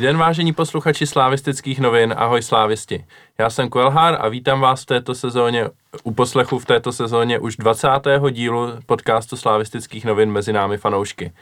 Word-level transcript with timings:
Den, 0.00 0.16
vážení 0.16 0.52
posluchači 0.52 1.06
slávistických 1.06 1.80
novin, 1.80 2.14
ahoj 2.16 2.42
slávisti. 2.42 3.04
Já 3.38 3.50
jsem 3.50 3.70
Kvelhár 3.70 4.16
a 4.20 4.28
vítám 4.28 4.60
vás 4.60 4.82
v 4.82 4.86
této 4.86 5.14
sezóně, 5.14 5.68
u 6.04 6.12
poslechu 6.12 6.58
v 6.58 6.64
této 6.64 6.92
sezóně 6.92 7.38
už 7.38 7.56
20. 7.56 7.88
dílu 8.30 8.68
podcastu 8.86 9.36
slávistických 9.36 10.04
novin 10.04 10.32
mezi 10.32 10.52
námi 10.52 10.78
fanoušky. 10.78 11.32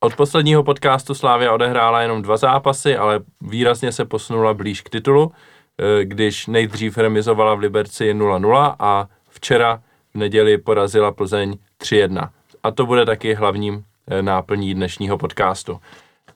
Od 0.00 0.16
posledního 0.16 0.62
podcastu 0.62 1.14
Slávia 1.14 1.52
odehrála 1.52 2.02
jenom 2.02 2.22
dva 2.22 2.36
zápasy, 2.36 2.96
ale 2.96 3.20
výrazně 3.40 3.92
se 3.92 4.04
posunula 4.04 4.54
blíž 4.54 4.80
k 4.80 4.90
titulu, 4.90 5.32
eh, 5.78 6.04
když 6.04 6.46
nejdřív 6.46 6.98
remizovala 6.98 7.54
v 7.54 7.58
Liberci 7.58 8.14
0-0 8.14 8.76
a 8.78 9.08
včera 9.28 9.82
v 10.14 10.18
neděli 10.18 10.58
porazila 10.58 11.12
Plzeň 11.12 11.56
3-1. 11.78 12.30
A 12.62 12.70
to 12.70 12.86
bude 12.86 13.06
taky 13.06 13.34
hlavním 13.34 13.84
eh, 14.10 14.22
náplní 14.22 14.74
dnešního 14.74 15.18
podcastu. 15.18 15.80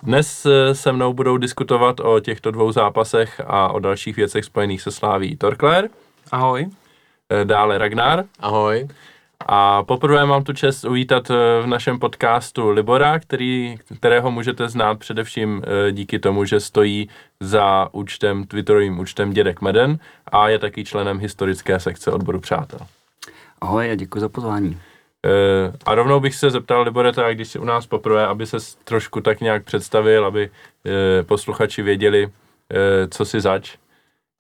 Dnes 0.02 0.46
eh, 0.46 0.74
se 0.74 0.92
mnou 0.92 1.12
budou 1.12 1.36
diskutovat 1.36 2.00
o 2.00 2.20
těchto 2.20 2.50
dvou 2.50 2.72
zápasech 2.72 3.40
a 3.46 3.68
o 3.68 3.78
dalších 3.78 4.16
věcech 4.16 4.44
spojených 4.44 4.82
se 4.82 4.90
Sláví 4.90 5.36
Torkler. 5.36 5.88
Ahoj. 6.32 6.66
Dále 7.44 7.78
Ragnar. 7.78 8.24
Ahoj. 8.40 8.88
A 9.46 9.82
poprvé 9.82 10.26
mám 10.26 10.44
tu 10.44 10.52
čest 10.52 10.84
uvítat 10.84 11.28
v 11.62 11.66
našem 11.66 11.98
podcastu 11.98 12.70
Libora, 12.70 13.18
který, 13.18 13.76
kterého 13.96 14.30
můžete 14.30 14.68
znát 14.68 14.98
především 14.98 15.62
díky 15.90 16.18
tomu, 16.18 16.44
že 16.44 16.60
stojí 16.60 17.08
za 17.40 17.88
účtem, 17.92 18.44
twitterovým 18.44 18.98
účtem 18.98 19.32
Dědek 19.32 19.60
Meden 19.60 19.98
a 20.26 20.48
je 20.48 20.58
taky 20.58 20.84
členem 20.84 21.18
historické 21.18 21.80
sekce 21.80 22.12
odboru 22.12 22.40
Přátel. 22.40 22.78
Ahoj 23.60 23.90
a 23.90 23.94
děkuji 23.94 24.20
za 24.20 24.28
pozvání. 24.28 24.80
E, 25.26 25.72
a 25.86 25.94
rovnou 25.94 26.20
bych 26.20 26.34
se 26.34 26.50
zeptal, 26.50 26.82
Libore, 26.82 27.12
tak 27.12 27.34
když 27.34 27.48
jsi 27.48 27.58
u 27.58 27.64
nás 27.64 27.86
poprvé, 27.86 28.26
aby 28.26 28.46
se 28.46 28.56
trošku 28.84 29.20
tak 29.20 29.40
nějak 29.40 29.64
představil, 29.64 30.26
aby 30.26 30.50
e, 30.86 31.22
posluchači 31.22 31.82
věděli, 31.82 32.24
e, 32.24 33.08
co 33.08 33.24
si 33.24 33.40
zač, 33.40 33.76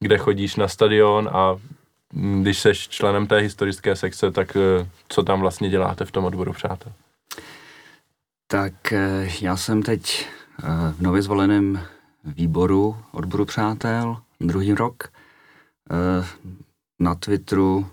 kde 0.00 0.18
chodíš 0.18 0.56
na 0.56 0.68
stadion 0.68 1.28
a 1.32 1.56
když 2.42 2.58
jsi 2.58 2.72
členem 2.74 3.26
té 3.26 3.38
historické 3.38 3.96
sekce, 3.96 4.30
tak 4.30 4.56
co 5.08 5.22
tam 5.22 5.40
vlastně 5.40 5.68
děláte 5.68 6.04
v 6.04 6.10
tom 6.10 6.24
odboru 6.24 6.52
přátel? 6.52 6.92
Tak 8.46 8.92
já 9.40 9.56
jsem 9.56 9.82
teď 9.82 10.26
v 10.92 11.00
nově 11.00 11.22
zvoleném 11.22 11.80
výboru 12.24 12.96
odboru 13.12 13.44
přátel 13.44 14.16
druhý 14.40 14.74
rok. 14.74 15.08
Na 16.98 17.14
Twitteru 17.14 17.86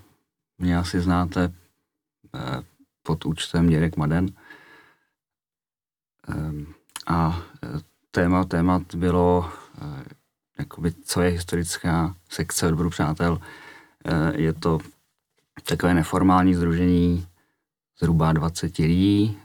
mě 0.58 0.78
asi 0.78 1.00
znáte 1.00 1.52
eh, 2.34 2.62
pod 3.06 3.26
účtem 3.26 3.68
Děrek 3.68 3.96
Maden. 3.96 4.26
Ehm, 6.28 6.74
a 7.06 7.42
eh, 7.62 7.68
téma 8.10 8.44
témat 8.44 8.94
bylo, 8.94 9.50
eh, 9.78 10.04
jakoby, 10.58 10.92
co 10.92 11.22
je 11.22 11.30
historická 11.30 12.14
sekce 12.28 12.66
odboru 12.66 12.90
přátel. 12.90 13.40
Je 14.34 14.52
to 14.52 14.78
takové 15.68 15.94
neformální 15.94 16.54
združení 16.54 17.26
zhruba 17.98 18.32
20 18.32 18.78
lidí. 18.78 19.38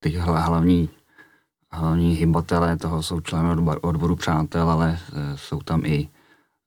Ty 0.00 0.10
hlavní, 0.10 0.88
hlavní 1.70 2.14
hybatelé 2.14 2.76
toho 2.76 3.02
jsou 3.02 3.20
členové 3.20 3.76
odboru 3.76 4.16
přátel, 4.16 4.70
ale 4.70 4.98
jsou 5.34 5.60
tam 5.60 5.84
i 5.84 6.08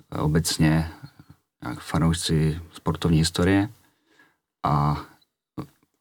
obecně 0.09 0.92
fanoušci 1.80 2.62
sportovní 2.74 3.18
historie 3.18 3.70
a 4.63 5.06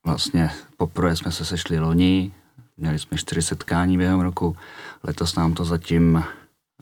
vlastně 0.08 0.50
poprvé 0.76 1.16
jsme 1.16 1.32
se 1.32 1.44
sešli 1.44 1.78
loni, 1.78 2.32
měli 2.76 2.98
jsme 2.98 3.18
čtyři 3.18 3.42
setkání 3.42 3.98
během 3.98 4.20
roku, 4.20 4.56
letos 5.02 5.34
nám 5.34 5.54
to 5.54 5.64
zatím, 5.64 6.24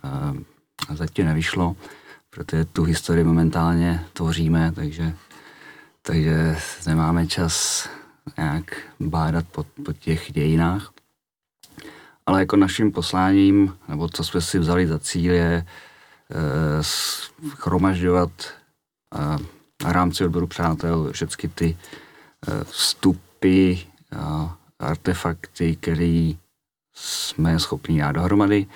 uh, 0.05 0.97
zatím 0.97 1.27
nevyšlo, 1.27 1.77
protože 2.31 2.65
tu 2.65 2.83
historii 2.83 3.25
momentálně 3.25 4.05
tvoříme, 4.13 4.73
takže, 4.73 5.15
takže 6.03 6.57
nemáme 6.87 7.27
čas 7.27 7.89
nějak 8.37 8.77
bádat 9.01 9.45
po, 9.53 9.65
po 9.85 9.93
těch 9.93 10.33
dějinách. 10.33 10.93
Ale 12.27 12.41
jako 12.41 12.57
naším 12.57 12.93
posláním, 12.93 13.77
nebo 13.89 14.09
co 14.09 14.25
jsme 14.25 14.41
si 14.41 14.59
vzali 14.59 14.87
za 14.87 14.99
cíl, 14.99 15.33
je 15.33 15.67
uh, 15.67 16.83
schromažďovat 16.83 18.31
v 19.83 19.87
rámci 19.87 20.25
odboru 20.25 20.47
přátel 20.47 21.13
všechny 21.13 21.49
ty 21.49 21.67
e, 21.67 22.06
vstupy, 22.63 23.75
artefakty, 24.79 25.77
které 25.77 26.33
jsme 26.95 27.59
schopni 27.59 27.99
dát 27.99 28.13
dohromady. 28.13 28.67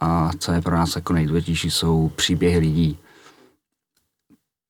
A 0.00 0.30
co 0.38 0.52
je 0.52 0.60
pro 0.60 0.76
nás 0.76 0.96
jako 0.96 1.12
nejdůležitější, 1.12 1.70
jsou 1.70 2.08
příběhy 2.08 2.58
lidí, 2.58 2.98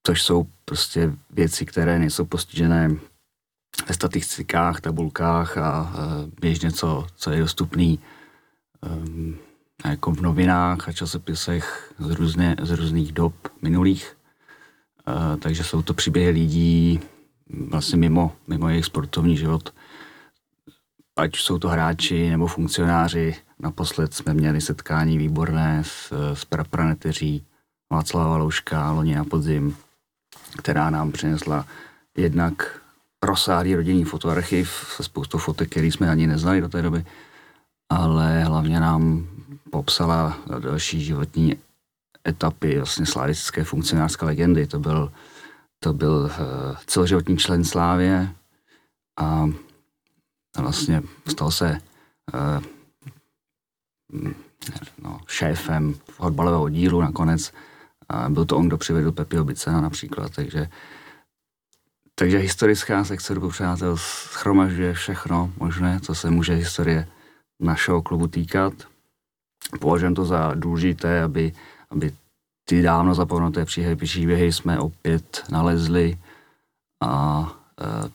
což 0.06 0.22
jsou 0.22 0.46
prostě 0.64 1.12
věci, 1.30 1.66
které 1.66 1.98
nejsou 1.98 2.24
postižené 2.24 2.96
ve 3.88 3.94
statistikách, 3.94 4.80
tabulkách 4.80 5.58
a 5.58 5.92
běžně, 6.40 6.72
co, 6.72 7.06
co 7.16 7.30
je 7.30 7.40
dostupný 7.40 7.98
um, 8.80 9.38
jako 9.84 10.12
v 10.12 10.20
novinách 10.20 10.88
a 10.88 10.92
časopisech 10.92 11.94
z, 11.98 12.10
různé, 12.10 12.56
z 12.62 12.70
různých 12.70 13.12
dob 13.12 13.34
minulých. 13.62 14.16
Takže 15.40 15.64
jsou 15.64 15.82
to 15.82 15.94
příběhy 15.94 16.30
lidí 16.30 17.00
vlastně 17.68 17.98
mimo, 17.98 18.32
mimo 18.46 18.68
jejich 18.68 18.84
sportovní 18.84 19.36
život. 19.36 19.74
Ať 21.16 21.36
jsou 21.36 21.58
to 21.58 21.68
hráči 21.68 22.30
nebo 22.30 22.46
funkcionáři. 22.46 23.36
Naposled 23.58 24.14
jsme 24.14 24.34
měli 24.34 24.60
setkání 24.60 25.18
výborné 25.18 25.82
s, 25.84 26.12
s 26.34 26.44
prapraneteří 26.44 27.44
Václava 27.92 28.36
Louška 28.36 28.92
loni 28.92 29.14
na 29.14 29.24
podzim, 29.24 29.76
která 30.58 30.90
nám 30.90 31.12
přinesla 31.12 31.66
jednak 32.16 32.80
rozsáhlý 33.22 33.74
rodinný 33.74 34.04
fotoarchiv 34.04 34.92
se 34.96 35.02
spoustou 35.02 35.38
fotek, 35.38 35.70
který 35.70 35.92
jsme 35.92 36.10
ani 36.10 36.26
neznali 36.26 36.60
do 36.60 36.68
té 36.68 36.82
doby, 36.82 37.04
ale 37.90 38.44
hlavně 38.44 38.80
nám 38.80 39.26
popsala 39.70 40.38
další 40.58 41.04
životní 41.04 41.56
etapy 42.28 42.76
vlastně 42.76 43.06
slavistické 43.06 43.64
funkcionářské 43.64 44.24
legendy. 44.24 44.66
To 44.66 44.78
byl, 44.78 45.12
to 45.80 45.92
byl 45.92 46.12
uh, 46.12 46.76
celoživotní 46.86 47.36
člen 47.36 47.64
Slávě 47.64 48.34
a 49.16 49.48
vlastně 50.58 51.02
stal 51.26 51.50
se 51.50 51.78
uh, 52.34 52.64
no, 55.02 55.20
šéfem 55.26 55.94
fotbalového 55.94 56.62
oddílu 56.62 57.00
nakonec. 57.00 57.52
A 58.08 58.28
byl 58.28 58.44
to 58.44 58.56
on, 58.56 58.66
kdo 58.66 58.78
přivedl 58.78 59.12
Pepi 59.12 59.38
Obicena 59.38 59.80
například, 59.80 60.32
takže 60.34 60.68
takže 62.14 62.38
historická 62.38 63.04
sekce 63.04 63.34
Ruku 63.34 63.48
přátel 63.48 63.96
schromažďuje 63.96 64.94
všechno 64.94 65.52
možné, 65.58 66.00
co 66.00 66.14
se 66.14 66.30
může 66.30 66.54
historie 66.54 67.08
našeho 67.60 68.02
klubu 68.02 68.26
týkat. 68.26 68.72
Považujem 69.80 70.14
to 70.14 70.24
za 70.24 70.54
důležité, 70.54 71.22
aby 71.22 71.52
aby 71.90 72.12
ty 72.64 72.82
dávno 72.82 73.14
zapomenuté 73.14 73.64
příběhy 73.96 74.52
jsme 74.52 74.78
opět 74.78 75.44
nalezli 75.50 76.18
a 77.00 77.52
e, 77.80 78.10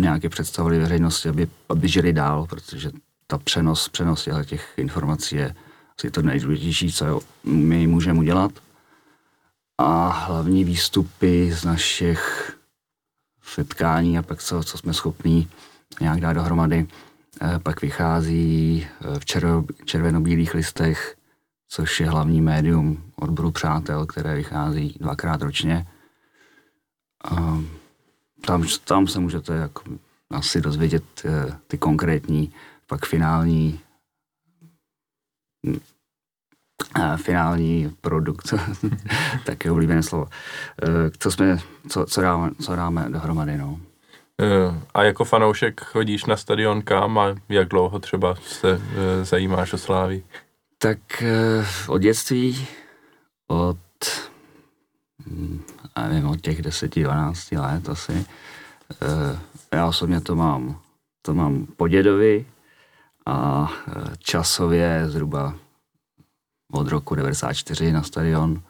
nějaké 0.00 0.28
představili 0.28 0.78
veřejnosti, 0.78 1.28
aby, 1.28 1.48
aby 1.68 1.88
žili 1.88 2.12
dál, 2.12 2.46
protože 2.46 2.90
ta 3.26 3.38
přenos, 3.38 3.88
přenos 3.88 4.28
těch 4.44 4.72
informací 4.76 5.36
je 5.36 5.54
asi 5.98 6.10
to 6.10 6.22
nejdůležitější, 6.22 6.92
co 6.92 7.20
my 7.44 7.86
můžeme 7.86 8.18
udělat. 8.18 8.52
A 9.78 10.08
hlavní 10.08 10.64
výstupy 10.64 11.52
z 11.52 11.64
našich 11.64 12.52
setkání 13.42 14.18
a 14.18 14.22
pak 14.22 14.42
co, 14.42 14.62
co 14.62 14.78
jsme 14.78 14.94
schopní 14.94 15.48
nějak 16.00 16.20
dát 16.20 16.32
dohromady, 16.32 16.86
e, 17.42 17.58
pak 17.58 17.82
vychází 17.82 18.86
e, 18.86 19.18
v 19.18 19.24
červeno-bílých 19.84 20.54
listech 20.54 21.16
což 21.72 22.00
je 22.00 22.10
hlavní 22.10 22.40
médium 22.40 23.12
odboru 23.16 23.50
Přátel, 23.50 24.06
které 24.06 24.34
vychází 24.34 24.96
dvakrát 25.00 25.42
ročně. 25.42 25.86
A 27.24 27.58
tam, 28.46 28.64
tam 28.84 29.06
se 29.06 29.20
můžete 29.20 29.54
jako 29.54 29.82
asi 30.30 30.60
dozvědět 30.60 31.04
eh, 31.24 31.58
ty 31.66 31.78
konkrétní, 31.78 32.52
pak 32.86 33.06
finální 33.06 33.80
eh, 36.98 37.16
finální 37.16 37.96
produkt, 38.00 38.54
tak 39.46 39.64
je 39.64 39.70
oblíbené 39.70 40.02
slovo. 40.02 40.26
Eh, 40.82 41.10
co, 41.18 41.30
jsme, 41.30 41.58
co, 41.88 42.06
co, 42.06 42.20
dáme, 42.20 42.50
co 42.62 42.76
dáme 42.76 43.06
dohromady, 43.08 43.58
no. 43.58 43.80
A 44.94 45.02
jako 45.02 45.24
fanoušek 45.24 45.80
chodíš 45.80 46.24
na 46.24 46.36
stadion 46.36 46.82
kam 46.82 47.18
a 47.18 47.34
jak 47.48 47.68
dlouho 47.68 47.98
třeba 47.98 48.34
se 48.34 48.80
zajímáš 49.22 49.72
o 49.72 49.78
Slávy? 49.78 50.22
Tak 50.82 51.22
eh, 51.22 51.64
od 51.88 51.98
dětství, 51.98 52.66
od, 53.46 53.78
hm, 55.26 55.62
nevím, 56.08 56.28
od 56.28 56.40
těch 56.40 56.60
10-12 56.62 57.60
let 57.60 57.88
asi. 57.88 58.26
Eh, 58.90 59.38
já 59.72 59.86
osobně 59.86 60.20
to 60.20 60.36
mám, 60.36 60.80
to 61.22 61.34
mám 61.34 61.66
po 61.66 61.88
dědovi 61.88 62.46
a 63.26 63.68
eh, 63.88 64.16
časově 64.18 65.04
zhruba 65.08 65.54
od 66.72 66.88
roku 66.88 67.14
94 67.14 67.92
na 67.92 68.02
stadion 68.02 68.62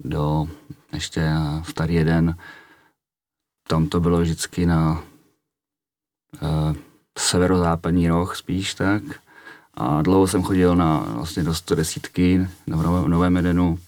do 0.00 0.48
ještě 0.92 1.30
starý 1.62 1.94
jeden. 1.94 2.38
Tam 3.68 3.86
to 3.88 4.00
bylo 4.00 4.20
vždycky 4.20 4.66
na 4.66 5.02
uh, 6.42 6.76
severozápadní 7.18 8.08
roh 8.08 8.36
spíš 8.36 8.74
tak. 8.74 9.23
A 9.76 10.02
dlouho 10.02 10.26
jsem 10.26 10.42
chodil 10.42 10.76
na 10.76 10.98
vlastně 11.08 11.42
do 11.42 11.54
110 11.54 12.18
na 12.66 12.76
Novém 13.06 13.36
Edenu. 13.36 13.78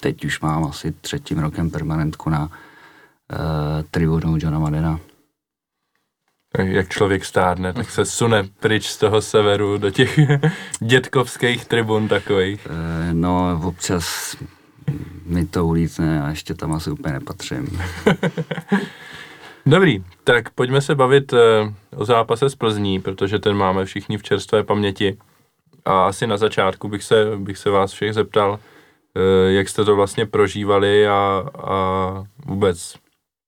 Teď 0.00 0.24
už 0.24 0.40
mám 0.40 0.64
asi 0.64 0.92
třetím 0.92 1.38
rokem 1.38 1.70
permanentku 1.70 2.30
na 2.30 2.42
uh, 2.42 2.48
tribunu 3.90 4.36
Johna 4.40 4.58
Madena. 4.58 5.00
Jak 6.58 6.88
člověk 6.88 7.24
stárne, 7.24 7.72
tak 7.72 7.90
se 7.90 8.04
sune 8.04 8.48
pryč 8.60 8.86
z 8.86 8.96
toho 8.96 9.22
severu 9.22 9.78
do 9.78 9.90
těch 9.90 10.18
dětkovských 10.80 11.64
tribun 11.64 12.08
takových. 12.08 12.66
Uh, 12.70 13.12
no, 13.12 13.60
občas 13.64 14.36
mi 15.26 15.46
to 15.46 15.66
ulítne 15.66 16.22
a 16.22 16.28
ještě 16.28 16.54
tam 16.54 16.72
asi 16.72 16.90
úplně 16.90 17.14
nepatřím. 17.14 17.80
Dobrý, 19.68 20.04
tak 20.24 20.50
pojďme 20.50 20.80
se 20.80 20.94
bavit 20.94 21.32
uh, 21.32 21.38
o 21.96 22.04
zápase 22.04 22.50
s 22.50 22.54
Plzní, 22.54 23.00
protože 23.00 23.38
ten 23.38 23.56
máme 23.56 23.84
všichni 23.84 24.18
v 24.18 24.22
čerstvé 24.22 24.64
paměti. 24.64 25.18
A 25.84 26.06
asi 26.06 26.26
na 26.26 26.36
začátku 26.36 26.88
bych 26.88 27.04
se, 27.04 27.24
bych 27.36 27.58
se 27.58 27.70
vás 27.70 27.92
všech 27.92 28.14
zeptal, 28.14 28.50
uh, 28.50 28.58
jak 29.48 29.68
jste 29.68 29.84
to 29.84 29.96
vlastně 29.96 30.26
prožívali 30.26 31.08
a, 31.08 31.44
a 31.68 32.24
vůbec 32.46 32.94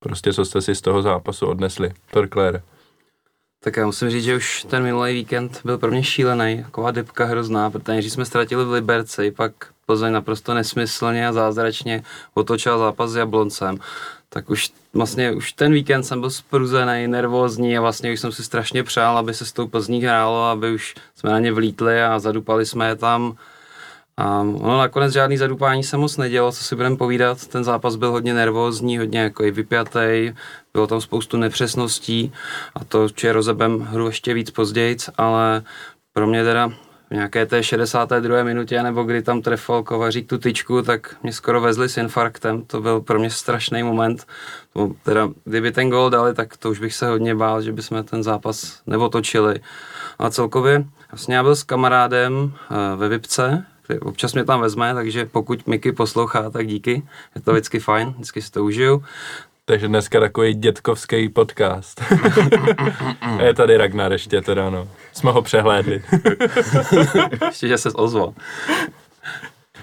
prostě 0.00 0.32
co 0.32 0.44
jste 0.44 0.62
si 0.62 0.74
z 0.74 0.80
toho 0.80 1.02
zápasu 1.02 1.46
odnesli. 1.46 1.92
Torkler. 2.10 2.62
Tak 3.64 3.76
já 3.76 3.86
musím 3.86 4.10
říct, 4.10 4.24
že 4.24 4.36
už 4.36 4.66
ten 4.70 4.82
minulý 4.82 5.14
víkend 5.14 5.60
byl 5.64 5.78
pro 5.78 5.90
mě 5.90 6.02
šílený, 6.02 6.62
taková 6.62 6.90
depka 6.90 7.24
hrozná, 7.24 7.70
protože 7.70 8.10
jsme 8.10 8.24
ztratili 8.24 8.64
v 8.64 8.72
Liberci, 8.72 9.30
pak 9.30 9.52
Plzeň 9.86 10.12
naprosto 10.12 10.54
nesmyslně 10.54 11.28
a 11.28 11.32
zázračně 11.32 12.02
otočila 12.34 12.78
zápas 12.78 13.10
s 13.10 13.16
Jabloncem 13.16 13.78
tak 14.32 14.50
už 14.50 14.70
vlastně 14.92 15.32
už 15.32 15.52
ten 15.52 15.72
víkend 15.72 16.02
jsem 16.02 16.20
byl 16.20 16.30
spruzený, 16.30 17.06
nervózní 17.06 17.78
a 17.78 17.80
vlastně 17.80 18.12
už 18.12 18.20
jsem 18.20 18.32
si 18.32 18.44
strašně 18.44 18.82
přál, 18.82 19.18
aby 19.18 19.34
se 19.34 19.46
s 19.46 19.52
tou 19.52 19.66
Plzní 19.66 20.02
hrálo, 20.02 20.44
aby 20.44 20.74
už 20.74 20.94
jsme 21.14 21.30
na 21.30 21.38
ně 21.38 21.52
vlítli 21.52 22.02
a 22.02 22.18
zadupali 22.18 22.66
jsme 22.66 22.88
je 22.88 22.96
tam. 22.96 23.36
A 24.16 24.40
ono 24.40 24.78
nakonec 24.78 25.12
žádný 25.12 25.36
zadupání 25.36 25.84
se 25.84 25.96
moc 25.96 26.16
nedělo, 26.16 26.52
co 26.52 26.64
si 26.64 26.76
budeme 26.76 26.96
povídat. 26.96 27.46
Ten 27.46 27.64
zápas 27.64 27.96
byl 27.96 28.10
hodně 28.10 28.34
nervózní, 28.34 28.98
hodně 28.98 29.20
jako 29.20 29.44
i 29.44 29.50
vypjatý, 29.50 30.32
bylo 30.72 30.86
tam 30.86 31.00
spoustu 31.00 31.36
nepřesností 31.36 32.32
a 32.74 32.84
to 32.84 33.08
či 33.08 33.30
rozebem 33.30 33.80
hru 33.80 34.06
ještě 34.06 34.34
víc 34.34 34.50
později, 34.50 34.96
ale 35.16 35.62
pro 36.12 36.26
mě 36.26 36.44
teda 36.44 36.72
v 37.10 37.14
nějaké 37.14 37.46
té 37.46 37.62
62. 37.62 38.42
minutě, 38.42 38.82
nebo 38.82 39.02
kdy 39.02 39.22
tam 39.22 39.42
trefil 39.42 39.82
Kovařík 39.82 40.28
tu 40.28 40.38
tyčku, 40.38 40.82
tak 40.82 41.16
mě 41.22 41.32
skoro 41.32 41.60
vezli 41.60 41.88
s 41.88 41.96
infarktem. 41.96 42.62
To 42.62 42.80
byl 42.80 43.00
pro 43.00 43.18
mě 43.18 43.30
strašný 43.30 43.82
moment. 43.82 44.26
To, 44.72 44.92
teda, 45.02 45.28
kdyby 45.44 45.72
ten 45.72 45.90
gol 45.90 46.10
dali, 46.10 46.34
tak 46.34 46.56
to 46.56 46.70
už 46.70 46.78
bych 46.78 46.94
se 46.94 47.08
hodně 47.08 47.34
bál, 47.34 47.62
že 47.62 47.72
bychom 47.72 48.04
ten 48.04 48.22
zápas 48.22 48.82
neotočili. 48.86 49.60
A 50.18 50.30
celkově, 50.30 50.84
vlastně 51.12 51.34
já 51.34 51.42
byl 51.42 51.56
s 51.56 51.62
kamarádem 51.62 52.34
uh, 52.34 52.50
ve 52.96 53.08
Vipce, 53.08 53.66
občas 54.00 54.34
mě 54.34 54.44
tam 54.44 54.60
vezme, 54.60 54.94
takže 54.94 55.24
pokud 55.24 55.66
Miky 55.66 55.92
poslouchá, 55.92 56.50
tak 56.50 56.66
díky. 56.66 57.02
Je 57.34 57.40
to 57.40 57.52
vždycky 57.52 57.78
fajn, 57.78 58.08
vždycky 58.08 58.42
si 58.42 58.50
to 58.50 58.64
užiju. 58.64 59.04
Takže 59.70 59.88
dneska 59.88 60.20
takový 60.20 60.54
dětkovský 60.54 61.28
podcast. 61.28 62.00
je 63.42 63.54
tady 63.54 63.76
Ragnar 63.76 64.12
ještě 64.12 64.40
teda, 64.40 64.70
no. 64.70 64.88
Jsme 65.12 65.30
ho 65.30 65.42
přehlédli. 65.42 66.02
ještě, 67.48 67.68
že 67.68 67.78
se 67.78 67.90
ozval. 67.90 68.34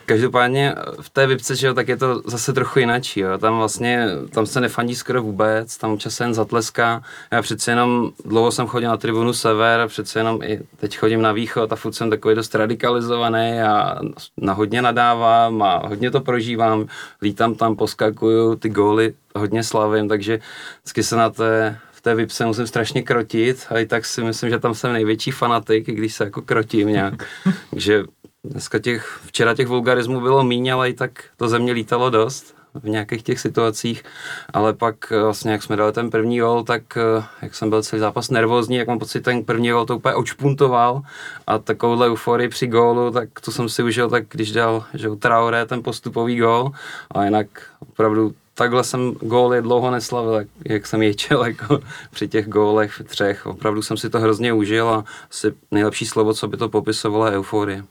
Každopádně 0.09 0.75
v 1.01 1.09
té 1.09 1.27
vypce, 1.27 1.56
že 1.56 1.68
jo, 1.68 1.74
tak 1.74 1.88
je 1.88 1.98
to 1.98 2.21
zase 2.25 2.54
trochu 2.54 2.80
jináčí, 2.80 3.19
jo. 3.19 3.38
Tam 3.38 3.57
vlastně, 3.57 4.07
tam 4.30 4.45
se 4.45 4.62
nefandí 4.62 4.95
skoro 4.95 5.21
vůbec, 5.21 5.77
tam 5.77 5.98
čas 5.98 6.19
jen 6.19 6.33
zatleská. 6.33 7.04
Já 7.31 7.42
přece 7.42 7.71
jenom, 7.71 8.12
dlouho 8.25 8.51
jsem 8.51 8.68
chodil 8.68 8.89
na 8.89 8.98
tribunu 8.98 9.33
Sever, 9.33 9.88
přece 9.88 10.19
jenom 10.19 10.39
i 10.44 10.59
teď 10.77 10.98
chodím 10.98 11.21
na 11.21 11.31
východ 11.31 11.74
a 11.74 11.75
furt 11.75 11.94
jsem 11.94 12.09
takový 12.09 12.36
dost 12.36 12.56
radikalizovaný 12.56 13.62
a 13.62 14.00
na 14.38 14.54
hodně 14.54 14.81
nadávám 14.81 15.62
a 15.62 15.88
hodně 15.88 16.12
to 16.12 16.21
prožívám. 16.21 16.88
Lítám 17.21 17.56
tam, 17.56 17.75
poskakuju, 17.75 18.56
ty 18.56 18.69
góly 18.69 19.13
hodně 19.36 19.63
slavím, 19.63 20.07
takže 20.07 20.39
vždycky 20.83 21.03
se 21.03 21.15
na 21.15 21.30
té 21.30 21.80
v 21.98 22.01
té 22.01 22.15
vypse 22.15 22.45
musím 22.45 22.68
strašně 22.68 23.01
krotit 23.01 23.65
a 23.69 23.80
i 23.80 23.86
tak 23.86 24.06
si 24.06 24.24
myslím, 24.24 24.50
že 24.50 24.60
tam 24.60 24.74
jsem 24.74 24.94
největší 24.94 25.31
fanatik, 25.31 25.86
když 25.86 26.13
se 26.13 26.24
jako 26.24 26.42
krotím 26.42 26.88
nějak. 26.88 27.13
Takže 27.69 28.03
Dneska 28.50 28.80
těch, 28.80 29.20
včera 29.26 29.56
těch 29.56 29.68
vulgarismů 29.68 30.22
bylo 30.22 30.44
míň, 30.44 30.74
ale 30.74 30.90
i 30.90 30.94
tak 30.94 31.24
to 31.38 31.50
země 31.50 31.72
lítalo 31.72 32.10
dost 32.10 32.56
v 32.74 32.90
nějakých 32.90 33.24
těch 33.24 33.40
situacích, 33.40 34.04
ale 34.54 34.74
pak 34.74 35.12
eh, 35.12 35.22
vlastně, 35.22 35.52
jak 35.52 35.64
jsme 35.64 35.76
dali 35.76 35.92
ten 35.92 36.10
první 36.10 36.40
gol, 36.40 36.64
tak 36.64 36.98
eh, 36.98 37.24
jak 37.42 37.56
jsem 37.56 37.70
byl 37.70 37.84
celý 37.84 38.00
zápas 38.00 38.30
nervózní, 38.30 38.76
jak 38.76 38.88
mám 38.88 39.00
pocit, 39.00 39.22
ten 39.22 39.44
první 39.44 39.70
gol 39.70 39.86
to 39.86 39.98
úplně 39.98 40.16
očpuntoval 40.16 41.02
a 41.48 41.58
takovouhle 41.58 42.08
euforii 42.08 42.50
při 42.50 42.68
gólu, 42.68 43.12
tak 43.12 43.30
to 43.42 43.52
jsem 43.52 43.70
si 43.70 43.84
užil 43.84 44.10
tak, 44.10 44.24
když 44.30 44.52
dal 44.52 44.86
že 44.94 45.10
Traoré 45.20 45.66
ten 45.66 45.84
postupový 45.84 46.38
gól 46.38 46.72
a 47.12 47.26
jinak 47.26 47.48
opravdu 47.80 48.34
takhle 48.54 48.84
jsem 48.84 49.12
góly 49.12 49.62
dlouho 49.62 49.92
neslavil, 49.92 50.46
jak, 50.66 50.88
jsem 50.88 51.02
ječel 51.02 51.46
jako 51.46 51.80
při 52.12 52.28
těch 52.28 52.48
gólech 52.48 53.02
třech. 53.06 53.46
Opravdu 53.46 53.82
jsem 53.82 53.98
si 53.98 54.10
to 54.10 54.20
hrozně 54.20 54.54
užil 54.54 54.90
a 54.90 55.04
asi 55.32 55.54
nejlepší 55.72 56.06
slovo, 56.06 56.34
co 56.34 56.48
by 56.48 56.58
to 56.58 56.70
popisovalo, 56.70 57.26
je 57.26 57.32
euforie. 57.32 57.84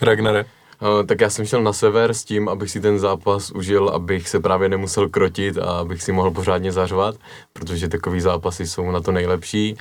Ragnare. 0.00 0.44
Uh, 0.82 1.06
tak 1.06 1.20
já 1.20 1.30
jsem 1.30 1.46
šel 1.46 1.62
na 1.62 1.72
sever 1.72 2.14
s 2.14 2.24
tím, 2.24 2.48
abych 2.48 2.70
si 2.70 2.80
ten 2.80 2.98
zápas 2.98 3.50
užil, 3.50 3.88
abych 3.88 4.28
se 4.28 4.40
právě 4.40 4.68
nemusel 4.68 5.08
krotit 5.08 5.58
a 5.58 5.78
abych 5.78 6.02
si 6.02 6.12
mohl 6.12 6.30
pořádně 6.30 6.72
zařvat, 6.72 7.16
protože 7.52 7.88
takový 7.88 8.20
zápasy 8.20 8.66
jsou 8.66 8.90
na 8.90 9.00
to 9.00 9.12
nejlepší. 9.12 9.76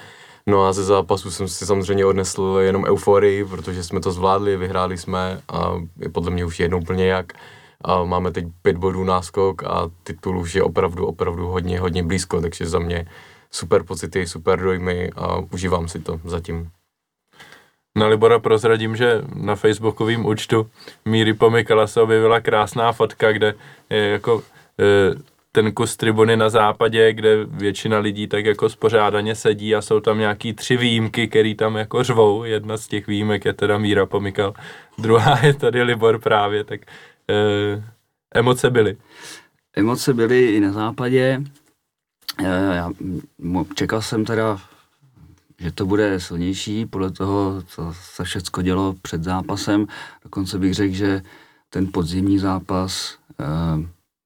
No 0.47 0.65
a 0.65 0.73
ze 0.73 0.83
zápasu 0.83 1.31
jsem 1.31 1.47
si 1.47 1.65
samozřejmě 1.65 2.05
odnesl 2.05 2.57
jenom 2.61 2.85
euforii, 2.85 3.45
protože 3.45 3.83
jsme 3.83 3.99
to 3.99 4.11
zvládli, 4.11 4.57
vyhráli 4.57 4.97
jsme 4.97 5.41
a 5.49 5.73
je 5.99 6.09
podle 6.09 6.31
mě 6.31 6.45
už 6.45 6.59
jednou 6.59 6.81
plně 6.81 7.07
jak. 7.07 7.33
A 7.81 8.03
máme 8.03 8.31
teď 8.31 8.45
pět 8.61 8.77
bodů 8.77 9.03
náskok 9.03 9.63
a 9.63 9.89
titul 10.03 10.39
už 10.39 10.55
je 10.55 10.63
opravdu, 10.63 11.05
opravdu 11.05 11.47
hodně, 11.47 11.79
hodně 11.79 12.03
blízko, 12.03 12.41
takže 12.41 12.65
za 12.65 12.79
mě 12.79 13.07
super 13.51 13.83
pocity, 13.83 14.27
super 14.27 14.61
dojmy 14.61 15.11
a 15.15 15.37
užívám 15.37 15.87
si 15.87 15.99
to 15.99 16.19
zatím. 16.23 16.69
Na 17.97 18.07
Libora 18.07 18.39
prozradím, 18.39 18.95
že 18.95 19.21
na 19.35 19.55
facebookovém 19.55 20.25
účtu 20.25 20.69
Míry 21.05 21.33
Pomykala 21.33 21.87
se 21.87 22.01
objevila 22.01 22.39
krásná 22.39 22.91
fotka, 22.91 23.31
kde 23.31 23.53
je 23.89 24.09
jako 24.09 24.43
e, 24.79 25.15
ten 25.51 25.71
kus 25.71 25.97
tribuny 25.97 26.37
na 26.37 26.49
západě, 26.49 27.13
kde 27.13 27.45
většina 27.45 27.99
lidí 27.99 28.27
tak 28.27 28.45
jako 28.45 28.69
spořádaně 28.69 29.35
sedí 29.35 29.75
a 29.75 29.81
jsou 29.81 29.99
tam 29.99 30.19
nějaký 30.19 30.53
tři 30.53 30.77
výjimky, 30.77 31.27
který 31.27 31.55
tam 31.55 31.75
jako 31.75 32.03
řvou. 32.03 32.43
Jedna 32.43 32.77
z 32.77 32.87
těch 32.87 33.07
výjimek 33.07 33.45
je 33.45 33.53
teda 33.53 33.77
Míra 33.77 34.05
Pomykal, 34.05 34.53
druhá 34.97 35.39
je 35.45 35.53
tady 35.53 35.83
Libor 35.83 36.19
právě, 36.19 36.63
tak 36.63 36.81
e, 37.29 37.83
emoce 38.33 38.69
byly. 38.69 38.97
Emoce 39.77 40.13
byly 40.13 40.45
i 40.45 40.59
na 40.59 40.71
západě. 40.71 41.41
E, 42.43 42.75
já 42.75 42.91
čekal 43.75 44.01
jsem 44.01 44.25
teda 44.25 44.57
že 45.59 45.71
to 45.71 45.85
bude 45.85 46.19
silnější 46.19 46.85
podle 46.85 47.11
toho, 47.11 47.63
co 47.67 47.93
se 47.93 48.23
všechno 48.23 48.63
dělo 48.63 48.95
před 49.01 49.23
zápasem. 49.23 49.87
Dokonce 50.23 50.59
bych 50.59 50.73
řekl, 50.73 50.95
že 50.95 51.21
ten 51.69 51.91
podzimní 51.91 52.39
zápas 52.39 53.17
uh, 53.39 53.83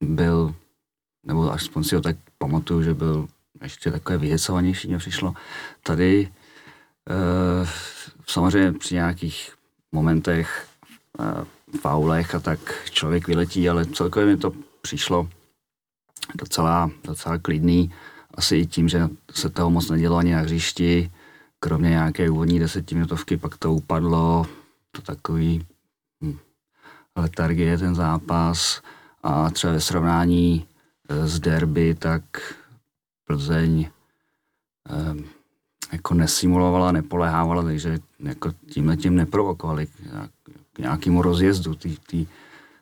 byl, 0.10 0.56
nebo 1.26 1.52
aspoň 1.52 1.84
si 1.84 1.96
ho 1.96 2.02
tak 2.02 2.16
pamatuju, 2.38 2.84
že 2.84 2.94
byl 2.94 3.28
ještě 3.62 3.92
takové 3.92 4.18
vyhecovanější, 4.18 4.88
mě 4.88 4.98
přišlo. 4.98 5.34
Tady 5.84 6.30
uh, 7.10 7.68
samozřejmě 8.28 8.74
při 8.74 8.96
nějakých 8.96 9.54
momentech, 9.92 10.68
uh, 11.20 11.80
faulech 11.80 12.36
a 12.36 12.40
tak 12.40 12.60
člověk 12.90 13.28
vyletí, 13.28 13.70
ale 13.70 13.86
celkově 13.86 14.28
mi 14.28 14.38
to 14.38 14.52
přišlo 14.82 15.30
docela, 16.36 16.92
docela 17.04 17.38
klidný. 17.38 17.94
Asi 18.36 18.56
i 18.56 18.66
tím, 18.66 18.90
že 18.90 19.10
se 19.32 19.50
toho 19.50 19.70
moc 19.70 19.90
nedělo 19.90 20.18
ani 20.18 20.34
na 20.34 20.40
hřišti, 20.40 21.12
kromě 21.64 21.90
nějaké 21.90 22.30
úvodní 22.30 22.60
desetiminutovky 22.60 23.38
pak 23.38 23.58
to 23.58 23.74
upadlo, 23.74 24.46
to 24.92 25.02
takový 25.02 25.66
hm, 26.24 26.38
letargie 27.16 27.78
ten 27.78 27.96
zápas 27.96 28.82
a 29.24 29.50
třeba 29.50 29.74
ve 29.74 29.82
srovnání 29.82 30.66
e, 31.10 31.28
s 31.28 31.40
derby, 31.40 31.96
tak 31.96 32.24
Plzeň 33.32 33.90
eh, 34.90 35.16
jako 35.92 36.14
nesimulovala, 36.14 36.92
nepolehávala, 36.92 37.64
takže 37.64 38.00
jako 38.20 38.52
tímhle 38.52 38.98
tím 38.98 39.16
neprovokovali 39.16 39.88
k 40.74 40.80
nějakému 40.80 41.22
rozjezdu 41.22 41.76
tý, 41.76 41.98
tý, 42.08 42.28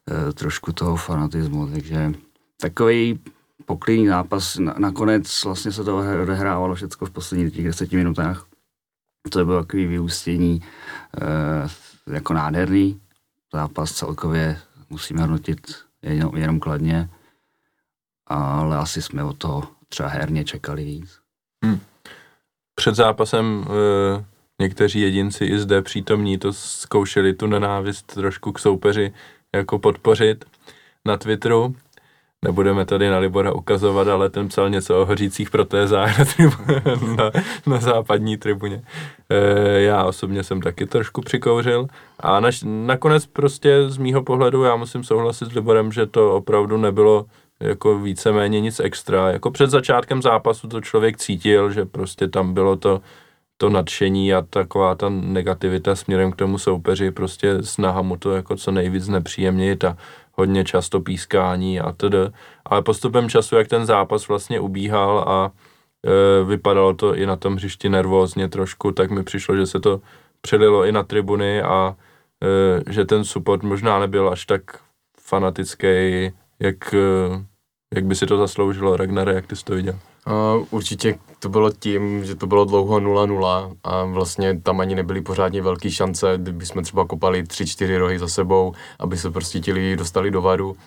eh, 0.09 0.33
trošku 0.33 0.71
toho 0.71 0.95
fanatismu, 0.95 1.67
takže 1.67 2.13
takový 2.61 3.19
poklidný 3.65 4.07
zápas, 4.07 4.57
nakonec 4.77 5.43
vlastně 5.43 5.71
se 5.71 5.83
to 5.83 5.97
odehrávalo 5.97 6.75
všechno 6.75 7.07
v 7.07 7.11
posledních 7.11 7.53
těch 7.53 7.65
deseti 7.65 7.95
minutách 7.95 8.48
to 9.29 9.45
bylo 9.45 9.63
takový 9.63 9.85
vyústění 9.85 10.61
e, 11.21 12.13
jako 12.13 12.33
nádherný. 12.33 13.01
zápas 13.53 13.91
celkově 13.91 14.59
musíme 14.89 15.21
hodnotit 15.21 15.75
jenom, 16.01 16.37
jenom 16.37 16.59
kladně, 16.59 17.09
ale 18.27 18.77
asi 18.77 19.01
jsme 19.01 19.23
o 19.23 19.33
to 19.33 19.63
třeba 19.89 20.09
herně 20.09 20.43
čekali 20.43 20.83
víc. 20.83 21.19
Hmm. 21.65 21.79
Před 22.75 22.95
zápasem 22.95 23.65
e, 23.65 24.25
někteří 24.61 25.01
jedinci 25.01 25.45
i 25.45 25.59
zde 25.59 25.81
přítomní 25.81 26.37
to 26.37 26.53
zkoušeli 26.53 27.33
tu 27.33 27.47
nenávist 27.47 28.13
trošku 28.13 28.51
k 28.51 28.59
soupeři 28.59 29.13
jako 29.55 29.79
podpořit 29.79 30.45
na 31.05 31.17
Twitteru. 31.17 31.75
Nebudeme 32.45 32.85
tady 32.85 33.09
na 33.09 33.19
Libora 33.19 33.51
ukazovat, 33.53 34.07
ale 34.07 34.29
ten 34.29 34.47
psal 34.47 34.69
něco 34.69 35.01
o 35.01 35.05
hořících 35.05 35.49
protézách 35.49 36.19
na, 36.19 36.25
tribu- 36.25 37.15
na, 37.15 37.31
na 37.67 37.79
západní 37.79 38.37
tribuně. 38.37 38.83
E, 39.29 39.81
já 39.81 40.03
osobně 40.03 40.43
jsem 40.43 40.61
taky 40.61 40.85
trošku 40.85 41.21
přikouřil 41.21 41.87
a 42.19 42.39
naš, 42.39 42.63
nakonec 42.65 43.25
prostě 43.25 43.89
z 43.89 43.97
mýho 43.97 44.23
pohledu 44.23 44.63
já 44.63 44.75
musím 44.75 45.03
souhlasit 45.03 45.45
s 45.45 45.53
Liborem, 45.53 45.91
že 45.91 46.05
to 46.05 46.35
opravdu 46.35 46.77
nebylo 46.77 47.25
jako 47.59 47.99
víceméně 47.99 48.61
nic 48.61 48.79
extra. 48.79 49.31
Jako 49.31 49.51
před 49.51 49.69
začátkem 49.69 50.21
zápasu 50.21 50.67
to 50.67 50.81
člověk 50.81 51.17
cítil, 51.17 51.71
že 51.71 51.85
prostě 51.85 52.27
tam 52.27 52.53
bylo 52.53 52.75
to, 52.75 53.01
to 53.57 53.69
nadšení 53.69 54.33
a 54.33 54.41
taková 54.41 54.95
ta 54.95 55.09
negativita 55.09 55.95
směrem 55.95 56.31
k 56.31 56.35
tomu 56.35 56.57
soupeři, 56.57 57.11
prostě 57.11 57.63
snaha 57.63 58.01
mu 58.01 58.17
to 58.17 58.31
jako 58.31 58.55
co 58.55 58.71
nejvíc 58.71 59.07
nepříjemnit 59.07 59.83
a 59.83 59.97
hodně 60.39 60.63
často 60.63 61.01
pískání 61.01 61.79
a 61.79 61.91
td. 61.91 62.33
Ale 62.65 62.81
postupem 62.81 63.29
času, 63.29 63.55
jak 63.55 63.67
ten 63.67 63.85
zápas 63.85 64.27
vlastně 64.27 64.59
ubíhal 64.59 65.19
a 65.27 65.51
e, 65.51 66.43
vypadalo 66.43 66.93
to 66.93 67.15
i 67.15 67.25
na 67.25 67.35
tom 67.35 67.55
hřišti 67.55 67.89
nervózně 67.89 68.49
trošku, 68.49 68.91
tak 68.91 69.11
mi 69.11 69.23
přišlo, 69.23 69.55
že 69.55 69.65
se 69.65 69.79
to 69.79 70.01
přelilo 70.41 70.85
i 70.85 70.91
na 70.91 71.03
tribuny 71.03 71.61
a 71.61 71.95
e, 72.87 72.93
že 72.93 73.05
ten 73.05 73.23
support 73.23 73.63
možná 73.63 73.99
nebyl 73.99 74.29
až 74.29 74.45
tak 74.45 74.61
fanatický, 75.19 75.87
jak, 76.59 76.93
e, 76.93 76.97
jak 77.95 78.05
by 78.05 78.15
si 78.15 78.25
to 78.25 78.37
zasloužilo. 78.37 78.97
Ragnar, 78.97 79.29
jak 79.29 79.47
ty 79.47 79.55
jsi 79.55 79.65
to 79.65 79.75
viděl? 79.75 79.99
Uh, 80.29 80.65
určitě 80.71 81.19
to 81.39 81.49
bylo 81.49 81.71
tím, 81.71 82.25
že 82.25 82.35
to 82.35 82.47
bylo 82.47 82.65
dlouho 82.65 82.99
0-0 82.99 83.75
a 83.83 84.03
vlastně 84.03 84.59
tam 84.59 84.79
ani 84.79 84.95
nebyly 84.95 85.21
pořádně 85.21 85.61
velké 85.61 85.91
šance, 85.91 86.33
kdyby 86.37 86.65
jsme 86.65 86.81
třeba 86.81 87.07
kopali 87.07 87.43
3-4 87.43 87.97
rohy 87.97 88.19
za 88.19 88.27
sebou, 88.27 88.73
aby 88.99 89.17
se 89.17 89.31
prostě 89.31 89.59
ti 89.59 89.95
dostali 89.95 90.31
do 90.31 90.41
varu. 90.41 90.69
Uh, 90.69 90.77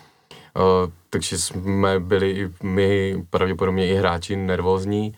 takže 1.09 1.37
jsme 1.37 1.99
byli 1.99 2.31
i 2.31 2.49
my, 2.63 3.15
pravděpodobně 3.29 3.87
i 3.87 3.95
hráči 3.95 4.35
nervózní 4.35 5.13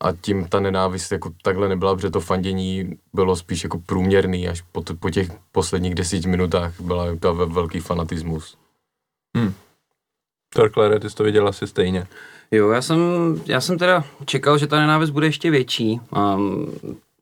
a 0.00 0.12
tím 0.12 0.48
ta 0.48 0.60
nenávist 0.60 1.12
jako 1.12 1.30
takhle 1.42 1.68
nebyla, 1.68 1.94
protože 1.94 2.10
to 2.10 2.20
fandění 2.20 2.98
bylo 3.12 3.36
spíš 3.36 3.64
jako 3.64 3.78
průměrný, 3.78 4.48
až 4.48 4.62
po, 4.72 4.80
t- 4.80 4.94
po 4.94 5.10
těch 5.10 5.28
posledních 5.52 5.94
deseti 5.94 6.28
minutách 6.28 6.80
byla 6.80 7.16
to 7.20 7.34
velký 7.34 7.80
fanatismus. 7.80 8.58
Hmm. 9.36 9.54
Torklere, 10.54 11.00
ty 11.00 11.10
jsi 11.10 11.16
to 11.16 11.24
viděl 11.24 11.48
asi 11.48 11.66
stejně. 11.66 12.06
Jo, 12.50 12.70
já 12.70 12.82
jsem, 12.82 12.98
já 13.46 13.60
jsem 13.60 13.78
teda 13.78 14.04
čekal, 14.24 14.58
že 14.58 14.66
ta 14.66 14.80
nenávist 14.80 15.10
bude 15.10 15.26
ještě 15.26 15.50
větší. 15.50 16.00
Um, 16.16 16.66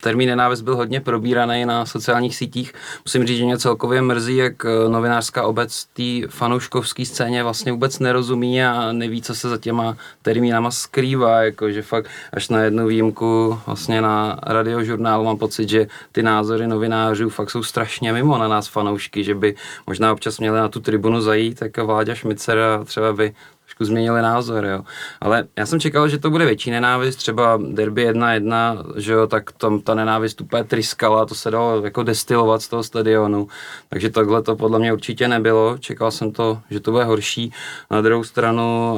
termín 0.01 0.29
nenávist 0.29 0.61
byl 0.61 0.75
hodně 0.75 1.01
probíraný 1.01 1.65
na 1.65 1.85
sociálních 1.85 2.35
sítích. 2.35 2.73
Musím 3.05 3.25
říct, 3.25 3.37
že 3.37 3.45
mě 3.45 3.57
celkově 3.57 4.01
mrzí, 4.01 4.35
jak 4.35 4.65
eh, 4.65 4.89
novinářská 4.89 5.43
obec 5.43 5.85
té 5.85 6.27
fanouškovské 6.29 7.05
scéně 7.05 7.43
vlastně 7.43 7.71
vůbec 7.71 7.99
nerozumí 7.99 8.63
a 8.63 8.91
neví, 8.91 9.21
co 9.21 9.35
se 9.35 9.49
za 9.49 9.57
těma 9.57 9.97
termínama 10.21 10.71
skrývá. 10.71 11.43
Jakože 11.43 11.81
fakt 11.81 12.09
až 12.33 12.49
na 12.49 12.63
jednu 12.63 12.87
výjimku 12.87 13.59
vlastně 13.65 14.01
na 14.01 14.39
radiožurnálu 14.43 15.23
mám 15.23 15.37
pocit, 15.37 15.69
že 15.69 15.87
ty 16.11 16.23
názory 16.23 16.67
novinářů 16.67 17.29
fakt 17.29 17.49
jsou 17.49 17.63
strašně 17.63 18.13
mimo 18.13 18.37
na 18.37 18.47
nás 18.47 18.67
fanoušky, 18.67 19.23
že 19.23 19.35
by 19.35 19.55
možná 19.87 20.13
občas 20.13 20.39
měli 20.39 20.57
na 20.57 20.69
tu 20.69 20.79
tribunu 20.79 21.21
zajít, 21.21 21.59
tak 21.59 21.77
Vláďa 21.77 22.15
Šmicer 22.15 22.57
třeba 22.85 23.13
by 23.13 23.33
trošku 23.77 23.85
změnili 23.85 24.21
názor, 24.21 24.65
jo. 24.65 24.83
Ale 25.21 25.47
já 25.55 25.65
jsem 25.65 25.79
čekal, 25.79 26.09
že 26.09 26.17
to 26.17 26.29
bude 26.29 26.45
větší 26.45 26.71
nenávist, 26.71 27.15
třeba 27.15 27.59
derby 27.69 28.09
1-1, 28.09 28.83
že 28.97 29.13
jo, 29.13 29.27
tak 29.27 29.51
tam 29.51 29.79
ta 29.79 29.93
nenávist 29.93 30.41
úplně 30.41 30.63
tryskala, 30.63 31.25
to 31.25 31.35
se 31.35 31.51
dalo 31.51 31.81
jako 31.81 32.03
destilovat 32.03 32.61
z 32.61 32.67
toho 32.67 32.83
stadionu, 32.83 33.47
takže 33.89 34.09
takhle 34.09 34.41
to 34.41 34.55
podle 34.55 34.79
mě 34.79 34.93
určitě 34.93 35.27
nebylo, 35.27 35.77
čekal 35.77 36.11
jsem 36.11 36.31
to, 36.31 36.59
že 36.69 36.79
to 36.79 36.91
bude 36.91 37.03
horší. 37.03 37.51
Na 37.91 38.01
druhou 38.01 38.23
stranu, 38.23 38.97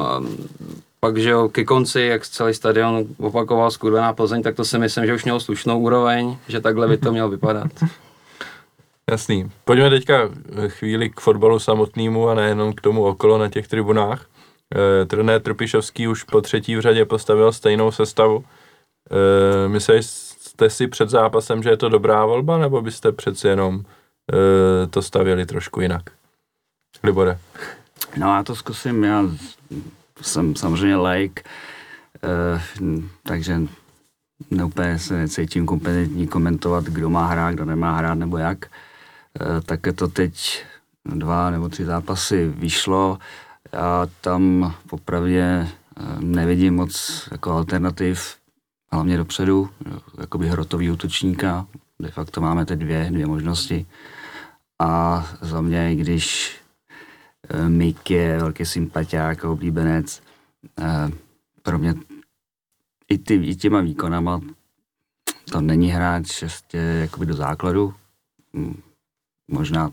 pak, 1.00 1.18
že 1.18 1.30
jo, 1.30 1.50
ke 1.50 1.64
konci, 1.64 2.02
jak 2.02 2.28
celý 2.28 2.54
stadion 2.54 3.06
opakoval 3.18 3.72
skurvená 3.72 4.14
Plzeň, 4.14 4.44
tak 4.44 4.56
to 4.56 4.66
si 4.66 4.80
myslím, 4.80 5.06
že 5.06 5.16
už 5.16 5.24
mělo 5.24 5.40
slušnou 5.40 5.80
úroveň, 5.80 6.38
že 6.48 6.62
takhle 6.62 6.88
by 6.88 6.98
to 6.98 7.12
mělo 7.12 7.30
vypadat. 7.30 7.72
Jasný. 9.12 9.52
Pojďme 9.66 9.90
teďka 9.90 10.30
chvíli 10.68 11.10
k 11.10 11.20
fotbalu 11.20 11.60
samotnému 11.60 12.30
a 12.30 12.36
nejenom 12.36 12.74
k 12.74 12.82
tomu 12.82 13.04
okolo 13.04 13.38
na 13.38 13.50
těch 13.50 13.68
tribunách. 13.68 14.30
E, 14.76 15.06
trenér 15.06 15.42
Trpišovský 15.42 16.08
už 16.08 16.24
po 16.24 16.42
třetí 16.42 16.76
v 16.76 16.82
řadě 16.82 17.06
postavil 17.06 17.52
stejnou 17.52 17.92
sestavu. 17.92 18.46
E, 19.66 19.68
myslíte 19.70 20.04
jste 20.04 20.70
si 20.70 20.88
před 20.88 21.10
zápasem, 21.10 21.64
že 21.64 21.70
je 21.70 21.78
to 21.78 21.90
dobrá 21.90 22.26
volba, 22.26 22.58
nebo 22.58 22.82
byste 22.82 23.12
přeci 23.12 23.48
jenom 23.48 23.84
e, 24.34 24.88
to 24.88 25.02
stavěli 25.02 25.46
trošku 25.46 25.82
jinak? 25.82 26.04
Libore. 27.04 27.40
No 28.18 28.36
já 28.36 28.44
to 28.44 28.56
zkusím, 28.56 29.04
já 29.04 29.24
jsem 30.22 30.56
samozřejmě 30.56 30.98
like, 30.98 31.44
takže 33.24 33.62
neúplně 34.52 35.00
se 35.00 35.14
necítím 35.18 35.66
kompetentní 35.66 36.28
komentovat, 36.28 36.84
kdo 36.84 37.10
má 37.10 37.28
hrát, 37.28 37.52
kdo 37.52 37.66
nemá 37.66 37.98
hrát 37.98 38.16
nebo 38.16 38.38
jak. 38.38 38.66
Tak 39.66 39.80
to 39.96 40.08
teď 40.08 40.64
dva 41.06 41.50
nebo 41.50 41.70
tři 41.70 41.86
zápasy 41.86 42.48
vyšlo. 42.48 43.18
Já 43.74 44.08
tam 44.22 44.74
popravdě 44.90 45.42
eh, 45.42 45.70
nevidím 46.20 46.76
moc 46.76 47.28
jako 47.32 47.52
alternativ, 47.52 48.38
hlavně 48.92 49.18
dopředu, 49.18 49.70
jakoby 50.22 50.48
hrotový 50.48 50.92
útočníka. 50.92 51.68
De 52.00 52.12
facto 52.12 52.42
máme 52.42 52.66
teď 52.66 52.80
dvě, 52.80 53.10
dvě 53.12 53.28
možnosti. 53.28 53.86
A 54.80 55.26
za 55.42 55.62
mě, 55.62 55.96
když 55.96 56.56
eh, 57.50 57.70
Mik 57.70 58.12
je 58.12 58.38
velký 58.38 58.66
sympatiák 58.66 59.46
a 59.46 59.50
oblíbenec, 59.50 60.22
eh, 60.80 61.12
pro 61.62 61.80
mě 61.80 61.94
i, 63.10 63.18
ty, 63.18 63.34
i 63.34 63.56
těma 63.56 63.82
výkonama 63.82 64.42
to 65.52 65.62
není 65.62 65.92
hráč 65.92 66.42
ještě 66.42 66.78
jakoby 66.78 67.26
do 67.26 67.34
základu. 67.34 67.94
Hm, 68.54 68.82
možná 69.48 69.92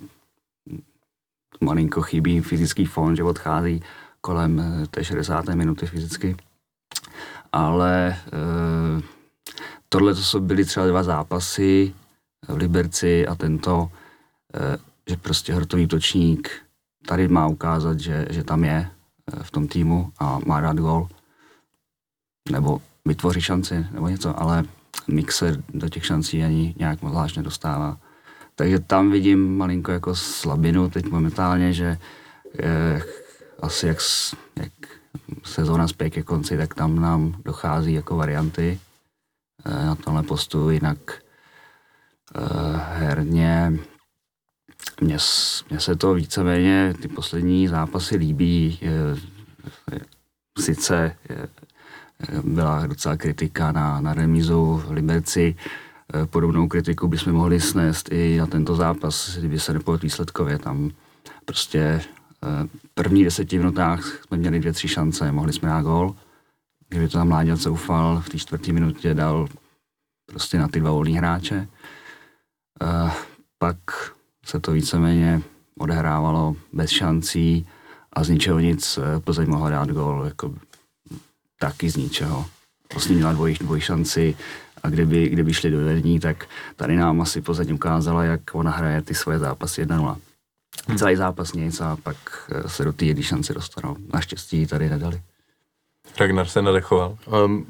malinko 1.61 2.03
chybí 2.03 2.41
fyzický 2.41 2.85
fond, 2.85 3.17
že 3.17 3.23
odchází 3.23 3.83
kolem 4.21 4.61
eh, 4.61 4.87
té 4.87 5.05
60. 5.05 5.49
minuty 5.49 5.87
fyzicky. 5.87 6.37
Ale 7.53 8.09
e, 8.09 9.03
tohle 9.89 10.15
to 10.15 10.23
jsou 10.23 10.41
byly 10.41 10.65
třeba 10.65 10.87
dva 10.87 11.03
zápasy 11.03 11.95
v 12.49 12.57
Liberci 12.57 13.27
a 13.27 13.35
tento, 13.35 13.91
e, 14.55 14.79
že 15.11 15.17
prostě 15.17 15.55
hrtový 15.55 15.87
točník 15.87 16.51
tady 17.07 17.29
má 17.29 17.47
ukázat, 17.47 18.01
že, 18.01 18.27
že 18.31 18.45
tam 18.45 18.65
je 18.65 18.91
v 19.43 19.51
tom 19.51 19.69
týmu 19.69 20.13
a 20.19 20.39
má 20.47 20.61
rád 20.61 20.77
gol. 20.77 21.09
Nebo 22.51 22.83
vytvoří 23.05 23.41
šanci 23.41 23.87
nebo 23.93 24.09
něco, 24.09 24.41
ale 24.41 24.65
Mix 25.09 25.37
se 25.37 25.63
do 25.75 25.89
těch 25.89 26.07
šancí 26.07 26.45
ani 26.45 26.75
nějak 26.79 26.99
zvlášť 26.99 27.37
nedostává. 27.37 27.99
Takže 28.57 28.79
tam 28.79 29.11
vidím 29.11 29.59
malinko 29.59 29.93
jako 29.93 30.15
slabinu 30.15 30.91
teď 30.91 31.07
momentálně, 31.07 31.73
že 31.73 31.99
je, 32.59 33.03
asi 33.63 33.87
jak, 33.87 33.99
jak 34.57 34.73
sezóna 35.45 35.89
spěje 35.89 36.11
ke 36.11 36.23
konci, 36.23 36.57
tak 36.57 36.75
tam 36.75 37.01
nám 37.01 37.37
dochází 37.45 37.93
jako 37.93 38.17
varianty 38.17 38.81
eh, 39.65 39.87
na 39.87 39.95
tomhle 39.95 40.23
postu, 40.23 40.71
jinak 40.71 40.99
eh, 42.35 42.41
herně 42.93 43.73
mně, 45.01 45.19
mně 45.71 45.81
se 45.81 45.97
to 45.97 46.15
víceméně 46.15 46.95
ty 47.03 47.09
poslední 47.09 47.69
zápasy 47.69 48.17
líbí. 48.17 48.81
Sice 50.59 51.17
byla 52.43 52.87
docela 52.87 53.17
kritika 53.17 53.73
na, 53.73 54.01
na 54.01 54.15
remízu 54.15 54.83
v 54.87 54.91
Liberci, 54.91 55.57
Eh, 55.57 55.86
podobnou 56.27 56.69
kritiku 56.69 57.09
bychom 57.09 57.33
mohli 57.33 57.61
snést 57.61 58.13
i 58.13 58.39
na 58.39 58.47
tento 58.47 58.77
zápas, 58.77 59.39
kdyby 59.39 59.61
se 59.61 59.73
nepovedl 59.73 60.03
výsledkově. 60.03 60.59
Tam 60.59 60.91
prostě 61.45 61.79
eh, 61.79 62.69
první 62.95 63.25
deseti 63.25 63.59
minutách 63.59 64.25
jsme 64.27 64.37
měli 64.37 64.61
dvě, 64.61 64.73
tři 64.73 64.89
šance, 64.89 65.33
mohli 65.33 65.53
jsme 65.53 65.69
dát 65.69 65.83
gól. 65.83 66.15
Kdyby 66.89 67.09
to 67.09 67.19
tam 67.19 67.29
Mláďa 67.29 67.57
zoufal, 67.57 68.21
v 68.21 68.29
té 68.29 68.39
čtvrté 68.39 68.73
minutě 68.73 69.15
dal 69.15 69.49
prostě 70.27 70.59
na 70.59 70.69
ty 70.69 70.81
dva 70.81 70.91
volní 70.91 71.19
hráče. 71.19 71.69
Uh, 72.83 73.11
pak 73.59 73.77
se 74.45 74.61
to 74.61 74.73
víceméně 74.73 75.43
odehrávalo 75.79 76.57
bez 76.73 76.91
šancí 76.91 77.67
a 78.13 78.25
z 78.25 78.29
ničeho 78.29 78.61
nic 78.61 78.99
Plzeň 79.25 79.49
mohla 79.49 79.71
dát 79.71 79.89
gól, 79.89 80.23
jako 80.25 80.55
taky 81.59 81.91
z 81.91 81.97
ničeho. 81.97 82.47
Vlastně 82.95 83.17
měla 83.17 83.33
dvojí, 83.33 83.55
dvojí 83.55 83.81
šanci, 83.81 84.37
a 84.87 84.91
kdyby, 84.91 85.29
kdyby 85.29 85.55
šli 85.55 85.71
do 85.71 85.79
vedení, 85.79 86.21
tak 86.21 86.47
tady 86.77 86.97
nám 86.97 87.21
asi 87.21 87.41
pozadí 87.41 87.73
ukázala, 87.73 88.25
jak 88.25 88.41
ona 88.53 88.71
hraje 88.71 89.03
ty 89.03 89.15
svoje 89.15 89.39
zápasy 89.39 89.85
1-0. 89.85 90.17
celý 90.97 91.17
zápas 91.17 91.53
nic 91.53 91.81
a 91.81 91.97
pak 92.03 92.17
eh, 92.51 92.69
se 92.69 92.85
do 92.85 92.93
té 92.93 93.05
jedné 93.05 93.23
šance 93.23 93.55
dostanou. 93.55 93.97
Naštěstí 94.15 94.67
tady 94.67 94.89
nedali. 94.91 95.21
Ragnar 96.21 96.47
se 96.47 96.63
nadechoval. 96.63 97.17
Um, 97.45 97.67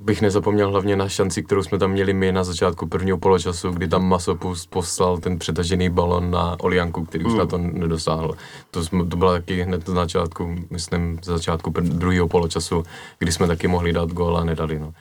bych 0.00 0.22
nezapomněl 0.22 0.70
hlavně 0.70 0.96
na 0.96 1.08
šanci, 1.08 1.42
kterou 1.42 1.62
jsme 1.62 1.78
tam 1.78 1.90
měli 1.90 2.12
my 2.12 2.32
na 2.32 2.44
začátku 2.44 2.86
prvního 2.88 3.18
poločasu, 3.18 3.70
kdy 3.70 3.88
tam 3.88 4.04
Masopus 4.08 4.66
poslal 4.66 5.18
ten 5.18 5.38
přetažený 5.38 5.90
balon 5.90 6.30
na 6.30 6.56
Olianku, 6.60 7.04
který 7.04 7.24
už 7.24 7.32
Mm. 7.32 7.38
na 7.38 7.46
to 7.46 7.58
nedosáhl. 7.58 8.34
To, 8.70 8.84
jsme, 8.84 9.06
to 9.06 9.16
bylo 9.16 9.32
taky 9.32 9.62
hned 9.62 9.88
na 9.88 9.94
začátku, 9.94 10.56
myslím, 10.70 11.18
začátku 11.24 11.70
druhého 11.80 12.28
poločasu, 12.28 12.82
kdy 13.18 13.32
jsme 13.32 13.46
taky 13.46 13.68
mohli 13.68 13.92
dát 13.92 14.10
gól 14.12 14.38
a 14.38 14.44
nedali. 14.44 14.78
No. 14.78 14.92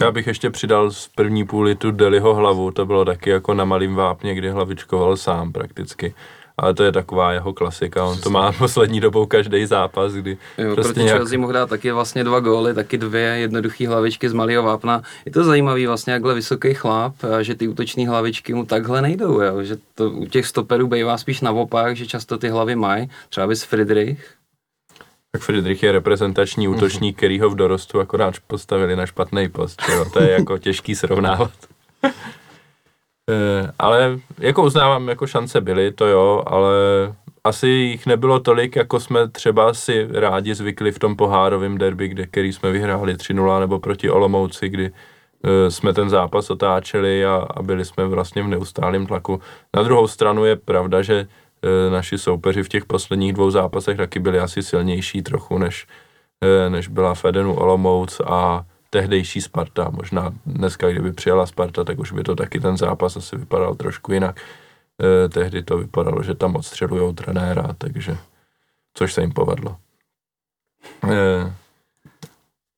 Já 0.00 0.10
bych 0.10 0.26
ještě 0.26 0.50
přidal 0.50 0.90
z 0.90 1.08
první 1.08 1.46
půli 1.46 1.74
tu 1.74 1.90
Deliho 1.90 2.34
hlavu, 2.34 2.70
to 2.70 2.86
bylo 2.86 3.04
taky 3.04 3.30
jako 3.30 3.54
na 3.54 3.64
malým 3.64 3.94
vápně, 3.94 4.34
kdy 4.34 4.50
hlavičkoval 4.50 5.16
sám 5.16 5.52
prakticky. 5.52 6.14
Ale 6.56 6.74
to 6.74 6.82
je 6.84 6.92
taková 6.92 7.32
jeho 7.32 7.52
klasika, 7.52 8.04
on 8.04 8.18
to 8.20 8.30
má 8.30 8.52
poslední 8.52 9.00
dobou 9.00 9.26
každý 9.26 9.66
zápas, 9.66 10.12
kdy 10.12 10.38
Jo, 10.58 10.74
prostě 10.74 10.92
proti 10.92 11.00
nějak- 11.04 11.16
Chelsea 11.18 11.38
mohl 11.38 11.52
dát 11.52 11.70
taky 11.70 11.92
vlastně 11.92 12.24
dva 12.24 12.40
góly, 12.40 12.74
taky 12.74 12.98
dvě 12.98 13.22
jednoduché 13.22 13.88
hlavičky 13.88 14.28
z 14.28 14.32
malého 14.32 14.62
vápna. 14.62 15.02
Je 15.26 15.32
to 15.32 15.44
zajímavý 15.44 15.86
vlastně, 15.86 16.12
jakhle 16.12 16.34
vysoký 16.34 16.74
chlap, 16.74 17.14
že 17.40 17.54
ty 17.54 17.68
útoční 17.68 18.06
hlavičky 18.06 18.54
mu 18.54 18.64
takhle 18.66 19.02
nejdou, 19.02 19.40
jo? 19.42 19.62
že 19.62 19.76
to 19.94 20.10
u 20.10 20.26
těch 20.26 20.46
stoperů 20.46 20.86
bývá 20.86 21.18
spíš 21.18 21.40
naopak, 21.40 21.96
že 21.96 22.06
často 22.06 22.38
ty 22.38 22.48
hlavy 22.48 22.76
mají, 22.76 23.10
třeba 23.28 23.46
bys 23.46 23.62
Friedrich, 23.64 24.30
Tak 25.32 25.42
Friedrich 25.42 25.82
je 25.82 25.92
reprezentační 25.92 26.68
útočník, 26.68 27.16
který 27.16 27.40
ho 27.40 27.50
v 27.50 27.56
dorostu 27.56 28.00
akorát 28.00 28.34
postavili 28.46 28.96
na 28.96 29.06
špatný 29.06 29.48
post. 29.48 29.82
Jo? 29.92 30.04
To 30.12 30.22
je 30.22 30.30
jako 30.30 30.58
těžký 30.58 30.94
srovnávat. 30.94 31.50
Eh, 33.30 33.72
ale 33.78 34.18
jako 34.38 34.62
uznávám, 34.62 35.08
jako 35.08 35.26
šance 35.26 35.60
byly, 35.60 35.92
to 35.92 36.06
jo, 36.06 36.42
ale 36.46 36.72
asi 37.44 37.68
jich 37.68 38.06
nebylo 38.06 38.40
tolik, 38.40 38.76
jako 38.76 39.00
jsme 39.00 39.28
třeba 39.28 39.74
si 39.74 40.08
rádi 40.10 40.54
zvykli 40.54 40.92
v 40.92 40.98
tom 40.98 41.16
pohárovém 41.16 41.78
derby, 41.78 42.08
kde, 42.08 42.26
který 42.26 42.52
jsme 42.52 42.72
vyhráli 42.72 43.14
3-0, 43.14 43.60
nebo 43.60 43.78
proti 43.78 44.10
Olomouci, 44.10 44.68
kdy 44.68 44.90
eh, 45.44 45.70
jsme 45.70 45.92
ten 45.92 46.10
zápas 46.10 46.50
otáčeli 46.50 47.26
a, 47.26 47.46
a 47.50 47.62
byli 47.62 47.84
jsme 47.84 48.06
vlastně 48.06 48.42
v 48.42 48.48
neustálém 48.48 49.06
tlaku. 49.06 49.40
Na 49.76 49.82
druhou 49.82 50.08
stranu 50.08 50.44
je 50.44 50.56
pravda, 50.56 51.02
že 51.02 51.26
naši 51.90 52.18
soupeři 52.18 52.62
v 52.62 52.68
těch 52.68 52.84
posledních 52.84 53.32
dvou 53.32 53.50
zápasech 53.50 53.96
taky 53.96 54.18
byli 54.18 54.38
asi 54.38 54.62
silnější 54.62 55.22
trochu, 55.22 55.58
než, 55.58 55.86
eh, 56.40 56.70
než 56.70 56.88
byla 56.88 57.14
Fedenu 57.14 57.54
Olomouc 57.54 58.20
a 58.26 58.66
tehdejší 58.90 59.40
Sparta. 59.40 59.90
Možná 59.90 60.34
dneska, 60.46 60.90
kdyby 60.90 61.12
přijela 61.12 61.46
Sparta, 61.46 61.84
tak 61.84 61.98
už 61.98 62.12
by 62.12 62.22
to 62.22 62.36
taky 62.36 62.60
ten 62.60 62.76
zápas 62.76 63.16
asi 63.16 63.36
vypadal 63.36 63.74
trošku 63.74 64.12
jinak. 64.12 64.40
Eh, 65.02 65.28
tehdy 65.28 65.62
to 65.62 65.78
vypadalo, 65.78 66.22
že 66.22 66.34
tam 66.34 66.56
odstřelujou 66.56 67.12
trenéra, 67.12 67.74
takže 67.78 68.16
což 68.94 69.12
se 69.12 69.20
jim 69.20 69.32
povedlo. 69.32 69.76
Eh, 71.04 71.52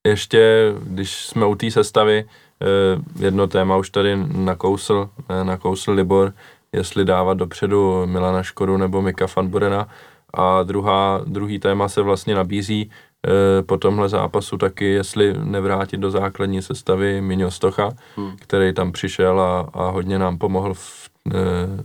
ještě, 0.07 0.73
když 0.83 1.27
jsme 1.27 1.47
u 1.47 1.55
té 1.55 1.71
sestavy, 1.71 2.25
eh, 2.25 3.25
jedno 3.25 3.47
téma 3.47 3.77
už 3.77 3.91
tady 3.91 4.17
nakousl, 4.27 5.11
eh, 5.29 5.45
nakousl 5.45 5.93
Libor, 5.93 6.33
jestli 6.77 7.05
dávat 7.05 7.35
dopředu 7.35 8.07
Milana 8.07 8.43
Škodu 8.43 8.77
nebo 8.77 9.03
Mika 9.03 9.27
Fanburena. 9.27 9.89
A 10.35 10.63
druhá, 10.63 11.21
druhý 11.27 11.59
téma 11.59 11.89
se 11.89 12.03
vlastně 12.03 12.35
nabízí 12.35 12.91
eh, 13.27 13.63
po 13.63 13.77
tomhle 13.77 14.09
zápasu 14.09 14.57
taky, 14.59 14.85
jestli 14.85 15.35
nevrátit 15.45 16.01
do 16.01 16.11
základní 16.11 16.63
sestavy 16.63 17.21
Miňo 17.21 17.51
Stocha, 17.51 17.91
Hmm. 18.17 18.37
který 18.41 18.75
tam 18.75 18.93
přišel 18.93 19.41
a, 19.41 19.71
a 19.73 19.91
hodně 19.91 20.19
nám 20.19 20.39
pomohl 20.39 20.75
v, 20.75 21.11
eh, 21.35 21.83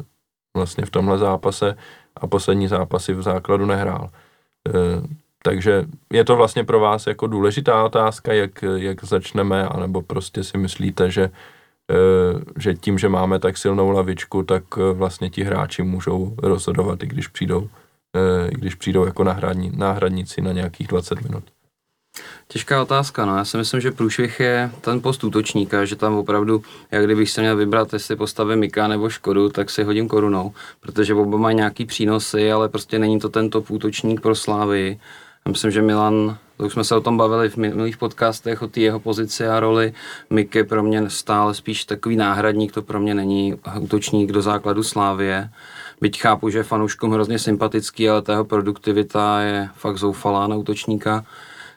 vlastně 0.57 0.85
v 0.85 0.89
tomhle 0.89 1.17
zápase 1.17 1.77
a 2.17 2.27
poslední 2.27 2.67
zápasy 2.67 3.13
v 3.13 3.21
základu 3.21 3.65
nehrál. 3.65 4.09
Eh, 4.67 4.71
takže 5.43 5.85
je 6.13 6.23
to 6.23 6.35
vlastně 6.35 6.63
pro 6.63 6.79
vás 6.79 7.07
jako 7.07 7.27
důležitá 7.27 7.83
otázka, 7.83 8.33
jak, 8.33 8.61
jak 8.75 9.03
začneme, 9.03 9.67
anebo 9.67 10.01
prostě 10.01 10.43
si 10.43 10.57
myslíte, 10.57 11.11
že, 11.11 11.29
že 12.59 12.73
tím, 12.73 12.97
že 12.97 13.09
máme 13.09 13.39
tak 13.39 13.57
silnou 13.57 13.89
lavičku, 13.89 14.43
tak 14.43 14.63
eh, 14.77 14.93
vlastně 14.93 15.29
ti 15.29 15.43
hráči 15.43 15.83
můžou 15.83 16.35
rozhodovat, 16.37 17.03
i 17.03 17.07
když 17.07 17.27
přijdou, 17.27 17.69
eh, 18.15 18.47
i 18.49 18.55
když 18.55 18.75
přijdou 18.75 19.05
jako 19.05 19.23
náhradní, 19.23 19.71
náhradníci 19.75 20.41
na 20.41 20.51
nějakých 20.51 20.87
20 20.87 21.21
minut. 21.21 21.43
Těžká 22.47 22.81
otázka, 22.81 23.25
no. 23.25 23.37
Já 23.37 23.45
si 23.45 23.57
myslím, 23.57 23.81
že 23.81 23.91
průšvih 23.91 24.39
je 24.39 24.71
ten 24.81 25.01
post 25.01 25.23
útočníka, 25.23 25.85
že 25.85 25.95
tam 25.95 26.15
opravdu, 26.15 26.63
jak 26.91 27.05
kdybych 27.05 27.29
se 27.29 27.41
měl 27.41 27.55
vybrat, 27.55 27.93
jestli 27.93 28.15
postavím 28.15 28.59
Mika 28.59 28.87
nebo 28.87 29.09
Škodu, 29.09 29.49
tak 29.49 29.69
si 29.69 29.83
hodím 29.83 30.07
korunou, 30.07 30.53
protože 30.79 31.13
oba 31.13 31.37
mají 31.37 31.55
nějaký 31.55 31.85
přínosy, 31.85 32.51
ale 32.51 32.69
prostě 32.69 32.99
není 32.99 33.19
to 33.19 33.29
ten 33.29 33.49
top 33.49 33.71
útočník 33.71 34.21
pro 34.21 34.35
Slávy. 34.35 34.99
Já 35.45 35.51
myslím, 35.51 35.71
že 35.71 35.81
Milan, 35.81 36.37
už 36.57 36.73
jsme 36.73 36.83
se 36.83 36.95
o 36.95 37.01
tom 37.01 37.17
bavili 37.17 37.49
v 37.49 37.57
minulých 37.57 37.97
podcastech, 37.97 38.61
o 38.61 38.67
té 38.67 38.79
jeho 38.79 38.99
pozici 38.99 39.47
a 39.47 39.59
roli. 39.59 39.93
Mik 40.29 40.55
je 40.55 40.63
pro 40.63 40.83
mě 40.83 41.09
stále 41.09 41.53
spíš 41.53 41.85
takový 41.85 42.15
náhradník, 42.15 42.71
to 42.71 42.81
pro 42.81 42.99
mě 42.99 43.13
není 43.13 43.55
útočník 43.79 44.31
do 44.31 44.41
základu 44.41 44.83
Slávie. 44.83 45.49
Byť 46.01 46.21
chápu, 46.21 46.49
že 46.49 46.57
je 46.57 46.63
fanouškům 46.63 47.11
hrozně 47.11 47.39
sympatický, 47.39 48.09
ale 48.09 48.21
ta 48.21 48.31
jeho 48.31 48.45
produktivita 48.45 49.41
je 49.41 49.69
fakt 49.75 49.97
zoufalá 49.97 50.47
na 50.47 50.55
útočníka. 50.55 51.25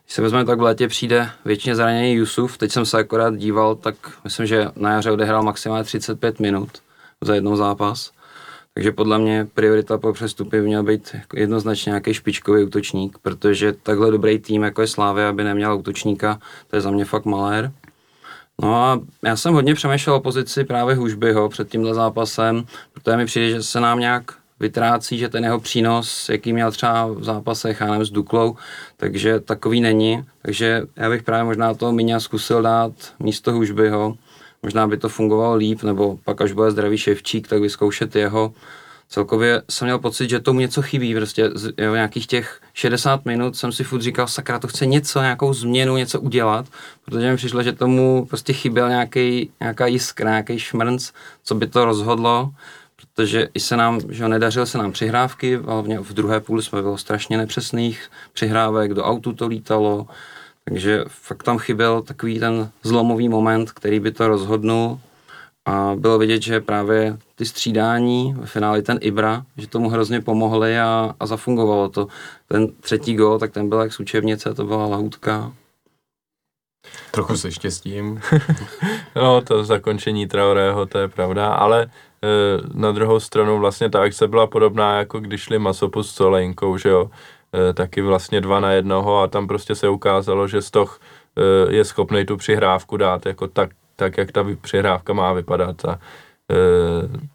Když 0.04 0.14
se 0.14 0.22
vezmeme, 0.22 0.44
tak 0.44 0.58
v 0.58 0.62
létě 0.62 0.88
přijde 0.88 1.30
většině 1.44 1.76
zraněný 1.76 2.12
Jusuf. 2.12 2.58
Teď 2.58 2.72
jsem 2.72 2.86
se 2.86 2.98
akorát 2.98 3.36
díval, 3.36 3.74
tak 3.74 3.94
myslím, 4.24 4.46
že 4.46 4.68
na 4.76 4.92
jaře 4.92 5.10
odehrál 5.10 5.42
maximálně 5.42 5.84
35 5.84 6.40
minut 6.40 6.68
za 7.20 7.34
jednou 7.34 7.56
zápas. 7.56 8.10
Takže 8.78 8.92
podle 8.92 9.18
mě 9.18 9.46
priorita 9.54 9.98
po 9.98 10.12
přestupy 10.12 10.60
by 10.60 10.66
měl 10.66 10.82
být 10.82 11.16
jednoznačně 11.34 11.90
nějaký 11.90 12.14
špičkový 12.14 12.64
útočník, 12.64 13.18
protože 13.22 13.72
takhle 13.72 14.10
dobrý 14.10 14.38
tým, 14.38 14.62
jako 14.62 14.80
je 14.80 14.86
Slávia, 14.86 15.28
aby 15.28 15.44
neměl 15.44 15.76
útočníka, 15.76 16.40
to 16.70 16.76
je 16.76 16.82
za 16.82 16.90
mě 16.90 17.04
fakt 17.04 17.24
malér. 17.24 17.72
No 18.62 18.76
a 18.76 19.00
já 19.24 19.36
jsem 19.36 19.54
hodně 19.54 19.74
přemýšlel 19.74 20.16
o 20.16 20.20
pozici 20.20 20.64
právě 20.64 20.94
Hužbyho 20.94 21.48
před 21.48 21.68
tímhle 21.68 21.94
zápasem, 21.94 22.64
protože 22.92 23.16
mi 23.16 23.26
přijde, 23.26 23.50
že 23.50 23.62
se 23.62 23.80
nám 23.80 24.00
nějak 24.00 24.32
vytrácí, 24.60 25.18
že 25.18 25.28
ten 25.28 25.44
jeho 25.44 25.60
přínos, 25.60 26.28
jaký 26.28 26.52
měl 26.52 26.70
třeba 26.70 27.06
v 27.06 27.24
zápasech, 27.24 27.80
já 27.80 27.86
nevím, 27.86 28.04
s 28.04 28.10
Duklou, 28.10 28.56
takže 28.96 29.40
takový 29.40 29.80
není. 29.80 30.24
Takže 30.42 30.82
já 30.96 31.10
bych 31.10 31.22
právě 31.22 31.44
možná 31.44 31.74
toho 31.74 31.92
Miňa 31.92 32.20
zkusil 32.20 32.62
dát 32.62 32.92
místo 33.18 33.52
Hužbyho. 33.52 34.16
Možná 34.62 34.86
by 34.86 34.96
to 34.96 35.08
fungovalo 35.08 35.54
líp, 35.54 35.82
nebo 35.82 36.18
pak 36.24 36.40
až 36.40 36.52
bude 36.52 36.70
zdravý 36.70 36.98
Ševčík, 36.98 37.48
tak 37.48 37.62
vyzkoušet 37.62 38.16
jeho. 38.16 38.54
Celkově 39.08 39.62
jsem 39.70 39.86
měl 39.86 39.98
pocit, 39.98 40.30
že 40.30 40.40
tomu 40.40 40.60
něco 40.60 40.82
chybí, 40.82 41.14
prostě 41.14 41.50
z, 41.54 41.72
jo, 41.78 41.94
nějakých 41.94 42.26
těch 42.26 42.60
60 42.74 43.24
minut 43.24 43.56
jsem 43.56 43.72
si 43.72 43.84
furt 43.84 44.02
říkal, 44.02 44.26
sakra, 44.26 44.58
to 44.58 44.68
chce 44.68 44.86
něco, 44.86 45.20
nějakou 45.20 45.54
změnu, 45.54 45.96
něco 45.96 46.20
udělat, 46.20 46.66
protože 47.04 47.30
mi 47.30 47.36
přišlo, 47.36 47.62
že 47.62 47.72
tomu 47.72 48.26
prostě 48.26 48.52
chyběl 48.52 48.88
nějaký, 48.88 49.50
nějaká 49.60 49.86
jiskra, 49.86 50.30
nějaký 50.30 50.58
šmrnc, 50.58 51.12
co 51.44 51.54
by 51.54 51.66
to 51.66 51.84
rozhodlo, 51.84 52.50
protože 52.96 53.48
i 53.54 53.60
se 53.60 53.76
nám, 53.76 54.00
že 54.08 54.22
jo, 54.22 54.28
nedařilo 54.28 54.66
se 54.66 54.78
nám 54.78 54.92
přihrávky, 54.92 55.56
hlavně 55.56 56.00
v 56.00 56.12
druhé 56.12 56.40
půli 56.40 56.62
jsme 56.62 56.82
bylo 56.82 56.98
strašně 56.98 57.36
nepřesných 57.36 58.10
přihrávek, 58.32 58.94
do 58.94 59.04
autu 59.04 59.32
to 59.32 59.46
lítalo, 59.46 60.06
takže 60.68 61.04
fakt 61.08 61.42
tam 61.42 61.58
chyběl 61.58 62.02
takový 62.02 62.38
ten 62.40 62.70
zlomový 62.82 63.28
moment, 63.28 63.72
který 63.72 64.00
by 64.00 64.12
to 64.12 64.28
rozhodnul 64.28 65.00
a 65.66 65.92
bylo 65.96 66.18
vidět, 66.18 66.42
že 66.42 66.60
právě 66.60 67.18
ty 67.34 67.46
střídání, 67.46 68.34
ve 68.38 68.46
finále 68.46 68.82
ten 68.82 68.98
Ibra, 69.00 69.42
že 69.56 69.66
tomu 69.66 69.88
hrozně 69.88 70.20
pomohly 70.20 70.78
a, 70.78 71.14
a 71.20 71.26
zafungovalo 71.26 71.88
to. 71.88 72.06
Ten 72.48 72.68
třetí 72.80 73.14
gol, 73.14 73.38
tak 73.38 73.52
ten 73.52 73.68
byl 73.68 73.80
jak 73.80 73.92
z 73.92 74.00
učebnice, 74.00 74.54
to 74.54 74.64
byla 74.64 74.86
lahůdka. 74.86 75.52
Trochu 77.10 77.36
se 77.36 77.52
štěstím. 77.52 78.20
No, 79.16 79.40
to 79.40 79.64
zakončení 79.64 80.28
Traorého, 80.28 80.86
to 80.86 80.98
je 80.98 81.08
pravda, 81.08 81.48
ale 81.48 81.82
e, 81.82 81.88
na 82.74 82.92
druhou 82.92 83.20
stranu 83.20 83.58
vlastně 83.58 83.90
ta 83.90 84.02
akce 84.02 84.28
byla 84.28 84.46
podobná, 84.46 84.98
jako 84.98 85.20
když 85.20 85.40
šli 85.40 85.58
Masopus 85.58 86.10
s 86.10 86.14
Solejnkou, 86.14 86.78
že 86.78 86.88
jo, 86.88 87.10
taky 87.74 88.02
vlastně 88.02 88.40
dva 88.40 88.60
na 88.60 88.72
jednoho 88.72 89.20
a 89.20 89.26
tam 89.26 89.46
prostě 89.46 89.74
se 89.74 89.88
ukázalo, 89.88 90.48
že 90.48 90.62
Stoch 90.62 91.00
e, 91.36 91.74
je 91.74 91.84
schopný 91.84 92.24
tu 92.24 92.36
přihrávku 92.36 92.96
dát 92.96 93.26
jako 93.26 93.48
tak, 93.48 93.70
tak, 93.96 94.18
jak 94.18 94.32
ta 94.32 94.46
přihrávka 94.60 95.12
má 95.12 95.32
vypadat 95.32 95.84
a 95.84 95.92
e, 95.92 95.98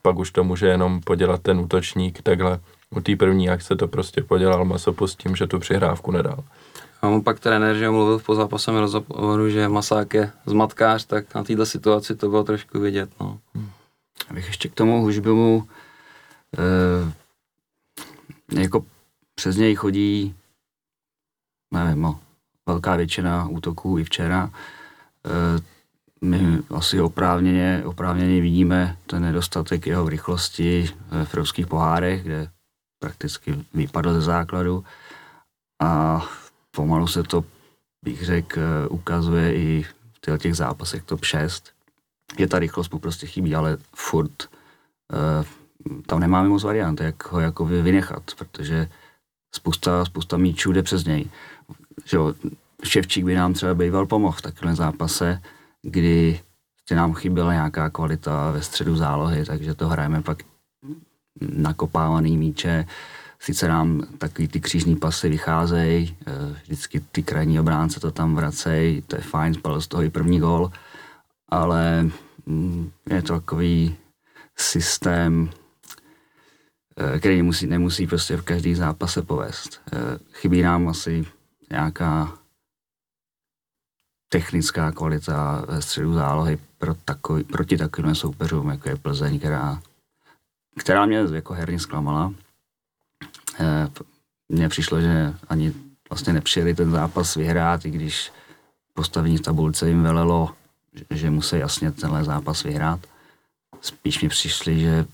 pak 0.01 0.19
už 0.19 0.31
to 0.31 0.43
může 0.43 0.67
jenom 0.67 1.01
podělat 1.01 1.41
ten 1.41 1.59
útočník 1.59 2.21
takhle. 2.21 2.59
U 2.89 3.01
té 3.01 3.15
první 3.15 3.49
akce 3.49 3.75
to 3.75 3.87
prostě 3.87 4.23
podělal 4.23 4.65
Masopus 4.65 5.15
tím, 5.15 5.35
že 5.35 5.47
tu 5.47 5.59
přihrávku 5.59 6.11
nedal. 6.11 6.43
A 7.01 7.07
on 7.07 7.21
pak 7.21 7.39
trenér, 7.39 7.75
že 7.75 7.89
mluvil 7.89 8.19
v 8.19 8.25
pozápasovém 8.25 8.81
rozhovoru, 8.81 9.49
že 9.49 9.67
Masák 9.67 10.13
je 10.13 10.31
zmatkář, 10.45 11.05
tak 11.05 11.35
na 11.35 11.43
této 11.43 11.65
situaci 11.65 12.15
to 12.15 12.29
bylo 12.29 12.43
trošku 12.43 12.79
vidět. 12.79 13.09
No. 13.21 13.39
Abych 14.29 14.47
ještě 14.47 14.69
k 14.69 14.73
tomu 14.73 15.01
Hužbimu, 15.01 15.67
e, 16.57 18.61
jako 18.61 18.85
přes 19.35 19.55
něj 19.55 19.75
chodí, 19.75 20.35
nevím, 21.73 22.01
no, 22.01 22.19
velká 22.65 22.95
většina 22.95 23.47
útoků 23.47 23.99
i 23.99 24.03
včera. 24.03 24.49
E, 25.25 25.61
my 26.25 26.59
asi 26.69 27.01
oprávněně, 27.01 27.83
oprávněně 27.85 28.41
vidíme 28.41 28.97
ten 29.07 29.21
nedostatek 29.21 29.87
jeho 29.87 30.09
rychlosti 30.09 30.89
v 31.09 31.15
evropských 31.21 31.67
pohárech, 31.67 32.23
kde 32.23 32.49
prakticky 32.99 33.65
vypadl 33.73 34.13
ze 34.13 34.21
základu 34.21 34.85
a 35.81 36.21
pomalu 36.71 37.07
se 37.07 37.23
to, 37.23 37.43
bych 38.05 38.25
řekl, 38.25 38.61
ukazuje 38.89 39.55
i 39.55 39.85
v 40.27 40.37
těch 40.37 40.55
zápasech 40.55 41.03
top 41.03 41.25
6. 41.25 41.71
Je 42.37 42.47
ta 42.47 42.59
rychlost 42.59 42.93
mu 42.93 42.99
prostě 42.99 43.27
chybí, 43.27 43.55
ale 43.55 43.77
furt 43.95 44.49
uh, 45.13 46.01
tam 46.05 46.19
nemáme 46.19 46.49
moc 46.49 46.63
variant, 46.63 47.01
jak 47.01 47.31
ho 47.31 47.39
jako 47.39 47.65
vynechat, 47.65 48.23
protože 48.37 48.89
spousta, 49.55 50.05
spousta 50.05 50.37
míčů 50.37 50.71
jde 50.71 50.83
přes 50.83 51.05
něj. 51.05 51.25
Že 52.05 52.17
jo, 52.17 52.33
Ševčík 52.83 53.25
by 53.25 53.35
nám 53.35 53.53
třeba 53.53 53.73
býval 53.73 54.05
pomohl 54.05 54.37
v 54.37 54.41
takovém 54.41 54.75
zápase, 54.75 55.41
kdy 55.81 56.39
nám 56.95 57.13
chyběla 57.13 57.53
nějaká 57.53 57.89
kvalita 57.89 58.51
ve 58.51 58.61
středu 58.61 58.95
zálohy, 58.95 59.45
takže 59.45 59.73
to 59.73 59.87
hrajeme 59.87 60.21
pak 60.21 60.43
nakopávaný 61.41 62.37
míče, 62.37 62.85
sice 63.39 63.67
nám 63.67 64.03
takový 64.17 64.47
ty 64.47 64.59
křížní 64.59 64.95
pasy 64.95 65.29
vycházejí, 65.29 66.17
eh, 66.27 66.55
vždycky 66.63 66.99
ty 67.11 67.23
krajní 67.23 67.59
obránce 67.59 67.99
to 67.99 68.11
tam 68.11 68.35
vracejí, 68.35 69.01
to 69.01 69.15
je 69.15 69.21
fajn, 69.21 69.53
spal 69.53 69.81
z 69.81 69.87
toho 69.87 70.03
i 70.03 70.09
první 70.09 70.39
gol, 70.39 70.71
ale 71.49 72.09
mm, 72.45 72.91
je 73.09 73.21
to 73.21 73.33
takový 73.33 73.95
systém, 74.57 75.49
který 77.19 77.37
nemusí, 77.37 77.67
nemusí 77.67 78.07
prostě 78.07 78.37
v 78.37 78.41
každý 78.41 78.75
zápase 78.75 79.21
povést. 79.21 79.81
Eh, 79.93 79.97
chybí 80.33 80.61
nám 80.61 80.87
asi 80.87 81.25
nějaká 81.71 82.33
technická 84.33 84.91
kvalita 84.91 85.65
ve 85.67 85.81
středu 85.81 86.13
zálohy 86.13 86.57
pro 86.77 86.93
takový, 86.93 87.43
proti 87.43 87.77
takovým 87.77 88.15
soupeřům, 88.15 88.69
jako 88.69 88.89
je 88.89 88.95
Plzeň, 88.95 89.39
která, 89.39 89.81
která 90.79 91.05
mě 91.05 91.25
jako 91.33 91.53
herně 91.53 91.79
zklamala. 91.79 92.33
E, 93.59 93.89
mně 94.49 94.69
přišlo, 94.69 95.01
že 95.01 95.33
ani 95.49 95.73
vlastně 96.09 96.33
nepřijeli 96.33 96.75
ten 96.75 96.91
zápas 96.91 97.35
vyhrát, 97.35 97.85
i 97.85 97.89
když 97.89 98.31
postavení 98.93 99.39
tabulce 99.39 99.89
jim 99.89 100.03
velelo, 100.03 100.49
že 101.09 101.29
musí 101.29 101.57
jasně 101.57 101.91
tenhle 101.91 102.23
zápas 102.23 102.63
vyhrát. 102.63 102.99
Spíš 103.81 104.21
mi 104.21 104.29
přišli, 104.29 104.79
že 104.79 105.05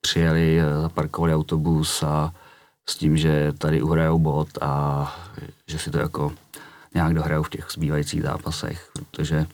přijeli, 0.00 0.60
eh, 0.60 0.82
zaparkovali 0.82 1.34
autobus 1.34 2.02
a 2.02 2.34
s 2.88 2.96
tím, 2.96 3.16
že 3.16 3.52
tady 3.58 3.82
uhrajou 3.82 4.18
bod 4.18 4.48
a 4.60 5.04
že 5.66 5.78
si 5.78 5.90
to 5.90 5.98
jako 5.98 6.32
nějak 6.94 7.14
dohrajou 7.14 7.42
v 7.42 7.50
těch 7.50 7.66
zbývajících 7.70 8.22
zápasech, 8.22 8.90
protože 8.92 9.46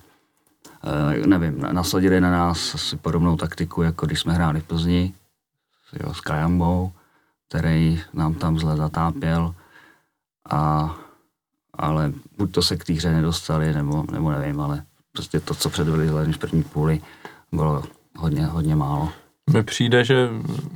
eh, 1.22 1.26
nevím, 1.26 1.60
nasadili 1.72 2.20
na 2.20 2.30
nás 2.30 2.74
asi 2.74 2.96
podobnou 2.96 3.36
taktiku, 3.36 3.82
jako 3.82 4.06
když 4.06 4.20
jsme 4.20 4.32
hráli 4.32 4.60
v 4.60 4.64
Plzni 4.64 5.14
jo, 6.02 6.14
s 6.14 6.20
Kajambou, 6.20 6.92
který 7.48 8.02
nám 8.12 8.34
tam 8.34 8.58
zle 8.58 8.76
zatápěl, 8.76 9.54
a, 10.50 10.94
ale 11.74 12.12
buď 12.38 12.52
to 12.52 12.62
se 12.62 12.76
k 12.76 12.84
té 12.84 12.92
hře 12.92 13.12
nedostali, 13.12 13.74
nebo, 13.74 14.04
nebo 14.12 14.30
nevím, 14.30 14.60
ale 14.60 14.84
prostě 15.12 15.40
to, 15.40 15.54
co 15.54 15.70
předvedli 15.70 16.08
hlavně 16.08 16.32
v 16.32 16.38
první 16.38 16.62
půli, 16.62 17.00
bylo 17.52 17.84
hodně, 18.16 18.46
hodně 18.46 18.76
málo. 18.76 19.12
Mně 19.50 19.62
přijde, 19.62 20.04
že 20.04 20.28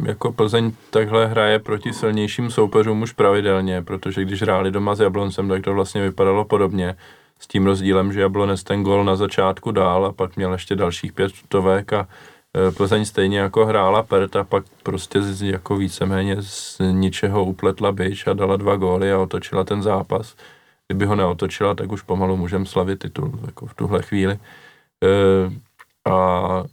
jako 0.05 0.33
Plzeň 0.33 0.73
takhle 0.91 1.27
hraje 1.27 1.59
proti 1.59 1.93
silnějším 1.93 2.51
soupeřům 2.51 3.03
už 3.03 3.13
pravidelně, 3.13 3.83
protože 3.83 4.23
když 4.23 4.43
hráli 4.43 4.71
doma 4.71 4.95
s 4.95 5.01
Jabloncem, 5.01 5.49
tak 5.49 5.63
to 5.63 5.75
vlastně 5.75 6.03
vypadalo 6.03 6.45
podobně. 6.45 6.97
S 7.41 7.47
tím 7.47 7.67
rozdílem, 7.67 8.13
že 8.13 8.21
Jablonec 8.21 8.63
ten 8.63 8.83
gol 8.83 9.05
na 9.05 9.17
začátku 9.17 9.71
dál 9.71 10.07
a 10.07 10.13
pak 10.13 10.37
měl 10.37 10.53
ještě 10.53 10.77
dalších 10.77 11.13
pět 11.13 11.33
tutovek 11.33 11.93
a 11.93 12.09
e, 12.69 12.73
Plzeň 12.73 13.05
stejně 13.05 13.39
jako 13.39 13.67
hrála 13.67 14.03
Pert 14.03 14.37
a 14.37 14.45
pak 14.45 14.65
prostě 14.83 15.23
z, 15.23 15.43
jako 15.43 15.77
víceméně 15.77 16.37
z 16.41 16.81
ničeho 16.93 17.45
upletla 17.45 17.93
byč 17.93 18.27
a 18.27 18.33
dala 18.33 18.57
dva 18.57 18.77
góly 18.77 19.13
a 19.13 19.19
otočila 19.19 19.65
ten 19.65 19.83
zápas. 19.83 20.37
Kdyby 20.89 21.05
ho 21.05 21.17
neotočila, 21.17 21.75
tak 21.75 21.93
už 21.93 22.03
pomalu 22.03 22.37
můžeme 22.37 22.67
slavit 22.67 22.99
titul 22.99 23.41
jako 23.47 23.67
v 23.67 23.75
tuhle 23.75 24.03
chvíli. 24.03 24.35
E, 24.35 24.39
a 26.11 26.65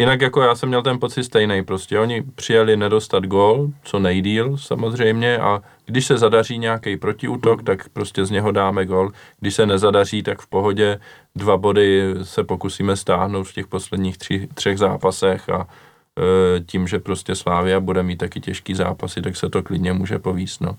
Jinak 0.00 0.20
jako 0.20 0.42
já 0.42 0.54
jsem 0.54 0.68
měl 0.68 0.82
ten 0.82 1.00
pocit 1.00 1.24
stejný, 1.24 1.64
prostě 1.64 1.98
oni 1.98 2.22
přijeli 2.22 2.76
nedostat 2.76 3.24
gol, 3.24 3.70
co 3.82 3.98
nejdíl 3.98 4.56
samozřejmě 4.56 5.38
a 5.38 5.62
když 5.86 6.06
se 6.06 6.18
zadaří 6.18 6.58
nějaký 6.58 6.96
protiútok, 6.96 7.62
tak 7.62 7.88
prostě 7.88 8.24
z 8.24 8.30
něho 8.30 8.52
dáme 8.52 8.86
gol. 8.86 9.12
Když 9.40 9.54
se 9.54 9.66
nezadaří, 9.66 10.22
tak 10.22 10.40
v 10.40 10.46
pohodě 10.46 11.00
dva 11.36 11.56
body 11.56 12.14
se 12.22 12.44
pokusíme 12.44 12.96
stáhnout 12.96 13.44
v 13.44 13.52
těch 13.52 13.66
posledních 13.66 14.18
tři, 14.18 14.48
třech 14.54 14.78
zápasech 14.78 15.48
a 15.48 15.66
e, 15.66 16.60
tím, 16.60 16.88
že 16.88 16.98
prostě 16.98 17.34
Slávia 17.34 17.80
bude 17.80 18.02
mít 18.02 18.16
taky 18.16 18.40
těžký 18.40 18.74
zápasy, 18.74 19.22
tak 19.22 19.36
se 19.36 19.48
to 19.48 19.62
klidně 19.62 19.92
může 19.92 20.18
povíst, 20.18 20.60
no. 20.60 20.76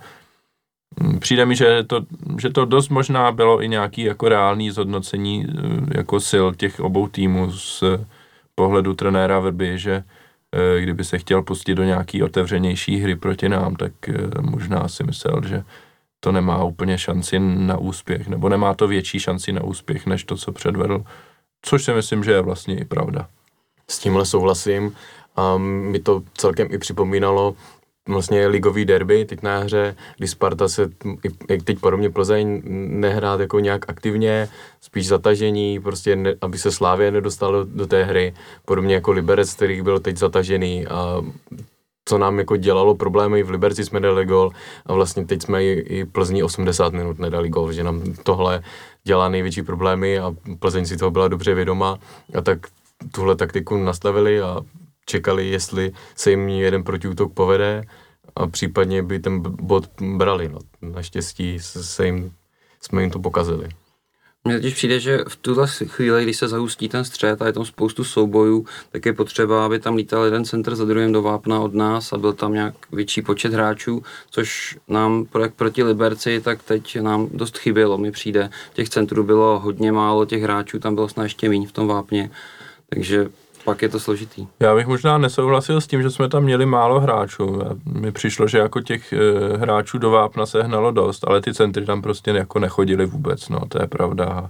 Mm, 0.99 1.19
přijde 1.19 1.45
mi, 1.45 1.56
že 1.56 1.84
to, 1.84 2.01
že 2.39 2.49
to 2.49 2.65
dost 2.65 2.89
možná 2.89 3.32
bylo 3.32 3.63
i 3.63 3.67
nějaký 3.67 4.01
jako 4.01 4.30
reálný 4.30 4.71
zhodnocení 4.71 5.45
e, 5.45 5.97
jako 5.97 6.19
sil 6.30 6.45
těch 6.58 6.80
obou 6.80 7.08
týmů 7.08 7.51
s 7.51 7.84
pohledu 8.57 8.93
trenéra 8.93 9.39
Verby, 9.39 9.79
že 9.79 10.03
eh, 10.51 10.81
kdyby 10.81 11.03
se 11.03 11.17
chtěl 11.17 11.41
pustit 11.41 11.75
do 11.75 11.83
nějaký 11.83 12.23
otevřenější 12.23 12.97
hry 12.97 13.15
proti 13.15 13.49
nám, 13.49 13.75
tak 13.75 13.91
eh, 14.09 14.41
možná 14.41 14.87
si 14.87 15.03
myslel, 15.03 15.41
že 15.47 15.63
to 16.19 16.31
nemá 16.31 16.63
úplně 16.63 16.97
šanci 16.97 17.39
na 17.39 17.77
úspěch, 17.77 18.27
nebo 18.27 18.49
nemá 18.49 18.73
to 18.73 18.87
větší 18.87 19.19
šanci 19.19 19.51
na 19.51 19.63
úspěch, 19.63 20.05
než 20.05 20.23
to, 20.23 20.35
co 20.35 20.51
předvedl, 20.51 21.03
což 21.61 21.83
si 21.83 21.93
myslím, 21.93 22.23
že 22.23 22.31
je 22.31 22.41
vlastně 22.41 22.79
i 22.79 22.85
pravda. 22.85 23.27
S 23.89 23.99
tímhle 23.99 24.25
souhlasím 24.25 24.95
a 25.35 25.57
mi 25.57 25.99
to 25.99 26.23
celkem 26.33 26.67
i 26.71 26.77
připomínalo 26.77 27.55
vlastně 28.07 28.47
ligový 28.47 28.85
derby 28.85 29.25
teď 29.25 29.43
na 29.43 29.59
hře, 29.59 29.95
kdy 30.17 30.27
Sparta 30.27 30.67
se, 30.67 30.89
jak 31.49 31.63
teď 31.63 31.79
podobně 31.79 32.09
Plzeň, 32.09 32.61
nehrát 32.99 33.39
jako 33.39 33.59
nějak 33.59 33.89
aktivně, 33.89 34.49
spíš 34.81 35.07
zatažení, 35.07 35.79
prostě 35.79 36.15
ne, 36.15 36.35
aby 36.41 36.57
se 36.57 36.71
Slávě 36.71 37.11
nedostalo 37.11 37.63
do, 37.63 37.87
té 37.87 38.03
hry, 38.03 38.33
podobně 38.65 38.95
jako 38.95 39.11
Liberec, 39.11 39.53
který 39.53 39.81
byl 39.81 39.99
teď 39.99 40.17
zatažený 40.17 40.87
a 40.87 41.21
co 42.05 42.17
nám 42.17 42.39
jako 42.39 42.57
dělalo 42.57 42.95
problémy, 42.95 43.43
v 43.43 43.49
Liberci 43.49 43.85
jsme 43.85 43.99
dali 43.99 44.25
gol 44.25 44.51
a 44.85 44.93
vlastně 44.93 45.25
teď 45.25 45.41
jsme 45.41 45.63
i, 45.63 45.71
i 45.71 46.05
Plzni 46.05 46.43
80 46.43 46.93
minut 46.93 47.19
nedali 47.19 47.49
gol, 47.49 47.73
že 47.73 47.83
nám 47.83 48.01
tohle 48.23 48.63
dělá 49.03 49.29
největší 49.29 49.61
problémy 49.61 50.19
a 50.19 50.33
Plzeň 50.59 50.85
si 50.85 50.97
toho 50.97 51.11
byla 51.11 51.27
dobře 51.27 51.53
vědoma 51.53 51.97
a 52.37 52.41
tak 52.41 52.59
tuhle 53.11 53.35
taktiku 53.35 53.77
nastavili 53.77 54.41
a 54.41 54.61
čekali, 55.09 55.47
jestli 55.47 55.91
se 56.15 56.29
jim 56.29 56.49
jeden 56.49 56.83
protiútok 56.83 57.33
povede 57.33 57.83
a 58.35 58.47
případně 58.47 59.03
by 59.03 59.19
ten 59.19 59.41
bod 59.41 59.89
brali. 60.01 60.49
No. 60.49 60.59
Naštěstí 60.81 61.59
se 61.59 62.05
jim, 62.05 62.31
jsme 62.81 63.01
jim 63.01 63.11
to 63.11 63.19
pokazili. 63.19 63.69
Mně 64.43 64.55
totiž 64.55 64.73
přijde, 64.73 64.99
že 64.99 65.23
v 65.27 65.35
tuhle 65.35 65.67
chvíli, 65.67 66.23
když 66.23 66.37
se 66.37 66.47
zahustí 66.47 66.89
ten 66.89 67.03
střed 67.03 67.41
a 67.41 67.47
je 67.47 67.53
tam 67.53 67.65
spoustu 67.65 68.03
soubojů, 68.03 68.65
tak 68.91 69.05
je 69.05 69.13
potřeba, 69.13 69.65
aby 69.65 69.79
tam 69.79 69.95
lítal 69.95 70.25
jeden 70.25 70.45
center 70.45 70.75
za 70.75 70.85
druhým 70.85 71.11
do 71.11 71.21
vápna 71.21 71.59
od 71.59 71.73
nás 71.73 72.13
a 72.13 72.17
byl 72.17 72.33
tam 72.33 72.53
nějak 72.53 72.73
větší 72.91 73.21
počet 73.21 73.53
hráčů, 73.53 74.03
což 74.29 74.77
nám 74.87 75.25
jak 75.41 75.53
proti 75.53 75.83
Liberci, 75.83 76.41
tak 76.41 76.63
teď 76.63 76.99
nám 77.01 77.27
dost 77.33 77.57
chybělo, 77.57 77.97
mi 77.97 78.11
přijde. 78.11 78.49
Těch 78.73 78.89
centrů 78.89 79.23
bylo 79.23 79.59
hodně 79.59 79.91
málo, 79.91 80.25
těch 80.25 80.43
hráčů 80.43 80.79
tam 80.79 80.95
bylo 80.95 81.09
snad 81.09 81.23
ještě 81.23 81.49
méně 81.49 81.67
v 81.67 81.71
tom 81.71 81.87
vápně, 81.87 82.31
takže 82.89 83.29
pak 83.67 83.82
je 83.82 83.89
to 83.89 83.99
složitý. 83.99 84.47
Já 84.60 84.75
bych 84.75 84.88
možná 84.88 85.17
nesouhlasil 85.17 85.82
s 85.82 85.88
tím, 85.88 86.01
že 86.01 86.10
jsme 86.10 86.30
tam 86.30 86.43
měli 86.43 86.65
málo 86.65 86.99
hráčů. 86.99 87.62
Mi 87.86 88.12
přišlo, 88.12 88.47
že 88.47 88.58
jako 88.58 88.82
těch 88.82 89.13
e, 89.13 89.17
hráčů 89.58 89.97
do 89.97 90.12
Vápna 90.12 90.45
se 90.45 90.63
hnalo 90.63 90.91
dost, 90.91 91.23
ale 91.27 91.41
ty 91.41 91.53
centry 91.53 91.86
tam 91.86 92.01
prostě 92.01 92.32
jako 92.32 92.60
nechodili 92.60 93.06
vůbec, 93.06 93.49
no, 93.49 93.60
to 93.69 93.82
je 93.82 93.88
pravda. 93.88 94.49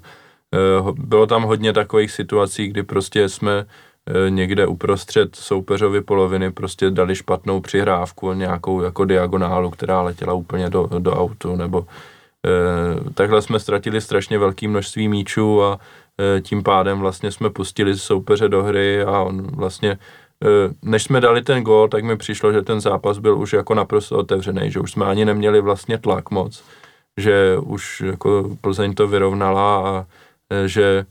E, 0.53 0.91
bylo 0.91 1.27
tam 1.27 1.43
hodně 1.43 1.73
takových 1.73 2.11
situací, 2.11 2.67
kdy 2.67 2.83
prostě 2.83 3.29
jsme 3.29 3.65
e, 3.65 4.29
někde 4.29 4.67
uprostřed 4.67 5.35
soupeřovy 5.35 6.01
poloviny 6.01 6.51
prostě 6.51 6.89
dali 6.89 7.15
špatnou 7.15 7.61
přihrávku, 7.61 8.33
nějakou 8.33 8.81
jako 8.81 9.05
diagonálu, 9.05 9.69
která 9.69 10.01
letěla 10.01 10.33
úplně 10.33 10.69
do, 10.69 10.89
do 10.99 11.13
autu, 11.13 11.55
nebo 11.55 11.87
e, 12.45 13.13
takhle 13.13 13.41
jsme 13.41 13.59
ztratili 13.59 14.01
strašně 14.01 14.37
velké 14.37 14.67
množství 14.67 15.07
míčů 15.07 15.63
a 15.63 15.79
Eh, 15.79 16.06
tím 16.41 16.63
pádem 16.63 16.99
vlastně 16.99 17.31
jsme 17.31 17.49
pustili 17.49 17.97
soupeře 17.97 18.49
do 18.49 18.63
hry 18.63 19.03
a 19.03 19.21
on 19.21 19.41
vlastně 19.41 19.91
eh, 20.43 20.73
než 20.81 21.03
jsme 21.03 21.21
dali 21.21 21.41
ten 21.41 21.63
gól, 21.63 21.87
tak 21.87 22.03
mi 22.03 22.17
přišlo, 22.17 22.53
že 22.53 22.61
ten 22.61 22.81
zápas 22.81 23.17
byl 23.17 23.37
už 23.37 23.53
jako 23.53 23.73
naprosto 23.73 24.17
otevřený, 24.17 24.71
že 24.71 24.79
už 24.79 24.91
jsme 24.91 25.05
ani 25.05 25.25
neměli 25.25 25.61
vlastně 25.61 25.97
tlak 25.97 26.31
moc, 26.31 26.63
že 27.17 27.57
už 27.57 28.01
jako 28.05 28.57
Plzeň 28.61 28.93
to 28.93 29.07
vyrovnala 29.07 29.89
a 29.89 30.05
eh, 30.49 30.67
že 30.67 31.05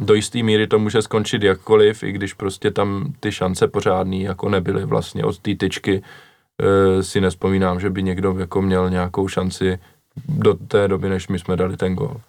do 0.00 0.14
jisté 0.14 0.42
míry 0.42 0.66
to 0.66 0.78
může 0.78 1.02
skončit 1.02 1.42
jakkoliv, 1.42 2.02
i 2.02 2.12
když 2.12 2.34
prostě 2.34 2.70
tam 2.70 3.12
ty 3.20 3.32
šance 3.32 3.68
pořádný 3.68 4.22
jako 4.22 4.48
nebyly 4.48 4.84
vlastně 4.84 5.24
od 5.24 5.38
té 5.38 5.54
tyčky. 5.54 6.02
si 7.00 7.20
nespomínám, 7.20 7.80
že 7.80 7.90
by 7.90 8.02
někdo 8.02 8.34
jako 8.38 8.62
měl 8.62 8.90
nějakou 8.90 9.28
šanci 9.28 9.78
do 10.28 10.54
té 10.54 10.88
doby, 10.88 11.08
než 11.08 11.28
my 11.28 11.38
jsme 11.38 11.56
dali 11.56 11.76
ten 11.76 11.94
gól. 11.94 12.20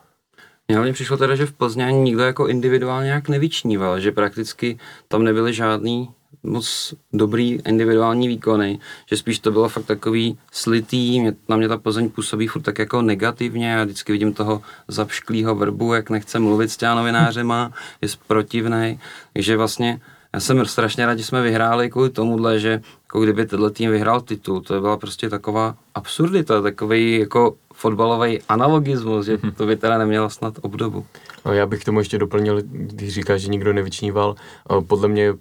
Mně 0.72 0.76
hlavně 0.76 0.94
přišlo 0.94 1.18
teda, 1.18 1.36
že 1.36 1.46
v 1.46 1.52
Plzni 1.52 1.84
ani 1.84 2.00
nikdo 2.00 2.24
jako 2.24 2.48
individuálně 2.48 3.06
nějak 3.06 3.30
nevyčníval, 3.30 4.00
že 4.00 4.12
prakticky 4.12 4.80
tam 5.08 5.24
nebyly 5.24 5.54
žádný 5.54 6.10
moc 6.44 6.94
dobrý 7.14 7.60
individuální 7.66 8.28
výkony, 8.28 8.80
že 9.10 9.18
spíš 9.18 9.40
to 9.40 9.52
bylo 9.52 9.70
fakt 9.70 9.86
takový 9.86 10.38
slitý, 10.52 11.20
mě, 11.20 11.34
na 11.50 11.58
mě 11.58 11.68
ta 11.68 11.78
Plzeň 11.78 12.10
působí 12.10 12.48
furt 12.48 12.62
tak 12.62 12.80
jako 12.80 13.02
negativně, 13.02 13.70
já 13.70 13.84
vždycky 13.84 14.12
vidím 14.12 14.34
toho 14.34 14.62
zapšklýho 14.88 15.56
vrbu, 15.56 15.94
jak 15.94 16.10
nechce 16.10 16.40
mluvit 16.40 16.72
s 16.72 16.78
těma 16.78 16.96
novinářema, 16.96 17.72
je 18.02 18.10
protivnej, 18.28 19.00
takže 19.34 19.58
vlastně 19.58 20.02
já 20.34 20.40
jsem 20.40 20.66
strašně 20.66 21.06
rád, 21.06 21.18
že 21.18 21.24
jsme 21.24 21.42
vyhráli 21.42 21.90
kvůli 21.90 22.10
tomuhle, 22.10 22.60
že 22.60 22.82
jako 23.04 23.22
kdyby 23.22 23.46
tenhle 23.46 23.72
tým 23.72 23.92
vyhrál 23.92 24.22
titul, 24.22 24.62
to 24.62 24.82
byla 24.82 24.98
prostě 24.98 25.30
taková 25.30 25.76
absurdita, 25.96 26.62
takový 26.62 27.20
jako 27.20 27.56
fotbalový 27.82 28.40
analogismus, 28.50 29.26
že 29.26 29.38
to 29.58 29.66
by 29.66 29.76
teda 29.76 29.98
nemělo 29.98 30.30
snad 30.30 30.54
obdobu. 30.62 31.06
A 31.46 31.54
já 31.54 31.66
bych 31.66 31.84
tomu 31.84 32.00
ještě 32.00 32.18
doplnil, 32.18 32.62
když 32.66 33.14
říkáš, 33.14 33.42
že 33.42 33.48
nikdo 33.48 33.74
nevyčníval, 33.74 34.36
podle 34.88 35.08
mě 35.08 35.34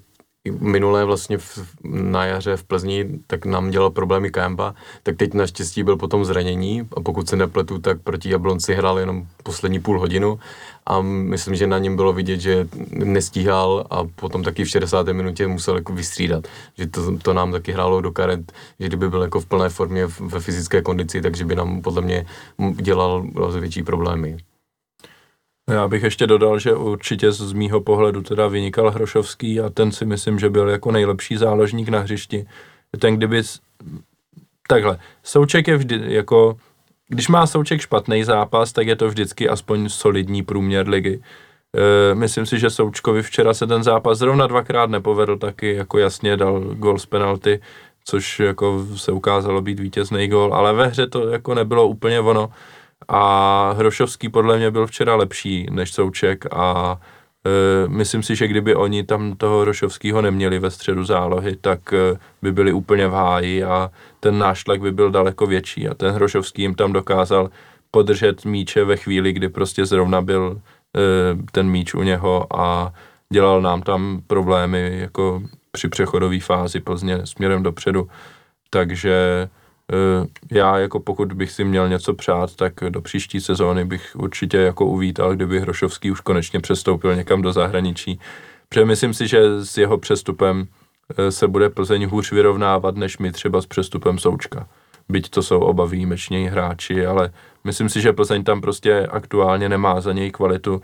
minulé 0.48 1.05
vlastně 1.05 1.38
v, 1.38 1.59
na 1.85 2.24
jaře 2.24 2.57
v 2.57 2.64
Plzni, 2.64 3.09
tak 3.26 3.46
nám 3.46 3.70
dělal 3.70 3.90
problémy 3.90 4.31
Kemba, 4.31 4.74
tak 5.03 5.16
teď 5.16 5.35
naštěstí 5.35 5.83
byl 5.83 5.96
potom 5.96 6.24
zranění 6.24 6.88
a 6.96 7.00
pokud 7.00 7.29
se 7.29 7.37
nepletu, 7.37 7.79
tak 7.79 8.00
proti 8.00 8.31
Jablonci 8.31 8.74
hrál 8.74 8.98
jenom 8.98 9.26
poslední 9.42 9.81
půl 9.81 10.00
hodinu 10.00 10.38
a 10.87 11.00
myslím, 11.03 11.55
že 11.55 11.66
na 11.66 11.79
něm 11.79 11.96
bylo 11.96 12.12
vidět, 12.12 12.40
že 12.40 12.68
nestíhal 12.90 13.87
a 13.90 14.05
potom 14.05 14.42
taky 14.42 14.64
v 14.64 14.68
60. 14.68 15.07
minutě 15.09 15.46
musel 15.46 15.76
jako 15.76 15.92
vystřídat, 15.92 16.48
že 16.79 16.87
to, 16.87 17.18
to 17.18 17.33
nám 17.33 17.53
taky 17.53 17.72
hrálo 17.72 18.00
do 18.00 18.12
karet, 18.12 18.53
že 18.81 18.87
kdyby 18.87 19.11
byl 19.11 19.22
jako 19.22 19.40
v 19.40 19.46
plné 19.46 19.68
formě 19.68 20.07
ve 20.07 20.40
fyzické 20.40 20.83
kondici, 20.83 21.20
takže 21.20 21.44
by 21.44 21.55
nám 21.55 21.83
podle 21.83 22.03
mě 22.03 22.26
dělal 22.72 23.24
větší 23.61 23.83
problémy. 23.83 24.37
Já 25.70 25.88
bych 25.88 26.02
ještě 26.02 26.26
dodal, 26.26 26.59
že 26.59 26.74
určitě 26.74 27.33
z 27.33 27.52
mýho 27.52 27.80
pohledu 27.80 28.22
teda 28.22 28.48
vynikal 28.48 28.90
Hrošovský 28.90 29.61
a 29.61 29.70
ten 29.70 29.92
si 29.92 30.04
myslím, 30.04 30.38
že 30.38 30.50
byl 30.50 30.68
jako 30.68 30.92
nejlepší 30.92 31.37
záložník 31.37 31.88
na 31.88 31.98
hřišti. 31.98 32.46
Ten 32.98 33.16
kdyby... 33.16 33.42
Takhle, 34.68 34.98
Souček 35.22 35.68
je 35.68 35.76
vždy 35.76 36.00
jako... 36.06 36.56
Když 37.09 37.28
má 37.28 37.46
Souček 37.46 37.80
špatný 37.80 38.24
zápas, 38.24 38.72
tak 38.72 38.87
je 38.87 38.96
to 38.96 39.09
vždycky 39.09 39.48
aspoň 39.48 39.88
solidní 39.88 40.42
průměr 40.42 40.88
ligy. 40.88 41.20
E, 41.76 42.14
myslím 42.14 42.46
si, 42.46 42.59
že 42.59 42.70
Součkovi 42.70 43.22
včera 43.22 43.54
se 43.54 43.66
ten 43.66 43.83
zápas 43.83 44.18
zrovna 44.18 44.46
dvakrát 44.46 44.90
nepovedl, 44.90 45.37
taky 45.37 45.74
jako 45.74 45.98
jasně 45.98 46.37
dal 46.37 46.61
gol 46.61 46.98
z 46.98 47.06
penalty, 47.06 47.61
což 48.04 48.40
jako 48.40 48.87
se 48.96 49.12
ukázalo 49.12 49.62
být 49.62 49.80
vítězný 49.80 50.28
gol, 50.28 50.54
ale 50.54 50.72
ve 50.72 50.87
hře 50.87 51.06
to 51.06 51.28
jako 51.28 51.54
nebylo 51.54 51.87
úplně 51.87 52.20
ono 52.20 52.50
a 53.08 53.72
Hrošovský 53.78 54.28
podle 54.28 54.58
mě 54.58 54.70
byl 54.70 54.86
včera 54.86 55.16
lepší 55.16 55.66
než 55.70 55.92
Souček 55.92 56.44
a 56.50 56.96
e, 57.46 57.88
myslím 57.88 58.22
si, 58.22 58.36
že 58.36 58.48
kdyby 58.48 58.74
oni 58.74 59.04
tam 59.04 59.36
toho 59.36 59.60
Hrošovského 59.60 60.22
neměli 60.22 60.58
ve 60.58 60.70
středu 60.70 61.04
zálohy, 61.04 61.56
tak 61.56 61.92
e, 61.92 62.18
by 62.42 62.52
byli 62.52 62.72
úplně 62.72 63.08
v 63.08 63.12
háji 63.12 63.64
a 63.64 63.90
ten 64.20 64.38
náštlak 64.38 64.80
by 64.80 64.92
byl 64.92 65.10
daleko 65.10 65.46
větší 65.46 65.88
a 65.88 65.94
ten 65.94 66.10
Hrošovský 66.10 66.62
jim 66.62 66.74
tam 66.74 66.92
dokázal 66.92 67.50
podržet 67.90 68.44
míče 68.44 68.84
ve 68.84 68.96
chvíli, 68.96 69.32
kdy 69.32 69.48
prostě 69.48 69.86
zrovna 69.86 70.22
byl 70.22 70.60
e, 70.96 71.00
ten 71.52 71.70
míč 71.70 71.94
u 71.94 72.02
něho 72.02 72.60
a 72.60 72.92
dělal 73.32 73.62
nám 73.62 73.82
tam 73.82 74.20
problémy 74.26 74.98
jako 75.00 75.42
při 75.72 75.88
přechodové 75.88 76.40
fázi 76.40 76.80
Plzně 76.80 77.26
směrem 77.26 77.62
dopředu. 77.62 78.08
Takže 78.70 79.48
já 80.50 80.79
jako 80.79 81.00
pokud 81.00 81.33
bych 81.33 81.50
si 81.53 81.64
měl 81.64 81.88
něco 81.88 82.14
přát, 82.14 82.57
tak 82.57 82.72
do 82.88 83.00
příští 83.00 83.40
sezóny 83.40 83.85
bych 83.85 84.16
určitě 84.16 84.57
jako 84.57 84.87
uvítal, 84.87 85.35
kdyby 85.35 85.61
Hrošovský 85.61 86.11
už 86.11 86.20
konečně 86.20 86.61
přestoupil 86.61 87.16
někam 87.16 87.42
do 87.42 87.53
zahraničí. 87.53 88.20
Protože 88.68 88.85
myslím 88.85 89.14
si, 89.14 89.29
že 89.29 89.64
s 89.64 89.79
jeho 89.79 89.98
přestupem 89.98 90.66
eh, 91.18 91.33
se 91.33 91.48
bude 91.48 91.70
Plzeň 91.70 92.07
hůř 92.07 92.33
vyrovnávat, 92.33 92.96
než 92.96 93.18
my 93.18 93.33
třeba 93.33 93.62
s 93.62 93.66
přestupem 93.66 94.18
Součka. 94.18 94.68
Byť 95.09 95.31
to 95.31 95.42
jsou 95.42 95.61
oba 95.61 95.87
výjimeční 95.87 96.48
hráči, 96.48 97.07
ale 97.07 97.33
myslím 97.64 97.88
si, 97.88 98.00
že 98.00 98.12
Plzeň 98.12 98.44
tam 98.44 98.61
prostě 98.61 99.07
aktuálně 99.07 99.68
nemá 99.68 100.00
za 100.00 100.12
něj 100.12 100.31
kvalitu, 100.31 100.83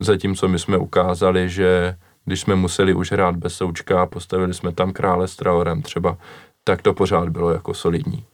zatímco 0.00 0.48
my 0.48 0.58
jsme 0.58 0.78
ukázali, 0.78 1.48
že 1.48 1.96
když 2.24 2.40
jsme 2.40 2.54
museli 2.54 2.94
už 2.94 3.12
hrát 3.12 3.36
bez 3.36 3.54
Součka, 3.54 4.06
postavili 4.06 4.54
jsme 4.54 4.72
tam 4.72 4.92
krále 4.92 5.28
s 5.28 5.36
Traorem 5.36 5.82
třeba, 5.82 6.18
tak 6.64 6.82
to 6.82 6.94
pořád 6.94 7.28
bylo 7.28 7.50
jako 7.50 7.74
solidní. 7.74 8.24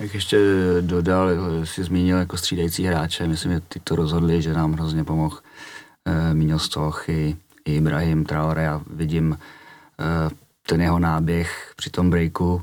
Jak 0.00 0.14
ještě 0.14 0.38
dodal, 0.80 1.28
si 1.64 1.84
zmínil 1.84 2.18
jako 2.18 2.36
střídající 2.36 2.84
hráče, 2.84 3.28
myslím, 3.28 3.52
že 3.52 3.60
ty 3.60 3.80
to 3.80 3.96
rozhodli, 3.96 4.42
že 4.42 4.52
nám 4.52 4.72
hrozně 4.72 5.04
pomohl 5.04 5.38
e, 6.04 6.34
Míňo 6.34 6.58
Stoch 6.58 7.08
i, 7.08 7.36
i 7.64 7.74
Ibrahim 7.74 8.24
Traore. 8.24 8.62
Já 8.62 8.80
vidím 8.90 9.32
e, 9.32 10.30
ten 10.66 10.80
jeho 10.80 10.98
náběh 10.98 11.72
při 11.76 11.90
tom 11.90 12.10
breaku 12.10 12.62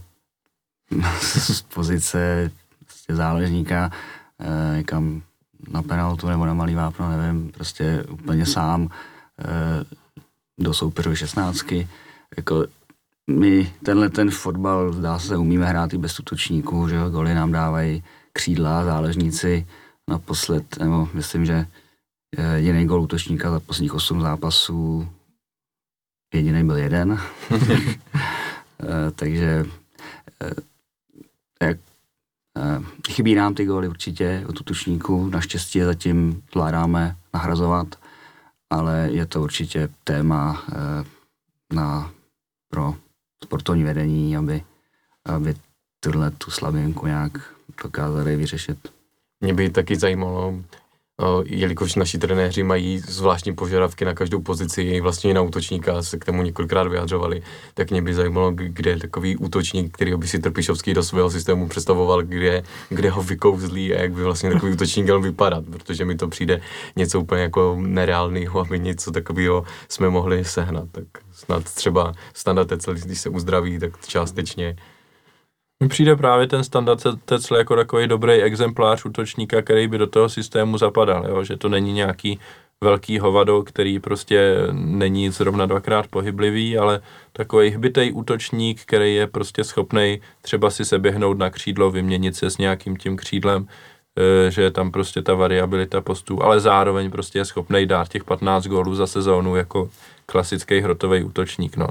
z 1.21 1.61
pozice 1.61 2.51
prostě 2.85 3.15
záležníka 3.15 3.91
e, 4.39 4.77
někam 4.77 5.21
na 5.69 5.81
penaltu 5.83 6.27
nebo 6.27 6.45
na 6.45 6.53
malý 6.53 6.75
vápno, 6.75 7.09
nevím, 7.09 7.51
prostě 7.51 8.03
úplně 8.09 8.45
sám 8.45 8.89
do 10.57 10.73
soupeřové 10.73 11.15
šestnáctky. 11.15 11.87
Jako 12.37 12.65
my 13.29 13.73
tenhle 13.83 14.09
ten 14.09 14.31
fotbal, 14.31 14.93
zdá 14.93 15.19
se, 15.19 15.37
umíme 15.37 15.65
hrát 15.65 15.93
i 15.93 15.97
bez 15.97 16.19
útočníků, 16.19 16.87
že 16.87 16.95
jo, 16.95 17.09
goly 17.09 17.33
nám 17.33 17.51
dávají 17.51 18.03
křídla, 18.33 18.85
záležníci 18.85 19.67
naposled, 20.07 20.77
nebo 20.79 21.09
myslím, 21.13 21.45
že 21.45 21.67
jediný 22.55 22.85
gol 22.85 23.01
útočníka 23.01 23.51
za 23.51 23.59
posledních 23.59 23.93
8 23.93 24.21
zápasů, 24.21 25.09
jediný 26.33 26.63
byl 26.63 26.77
jeden. 26.77 27.19
Eh, 28.83 29.11
takže 29.11 29.65
eh, 30.43 30.53
jak, 31.65 31.77
eh, 32.57 32.81
chybí 33.09 33.35
nám 33.35 33.53
ty 33.53 33.65
góly 33.65 33.87
určitě 33.87 34.43
od 34.47 34.61
útočníků, 34.61 35.29
naštěstí 35.29 35.79
je 35.79 35.85
zatím 35.85 36.43
zvládáme 36.51 37.15
nahrazovat, 37.33 37.87
ale 38.69 39.09
je 39.11 39.25
to 39.25 39.41
určitě 39.41 39.89
téma 40.03 40.63
na, 41.73 42.11
pro 42.69 42.95
sportovní 43.43 43.83
vedení, 43.83 44.37
aby, 44.37 44.63
aby 45.25 45.55
tuhle 45.99 46.31
tu 46.31 46.51
slabinku 46.51 47.07
nějak 47.07 47.31
dokázali 47.83 48.35
vyřešit. 48.35 48.93
Mě 49.41 49.53
by 49.53 49.69
taky 49.69 49.95
zajímalo, 49.95 50.53
jelikož 51.45 51.95
naši 51.95 52.17
trenéři 52.17 52.63
mají 52.63 52.99
zvláštní 52.99 53.55
požadavky 53.55 54.05
na 54.05 54.13
každou 54.13 54.41
pozici, 54.41 55.01
vlastně 55.01 55.31
i 55.31 55.33
na 55.33 55.41
útočníka 55.41 56.03
se 56.03 56.17
k 56.17 56.25
tomu 56.25 56.41
několikrát 56.41 56.87
vyjadřovali, 56.87 57.41
tak 57.73 57.91
mě 57.91 58.01
by 58.01 58.13
zajímalo, 58.13 58.51
kde 58.51 58.91
je 58.91 58.97
takový 58.97 59.37
útočník, 59.37 59.93
který 59.93 60.15
by 60.15 60.27
si 60.27 60.39
Trpišovský 60.39 60.93
do 60.93 61.03
svého 61.03 61.29
systému 61.29 61.67
představoval, 61.67 62.23
kde, 62.23 62.63
kde 62.89 63.09
ho 63.09 63.23
vykouzlí 63.23 63.93
a 63.93 64.01
jak 64.01 64.11
by 64.11 64.23
vlastně 64.23 64.51
takový 64.51 64.71
útočník 64.71 65.05
měl 65.05 65.21
vypadat, 65.21 65.63
protože 65.71 66.05
mi 66.05 66.15
to 66.15 66.27
přijde 66.27 66.61
něco 66.95 67.19
úplně 67.19 67.41
jako 67.41 67.77
nereálného, 67.79 68.59
aby 68.59 68.79
něco 68.79 69.11
takového 69.11 69.63
jsme 69.89 70.09
mohli 70.09 70.45
sehnat. 70.45 70.89
Tak 70.91 71.05
snad 71.31 71.63
třeba 71.63 72.13
standard 72.33 72.69
Tecel, 72.69 72.93
když 72.93 73.19
se 73.19 73.29
uzdraví, 73.29 73.79
tak 73.79 74.07
částečně. 74.07 74.75
Mně 75.79 75.89
přijde 75.89 76.15
právě 76.15 76.47
ten 76.47 76.63
standard 76.63 77.03
Tecel 77.25 77.57
jako 77.57 77.75
takový 77.75 78.07
dobrý 78.07 78.33
exemplář 78.33 79.05
útočníka, 79.05 79.61
který 79.61 79.87
by 79.87 79.97
do 79.97 80.07
toho 80.07 80.29
systému 80.29 80.77
zapadal, 80.77 81.25
jo? 81.27 81.43
že 81.43 81.57
to 81.57 81.69
není 81.69 81.93
nějaký 81.93 82.39
velký 82.81 83.19
hovado, 83.19 83.63
který 83.63 83.99
prostě 83.99 84.55
není 84.71 85.29
zrovna 85.29 85.65
dvakrát 85.65 86.07
pohyblivý, 86.07 86.77
ale 86.77 87.01
takový 87.33 87.69
hbitej 87.69 88.11
útočník, 88.13 88.81
který 88.81 89.15
je 89.15 89.27
prostě 89.27 89.63
schopný 89.63 90.21
třeba 90.41 90.69
si 90.69 90.85
se 90.85 90.99
běhnout 90.99 91.37
na 91.37 91.49
křídlo, 91.49 91.91
vyměnit 91.91 92.35
se 92.35 92.49
s 92.49 92.57
nějakým 92.57 92.97
tím 92.97 93.17
křídlem, 93.17 93.67
e, 94.47 94.51
že 94.51 94.61
je 94.61 94.71
tam 94.71 94.91
prostě 94.91 95.21
ta 95.21 95.33
variabilita 95.33 96.01
postů, 96.01 96.43
ale 96.43 96.59
zároveň 96.59 97.11
prostě 97.11 97.39
je 97.39 97.45
schopný 97.45 97.85
dát 97.85 98.09
těch 98.09 98.23
15 98.23 98.67
gólů 98.67 98.95
za 98.95 99.07
sezónu 99.07 99.55
jako 99.55 99.89
klasický 100.25 100.79
hrotový 100.79 101.23
útočník. 101.23 101.77
No. 101.77 101.87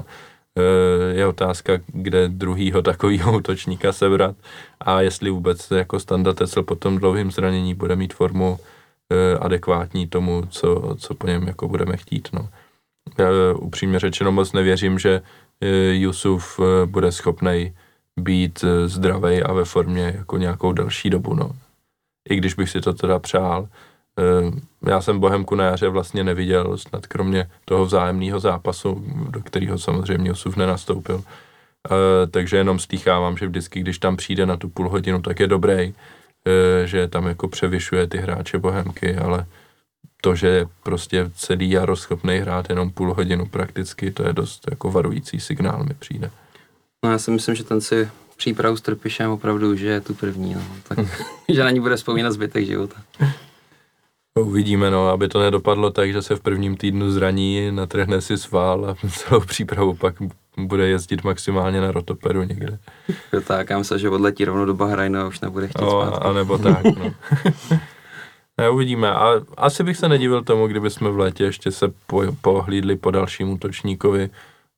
E, 0.57 1.17
je 1.17 1.27
otázka, 1.27 1.73
kde 1.87 2.27
druhýho 2.27 2.81
takového 2.81 3.37
útočníka 3.37 3.93
sebrat 3.93 4.35
a 4.79 5.01
jestli 5.01 5.29
vůbec 5.29 5.71
jako 5.71 5.99
standard 5.99 6.37
Tesla 6.37 6.63
po 6.63 6.75
tom 6.75 6.97
dlouhém 6.97 7.31
zranění 7.31 7.73
bude 7.73 7.95
mít 7.95 8.13
formu 8.13 8.59
e, 9.09 9.37
adekvátní 9.37 10.07
tomu, 10.07 10.43
co, 10.49 10.95
co 10.99 11.15
po 11.15 11.27
něm 11.27 11.47
jako 11.47 11.67
budeme 11.67 11.97
chtít. 11.97 12.29
No. 12.33 12.49
Já 13.17 13.29
upřímně 13.55 13.99
řečeno 13.99 14.31
moc 14.31 14.53
nevěřím, 14.53 14.99
že 14.99 15.21
Jusuf 15.91 16.59
bude 16.85 17.11
schopný 17.11 17.73
být 18.19 18.65
zdravý 18.85 19.43
a 19.43 19.53
ve 19.53 19.65
formě 19.65 20.13
jako 20.17 20.37
nějakou 20.37 20.73
další 20.73 21.09
dobu. 21.09 21.33
No. 21.33 21.51
I 22.29 22.35
když 22.35 22.53
bych 22.53 22.69
si 22.69 22.81
to 22.81 22.93
teda 22.93 23.19
přál, 23.19 23.67
Eh, 23.67 23.96
já 24.87 25.01
jsem 25.01 25.19
Bohemku 25.19 25.55
na 25.55 25.65
jaře 25.65 25.89
vlastně 25.89 26.23
neviděl, 26.23 26.77
snad 26.77 27.07
kromě 27.07 27.49
toho 27.65 27.85
vzájemného 27.85 28.39
zápasu, 28.39 29.03
do 29.29 29.41
kterého 29.41 29.77
samozřejmě 29.77 30.31
Osuf 30.31 30.57
nenastoupil. 30.57 31.23
Eh, 31.91 32.27
takže 32.27 32.57
jenom 32.57 32.79
stýchávám, 32.79 33.37
že 33.37 33.47
vždycky, 33.47 33.79
když 33.79 33.99
tam 33.99 34.15
přijde 34.15 34.45
na 34.45 34.57
tu 34.57 34.69
půl 34.69 34.89
hodinu, 34.89 35.21
tak 35.21 35.39
je 35.39 35.47
dobrý, 35.47 35.93
eh, 35.93 36.87
že 36.87 37.07
tam 37.07 37.27
jako 37.27 37.47
převyšuje 37.47 38.07
ty 38.07 38.17
hráče 38.17 38.57
Bohemky, 38.57 39.15
ale 39.15 39.45
to, 40.21 40.35
že 40.35 40.47
je 40.47 40.65
prostě 40.83 41.31
celý 41.35 41.69
jaro 41.69 41.95
schopný 41.95 42.37
hrát 42.37 42.69
jenom 42.69 42.91
půl 42.91 43.13
hodinu 43.13 43.45
prakticky, 43.45 44.11
to 44.11 44.27
je 44.27 44.33
dost 44.33 44.65
jako 44.69 44.91
varující 44.91 45.39
signál 45.39 45.83
mi 45.83 45.93
přijde. 45.93 46.31
No 47.05 47.11
já 47.11 47.17
si 47.17 47.31
myslím, 47.31 47.55
že 47.55 47.63
ten 47.63 47.81
si 47.81 48.09
přípravu 48.37 48.77
s 48.77 48.81
Trpišem 48.81 49.31
opravdu 49.31 49.71
už 49.71 49.81
je 49.81 50.01
tu 50.01 50.13
první, 50.13 50.53
no. 50.53 50.61
tak, 50.87 50.99
že 51.49 51.63
na 51.63 51.71
ní 51.71 51.79
bude 51.79 51.95
vzpomínat 51.95 52.31
zbytek 52.31 52.65
života. 52.65 52.95
Uvidíme, 54.41 54.91
no, 54.91 55.07
aby 55.09 55.27
to 55.27 55.39
nedopadlo 55.39 55.89
tak, 55.89 56.13
že 56.13 56.21
se 56.21 56.35
v 56.35 56.39
prvním 56.39 56.77
týdnu 56.77 57.11
zraní, 57.11 57.71
natrhne 57.71 58.21
si 58.21 58.37
sval 58.37 58.85
a 58.85 59.07
celou 59.09 59.41
přípravu 59.41 59.93
pak 59.93 60.15
bude 60.57 60.87
jezdit 60.87 61.23
maximálně 61.23 61.81
na 61.81 61.91
rotoperu 61.91 62.43
někde. 62.43 62.79
Jo, 63.33 63.41
tak, 63.41 63.69
já 63.69 63.77
myslím, 63.77 63.99
že 63.99 64.09
odletí 64.09 64.45
rovnou 64.45 64.65
do 64.65 64.73
Bahrajnu 64.73 65.19
a 65.19 65.27
už 65.27 65.39
nebude 65.39 65.67
chtít 65.67 65.81
no, 65.81 65.89
spát. 65.89 66.17
A 66.17 66.33
nebo 66.33 66.57
tak, 66.57 66.83
no. 66.83 67.13
ne, 68.57 68.69
uvidíme. 68.69 69.11
A 69.11 69.33
asi 69.57 69.83
bych 69.83 69.97
se 69.97 70.09
nedivil 70.09 70.43
tomu, 70.43 70.67
kdyby 70.67 70.89
jsme 70.89 71.09
v 71.09 71.17
létě 71.19 71.43
ještě 71.43 71.71
se 71.71 71.93
po, 72.07 72.23
pohlídli 72.41 72.95
po 72.95 73.11
dalším 73.11 73.49
útočníkovi. 73.49 74.29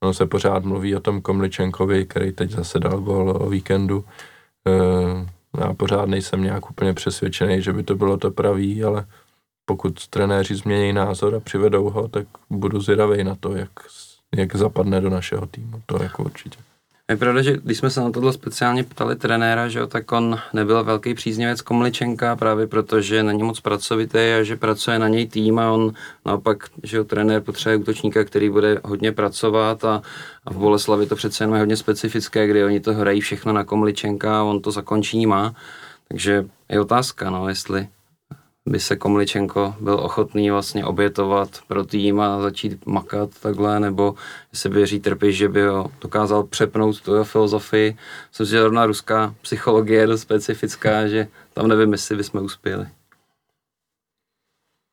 On 0.02 0.14
se 0.14 0.26
pořád 0.26 0.64
mluví 0.64 0.96
o 0.96 1.00
tom 1.00 1.20
Komličenkovi, 1.20 2.06
který 2.06 2.32
teď 2.32 2.50
zase 2.50 2.78
dal 2.78 3.00
gol 3.00 3.36
o 3.40 3.50
víkendu. 3.50 4.04
E, 4.66 5.60
já 5.60 5.74
pořád 5.74 6.08
nejsem 6.08 6.42
nějak 6.42 6.70
úplně 6.70 6.94
přesvědčený, 6.94 7.62
že 7.62 7.72
by 7.72 7.82
to 7.82 7.94
bylo 7.94 8.16
to 8.16 8.30
pravý, 8.30 8.84
ale 8.84 9.04
pokud 9.70 10.06
trenéři 10.06 10.54
změní 10.54 10.92
názor 10.92 11.34
a 11.34 11.40
přivedou 11.40 11.90
ho, 11.90 12.08
tak 12.08 12.26
budu 12.50 12.80
zvědavý 12.80 13.24
na 13.24 13.34
to, 13.40 13.52
jak, 13.56 13.70
jak 14.36 14.56
zapadne 14.56 15.00
do 15.00 15.10
našeho 15.10 15.46
týmu. 15.46 15.82
To 15.86 16.02
jako 16.02 16.22
určitě. 16.22 16.58
Je 17.10 17.16
pravda, 17.16 17.42
že 17.42 17.56
když 17.64 17.78
jsme 17.78 17.90
se 17.90 18.00
na 18.00 18.10
tohle 18.10 18.32
speciálně 18.32 18.84
ptali 18.84 19.16
trenéra, 19.16 19.68
že 19.68 19.78
jo, 19.78 19.86
tak 19.86 20.12
on 20.12 20.38
nebyl 20.52 20.84
velký 20.84 21.14
příznivec 21.14 21.60
Komličenka 21.60 22.36
právě 22.36 22.66
proto, 22.66 23.00
že 23.00 23.22
není 23.22 23.42
moc 23.42 23.60
pracovitý 23.60 24.18
a 24.18 24.42
že 24.42 24.56
pracuje 24.56 24.98
na 24.98 25.08
něj 25.08 25.28
tým 25.28 25.58
a 25.58 25.72
on 25.72 25.92
naopak, 26.26 26.64
že 26.82 26.96
jo, 26.96 27.04
trenér 27.04 27.42
potřebuje 27.42 27.76
útočníka, 27.76 28.24
který 28.24 28.50
bude 28.50 28.80
hodně 28.84 29.12
pracovat 29.12 29.84
a, 29.84 30.02
a 30.44 30.52
v 30.52 30.56
Boleslavi 30.56 31.06
to 31.06 31.16
přece 31.16 31.44
jenom 31.44 31.54
je 31.54 31.60
hodně 31.60 31.76
specifické, 31.76 32.46
kdy 32.46 32.64
oni 32.64 32.80
to 32.80 32.94
hrají 32.94 33.20
všechno 33.20 33.52
na 33.52 33.64
Komličenka 33.64 34.40
a 34.40 34.42
on 34.42 34.62
to 34.62 34.70
zakončení 34.70 35.26
má. 35.26 35.54
Takže 36.08 36.44
je 36.68 36.80
otázka, 36.80 37.30
no, 37.30 37.48
jestli 37.48 37.88
by 38.70 38.80
se 38.80 38.96
Komličenko 38.96 39.74
byl 39.80 39.94
ochotný 39.94 40.50
vlastně 40.50 40.84
obětovat 40.84 41.48
pro 41.66 41.84
tým 41.84 42.20
a 42.20 42.40
začít 42.40 42.86
makat 42.86 43.30
takhle, 43.42 43.80
nebo 43.80 44.14
by 44.68 44.80
Jiří 44.80 45.00
Trpiš, 45.00 45.36
že 45.36 45.48
by 45.48 45.66
ho 45.66 45.90
dokázal 46.00 46.42
přepnout 46.42 47.00
tu 47.00 47.12
jeho 47.12 47.24
filozofii. 47.24 47.96
Myslím 48.28 48.46
si, 48.46 48.50
že 48.50 48.60
zrovna 48.60 48.86
ruská 48.86 49.34
psychologie 49.42 50.00
je 50.00 50.06
dost 50.06 50.20
specifická, 50.20 51.08
že 51.08 51.28
tam 51.54 51.68
nevím, 51.68 51.92
jestli 51.92 52.16
bychom 52.16 52.44
uspěli. 52.44 52.86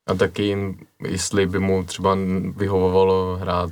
A 0.07 0.13
taky, 0.13 0.77
jestli 1.03 1.45
by 1.45 1.59
mu 1.59 1.83
třeba 1.83 2.17
vyhovovalo 2.55 3.37
hrát 3.41 3.71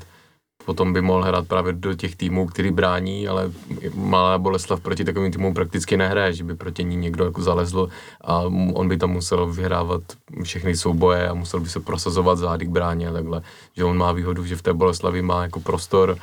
potom 0.66 0.94
by 0.94 1.02
mohl 1.02 1.24
hrát 1.24 1.48
právě 1.48 1.74
do 1.74 1.94
těch 1.94 2.16
týmů, 2.16 2.48
který 2.48 2.72
brání, 2.72 3.28
ale 3.28 3.52
malá 3.94 4.38
Boleslav 4.38 4.80
proti 4.80 5.06
takovým 5.06 5.32
týmům 5.32 5.54
prakticky 5.54 5.98
nehraje, 5.98 6.34
že 6.34 6.44
by 6.44 6.56
proti 6.56 6.84
ní 6.84 6.96
někdo 6.96 7.26
jako 7.26 7.42
zalezl 7.42 7.90
a 8.22 8.42
on 8.74 8.88
by 8.88 8.98
tam 8.98 9.10
musel 9.10 9.48
vyhrávat 9.48 10.02
všechny 10.44 10.78
souboje 10.78 11.30
a 11.30 11.34
musel 11.34 11.60
by 11.60 11.70
se 11.70 11.80
prosazovat 11.80 12.38
zády 12.38 12.66
k 12.66 12.70
bráně 12.70 13.10
a 13.10 13.14
takhle. 13.14 13.42
Že 13.76 13.84
on 13.84 13.98
má 13.98 14.12
výhodu, 14.12 14.46
že 14.46 14.56
v 14.56 14.62
té 14.62 14.74
Boleslavi 14.74 15.22
má 15.22 15.42
jako 15.42 15.60
prostor 15.60 16.18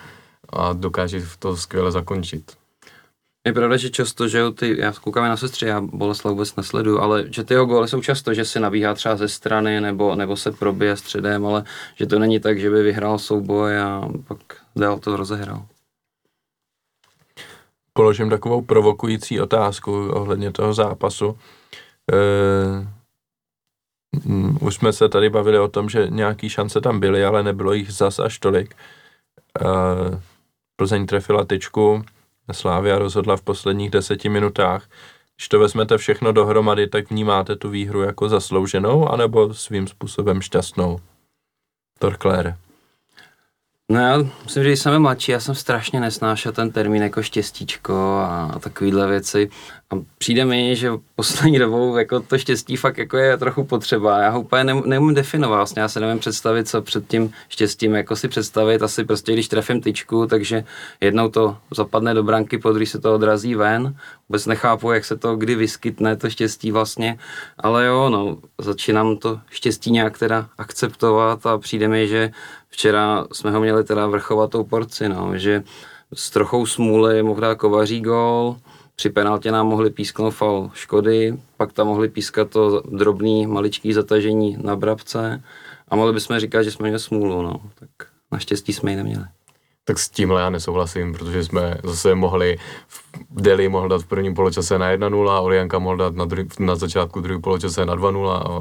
a 0.49 0.73
dokáže 0.73 1.23
to 1.39 1.57
skvěle 1.57 1.93
zakončit. 1.93 2.62
Je 3.47 3.53
pravda, 3.53 3.77
že 3.77 3.91
často, 3.91 4.29
že 4.29 4.51
ty, 4.51 4.81
já 4.81 4.93
koukám 4.93 5.25
na 5.25 5.37
sestře, 5.37 5.67
já 5.67 5.81
Boleslav 5.81 6.33
vůbec 6.33 6.57
nesleduju, 6.57 6.99
ale 6.99 7.25
že 7.31 7.45
ty 7.45 7.55
jeho 7.55 7.67
góly 7.67 7.89
jsou 7.89 8.01
často, 8.01 8.35
že 8.35 8.45
si 8.45 8.61
nabíhá 8.61 8.95
třeba 8.95 9.17
ze 9.17 9.29
strany 9.29 9.81
nebo, 9.81 10.15
nebo 10.15 10.37
se 10.37 10.53
probije 10.53 10.97
středem, 10.97 11.47
ale 11.47 11.65
že 11.95 12.07
to 12.07 12.19
není 12.19 12.41
tak, 12.41 12.61
že 12.61 12.71
by 12.71 12.83
vyhrál 12.83 13.19
souboj 13.19 13.79
a 13.79 14.09
pak 14.29 14.39
dál 14.77 14.99
to 14.99 15.17
rozehrál. 15.17 15.67
Položím 17.93 18.31
takovou 18.31 18.63
provokující 18.63 19.41
otázku 19.41 20.09
ohledně 20.09 20.53
toho 20.53 20.75
zápasu. 20.75 21.39
E, 22.13 22.19
už 24.61 24.75
jsme 24.75 24.93
se 24.93 25.09
tady 25.09 25.31
bavili 25.31 25.59
o 25.59 25.69
tom, 25.69 25.89
že 25.89 26.07
nějaký 26.11 26.49
šance 26.49 26.81
tam 26.81 27.01
byly, 27.01 27.25
ale 27.25 27.43
nebylo 27.43 27.73
jich 27.73 27.93
zas 27.93 28.19
až 28.19 28.39
tolik. 28.39 28.75
E, 28.75 29.65
Plzeň 30.77 31.07
trefila 31.07 31.45
tyčku, 31.45 32.05
Slávia 32.53 32.99
rozhodla 32.99 33.37
v 33.37 33.43
posledních 33.43 33.91
deseti 33.91 34.29
minutách. 34.29 34.89
Když 35.37 35.49
to 35.49 35.59
vezmete 35.59 35.99
všechno 35.99 36.33
dohromady, 36.33 36.87
tak 36.87 37.11
vnímáte 37.11 37.57
tu 37.57 37.71
výhru 37.71 38.03
jako 38.03 38.29
zaslouženou, 38.29 39.09
anebo 39.09 39.55
svým 39.55 39.87
způsobem 39.87 40.41
šťastnou? 40.41 41.01
Torkler. 41.99 42.57
No 43.93 44.01
já 44.01 44.19
musím 44.43 44.63
říct, 44.63 44.73
že 44.73 44.83
jsem 44.83 45.03
mladší, 45.03 45.33
já 45.33 45.41
jsem 45.41 45.55
strašně 45.55 46.01
nesnášel 46.01 46.53
ten 46.53 46.71
termín 46.71 47.03
jako 47.03 47.23
štěstíčko 47.23 47.95
a 48.25 48.59
takovýhle 48.61 49.09
věci. 49.09 49.51
A 49.91 49.95
přijde 50.19 50.45
mi, 50.45 50.77
že 50.77 50.91
poslední 51.17 51.59
dobou 51.59 51.97
jako 51.97 52.21
to 52.21 52.39
štěstí 52.39 52.77
fakt 52.77 52.99
jako 52.99 53.17
je 53.17 53.37
trochu 53.37 53.65
potřeba. 53.65 54.19
Já 54.19 54.31
ho 54.31 54.41
úplně 54.41 54.65
ne, 54.65 54.75
neumím 54.85 55.15
definovat, 55.15 55.57
vlastně 55.57 55.83
já 55.83 55.89
se 55.89 56.01
nevím 56.01 56.19
představit, 56.19 56.69
co 56.69 56.83
před 56.83 57.09
tím 57.09 57.33
štěstím 57.49 57.95
jako 57.95 58.17
si 58.17 58.29
představit. 58.29 58.83
Asi 58.83 59.05
prostě, 59.05 59.33
když 59.33 59.49
trefím 59.49 59.81
tyčku, 59.81 60.27
takže 60.27 60.65
jednou 61.01 61.29
to 61.29 61.57
zapadne 61.75 62.15
do 62.15 62.23
branky, 62.23 62.59
po 62.59 62.75
se 62.85 62.99
to 62.99 63.15
odrazí 63.15 63.55
ven. 63.55 63.97
Vůbec 64.29 64.47
nechápu, 64.47 64.93
jak 64.93 65.05
se 65.05 65.17
to 65.17 65.37
kdy 65.37 65.55
vyskytne, 65.55 66.17
to 66.17 66.31
štěstí 66.31 66.73
vlastně. 66.73 67.19
Ale 67.59 67.87
jo, 67.87 68.09
no, 68.09 68.39
začínám 68.59 69.17
to 69.17 69.41
štěstí 69.51 69.91
nějak 69.91 70.19
teda 70.19 70.49
akceptovat 70.59 71.47
a 71.47 71.59
přijde 71.59 71.89
mi, 71.89 72.09
že 72.09 72.31
včera 72.73 73.27
jsme 73.33 73.51
ho 73.51 73.61
měli 73.61 73.85
teda 73.85 74.07
vrchovatou 74.07 74.65
porci, 74.65 75.09
no, 75.09 75.39
že 75.39 75.63
s 76.15 76.31
trochou 76.31 76.67
smůly 76.67 77.23
mohl 77.23 77.41
dát 77.41 77.55
kovaří 77.55 78.01
gol, 78.01 78.57
při 78.97 79.11
penaltě 79.11 79.53
nám 79.53 79.67
mohli 79.67 79.91
písknout 79.91 80.35
faul 80.35 80.71
Škody, 80.75 81.39
pak 81.57 81.73
tam 81.73 81.87
mohli 81.87 82.09
pískat 82.09 82.51
to 82.51 82.81
drobný, 82.81 83.47
maličký 83.47 83.93
zatažení 83.93 84.59
na 84.63 84.77
Brabce 84.77 85.43
a 85.89 85.97
mohli 85.97 86.13
bychom 86.13 86.39
říkat, 86.39 86.63
že 86.63 86.71
jsme 86.71 86.85
měli 86.85 87.01
smůlu, 87.01 87.43
no. 87.43 87.61
Tak 87.75 87.91
naštěstí 88.33 88.73
jsme 88.73 88.91
ji 88.91 88.97
neměli. 88.97 89.25
Tak 89.85 89.99
s 89.99 90.11
tímhle 90.11 90.41
já 90.41 90.51
nesouhlasím, 90.51 91.13
protože 91.13 91.45
jsme 91.45 91.77
zase 91.85 92.15
mohli, 92.15 92.59
v 92.89 93.43
Deli 93.43 93.69
mohl 93.69 93.89
dát 93.89 94.03
v 94.03 94.07
prvním 94.07 94.35
poločase 94.35 94.79
na 94.79 94.93
1-0, 94.93 95.43
Olianka 95.43 95.79
mohl 95.79 95.97
dát 95.97 96.15
na, 96.15 96.25
druhý, 96.25 96.49
na 96.59 96.77
začátku 96.77 97.21
druhý 97.21 97.41
poločase 97.41 97.87
na 97.87 97.97
2-0 97.97 98.31
a 98.31 98.61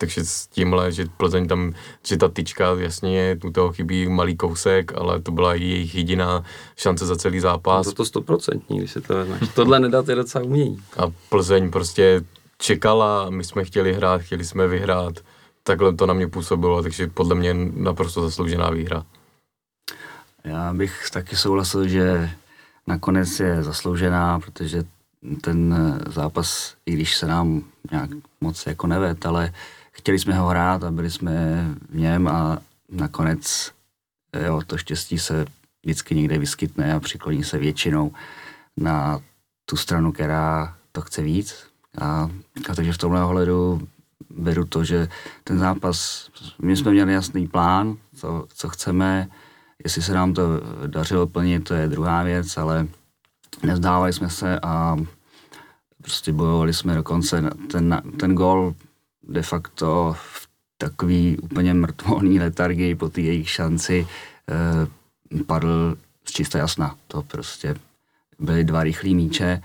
takže 0.00 0.24
s 0.24 0.46
tímhle, 0.46 0.92
že 0.92 1.06
Plzeň 1.16 1.48
tam, 1.48 1.72
že 2.06 2.16
ta 2.16 2.28
tyčka, 2.28 2.74
jasně, 2.78 3.38
u 3.44 3.50
toho 3.50 3.72
chybí 3.72 4.08
malý 4.08 4.36
kousek, 4.36 4.92
ale 4.94 5.20
to 5.20 5.32
byla 5.32 5.54
jejich 5.54 5.94
jediná 5.94 6.44
šance 6.76 7.06
za 7.06 7.16
celý 7.16 7.40
zápas. 7.40 7.86
No 7.86 7.92
to 7.92 8.04
stoprocentní, 8.04 8.78
když 8.78 8.92
si 8.92 9.00
to 9.00 9.14
vezmeš. 9.14 9.40
Tohle 9.54 9.80
nedat 9.80 10.08
je 10.08 10.14
docela 10.14 10.44
umění. 10.44 10.82
A 10.96 11.02
Plzeň 11.28 11.70
prostě 11.70 12.24
čekala, 12.58 13.30
my 13.30 13.44
jsme 13.44 13.64
chtěli 13.64 13.94
hrát, 13.94 14.22
chtěli 14.22 14.44
jsme 14.44 14.68
vyhrát, 14.68 15.14
takhle 15.62 15.94
to 15.94 16.06
na 16.06 16.14
mě 16.14 16.28
působilo, 16.28 16.82
takže 16.82 17.06
podle 17.06 17.34
mě 17.34 17.54
naprosto 17.74 18.22
zasloužená 18.22 18.70
výhra. 18.70 19.04
Já 20.44 20.72
bych 20.74 21.10
taky 21.12 21.36
souhlasil, 21.36 21.88
že 21.88 22.30
nakonec 22.86 23.40
je 23.40 23.62
zasloužená, 23.62 24.40
protože 24.40 24.84
ten 25.40 25.74
zápas, 26.06 26.74
i 26.86 26.92
když 26.92 27.16
se 27.16 27.26
nám 27.26 27.62
nějak 27.90 28.10
moc 28.40 28.66
jako 28.66 28.86
nevet, 28.86 29.26
ale 29.26 29.52
chtěli 29.90 30.18
jsme 30.18 30.34
ho 30.34 30.46
hrát 30.46 30.84
a 30.84 30.90
byli 30.90 31.10
jsme 31.10 31.66
v 31.88 31.96
něm 31.96 32.28
a 32.28 32.58
nakonec 32.90 33.72
jo, 34.46 34.60
to 34.66 34.78
štěstí 34.78 35.18
se 35.18 35.44
vždycky 35.82 36.14
někde 36.14 36.38
vyskytne 36.38 36.94
a 36.94 37.00
přikloní 37.00 37.44
se 37.44 37.58
většinou 37.58 38.12
na 38.76 39.20
tu 39.64 39.76
stranu, 39.76 40.12
která 40.12 40.76
to 40.92 41.00
chce 41.00 41.22
víc. 41.22 41.54
A, 41.98 42.30
a 42.70 42.74
takže 42.74 42.92
v 42.92 42.98
tomhle 42.98 43.24
ohledu 43.24 43.88
beru 44.30 44.64
to, 44.64 44.84
že 44.84 45.08
ten 45.44 45.58
zápas, 45.58 46.28
my 46.62 46.76
jsme 46.76 46.90
měli 46.90 47.12
jasný 47.12 47.48
plán, 47.48 47.96
co, 48.14 48.46
co 48.54 48.68
chceme, 48.68 49.28
jestli 49.84 50.02
se 50.02 50.14
nám 50.14 50.34
to 50.34 50.42
dařilo 50.86 51.26
plnit, 51.26 51.64
to 51.64 51.74
je 51.74 51.88
druhá 51.88 52.22
věc, 52.22 52.56
ale 52.56 52.86
nezdávali 53.62 54.12
jsme 54.12 54.30
se 54.30 54.60
a 54.60 54.96
prostě 56.02 56.32
bojovali 56.32 56.74
jsme 56.74 56.94
do 56.94 57.02
konce. 57.02 57.50
Ten, 57.72 58.02
ten 58.20 58.34
gol 58.34 58.74
de 59.22 59.42
facto 59.42 60.16
v 60.18 60.48
takový 60.78 61.38
úplně 61.38 61.74
mrtvolný 61.74 62.40
letargii 62.40 62.94
po 62.94 63.08
té 63.08 63.20
jejich 63.20 63.50
šanci 63.50 64.06
eh, 64.48 65.44
padl 65.44 65.96
z 66.24 66.32
čista 66.32 66.58
jasna. 66.58 66.96
To 67.06 67.22
prostě 67.22 67.74
byly 68.38 68.64
dva 68.64 68.82
rychlý 68.82 69.14
míče 69.14 69.62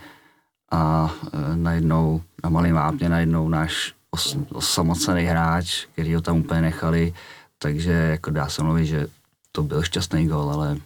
a 0.72 1.14
eh, 1.26 1.56
najednou 1.56 2.22
na 2.44 2.50
malém 2.50 2.74
vápně 2.74 3.10
najednou 3.10 3.50
náš 3.50 3.94
os, 4.12 4.38
osamocený 4.54 5.24
hráč, 5.24 5.86
který 5.86 6.16
ho 6.16 6.22
tam 6.22 6.38
úplně 6.38 6.62
nechali, 6.62 7.14
takže 7.58 7.92
jako 7.92 8.32
dá 8.32 8.50
se 8.50 8.64
mluvit, 8.64 8.86
že 8.86 9.08
to 9.52 9.64
byl 9.64 9.84
šťastný 9.84 10.28
gol, 10.28 10.52
ale 10.52 10.78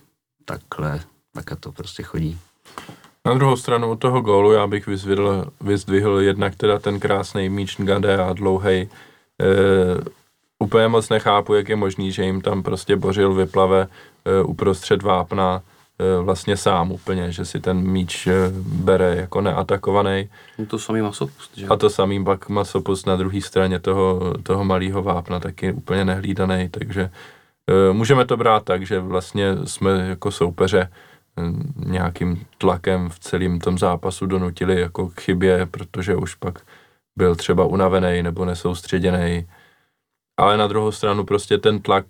takhle, 0.45 0.99
takhle 1.33 1.57
to 1.57 1.71
prostě 1.71 2.03
chodí. 2.03 2.39
Na 3.29 3.35
druhou 3.35 3.57
stranu 3.57 3.91
u 3.91 3.95
toho 3.95 4.21
gólu 4.21 4.51
já 4.51 4.67
bych 4.67 4.87
vyzdvihl, 4.87 5.45
vyzdvihl 5.61 6.19
jednak 6.19 6.55
teda 6.55 6.79
ten 6.79 6.99
krásný 6.99 7.49
míč 7.49 7.77
Ngade 7.77 8.17
a 8.17 8.33
dlouhej. 8.33 8.89
E, 9.41 9.49
úplně 10.59 10.87
moc 10.87 11.09
nechápu, 11.09 11.53
jak 11.53 11.69
je 11.69 11.75
možný, 11.75 12.11
že 12.11 12.23
jim 12.23 12.41
tam 12.41 12.63
prostě 12.63 12.95
bořil 12.95 13.33
vyplave 13.33 13.87
uh, 13.87 14.49
uprostřed 14.49 15.01
vápna 15.01 15.61
uh, 16.17 16.25
vlastně 16.25 16.57
sám 16.57 16.91
úplně, 16.91 17.31
že 17.31 17.45
si 17.45 17.59
ten 17.59 17.77
míč 17.77 18.27
uh, 18.27 18.33
bere 18.83 19.15
jako 19.15 19.41
neatakovaný. 19.41 20.29
No 20.57 20.65
to 20.65 20.79
samý 20.79 21.01
masopust, 21.01 21.57
že? 21.57 21.67
A 21.67 21.75
to 21.75 21.89
samý 21.89 22.23
pak 22.23 22.49
masopust 22.49 23.07
na 23.07 23.15
druhé 23.15 23.41
straně 23.41 23.79
toho, 23.79 24.33
toho 24.43 24.65
malého 24.65 25.03
vápna 25.03 25.39
taky 25.39 25.71
úplně 25.71 26.05
nehlídaný, 26.05 26.69
takže 26.69 27.09
uh, 27.89 27.95
můžeme 27.95 28.25
to 28.25 28.37
brát 28.37 28.63
tak, 28.63 28.85
že 28.85 28.99
vlastně 28.99 29.57
jsme 29.65 30.07
jako 30.09 30.31
soupeře 30.31 30.89
nějakým 31.75 32.45
tlakem 32.57 33.09
v 33.09 33.19
celém 33.19 33.59
tom 33.59 33.77
zápasu 33.77 34.25
donutili 34.25 34.81
jako 34.81 35.09
k 35.09 35.21
chybě, 35.21 35.65
protože 35.65 36.15
už 36.15 36.35
pak 36.35 36.61
byl 37.17 37.35
třeba 37.35 37.65
unavený 37.65 38.23
nebo 38.23 38.45
nesoustředěný. 38.45 39.47
Ale 40.39 40.57
na 40.57 40.67
druhou 40.67 40.91
stranu 40.91 41.23
prostě 41.23 41.57
ten 41.57 41.81
tlak 41.81 42.05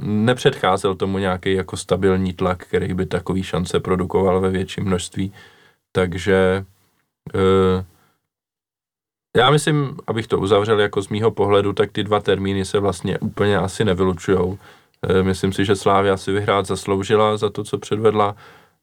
nepředcházel 0.00 0.94
tomu 0.94 1.18
nějaký 1.18 1.52
jako 1.52 1.76
stabilní 1.76 2.32
tlak, 2.32 2.66
který 2.66 2.94
by 2.94 3.06
takový 3.06 3.42
šance 3.42 3.80
produkoval 3.80 4.40
ve 4.40 4.50
větším 4.50 4.84
množství. 4.84 5.32
Takže 5.92 6.64
uh, 7.34 7.84
já 9.36 9.50
myslím, 9.50 9.96
abych 10.06 10.26
to 10.26 10.38
uzavřel 10.38 10.80
jako 10.80 11.02
z 11.02 11.08
mýho 11.08 11.30
pohledu, 11.30 11.72
tak 11.72 11.92
ty 11.92 12.04
dva 12.04 12.20
termíny 12.20 12.64
se 12.64 12.78
vlastně 12.78 13.18
úplně 13.18 13.58
asi 13.58 13.84
nevylučujou. 13.84 14.46
Uh, 14.46 14.58
myslím 15.22 15.52
si, 15.52 15.64
že 15.64 15.76
Slávia 15.76 16.16
si 16.16 16.32
vyhrát 16.32 16.66
zasloužila 16.66 17.36
za 17.36 17.50
to, 17.50 17.64
co 17.64 17.78
předvedla 17.78 18.36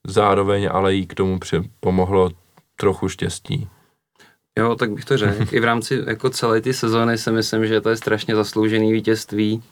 zároveň 0.08 0.70
ale 0.72 0.94
jí 0.94 1.08
k 1.08 1.14
tomu 1.14 1.40
pomohlo 1.80 2.32
trochu 2.76 3.10
štěstí. 3.10 3.68
Jo, 4.60 4.76
tak 4.76 4.92
bych 4.92 5.06
to 5.06 5.18
řekl. 5.18 5.46
I 5.56 5.60
v 5.60 5.64
rámci 5.64 6.04
jako 6.08 6.30
celé 6.30 6.62
ty 6.62 6.74
sezóny 6.74 7.18
si 7.18 7.32
myslím, 7.32 7.68
že 7.68 7.82
to 7.82 7.90
je 7.90 7.98
strašně 7.98 8.36
zasloužený 8.36 8.94
vítězství 8.94 9.64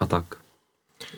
a 0.00 0.06
tak. 0.06 0.24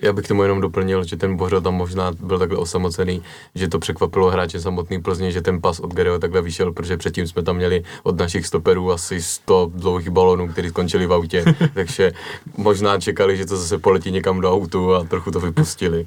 Já 0.02 0.12
bych 0.12 0.28
tomu 0.28 0.42
jenom 0.42 0.60
doplnil, 0.60 1.04
že 1.04 1.16
ten 1.16 1.36
Bořo 1.36 1.60
tam 1.60 1.74
možná 1.74 2.12
byl 2.12 2.38
takhle 2.38 2.58
osamocený, 2.58 3.22
že 3.54 3.68
to 3.68 3.78
překvapilo 3.78 4.30
hráče 4.30 4.60
samotný 4.60 5.02
Plzně, 5.02 5.30
že 5.32 5.42
ten 5.42 5.60
pas 5.60 5.80
od 5.80 5.94
Garyho 5.94 6.18
takhle 6.18 6.42
vyšel, 6.42 6.72
protože 6.72 6.96
předtím 6.96 7.26
jsme 7.26 7.42
tam 7.42 7.56
měli 7.56 7.84
od 8.02 8.18
našich 8.18 8.46
stoperů 8.46 8.92
asi 8.92 9.22
100 9.22 9.70
dlouhých 9.74 10.10
balonů, 10.10 10.48
který 10.48 10.68
skončili 10.68 11.06
v 11.06 11.12
autě, 11.12 11.44
takže 11.74 12.12
možná 12.56 13.00
čekali, 13.00 13.36
že 13.36 13.46
to 13.46 13.56
zase 13.56 13.78
poletí 13.78 14.10
někam 14.10 14.40
do 14.40 14.52
autu 14.52 14.94
a 14.94 15.04
trochu 15.04 15.30
to 15.30 15.40
vypustili. 15.40 16.06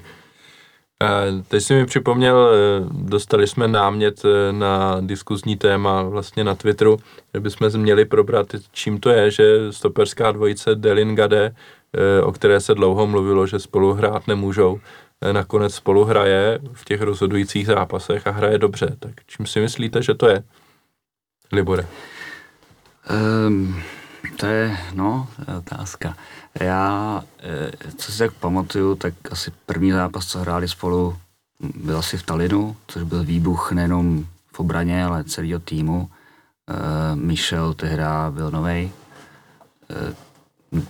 Teď 1.48 1.62
si 1.62 1.74
mi 1.74 1.86
připomněl, 1.86 2.48
eh, 2.52 2.86
dostali 2.92 3.46
jsme 3.46 3.68
námět 3.68 4.22
eh, 4.24 4.52
na 4.52 5.00
diskuzní 5.00 5.56
téma 5.56 6.02
vlastně 6.02 6.44
na 6.44 6.54
Twitteru, 6.54 6.98
že 7.34 7.40
bychom 7.40 7.68
měli 7.76 8.04
probrat, 8.04 8.46
čím 8.72 9.00
to 9.00 9.10
je, 9.10 9.30
že 9.30 9.72
stoperská 9.72 10.32
dvojice 10.32 10.74
Delin 10.74 11.14
Gade, 11.14 11.54
eh, 11.94 12.22
o 12.22 12.32
které 12.32 12.60
se 12.60 12.74
dlouho 12.74 13.06
mluvilo, 13.06 13.46
že 13.46 13.58
spolu 13.58 13.92
hrát 13.92 14.26
nemůžou, 14.26 14.80
nakonec 15.32 15.74
spolu 15.74 16.04
hraje 16.04 16.58
v 16.72 16.84
těch 16.84 17.02
rozhodujících 17.02 17.66
zápasech 17.66 18.26
a 18.26 18.30
hraje 18.30 18.58
dobře. 18.58 18.96
Tak 18.98 19.12
čím 19.26 19.46
si 19.46 19.60
myslíte, 19.60 20.02
že 20.02 20.14
to 20.14 20.28
je? 20.28 20.42
Libore. 21.52 21.86
Um, 23.46 23.82
to 24.30 24.46
je, 24.46 24.78
no, 24.94 25.28
to 25.36 25.50
je 25.50 25.58
otázka. 25.58 26.16
Já, 26.60 27.24
eh, 27.38 27.92
co 27.96 28.12
si 28.12 28.18
tak 28.18 28.32
pamatuju, 28.32 28.94
tak 28.94 29.14
asi 29.30 29.50
první 29.66 29.92
zápas, 29.92 30.26
co 30.26 30.38
hráli 30.38 30.68
spolu, 30.68 31.16
byl 31.74 31.98
asi 31.98 32.18
v 32.18 32.22
Talinu, 32.22 32.76
což 32.86 33.02
byl 33.02 33.24
výbuch 33.24 33.72
nejenom 33.72 34.26
v 34.52 34.60
obraně, 34.60 35.04
ale 35.04 35.24
celého 35.24 35.60
týmu. 35.60 36.10
Uh, 36.70 37.18
Michel 37.18 37.74
tehdy 37.74 38.02
byl 38.30 38.50
novej. 38.50 38.92
Uh, 40.72 40.82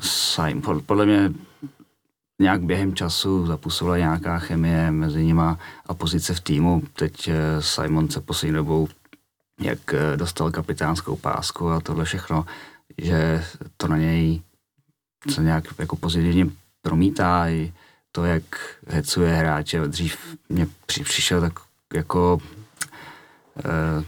Simon, 0.00 0.82
podle 0.86 1.06
mě 1.06 1.32
nějak 2.38 2.62
během 2.62 2.94
času 2.94 3.46
zapůsobila 3.46 3.98
nějaká 3.98 4.38
chemie 4.38 4.90
mezi 4.90 5.24
nima 5.24 5.58
a 5.86 5.94
pozice 5.94 6.34
v 6.34 6.40
týmu. 6.40 6.82
Teď 6.92 7.30
Simon 7.60 8.10
se 8.10 8.20
poslední 8.20 8.54
dobou 8.54 8.88
jak 9.60 9.94
dostal 10.16 10.50
kapitánskou 10.50 11.16
pásku 11.16 11.70
a 11.70 11.80
tohle 11.80 12.04
všechno, 12.04 12.46
že 12.98 13.44
to 13.76 13.88
na 13.88 13.96
něj 13.96 14.42
se 15.30 15.42
nějak 15.42 15.64
jako 15.78 15.96
pozitivně 15.96 16.46
promítá 16.82 17.48
i 17.48 17.72
to, 18.12 18.24
jak 18.24 18.42
hecuje 18.86 19.34
hráče. 19.34 19.88
Dřív 19.88 20.16
mě 20.48 20.66
při, 20.86 21.04
přišel 21.04 21.40
tak 21.40 21.52
jako 21.94 22.38
e, 23.58 24.04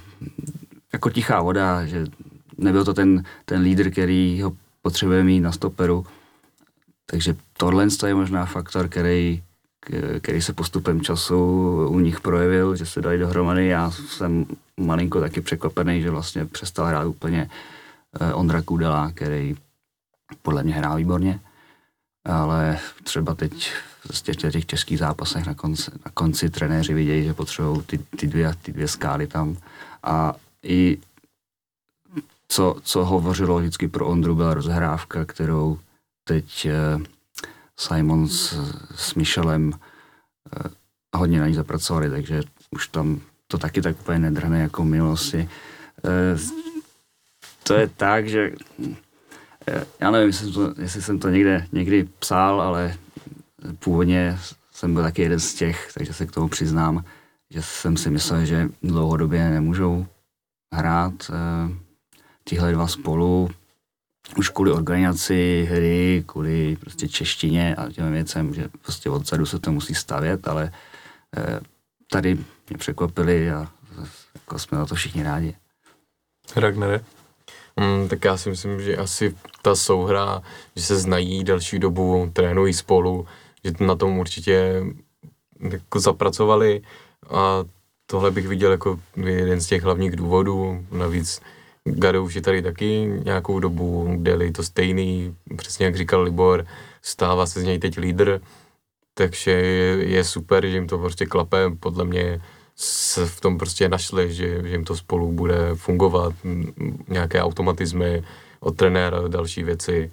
jako 0.93 1.11
tichá 1.11 1.41
voda, 1.41 1.87
že 1.87 2.07
nebyl 2.59 2.85
to 2.85 2.95
ten, 2.95 3.25
ten 3.45 3.61
lídr, 3.61 3.91
který 3.91 4.43
ho 4.43 4.53
potřebuje 4.83 5.25
mít 5.25 5.41
na 5.41 5.53
stoperu. 5.53 6.07
Takže 7.07 7.37
tohle 7.57 7.89
je 8.07 8.15
možná 8.15 8.47
faktor, 8.47 8.89
který, 8.89 9.43
který 10.21 10.43
se 10.43 10.53
postupem 10.53 11.01
času 11.01 11.37
u 11.89 11.99
nich 11.99 12.21
projevil, 12.21 12.77
že 12.77 12.87
se 12.87 13.01
dali 13.03 13.19
dohromady. 13.19 13.67
Já 13.67 13.91
jsem 13.91 14.47
malinko 14.81 15.21
taky 15.21 15.41
překvapený, 15.41 16.03
že 16.03 16.11
vlastně 16.11 16.45
přestal 16.45 16.87
hrát 16.87 17.05
úplně 17.05 17.51
eh, 18.21 18.35
Ondra 18.35 18.63
Kudela, 18.63 19.13
který 19.15 19.57
podle 20.43 20.63
mě 20.63 20.75
hrál 20.75 20.97
výborně, 20.97 21.41
ale 22.25 22.79
třeba 23.05 23.35
teď 23.35 23.73
z 24.11 24.23
těch, 24.23 24.67
českých 24.67 24.99
zápasech 24.99 25.47
na 25.47 25.55
konci, 25.55 25.91
na 26.05 26.11
konci 26.15 26.51
trenéři 26.51 26.95
vidějí, 26.95 27.25
že 27.25 27.35
potřebují 27.35 27.83
ty, 27.83 27.99
ty, 27.99 28.27
dvě, 28.27 28.55
ty 28.63 28.73
dvě 28.73 28.89
skály 28.89 29.27
tam. 29.27 29.57
A 30.03 30.35
i 30.63 30.99
co, 32.49 32.77
co 32.83 33.05
hovořilo 33.05 33.59
vždycky 33.59 33.89
pro 33.89 34.07
Ondru, 34.07 34.35
byla 34.35 34.55
rozhrávka, 34.55 35.25
kterou 35.25 35.79
teď 36.25 36.67
eh, 36.67 36.99
Simon 37.77 38.29
s, 38.29 38.55
s 38.95 39.15
Michelem 39.15 39.73
eh, 39.73 40.69
hodně 41.17 41.41
na 41.41 41.49
ní 41.49 41.55
zapracovali, 41.55 42.11
takže 42.11 42.43
už 42.71 42.89
tam 42.89 43.21
to 43.57 43.61
taky 43.61 43.83
tak 43.83 44.01
úplně 44.01 44.19
nedrhne 44.19 44.61
jako 44.61 44.85
milosti. 44.85 45.49
Eh, 46.05 46.39
to 47.63 47.75
je 47.75 47.89
tak, 47.89 48.29
že 48.29 48.53
já 50.01 50.11
nevím, 50.11 50.27
jestli 50.27 50.45
jsem 50.45 50.53
to, 50.53 50.75
jestli 50.83 51.03
jsem 51.03 51.19
to 51.19 51.29
někde, 51.29 51.67
někdy 51.73 52.09
psal, 52.19 52.61
ale 52.61 52.95
původně 53.79 54.39
jsem 54.73 54.95
byl 54.95 55.03
taky 55.03 55.23
jeden 55.23 55.41
z 55.41 55.55
těch, 55.55 55.91
takže 55.95 56.13
se 56.13 56.27
k 56.27 56.33
tomu 56.33 56.49
přiznám, 56.49 57.05
že 57.51 57.63
jsem 57.63 57.97
si 57.97 58.11
myslel, 58.11 58.45
že 58.45 58.69
dlouhodobě 58.83 59.51
nemůžou 59.51 60.07
hrát 60.75 61.15
eh, 61.31 61.75
tihle 62.45 62.73
dva 62.73 62.87
spolu, 62.87 63.51
už 64.37 64.49
kvůli 64.49 64.73
organizaci 64.73 65.69
hry, 65.71 66.25
kvůli 66.27 66.77
prostě 66.81 67.09
češtině 67.09 67.75
a 67.75 67.91
těm 67.91 68.13
věcem, 68.13 68.55
že 68.55 68.69
prostě 68.83 69.11
odzadu 69.11 69.47
se 69.47 69.59
to 69.59 69.73
musí 69.73 69.95
stavět, 69.95 70.49
ale 70.49 70.73
eh, 71.37 71.61
tady 72.11 72.35
mě 72.35 72.79
překvapili 72.79 73.51
a 73.51 73.69
jako 74.35 74.59
jsme 74.59 74.79
na 74.79 74.87
to 74.87 74.95
všichni 74.95 75.23
rádi. 75.23 75.57
Ragnare? 76.57 77.01
Mm, 77.81 78.09
tak 78.09 78.25
já 78.25 78.37
si 78.37 78.51
myslím, 78.51 78.81
že 78.81 78.97
asi 78.97 79.37
ta 79.63 79.75
souhra, 79.75 80.43
že 80.77 80.83
se 80.83 80.97
znají 80.97 81.45
delší 81.45 81.79
dobu, 81.79 82.31
trénují 82.33 82.73
spolu, 82.73 83.27
že 83.65 83.85
na 83.85 83.97
tom 83.97 84.19
určitě 84.19 84.83
jako 85.71 86.01
zapracovali 86.01 86.83
a 87.31 87.65
tohle 88.07 88.31
bych 88.31 88.49
viděl 88.49 88.71
jako 88.71 89.01
jeden 89.17 89.61
z 89.61 89.67
těch 89.67 89.83
hlavních 89.83 90.17
důvodů. 90.17 90.87
Navíc 90.91 91.41
Gado 91.85 92.25
už 92.25 92.35
je 92.35 92.43
tady 92.43 92.63
taky 92.63 93.21
nějakou 93.25 93.61
dobu, 93.61 94.17
Deli 94.19 94.53
to 94.53 94.63
stejný, 94.63 95.37
přesně 95.57 95.87
jak 95.87 95.97
říkal 95.97 96.23
Libor, 96.23 96.67
stává 97.03 97.47
se 97.47 97.61
z 97.61 97.65
něj 97.65 97.79
teď 97.79 97.99
lídr, 97.99 98.41
takže 99.19 99.51
je, 99.51 100.25
super, 100.25 100.67
že 100.67 100.77
jim 100.77 100.87
to 100.87 100.99
prostě 100.99 101.27
klape, 101.27 101.71
podle 101.81 102.05
mě 102.05 102.41
se 102.77 103.27
v 103.27 103.41
tom 103.41 103.59
prostě 103.59 103.89
našli, 103.89 104.35
že, 104.35 104.63
že 104.63 104.69
jim 104.69 104.85
to 104.85 104.97
spolu 104.97 105.33
bude 105.33 105.75
fungovat, 105.75 106.35
nějaké 107.09 107.43
automatizmy 107.43 108.25
od 108.61 108.77
trenéra, 108.77 109.29
další 109.29 109.63
věci 109.63 110.11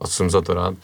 a 0.00 0.06
jsem 0.06 0.30
za 0.30 0.40
to 0.40 0.54
rád. 0.54 0.74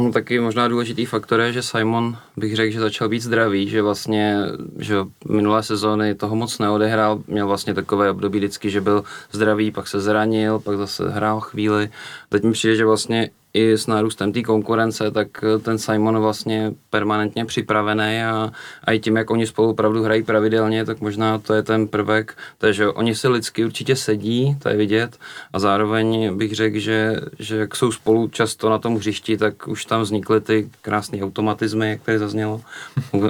No, 0.00 0.12
taky 0.12 0.40
možná 0.40 0.68
důležitý 0.68 1.04
faktor 1.04 1.40
je, 1.40 1.52
že 1.52 1.62
Simon 1.62 2.18
bych 2.36 2.56
řekl, 2.56 2.72
že 2.72 2.80
začal 2.80 3.08
být 3.08 3.20
zdravý, 3.20 3.68
že 3.68 3.82
vlastně, 3.82 4.36
že 4.78 4.96
minulé 5.28 5.62
sezóny 5.62 6.14
toho 6.14 6.36
moc 6.36 6.58
neodehrál, 6.58 7.22
měl 7.26 7.46
vlastně 7.46 7.74
takové 7.74 8.10
období 8.10 8.38
vždycky, 8.38 8.70
že 8.70 8.80
byl 8.80 9.04
zdravý, 9.32 9.70
pak 9.70 9.88
se 9.88 10.00
zranil, 10.00 10.58
pak 10.58 10.76
zase 10.76 11.10
hrál 11.10 11.40
chvíli. 11.40 11.90
Teď 12.28 12.42
mi 12.42 12.52
přijde, 12.52 12.76
že 12.76 12.84
vlastně 12.84 13.30
i 13.56 13.72
s 13.72 13.86
nárůstem 13.86 14.32
té 14.32 14.42
konkurence, 14.42 15.10
tak 15.10 15.28
eh, 15.44 15.58
ten 15.58 15.78
Simon 15.78 16.18
vlastně 16.18 16.72
permanentně 16.90 17.44
připravený 17.44 18.22
a, 18.22 18.50
a 18.84 18.92
i 18.92 18.98
tím, 18.98 19.16
jak 19.16 19.30
oni 19.30 19.46
spolu 19.46 19.70
opravdu 19.70 20.02
hrají 20.02 20.22
pravidelně, 20.22 20.84
tak 20.84 21.00
možná 21.00 21.38
to 21.38 21.54
je 21.54 21.62
ten 21.62 21.88
prvek, 21.88 22.36
takže 22.58 22.88
oni 22.88 23.14
si 23.14 23.28
lidsky 23.28 23.64
určitě 23.64 23.96
sedí, 23.96 24.56
to 24.62 24.68
je 24.68 24.76
vidět. 24.76 25.18
A 25.52 25.58
zároveň 25.58 26.36
bych 26.36 26.54
řekl, 26.54 26.78
že, 26.78 27.20
že 27.38 27.56
jak 27.56 27.76
jsou 27.76 27.92
spolu 27.92 28.28
často 28.28 28.70
na 28.70 28.78
tom 28.78 28.96
hřišti, 28.96 29.36
tak 29.36 29.68
už 29.68 29.84
tam 29.84 30.02
vznikly 30.02 30.40
ty 30.40 30.70
krásné 30.82 31.22
automatizmy, 31.22 31.90
jak 31.90 32.02
tady 32.02 32.18
zaznělo, 32.18 32.60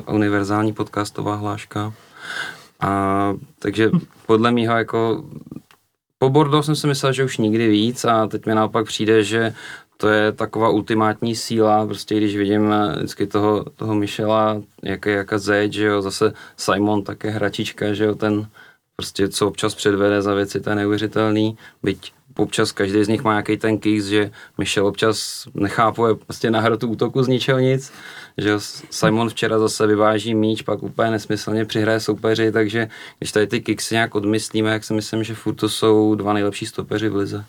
univerzální 0.07 0.73
podcastová 0.73 1.35
hláška. 1.35 1.93
A 2.81 3.35
takže 3.59 3.91
podle 4.27 4.51
mého 4.51 4.77
jako 4.77 5.25
po 6.19 6.31
Bordeaux 6.31 6.67
jsem 6.67 6.77
si 6.77 6.87
myslel, 6.87 7.13
že 7.13 7.25
už 7.25 7.39
nikdy 7.39 7.69
víc 7.69 8.05
a 8.05 8.27
teď 8.27 8.47
mi 8.47 8.55
naopak 8.55 8.87
přijde, 8.87 9.25
že 9.25 9.55
to 9.97 10.09
je 10.09 10.33
taková 10.33 10.69
ultimátní 10.69 11.37
síla, 11.37 11.87
prostě 11.87 12.17
když 12.17 12.37
vidím 12.37 12.73
eh, 12.73 12.97
vždycky 12.97 13.27
toho, 13.27 13.65
toho 13.77 13.95
Michela, 13.95 14.63
jak 14.83 15.07
je 15.07 15.13
jaká 15.13 15.39
zeď, 15.39 15.73
že 15.73 15.87
jo, 15.87 16.03
zase 16.03 16.33
Simon 16.57 17.03
také 17.03 17.31
hračička, 17.31 17.93
že 17.93 18.05
jo, 18.05 18.15
ten 18.15 18.49
prostě 18.97 19.29
co 19.29 19.49
občas 19.49 19.75
předvede 19.75 20.23
za 20.23 20.35
věci, 20.35 20.61
to 20.61 20.71
je 20.71 20.77
neuvěřitelný, 20.77 21.59
byť 21.83 22.13
občas 22.37 22.73
každý 22.73 23.05
z 23.05 23.09
nich 23.09 23.23
má 23.23 23.33
nějaký 23.33 23.57
ten 23.57 23.79
kicks, 23.79 24.07
že 24.07 24.31
Michel 24.59 24.87
občas 24.87 25.49
nechápuje 25.55 26.15
prostě 26.15 26.51
na 26.51 26.61
hrotu 26.61 26.89
útoku 26.89 27.23
z 27.23 27.29
ničeho 27.29 27.59
nic, 27.59 27.93
že 28.39 28.55
Simon 28.91 29.29
včera 29.29 29.59
zase 29.59 29.87
vyváží 29.87 30.35
míč, 30.35 30.63
pak 30.63 30.83
úplně 30.83 31.11
nesmyslně 31.11 31.65
přihraje 31.65 32.01
soupeři, 32.01 32.53
takže 32.53 32.89
když 33.19 33.33
tady 33.33 33.47
ty 33.47 33.61
kicksy 33.61 33.95
nějak 33.95 34.15
odmyslíme, 34.15 34.73
jak 34.73 34.85
si 34.85 34.95
myslím, 34.95 35.25
že 35.25 35.35
furt 35.35 35.55
to 35.55 35.69
jsou 35.69 36.15
dva 36.15 36.33
nejlepší 36.33 36.67
stopeři 36.67 37.09
v 37.09 37.17
lize. 37.17 37.45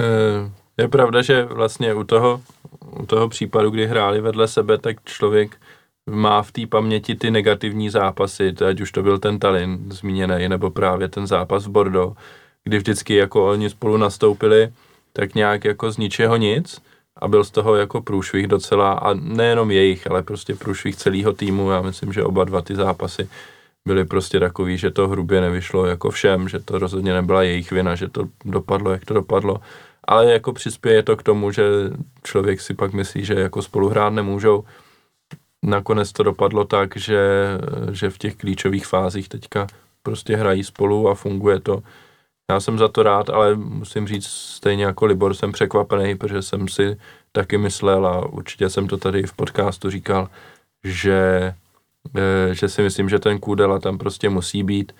Eh, 0.00 0.50
je 0.78 0.88
pravda, 0.88 1.22
že 1.22 1.44
vlastně 1.44 1.94
u 1.94 2.04
toho, 2.04 2.40
u 3.00 3.06
toho 3.06 3.28
případu, 3.28 3.70
kdy 3.70 3.86
hráli 3.86 4.20
vedle 4.20 4.48
sebe, 4.48 4.78
tak 4.78 4.96
člověk 5.04 5.56
má 6.10 6.42
v 6.42 6.52
té 6.52 6.66
paměti 6.66 7.14
ty 7.14 7.30
negativní 7.30 7.90
zápasy, 7.90 8.54
ať 8.68 8.80
už 8.80 8.92
to 8.92 9.02
byl 9.02 9.18
ten 9.18 9.38
Tallinn 9.38 9.92
zmíněný, 9.92 10.48
nebo 10.48 10.70
právě 10.70 11.08
ten 11.08 11.26
zápas 11.26 11.66
v 11.66 11.70
Bordeaux, 11.70 12.16
kdy 12.64 12.78
vždycky 12.78 13.14
jako 13.14 13.48
oni 13.50 13.70
spolu 13.70 13.96
nastoupili, 13.96 14.72
tak 15.12 15.34
nějak 15.34 15.64
jako 15.64 15.92
z 15.92 15.98
ničeho 15.98 16.36
nic 16.36 16.82
a 17.16 17.28
byl 17.28 17.44
z 17.44 17.50
toho 17.50 17.74
jako 17.74 18.02
průšvih 18.02 18.46
docela 18.46 18.92
a 18.92 19.14
nejenom 19.14 19.70
jejich, 19.70 20.10
ale 20.10 20.22
prostě 20.22 20.54
průšvih 20.54 20.96
celého 20.96 21.32
týmu. 21.32 21.70
Já 21.70 21.82
myslím, 21.82 22.12
že 22.12 22.24
oba 22.24 22.44
dva 22.44 22.62
ty 22.62 22.74
zápasy 22.74 23.28
byly 23.86 24.04
prostě 24.04 24.40
takový, 24.40 24.78
že 24.78 24.90
to 24.90 25.08
hrubě 25.08 25.40
nevyšlo 25.40 25.86
jako 25.86 26.10
všem, 26.10 26.48
že 26.48 26.58
to 26.58 26.78
rozhodně 26.78 27.12
nebyla 27.12 27.42
jejich 27.42 27.70
vina, 27.72 27.94
že 27.94 28.08
to 28.08 28.24
dopadlo, 28.44 28.90
jak 28.90 29.04
to 29.04 29.14
dopadlo. 29.14 29.60
Ale 30.04 30.32
jako 30.32 30.52
přispěje 30.52 31.02
to 31.02 31.16
k 31.16 31.22
tomu, 31.22 31.50
že 31.50 31.62
člověk 32.22 32.60
si 32.60 32.74
pak 32.74 32.92
myslí, 32.92 33.24
že 33.24 33.34
jako 33.34 33.62
spolu 33.62 33.88
hrát 33.88 34.10
nemůžou. 34.10 34.64
Nakonec 35.62 36.12
to 36.12 36.22
dopadlo 36.22 36.64
tak, 36.64 36.96
že, 36.96 37.48
že 37.92 38.10
v 38.10 38.18
těch 38.18 38.36
klíčových 38.36 38.86
fázích 38.86 39.28
teďka 39.28 39.66
prostě 40.02 40.36
hrají 40.36 40.64
spolu 40.64 41.08
a 41.08 41.14
funguje 41.14 41.60
to. 41.60 41.82
Já 42.50 42.60
jsem 42.60 42.78
za 42.78 42.88
to 42.88 43.02
rád, 43.02 43.30
ale 43.30 43.54
musím 43.54 44.06
říct, 44.08 44.26
stejně 44.26 44.84
jako 44.84 45.06
Libor 45.06 45.34
jsem 45.34 45.52
překvapený, 45.52 46.16
protože 46.16 46.42
jsem 46.42 46.68
si 46.68 46.96
taky 47.32 47.58
myslel 47.58 48.06
a 48.06 48.26
určitě 48.26 48.70
jsem 48.70 48.88
to 48.88 48.96
tady 48.96 49.22
v 49.22 49.32
podcastu 49.32 49.90
říkal, 49.90 50.28
že, 50.84 51.54
eh, 52.16 52.54
že 52.54 52.68
si 52.68 52.82
myslím, 52.82 53.08
že 53.08 53.18
ten 53.18 53.38
Kůdela 53.38 53.78
tam 53.78 53.98
prostě 53.98 54.28
musí 54.28 54.62
být. 54.62 54.92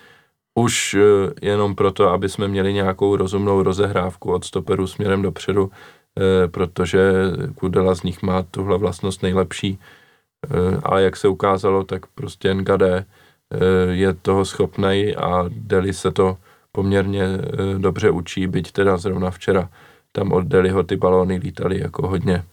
Už 0.54 0.94
eh, 0.94 1.00
jenom 1.42 1.74
proto, 1.74 2.08
aby 2.08 2.28
jsme 2.28 2.48
měli 2.48 2.72
nějakou 2.72 3.16
rozumnou 3.16 3.62
rozehrávku 3.62 4.32
od 4.32 4.44
stoperu 4.44 4.86
směrem 4.86 5.22
dopředu, 5.22 5.70
eh, 5.70 6.48
protože 6.48 7.12
Kudela 7.54 7.94
z 7.94 8.02
nich 8.02 8.22
má 8.22 8.42
tuhle 8.42 8.78
vlastnost 8.78 9.22
nejlepší. 9.22 9.78
Ale 10.82 11.02
jak 11.02 11.16
se 11.16 11.28
ukázalo, 11.28 11.84
tak 11.84 12.06
prostě 12.06 12.54
NGD 12.54 12.82
je 13.90 14.12
toho 14.12 14.44
schopný 14.44 15.16
a 15.16 15.44
Deli 15.48 15.92
se 15.92 16.10
to 16.10 16.36
poměrně 16.72 17.24
eh, 17.24 17.78
dobře 17.78 18.10
učí, 18.10 18.46
byť 18.46 18.72
teda 18.72 18.96
zrovna 18.96 19.30
včera 19.30 19.68
tam 20.12 20.32
od 20.32 20.44
Deliho 20.44 20.82
ty 20.82 20.96
balóny 20.96 21.36
lítaly 21.36 21.80
jako 21.80 22.08
hodně, 22.08 22.44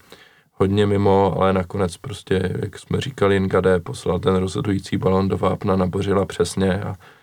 hodně 0.53 0.85
mimo, 0.85 1.35
ale 1.37 1.53
nakonec 1.53 1.97
prostě, 1.97 2.55
jak 2.61 2.79
jsme 2.79 3.01
říkali, 3.01 3.39
Ngade 3.39 3.79
poslal 3.79 4.19
ten 4.19 4.35
rozhodující 4.35 4.97
balón 4.97 5.27
do 5.27 5.37
vápna, 5.37 5.75
nabořila 5.75 6.25
přesně 6.25 6.81
a, 6.81 6.89
eh, 6.89 7.18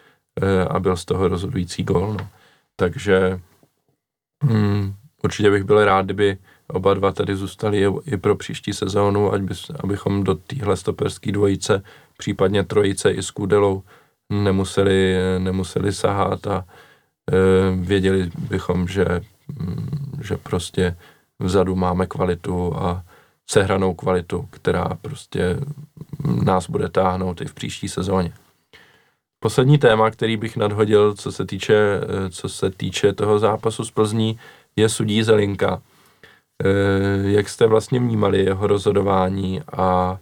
a 0.71 0.81
byl 0.81 0.97
z 0.97 1.05
toho 1.05 1.29
rozhodující 1.29 1.85
gol. 1.85 2.17
No. 2.19 2.29
Takže 2.77 3.41
hmm, 4.43 4.95
určitě 5.23 5.51
bych 5.51 5.65
byl 5.65 5.85
rád, 5.85 6.05
kdyby 6.05 6.39
oba 6.69 6.95
dva 6.95 7.13
tady 7.13 7.37
zůstali 7.37 7.87
i 8.07 8.17
pro 8.17 8.37
příští 8.37 8.73
sezónu, 8.73 9.33
ať 9.33 9.41
by, 9.41 9.55
abychom 9.81 10.25
do 10.25 10.35
téhle 10.35 10.77
stoperské 10.77 11.33
dvojice, 11.33 11.83
případně 12.19 12.65
trojice 12.65 13.13
i 13.13 13.23
s 13.23 13.31
Kudelou 13.31 13.83
nemuseli, 14.31 15.17
nemuseli 15.39 15.93
sahat 15.93 16.47
a 16.47 16.65
Eh, 17.33 17.77
věděli 17.77 18.31
bychom, 18.39 18.89
že, 18.89 19.05
mm, 19.59 20.21
že 20.23 20.37
prostě 20.37 20.97
vzadu 21.39 21.77
máme 21.77 22.07
kvalitu 22.07 22.77
a 22.77 23.05
sehranou 23.51 23.95
kvalitu, 23.95 24.49
která 24.51 24.89
prostě 25.03 25.61
nás 26.45 26.71
bude 26.71 26.89
táhnout 26.89 27.41
i 27.41 27.45
v 27.45 27.55
příští 27.55 27.89
sezóně. 27.89 28.33
Poslední 29.41 29.79
téma, 29.79 30.11
který 30.11 30.37
bych 30.37 30.57
nadhodil, 30.57 31.15
co 31.15 31.33
se 31.33 31.47
týče, 31.47 31.75
eh, 31.75 32.31
co 32.31 32.49
se 32.49 32.71
týče 32.71 33.13
toho 33.13 33.39
zápasu 33.39 33.85
z 33.85 33.91
Plzní, 33.91 34.39
je 34.77 34.89
sudí 34.89 35.23
Zelinka. 35.23 35.83
Eh, 36.65 37.31
jak 37.31 37.49
jste 37.49 37.67
vlastně 37.67 37.99
vnímali 37.99 38.45
jeho 38.45 38.67
rozhodování 38.67 39.63
a 39.77 40.19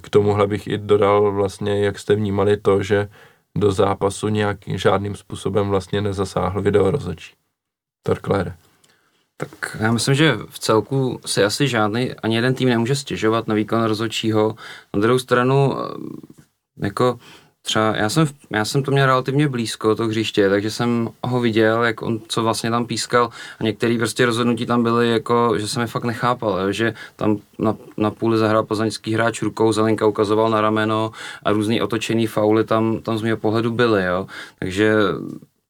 k 0.00 0.08
tomuhle 0.08 0.46
bych 0.46 0.66
i 0.66 0.78
dodal 0.78 1.32
vlastně, 1.32 1.84
jak 1.84 1.98
jste 1.98 2.14
vnímali 2.14 2.56
to, 2.56 2.82
že 2.82 3.08
do 3.58 3.72
zápasu 3.72 4.28
nějakým 4.28 4.78
žádným 4.78 5.16
způsobem 5.16 5.68
vlastně 5.68 6.00
nezasáhl 6.00 6.62
video 6.62 6.90
rozhodčí. 6.90 7.34
Torklére. 8.02 8.54
Tak 9.36 9.76
já 9.80 9.92
myslím, 9.92 10.14
že 10.14 10.38
v 10.48 10.58
celku 10.58 11.20
si 11.26 11.44
asi 11.44 11.68
žádný, 11.68 12.14
ani 12.14 12.36
jeden 12.36 12.54
tým 12.54 12.68
nemůže 12.68 12.96
stěžovat 12.96 13.48
na 13.48 13.54
výkon 13.54 13.84
rozhodčího. 13.84 14.54
Na 14.94 15.00
druhou 15.00 15.18
stranu, 15.18 15.74
eh, 15.78 16.39
jako 16.82 17.18
třeba 17.62 17.96
já 17.96 18.08
jsem, 18.08 18.26
já 18.50 18.64
jsem 18.64 18.82
to 18.82 18.90
měl 18.90 19.06
relativně 19.06 19.48
blízko, 19.48 19.94
to 19.94 20.06
hřiště, 20.06 20.48
takže 20.48 20.70
jsem 20.70 21.08
ho 21.24 21.40
viděl, 21.40 21.82
jak 21.82 22.02
on, 22.02 22.20
co 22.28 22.42
vlastně 22.42 22.70
tam 22.70 22.86
pískal 22.86 23.30
a 23.60 23.64
některé 23.64 23.98
prostě 23.98 24.26
rozhodnutí 24.26 24.66
tam 24.66 24.82
byly 24.82 25.10
jako, 25.10 25.58
že 25.58 25.68
jsem 25.68 25.80
je 25.80 25.86
fakt 25.86 26.04
nechápal, 26.04 26.72
že 26.72 26.94
tam 27.16 27.36
na, 27.58 27.76
na 27.96 28.10
půli 28.10 28.38
zahrál 28.38 28.62
poznaňský 28.62 29.14
hráč 29.14 29.42
rukou, 29.42 29.72
Zelenka 29.72 30.06
ukazoval 30.06 30.50
na 30.50 30.60
rameno 30.60 31.10
a 31.42 31.52
různý 31.52 31.80
otočený 31.82 32.26
fauly 32.26 32.64
tam, 32.64 33.00
tam 33.00 33.18
z 33.18 33.22
mého 33.22 33.36
pohledu 33.36 33.70
byly, 33.70 34.04
jo, 34.04 34.26
takže 34.58 34.94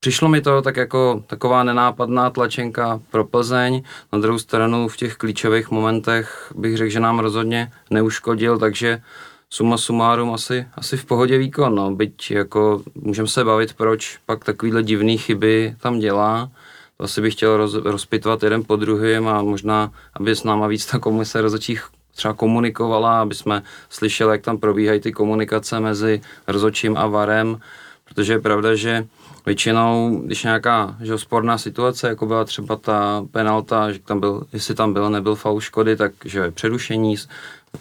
Přišlo 0.02 0.28
mi 0.28 0.40
to 0.40 0.62
tak 0.62 0.76
jako 0.76 1.24
taková 1.26 1.64
nenápadná 1.64 2.30
tlačenka 2.30 3.00
pro 3.10 3.24
Plzeň. 3.24 3.82
Na 4.12 4.18
druhou 4.18 4.38
stranu 4.38 4.88
v 4.88 4.96
těch 4.96 5.16
klíčových 5.16 5.70
momentech 5.70 6.52
bych 6.56 6.76
řekl, 6.76 6.90
že 6.90 7.00
nám 7.00 7.18
rozhodně 7.18 7.72
neuškodil, 7.90 8.58
takže 8.58 9.02
suma 9.50 9.76
sumárum 9.76 10.34
asi, 10.34 10.66
asi 10.74 10.96
v 10.96 11.04
pohodě 11.04 11.38
výkon, 11.38 11.74
no. 11.74 11.90
byť 11.90 12.30
jako 12.30 12.82
můžeme 12.94 13.28
se 13.28 13.44
bavit, 13.44 13.74
proč 13.74 14.18
pak 14.26 14.44
takovýhle 14.44 14.82
divný 14.82 15.18
chyby 15.18 15.76
tam 15.80 15.98
dělá. 15.98 16.50
To 16.96 17.04
asi 17.04 17.20
bych 17.20 17.34
chtěl 17.34 17.56
roz, 17.56 17.74
rozpitvat 17.74 18.42
jeden 18.42 18.64
po 18.64 18.76
druhém 18.76 19.28
a 19.28 19.42
možná, 19.42 19.92
aby 20.14 20.36
s 20.36 20.44
náma 20.44 20.66
víc 20.66 20.86
ta 20.86 20.98
komise 20.98 21.40
rozhodčích 21.40 21.84
třeba 22.14 22.34
komunikovala, 22.34 23.22
aby 23.22 23.34
jsme 23.34 23.62
slyšeli, 23.88 24.32
jak 24.32 24.42
tam 24.42 24.58
probíhají 24.58 25.00
ty 25.00 25.12
komunikace 25.12 25.80
mezi 25.80 26.20
rozhodčím 26.46 26.96
a 26.96 27.06
varem, 27.06 27.60
protože 28.04 28.32
je 28.32 28.40
pravda, 28.40 28.74
že 28.74 29.06
většinou, 29.46 30.20
když 30.24 30.42
nějaká 30.42 30.96
že 31.00 31.18
sporná 31.18 31.58
situace, 31.58 32.08
jako 32.08 32.26
byla 32.26 32.44
třeba 32.44 32.76
ta 32.76 33.26
penalta, 33.30 33.92
že 33.92 33.98
tam 33.98 34.20
byl, 34.20 34.46
jestli 34.52 34.74
tam 34.74 34.92
byl, 34.92 35.10
nebyl 35.10 35.34
faul 35.34 35.60
škody, 35.60 35.96
tak 35.96 36.12
že 36.24 36.38
je 36.38 36.50
přerušení, 36.50 37.16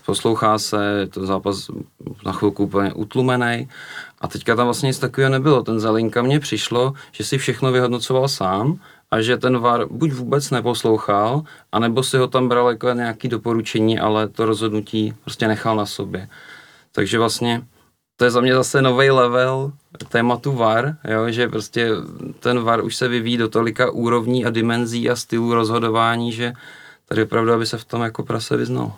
poslouchá 0.06 0.60
se, 0.60 1.08
to 1.10 1.26
zápas 1.26 1.70
na 2.26 2.32
chvilku 2.32 2.64
úplně 2.64 2.94
utlumený. 2.94 3.70
A 4.22 4.28
teďka 4.28 4.56
tam 4.56 4.66
vlastně 4.66 4.88
nic 4.88 5.00
takového 5.00 5.32
nebylo. 5.32 5.64
Ten 5.64 5.80
Zelinka 5.80 6.22
mně 6.22 6.40
přišlo, 6.40 6.94
že 7.12 7.24
si 7.24 7.38
všechno 7.38 7.72
vyhodnocoval 7.72 8.28
sám 8.28 8.80
a 9.12 9.22
že 9.22 9.38
ten 9.38 9.58
VAR 9.58 9.86
buď 9.86 10.12
vůbec 10.12 10.52
neposlouchal, 10.52 11.44
anebo 11.72 12.04
si 12.04 12.18
ho 12.18 12.28
tam 12.28 12.50
bral 12.50 12.70
jako 12.70 12.94
nějaký 12.94 13.28
doporučení, 13.28 14.00
ale 14.00 14.28
to 14.28 14.46
rozhodnutí 14.46 15.14
prostě 15.24 15.48
nechal 15.48 15.76
na 15.76 15.86
sobě. 15.86 16.30
Takže 16.92 17.20
vlastně 17.20 17.62
to 18.18 18.26
je 18.26 18.32
za 18.32 18.42
mě 18.42 18.56
zase 18.56 18.82
nový 18.82 19.10
level 19.12 19.72
tématu 20.10 20.52
VAR, 20.52 20.98
jo, 21.08 21.32
že 21.32 21.48
prostě 21.48 21.90
ten 22.40 22.64
VAR 22.64 22.84
už 22.84 22.96
se 22.96 23.08
vyvíjí 23.08 23.38
do 23.38 23.50
tolika 23.50 23.92
úrovní 23.92 24.46
a 24.46 24.50
dimenzí 24.50 25.10
a 25.10 25.16
stylů 25.16 25.54
rozhodování, 25.54 26.32
že 26.32 26.54
tady 27.06 27.24
opravdu, 27.24 27.54
aby 27.54 27.66
se 27.66 27.78
v 27.78 27.86
tom 27.86 28.02
jako 28.02 28.24
prase 28.24 28.58
vyznal. 28.58 28.94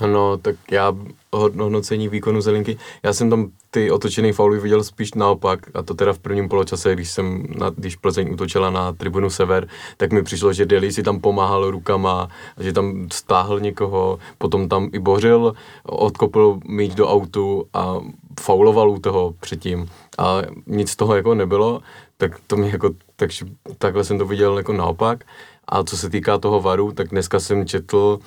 Ano, 0.00 0.36
tak 0.36 0.56
já 0.70 0.94
hodnocení 1.32 2.08
výkonu 2.08 2.40
Zelinky, 2.40 2.78
já 3.02 3.12
jsem 3.12 3.30
tam 3.30 3.50
ty 3.70 3.90
otočené 3.90 4.32
fauly 4.32 4.60
viděl 4.60 4.84
spíš 4.84 5.14
naopak 5.14 5.60
a 5.74 5.82
to 5.82 5.94
teda 5.94 6.12
v 6.12 6.18
prvním 6.18 6.48
poločase, 6.48 6.94
když 6.94 7.10
jsem, 7.10 7.46
na, 7.58 7.70
když 7.70 7.96
Plzeň 7.96 8.32
útočila 8.32 8.70
na 8.70 8.92
tribunu 8.92 9.30
Sever, 9.30 9.68
tak 9.96 10.12
mi 10.12 10.22
přišlo, 10.22 10.52
že 10.52 10.66
Deli 10.66 10.92
si 10.92 11.02
tam 11.02 11.20
pomáhal 11.20 11.70
rukama, 11.70 12.28
že 12.60 12.72
tam 12.72 13.08
stáhl 13.12 13.60
někoho, 13.60 14.18
potom 14.38 14.68
tam 14.68 14.88
i 14.92 14.98
bořil, 14.98 15.54
odkopl 15.82 16.58
míč 16.64 16.94
do 16.94 17.08
autu 17.08 17.66
a 17.74 18.00
fauloval 18.40 18.90
u 18.90 18.98
toho 18.98 19.34
předtím 19.40 19.88
a 20.18 20.42
nic 20.66 20.90
z 20.90 20.96
toho 20.96 21.16
jako 21.16 21.34
nebylo, 21.34 21.80
tak 22.16 22.40
to 22.46 22.56
mě 22.56 22.70
jako, 22.70 22.90
takže 23.16 23.46
takhle 23.78 24.04
jsem 24.04 24.18
to 24.18 24.26
viděl 24.26 24.58
jako 24.58 24.72
naopak. 24.72 25.24
A 25.68 25.82
co 25.82 25.96
se 25.96 26.10
týká 26.10 26.38
toho 26.38 26.60
varu, 26.60 26.92
tak 26.92 27.08
dneska 27.08 27.40
jsem 27.40 27.66
četl 27.66 28.18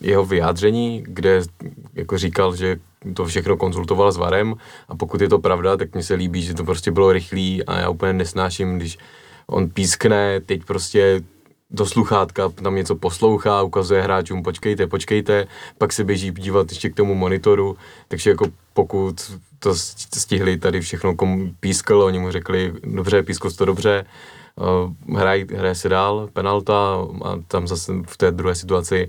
jeho 0.00 0.24
vyjádření, 0.24 1.04
kde 1.06 1.42
jako 1.94 2.18
říkal, 2.18 2.56
že 2.56 2.76
to 3.14 3.24
všechno 3.24 3.56
konzultoval 3.56 4.12
s 4.12 4.16
Varem 4.16 4.54
a 4.88 4.96
pokud 4.96 5.20
je 5.20 5.28
to 5.28 5.38
pravda, 5.38 5.76
tak 5.76 5.94
mi 5.94 6.02
se 6.02 6.14
líbí, 6.14 6.42
že 6.42 6.54
to 6.54 6.64
prostě 6.64 6.90
bylo 6.90 7.12
rychlý 7.12 7.64
a 7.64 7.78
já 7.78 7.88
úplně 7.88 8.12
nesnáším, 8.12 8.76
když 8.76 8.98
on 9.46 9.68
pískne, 9.68 10.40
teď 10.40 10.64
prostě 10.64 11.20
do 11.70 11.86
sluchátka 11.86 12.48
tam 12.48 12.74
něco 12.74 12.96
poslouchá, 12.96 13.62
ukazuje 13.62 14.02
hráčům, 14.02 14.42
počkejte, 14.42 14.86
počkejte, 14.86 15.46
pak 15.78 15.92
se 15.92 16.04
běží 16.04 16.30
dívat 16.30 16.70
ještě 16.70 16.90
k 16.90 16.94
tomu 16.94 17.14
monitoru, 17.14 17.76
takže 18.08 18.30
jako 18.30 18.46
pokud 18.74 19.32
to 19.58 19.74
stihli 20.14 20.56
tady 20.56 20.80
všechno 20.80 21.14
komu 21.14 21.54
pískl, 21.60 22.02
oni 22.02 22.18
mu 22.18 22.30
řekli, 22.30 22.72
dobře, 22.82 23.22
pískl 23.22 23.50
to 23.50 23.64
dobře, 23.64 24.04
uh, 24.60 25.16
hraj, 25.18 25.46
hraje 25.56 25.74
se 25.74 25.88
dál, 25.88 26.28
penalta 26.32 26.96
a 27.24 27.38
tam 27.48 27.68
zase 27.68 27.92
v 28.06 28.16
té 28.16 28.30
druhé 28.30 28.54
situaci, 28.54 29.08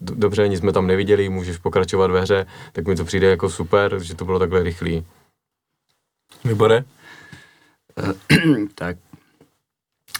dobře, 0.00 0.48
nic 0.48 0.60
jsme 0.60 0.72
tam 0.72 0.86
neviděli, 0.86 1.28
můžeš 1.28 1.56
pokračovat 1.56 2.10
ve 2.10 2.20
hře, 2.20 2.46
tak 2.72 2.86
mi 2.86 2.96
to 2.96 3.04
přijde 3.04 3.30
jako 3.30 3.50
super, 3.50 3.98
že 4.02 4.14
to 4.14 4.24
bylo 4.24 4.38
takhle 4.38 4.62
rychlý. 4.62 5.04
Vybore? 6.44 6.84
tak 8.74 8.96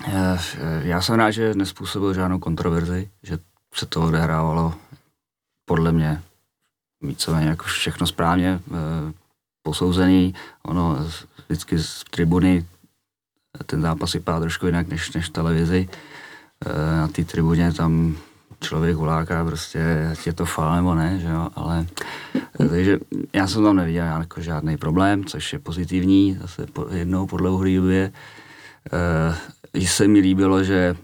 Eh, 0.03 0.39
já 0.83 1.03
jsem 1.03 1.15
rád, 1.15 1.31
že 1.31 1.55
nespůsobil 1.55 2.15
žádnou 2.15 2.39
kontroverzi, 2.39 3.11
že 3.23 3.39
se 3.75 3.87
to 3.87 4.03
odehrávalo 4.03 4.75
podle 5.65 5.93
mě 5.93 6.23
víceméně 7.01 7.49
jako 7.49 7.65
všechno 7.65 8.07
správně 8.07 8.61
eh, 8.67 9.13
posouzený. 9.63 10.35
Ono 10.63 10.99
vždycky 11.49 11.79
z 11.79 12.05
tribuny 12.11 12.67
ten 13.67 13.83
zápas 13.83 14.13
vypadá 14.13 14.41
trošku 14.41 14.67
jinak 14.67 14.89
než, 14.89 15.13
než 15.13 15.29
televizi. 15.29 15.89
Eh, 16.67 16.97
na 16.97 17.09
té 17.09 17.25
tribuně 17.25 17.73
tam 17.73 18.17
člověk 18.61 18.97
huláká 18.97 19.45
prostě, 19.45 20.09
ať 20.13 20.27
je 20.27 20.33
to 20.33 20.45
fal 20.45 20.77
nebo 20.77 20.95
ne, 20.95 21.19
že 21.19 21.29
jo, 21.29 21.49
ale 21.55 21.87
takže 22.59 22.99
já 23.33 23.47
jsem 23.47 23.63
tam 23.65 23.77
neviděl 23.77 24.07
jako 24.07 24.41
žádný 24.41 24.77
problém, 24.77 25.25
což 25.25 25.53
je 25.53 25.59
pozitivní, 25.59 26.39
zase 26.41 26.67
po, 26.67 26.87
jednou 26.91 27.27
po 27.27 27.37
dlouhé 27.37 27.75
době 27.75 28.13
že 29.75 29.89
se 29.89 30.09
mi 30.09 30.21
líbilo, 30.21 30.65
že 30.65 30.97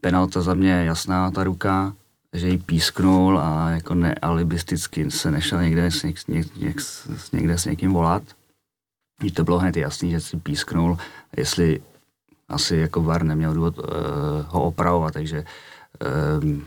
penalta 0.00 0.40
za 0.40 0.54
mě 0.54 0.70
je 0.70 0.84
jasná, 0.84 1.30
ta 1.30 1.44
ruka, 1.44 1.94
že 2.32 2.48
ji 2.48 2.58
písknul 2.58 3.38
a 3.38 3.70
jako 3.70 3.94
nealibisticky 3.94 5.10
se 5.10 5.30
nešel 5.30 5.62
někde 5.62 5.90
s, 5.90 6.02
něk, 6.02 6.28
něk, 6.28 6.56
něk, 6.56 6.80
s, 6.80 7.32
někde 7.32 7.58
s 7.58 7.64
někým 7.64 7.92
volat. 7.92 8.22
Že 9.24 9.32
to 9.32 9.44
bylo 9.44 9.58
hned 9.58 9.76
jasný, 9.76 10.10
že 10.10 10.20
si 10.20 10.36
písknul, 10.36 10.98
jestli 11.36 11.80
asi 12.48 12.76
jako 12.76 13.02
VAR 13.02 13.22
neměl 13.22 13.54
důvod 13.54 13.78
uh, 13.78 13.84
ho 14.48 14.62
opravovat, 14.62 15.14
takže 15.14 15.44
uh, 16.44 16.58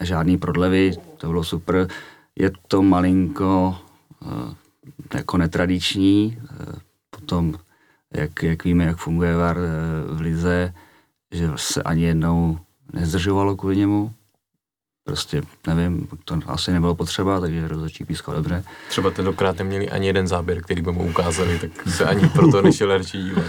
žádný 0.00 0.38
prodlevy, 0.38 0.92
to 1.16 1.26
bylo 1.26 1.44
super. 1.44 1.88
Je 2.36 2.50
to 2.68 2.82
malinko 2.82 3.76
uh, 4.20 4.54
jako 5.14 5.36
netradiční, 5.36 6.38
uh, 6.42 6.74
potom 7.10 7.54
jak, 8.14 8.42
jak 8.42 8.64
víme, 8.64 8.84
jak 8.84 8.96
funguje 8.96 9.36
VAR 9.36 9.56
uh, 9.56 10.16
v 10.16 10.20
Lize, 10.20 10.74
že 11.32 11.50
se 11.56 11.82
ani 11.82 12.02
jednou 12.02 12.58
nezdržovalo 12.92 13.56
kvůli 13.56 13.76
němu. 13.76 14.12
Prostě 15.04 15.42
nevím, 15.66 16.08
to 16.24 16.38
asi 16.46 16.72
nebylo 16.72 16.94
potřeba, 16.94 17.40
takže 17.40 17.68
rozhodčí 17.68 18.04
pískal 18.04 18.34
dobře. 18.34 18.64
Třeba 18.88 19.10
tentokrát 19.10 19.58
neměli 19.58 19.90
ani 19.90 20.06
jeden 20.06 20.26
záběr, 20.26 20.62
který 20.62 20.82
by 20.82 20.92
mu 20.92 21.10
ukázali, 21.10 21.58
tak 21.58 21.70
se 21.88 22.04
ani 22.04 22.28
proto 22.28 22.62
nešel 22.62 22.88
radši 22.88 23.18
dívat. 23.18 23.44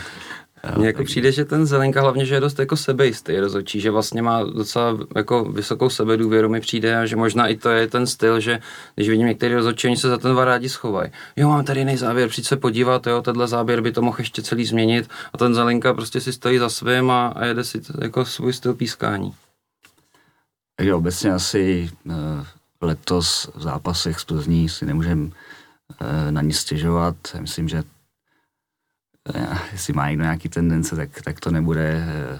Mně 0.77 0.87
jako 0.87 1.03
přijde, 1.03 1.31
že 1.31 1.45
ten 1.45 1.65
Zelenka 1.65 2.01
hlavně, 2.01 2.25
že 2.25 2.35
je 2.35 2.39
dost 2.39 2.59
jako 2.59 2.77
sebejistý 2.77 3.39
rozhodčí, 3.39 3.79
že 3.79 3.91
vlastně 3.91 4.21
má 4.21 4.43
docela 4.43 4.97
jako 5.15 5.43
vysokou 5.43 5.89
sebedůvěru 5.89 6.49
mi 6.49 6.59
přijde 6.59 6.97
a 6.97 7.05
že 7.05 7.15
možná 7.15 7.47
i 7.47 7.55
to 7.55 7.69
je 7.69 7.87
ten 7.87 8.07
styl, 8.07 8.39
že 8.39 8.59
když 8.95 9.09
vidím 9.09 9.27
některý 9.27 9.55
rozhodčí, 9.55 9.87
oni 9.87 9.97
se 9.97 10.09
za 10.09 10.17
ten 10.17 10.35
var 10.35 10.47
rádi 10.47 10.69
schovají. 10.69 11.11
Jo, 11.35 11.49
mám 11.49 11.65
tady 11.65 11.79
jiný 11.79 11.97
záběr, 11.97 12.29
přijď 12.29 12.47
se 12.47 12.57
podívat, 12.57 13.07
jo, 13.07 13.21
tenhle 13.21 13.47
záběr 13.47 13.81
by 13.81 13.91
to 13.91 14.01
mohl 14.01 14.17
ještě 14.19 14.41
celý 14.41 14.65
změnit 14.65 15.09
a 15.33 15.37
ten 15.37 15.55
Zelenka 15.55 15.93
prostě 15.93 16.21
si 16.21 16.33
stojí 16.33 16.57
za 16.57 16.69
svým 16.69 17.11
a, 17.11 17.27
a 17.27 17.45
jede 17.45 17.63
si 17.63 17.81
jako 18.01 18.25
svůj 18.25 18.53
styl 18.53 18.73
pískání. 18.73 19.33
Takže 20.75 20.93
obecně 20.93 21.33
asi 21.33 21.89
uh, 22.05 22.13
letos 22.81 23.49
v 23.55 23.61
zápasech 23.61 24.19
z 24.19 24.25
Plzní 24.25 24.69
si 24.69 24.85
nemůžeme 24.85 25.21
uh, 25.21 25.31
na 26.31 26.41
ní 26.41 26.53
stěžovat. 26.53 27.15
Myslím, 27.39 27.69
že 27.69 27.83
jestli 29.71 29.93
má 29.93 30.09
někdo 30.09 30.23
nějaký 30.23 30.49
tendence, 30.49 30.95
tak, 30.95 31.09
tak 31.23 31.39
to 31.39 31.51
nebude 31.51 32.07
eh, 32.07 32.39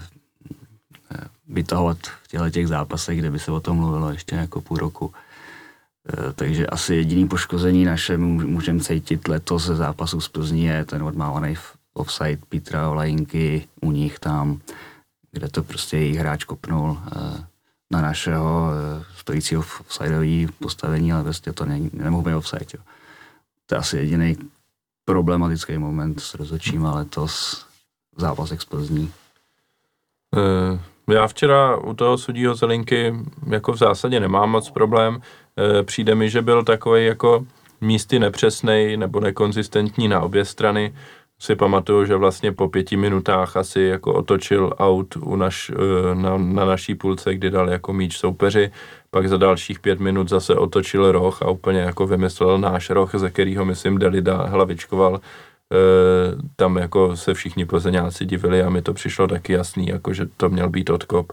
eh, 1.14 1.24
vytahovat 1.48 1.98
v 1.98 2.28
těchto 2.28 2.50
těch 2.50 2.68
zápasech, 2.68 3.18
kde 3.18 3.30
by 3.30 3.38
se 3.38 3.52
o 3.52 3.60
tom 3.60 3.76
mluvilo 3.76 4.10
ještě 4.10 4.36
jako 4.36 4.60
půl 4.60 4.76
roku. 4.76 5.14
Eh, 6.08 6.32
takže 6.32 6.66
asi 6.66 6.94
jediný 6.94 7.28
poškození 7.28 7.84
naše 7.84 8.16
můžeme 8.16 8.80
cítit 8.80 9.28
letos 9.28 9.66
ze 9.66 9.76
zápasu 9.76 10.20
z 10.20 10.28
Plzní 10.28 10.64
je 10.64 10.84
ten 10.84 11.02
odmávaný 11.02 11.56
offside 11.94 12.38
Petra 12.48 12.88
Olajinky 12.88 13.68
u 13.80 13.92
nich 13.92 14.18
tam, 14.18 14.60
kde 15.32 15.48
to 15.48 15.62
prostě 15.62 15.96
jejich 15.96 16.18
hráč 16.18 16.44
kopnul 16.44 16.98
na 17.90 18.00
našeho 18.00 18.70
stojícího 19.16 19.64
offsideový 19.80 20.48
postavení, 20.58 21.12
ale 21.12 21.22
prostě 21.22 21.52
to 21.52 21.64
ne, 21.64 21.80
nemohl 21.92 22.22
být 22.22 22.34
offside. 22.34 22.66
Jo. 22.74 22.82
To 23.66 23.74
je 23.74 23.78
asi 23.78 23.96
jediný 23.96 24.36
problematický 25.10 25.78
moment 25.78 26.20
s 26.20 26.34
rozhodčím, 26.34 26.86
ale 26.86 27.04
to 27.04 27.28
s 27.28 27.66
zápasek 28.16 28.60
z 28.60 28.64
Plzní. 28.64 29.12
Eh, 30.36 31.12
já 31.12 31.26
včera 31.26 31.76
u 31.76 31.94
toho 31.94 32.18
sudího 32.18 32.54
Zelinky 32.54 33.14
jako 33.46 33.72
v 33.72 33.76
zásadě 33.76 34.20
nemám 34.20 34.50
moc 34.50 34.70
problém. 34.70 35.20
Eh, 35.20 35.82
přijde 35.82 36.14
mi, 36.14 36.30
že 36.30 36.42
byl 36.42 36.64
takový 36.64 37.06
jako 37.06 37.46
místy 37.80 38.18
nepřesný 38.18 38.96
nebo 38.96 39.20
nekonzistentní 39.20 40.08
na 40.08 40.20
obě 40.20 40.44
strany. 40.44 40.94
Si 41.42 41.56
pamatuju, 41.56 42.04
že 42.04 42.16
vlastně 42.16 42.52
po 42.52 42.68
pěti 42.68 42.96
minutách 42.96 43.56
asi 43.56 43.80
jako 43.80 44.14
otočil 44.14 44.74
out 44.78 45.16
u 45.16 45.36
naš, 45.36 45.70
eh, 45.74 46.14
na, 46.14 46.38
na 46.38 46.64
naší 46.64 46.94
půlce, 46.94 47.34
kdy 47.34 47.50
dal 47.50 47.70
jako 47.70 47.92
míč 47.92 48.16
soupeři 48.16 48.70
pak 49.10 49.28
za 49.28 49.36
dalších 49.36 49.80
pět 49.80 50.00
minut 50.00 50.28
zase 50.28 50.54
otočil 50.54 51.12
roh 51.12 51.42
a 51.42 51.50
úplně 51.50 51.80
jako 51.80 52.06
vymyslel 52.06 52.58
náš 52.58 52.90
roh, 52.90 53.14
ze 53.14 53.30
kterého, 53.30 53.64
myslím, 53.64 53.98
Delida 53.98 54.36
hlavičkoval. 54.36 55.16
E, 55.16 55.20
tam 56.56 56.76
jako 56.76 57.16
se 57.16 57.34
všichni 57.34 57.64
plzeňáci 57.64 58.24
divili 58.24 58.62
a 58.62 58.70
mi 58.70 58.82
to 58.82 58.94
přišlo 58.94 59.26
taky 59.26 59.52
jasný, 59.52 59.86
jako 59.86 60.12
že 60.12 60.26
to 60.36 60.48
měl 60.48 60.68
být 60.68 60.90
odkop. 60.90 61.32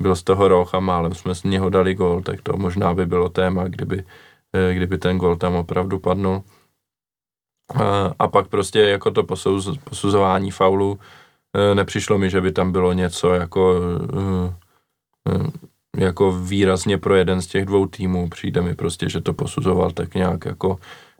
Byl 0.00 0.16
z 0.16 0.22
toho 0.22 0.48
roh 0.48 0.74
a 0.74 0.80
málem 0.80 1.14
jsme 1.14 1.34
z 1.34 1.44
něho 1.44 1.70
dali 1.70 1.94
gol, 1.94 2.22
tak 2.22 2.42
to 2.42 2.56
možná 2.56 2.94
by 2.94 3.06
bylo 3.06 3.28
téma, 3.28 3.68
kdyby, 3.68 4.04
e, 4.52 4.74
kdyby 4.74 4.98
ten 4.98 5.18
gol 5.18 5.36
tam 5.36 5.54
opravdu 5.54 5.98
padnul. 5.98 6.42
A, 8.18 8.28
pak 8.28 8.48
prostě 8.48 8.80
jako 8.80 9.10
to 9.10 9.24
posuz, 9.24 9.78
posuzování 9.84 10.50
faulu 10.50 10.98
e, 11.56 11.74
nepřišlo 11.74 12.18
mi, 12.18 12.30
že 12.30 12.40
by 12.40 12.52
tam 12.52 12.72
bylo 12.72 12.92
něco 12.92 13.34
jako 13.34 13.80
jako 15.96 16.32
výrazně 16.32 16.98
pro 16.98 17.14
jeden 17.14 17.42
z 17.42 17.46
těch 17.46 17.64
dvou 17.64 17.86
týmů. 17.86 18.28
Přijde 18.28 18.60
mi 18.60 18.74
prostě, 18.74 19.08
že 19.08 19.20
to 19.20 19.32
posuzoval 19.32 19.90
tak 19.90 20.14
nějak 20.14 20.44
jako 20.44 20.76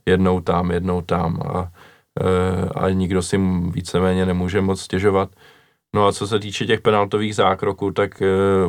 jednou 0.06 0.40
tam, 0.40 0.70
jednou 0.70 1.02
tam 1.02 1.42
a, 1.42 1.72
e, 2.20 2.68
a 2.68 2.90
nikdo 2.90 3.22
si 3.22 3.40
víceméně 3.70 4.26
nemůže 4.26 4.60
moc 4.60 4.80
stěžovat. 4.80 5.30
No 5.94 6.06
a 6.06 6.12
co 6.12 6.26
se 6.26 6.38
týče 6.38 6.66
těch 6.66 6.80
penaltových 6.80 7.34
zákroků, 7.34 7.90
tak 7.90 8.22
e, 8.22 8.26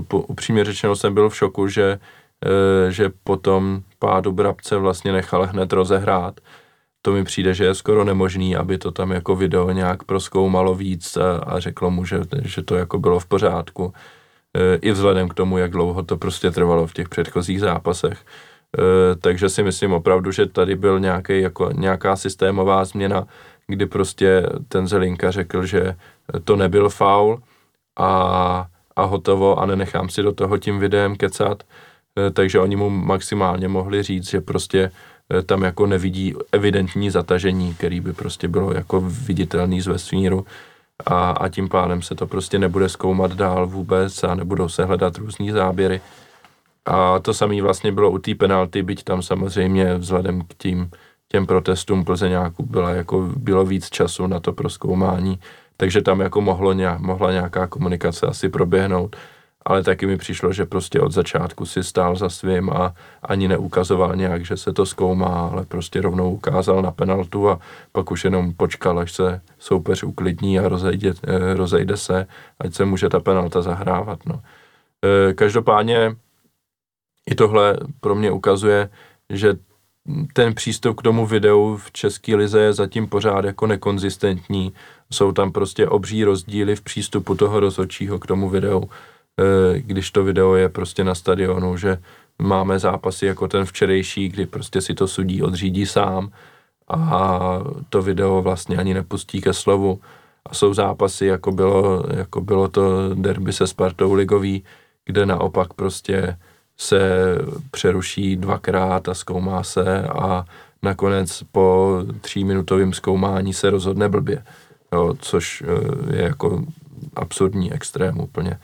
po, 0.08 0.22
upřímně 0.22 0.66
řečeno 0.66 0.96
jsem 0.96 1.14
byl 1.14 1.30
v 1.30 1.36
šoku, 1.36 1.68
že, 1.68 2.00
e, 2.46 2.92
že 2.92 3.12
potom 3.24 3.82
pádu 4.00 4.32
Brabce 4.32 4.78
vlastně 4.78 5.12
nechal 5.12 5.46
hned 5.46 5.74
rozehrát. 5.74 6.40
To 7.06 7.12
mi 7.12 7.24
přijde, 7.24 7.54
že 7.54 7.66
je 7.66 7.76
skoro 7.76 8.04
nemožný, 8.04 8.56
aby 8.56 8.78
to 8.78 8.92
tam 8.92 9.12
jako 9.12 9.36
video 9.36 9.72
nějak 9.72 10.04
proskoumalo 10.04 10.76
víc 10.76 11.18
a, 11.18 11.38
a 11.38 11.60
řeklo 11.60 11.92
mu, 11.92 12.06
že, 12.06 12.20
že 12.42 12.62
to 12.62 12.76
jako 12.76 13.00
bylo 13.00 13.20
v 13.20 13.26
pořádku 13.26 13.94
i 14.82 14.92
vzhledem 14.92 15.30
k 15.30 15.34
tomu, 15.34 15.58
jak 15.58 15.72
dlouho 15.72 16.04
to 16.04 16.18
prostě 16.18 16.52
trvalo 16.52 16.88
v 16.88 16.94
těch 16.94 17.10
předchozích 17.10 17.60
zápasech. 17.60 18.20
E, 18.20 19.16
takže 19.16 19.50
si 19.50 19.64
myslím 19.64 19.94
opravdu, 19.94 20.32
že 20.32 20.46
tady 20.46 20.76
byl 20.76 21.00
nějaký, 21.00 21.42
jako, 21.42 21.70
nějaká 21.74 22.16
systémová 22.16 22.86
změna, 22.86 23.28
kdy 23.68 23.86
prostě 23.86 24.50
ten 24.68 24.88
Zelinka 24.88 25.32
řekl, 25.32 25.66
že 25.66 25.96
to 26.44 26.56
nebyl 26.56 26.90
faul 26.90 27.40
a, 28.00 28.68
a 28.96 29.04
hotovo 29.04 29.60
a 29.60 29.66
nenechám 29.66 30.10
si 30.10 30.24
do 30.24 30.32
toho 30.32 30.58
tím 30.58 30.80
videem 30.80 31.16
kecat, 31.16 31.64
e, 32.18 32.32
takže 32.32 32.60
oni 32.60 32.76
mu 32.76 32.90
maximálně 32.90 33.68
mohli 33.68 34.04
říct, 34.04 34.30
že 34.30 34.42
prostě 34.42 34.80
e, 34.80 34.92
tam 35.46 35.64
jako 35.64 35.86
nevidí 35.86 36.34
evidentní 36.52 37.10
zatažení, 37.10 37.74
který 37.74 38.00
by 38.00 38.14
prostě 38.14 38.48
bylo 38.48 38.74
jako 38.74 39.02
viditelný 39.02 39.82
z 39.82 39.88
vesmíru 39.88 40.46
a, 41.06 41.32
a 41.32 41.50
tím 41.50 41.70
pádem 41.70 42.02
se 42.02 42.16
to 42.16 42.28
prostě 42.28 42.60
nebude 42.60 42.90
zkoumat 42.90 43.34
dál 43.34 43.68
vůbec 43.68 44.24
a 44.24 44.36
nebudou 44.36 44.70
se 44.70 44.86
hledat 44.86 45.18
různý 45.18 45.52
záběry. 45.52 46.02
A 46.86 47.20
to 47.20 47.34
samé 47.34 47.62
vlastně 47.62 47.92
bylo 47.92 48.12
u 48.12 48.18
té 48.18 48.36
penalty, 48.36 48.84
byť 48.84 49.04
tam 49.04 49.22
samozřejmě 49.22 49.96
vzhledem 49.96 50.42
k 50.42 50.54
tím, 50.58 50.90
těm 51.28 51.46
protestům 51.46 52.06
Plzeňáků 52.06 52.66
byla 52.66 52.90
jako, 52.90 53.30
bylo 53.36 53.66
víc 53.66 53.90
času 53.90 54.28
na 54.28 54.40
to 54.40 54.54
proskoumání, 54.54 55.40
takže 55.78 56.02
tam 56.02 56.20
jako 56.20 56.42
mohlo 56.42 56.74
nějak, 56.74 57.00
mohla 57.00 57.32
nějaká 57.32 57.68
komunikace 57.68 58.28
asi 58.28 58.50
proběhnout. 58.50 59.16
Ale 59.66 59.84
taky 59.84 60.06
mi 60.06 60.18
přišlo, 60.18 60.54
že 60.54 60.66
prostě 60.66 61.00
od 61.02 61.12
začátku 61.12 61.66
si 61.66 61.84
stál 61.84 62.16
za 62.16 62.30
svým 62.30 62.70
a 62.70 62.96
ani 63.24 63.48
neukazoval 63.48 64.16
nějak, 64.16 64.46
že 64.46 64.58
se 64.58 64.74
to 64.74 64.86
zkoumá, 64.86 65.50
ale 65.52 65.66
prostě 65.66 66.02
rovnou 66.02 66.32
ukázal 66.32 66.82
na 66.82 66.92
penaltu 66.92 67.50
a 67.50 67.60
pak 67.92 68.12
už 68.12 68.24
jenom 68.24 68.54
počkal, 68.54 69.00
až 69.00 69.12
se 69.12 69.42
soupeř 69.60 70.04
uklidní 70.04 70.60
a 70.60 70.68
rozejde, 70.68 71.14
eh, 71.24 71.54
rozejde 71.54 71.98
se, 71.98 72.28
ať 72.60 72.74
se 72.74 72.86
může 72.86 73.10
ta 73.10 73.20
penalta 73.20 73.62
zahrávat. 73.62 74.26
No. 74.26 74.42
Eh, 75.06 75.34
každopádně 75.34 76.16
i 77.32 77.36
tohle 77.36 77.78
pro 78.00 78.16
mě 78.16 78.32
ukazuje, 78.32 78.90
že 79.30 79.54
ten 80.34 80.54
přístup 80.54 81.00
k 81.00 81.02
tomu 81.02 81.26
videu 81.26 81.78
v 81.78 81.92
české 81.92 82.36
lize 82.36 82.60
je 82.60 82.74
zatím 82.74 83.08
pořád 83.08 83.46
jako 83.46 83.68
nekonzistentní. 83.68 84.74
Jsou 85.12 85.32
tam 85.32 85.52
prostě 85.52 85.88
obří 85.88 86.24
rozdíly 86.24 86.76
v 86.76 86.82
přístupu 86.82 87.36
toho 87.36 87.60
rozhodčího 87.60 88.20
k 88.20 88.28
tomu 88.28 88.50
videu, 88.50 88.90
když 89.78 90.12
to 90.12 90.24
video 90.24 90.56
je 90.56 90.70
prostě 90.70 91.04
na 91.04 91.16
stadionu, 91.16 91.78
že 91.78 91.98
máme 92.40 92.80
zápasy 92.80 93.26
jako 93.26 93.48
ten 93.48 93.66
včerejší, 93.66 94.30
kdy 94.30 94.46
prostě 94.46 94.82
si 94.82 94.94
to 94.94 95.08
sudí 95.08 95.42
odřídí 95.44 95.86
sám 95.86 96.32
a 96.88 97.40
to 97.90 98.02
video 98.02 98.42
vlastně 98.42 98.78
ani 98.78 98.94
nepustí 98.94 99.42
ke 99.42 99.54
slovu. 99.54 100.00
A 100.46 100.54
jsou 100.54 100.74
zápasy, 100.74 101.26
jako 101.26 101.52
bylo, 101.52 102.04
jako 102.18 102.42
bylo 102.42 102.68
to 102.68 103.16
derby 103.16 103.54
se 103.54 103.68
Spartou 103.68 104.14
ligový, 104.14 104.64
kde 105.06 105.26
naopak 105.26 105.74
prostě 105.74 106.38
se 106.78 107.00
přeruší 107.72 108.36
dvakrát 108.36 109.10
a 109.10 109.14
zkoumá 109.14 109.64
se 109.64 110.04
a 110.04 110.46
nakonec 110.84 111.44
po 111.52 111.98
tříminutovém 112.22 112.94
zkoumání 112.94 113.54
se 113.54 113.70
rozhodne 113.70 114.10
blbě, 114.10 114.44
jo, 114.94 115.14
což 115.20 115.64
eh, 115.66 116.16
je 116.16 116.24
jako 116.24 116.64
absurdní 117.16 117.74
extrém 117.74 118.20
úplně. 118.20 118.60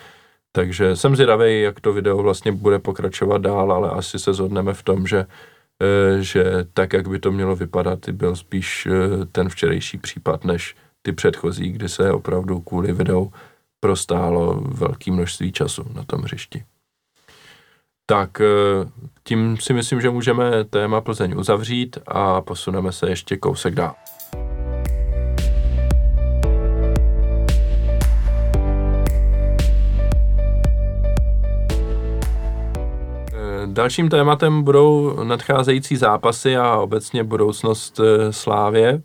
Takže 0.52 0.96
jsem 0.96 1.16
zvědavý, 1.16 1.62
jak 1.62 1.80
to 1.80 1.94
video 1.94 2.18
vlastně 2.18 2.52
bude 2.52 2.80
pokračovat 2.80 3.42
dál, 3.42 3.72
ale 3.72 3.90
asi 3.90 4.20
se 4.20 4.34
zhodneme 4.34 4.74
v 4.74 4.84
tom, 4.84 5.08
že, 5.08 5.26
eh, 5.82 6.24
že 6.24 6.44
tak, 6.74 6.94
jak 6.94 7.08
by 7.08 7.20
to 7.20 7.32
mělo 7.32 7.56
vypadat, 7.56 8.10
byl 8.10 8.36
spíš 8.36 8.88
eh, 8.92 9.26
ten 9.26 9.50
včerejší 9.50 9.98
případ, 9.98 10.46
než 10.46 10.76
ty 11.02 11.12
předchozí, 11.12 11.72
kdy 11.72 11.90
se 11.90 12.12
opravdu 12.12 12.60
kvůli 12.60 12.92
videu 12.92 13.32
prostálo 13.80 14.62
velké 14.62 15.12
množství 15.12 15.52
času 15.52 15.86
na 15.94 16.04
tom 16.04 16.22
hřišti. 16.22 16.64
Tak 18.06 18.42
eh, 18.42 18.46
tím 19.24 19.58
si 19.58 19.74
myslím, 19.74 20.02
že 20.02 20.10
můžeme 20.10 20.64
téma 20.64 21.02
Plzeň 21.02 21.34
uzavřít 21.38 21.98
a 22.08 22.42
posuneme 22.42 22.92
se 22.92 23.10
ještě 23.10 23.38
kousek 23.38 23.76
dál. 23.76 23.96
Dalším 33.72 34.10
tématem 34.10 34.64
budou 34.64 35.24
nadcházející 35.24 35.96
zápasy 35.96 36.58
a 36.58 36.78
obecně 36.78 37.24
budoucnost 37.24 38.00
eh, 38.00 38.34
Slávě, 38.34 39.02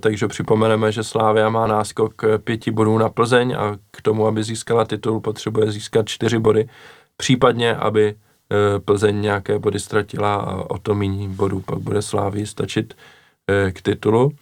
takže 0.00 0.28
připomeneme, 0.28 0.92
že 0.92 1.04
Slávia 1.04 1.48
má 1.48 1.66
náskok 1.66 2.22
pěti 2.44 2.70
bodů 2.70 2.98
na 2.98 3.08
Plzeň 3.08 3.56
a 3.58 3.76
k 3.90 4.02
tomu, 4.02 4.26
aby 4.26 4.42
získala 4.42 4.84
titul, 4.84 5.20
potřebuje 5.20 5.72
získat 5.72 6.08
čtyři 6.08 6.38
body, 6.38 6.68
případně, 7.16 7.76
aby 7.76 8.14
Eh, 8.52 8.80
Plzeň 8.80 9.20
nějaké 9.20 9.58
body 9.58 9.80
ztratila 9.80 10.34
a 10.34 10.70
o 10.70 10.78
to 10.78 10.94
méně 10.94 11.28
bodů 11.28 11.60
pak 11.60 11.78
bude 11.78 12.02
Slávy 12.02 12.46
stačit 12.46 12.94
eh, 13.50 13.72
k 13.72 13.82
titulu. 13.82 14.32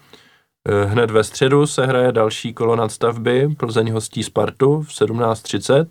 Eh, 0.69 0.85
hned 0.85 1.11
ve 1.11 1.25
středu 1.25 1.67
se 1.67 1.87
hraje 1.87 2.13
další 2.13 2.55
kolo 2.55 2.77
nadstavby. 2.77 3.49
Plzeň 3.57 3.91
hostí 3.91 4.23
Spartu 4.23 4.83
v 4.83 4.89
17.30 4.89 5.87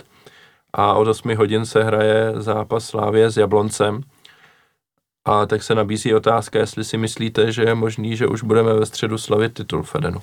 a 0.74 0.94
od 0.94 1.08
8 1.08 1.36
hodin 1.36 1.66
se 1.66 1.84
hraje 1.84 2.34
zápas 2.36 2.86
Slávě 2.86 3.32
s 3.32 3.38
Jabloncem. 3.38 4.02
A 5.26 5.46
tak 5.46 5.64
se 5.64 5.76
nabízí 5.76 6.14
otázka, 6.14 6.60
jestli 6.60 6.84
si 6.84 6.98
myslíte, 6.98 7.52
že 7.52 7.64
je 7.64 7.76
možný, 7.76 8.18
že 8.18 8.28
už 8.28 8.44
budeme 8.44 8.74
ve 8.74 8.86
středu 8.86 9.18
slavit 9.18 9.54
titul 9.54 9.84
Fedenu. 9.84 10.22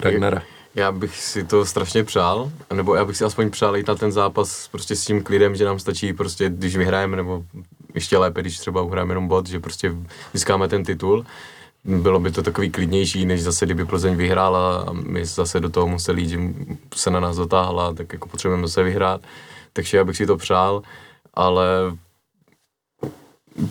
Ragnara. 0.00 0.42
Já 0.74 0.92
bych 0.92 1.16
si 1.16 1.44
to 1.44 1.64
strašně 1.64 2.04
přál, 2.04 2.52
nebo 2.72 2.94
já 2.94 3.04
bych 3.04 3.16
si 3.16 3.24
aspoň 3.24 3.50
přál 3.50 3.76
jít 3.76 3.88
na 3.88 3.94
ten 3.94 4.12
zápas 4.12 4.68
prostě 4.68 4.96
s 4.96 5.04
tím 5.04 5.22
klidem, 5.22 5.56
že 5.56 5.64
nám 5.64 5.78
stačí 5.78 6.12
prostě, 6.12 6.48
když 6.48 6.76
vyhrajeme, 6.76 7.16
nebo 7.16 7.44
ještě 7.94 8.18
lépe, 8.18 8.40
když 8.40 8.58
třeba 8.58 8.82
uhrajeme 8.82 9.10
jenom 9.10 9.28
bod, 9.28 9.46
že 9.46 9.60
prostě 9.60 9.94
získáme 10.32 10.68
ten 10.68 10.84
titul. 10.84 11.26
Bylo 11.84 12.20
by 12.20 12.30
to 12.30 12.42
takový 12.42 12.70
klidnější, 12.70 13.26
než 13.26 13.42
zase 13.42 13.64
kdyby 13.64 13.84
Plzeň 13.84 14.16
vyhrála 14.16 14.80
a 14.80 14.92
my 14.92 15.24
zase 15.24 15.60
do 15.60 15.70
toho 15.70 15.88
museli 15.88 16.22
jít, 16.22 16.28
že 16.28 16.38
se 16.94 17.10
na 17.10 17.20
nás 17.20 17.36
dotáhla, 17.36 17.94
tak 17.94 18.12
jako 18.12 18.28
potřebujeme 18.28 18.66
zase 18.66 18.82
vyhrát. 18.82 19.20
Takže 19.72 19.96
já 19.96 20.04
bych 20.04 20.16
si 20.16 20.26
to 20.26 20.36
přál, 20.36 20.82
ale 21.34 21.66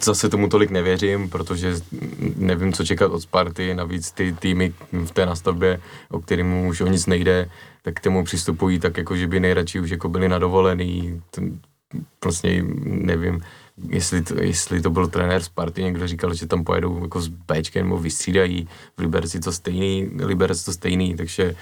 zase 0.04 0.30
tomu 0.30 0.50
tolik 0.50 0.70
nevěřím, 0.70 1.30
protože 1.30 1.76
nevím, 2.36 2.74
co 2.74 2.86
čekat 2.86 3.12
od 3.12 3.20
Sparty, 3.20 3.76
navíc 3.76 4.12
ty 4.12 4.34
týmy 4.34 4.74
v 4.92 5.12
té 5.12 5.26
nastavbě, 5.26 5.82
o 6.10 6.20
kterým 6.20 6.66
už 6.66 6.82
o 6.82 6.88
nic 6.88 7.06
nejde, 7.06 7.50
tak 7.82 7.96
k 7.96 8.00
tomu 8.00 8.24
přistupují 8.24 8.80
tak, 8.80 8.98
jako 8.98 9.16
že 9.16 9.28
by 9.28 9.40
nejradši 9.40 9.80
už 9.80 9.90
jako 9.90 10.10
byli 10.10 10.30
na 10.30 10.40
dovolený, 10.40 11.22
vlastně 12.24 12.64
nevím, 12.84 13.42
jestli 13.90 14.22
to, 14.22 14.44
jestli 14.44 14.82
to 14.82 14.90
byl 14.90 15.08
trenér 15.08 15.44
Sparty, 15.44 15.84
někdo 15.84 16.08
říkal, 16.08 16.34
že 16.34 16.48
tam 16.48 16.64
pojedou 16.64 17.02
jako 17.02 17.22
s 17.22 17.28
Bčkem 17.28 17.86
nebo 17.86 17.98
vystřídají, 17.98 18.68
v 18.98 19.02
Liberci 19.02 19.40
to 19.40 19.52
stejný, 19.52 20.10
Liberec 20.16 20.64
to 20.64 20.74
stejný, 20.74 21.16
takže 21.16 21.56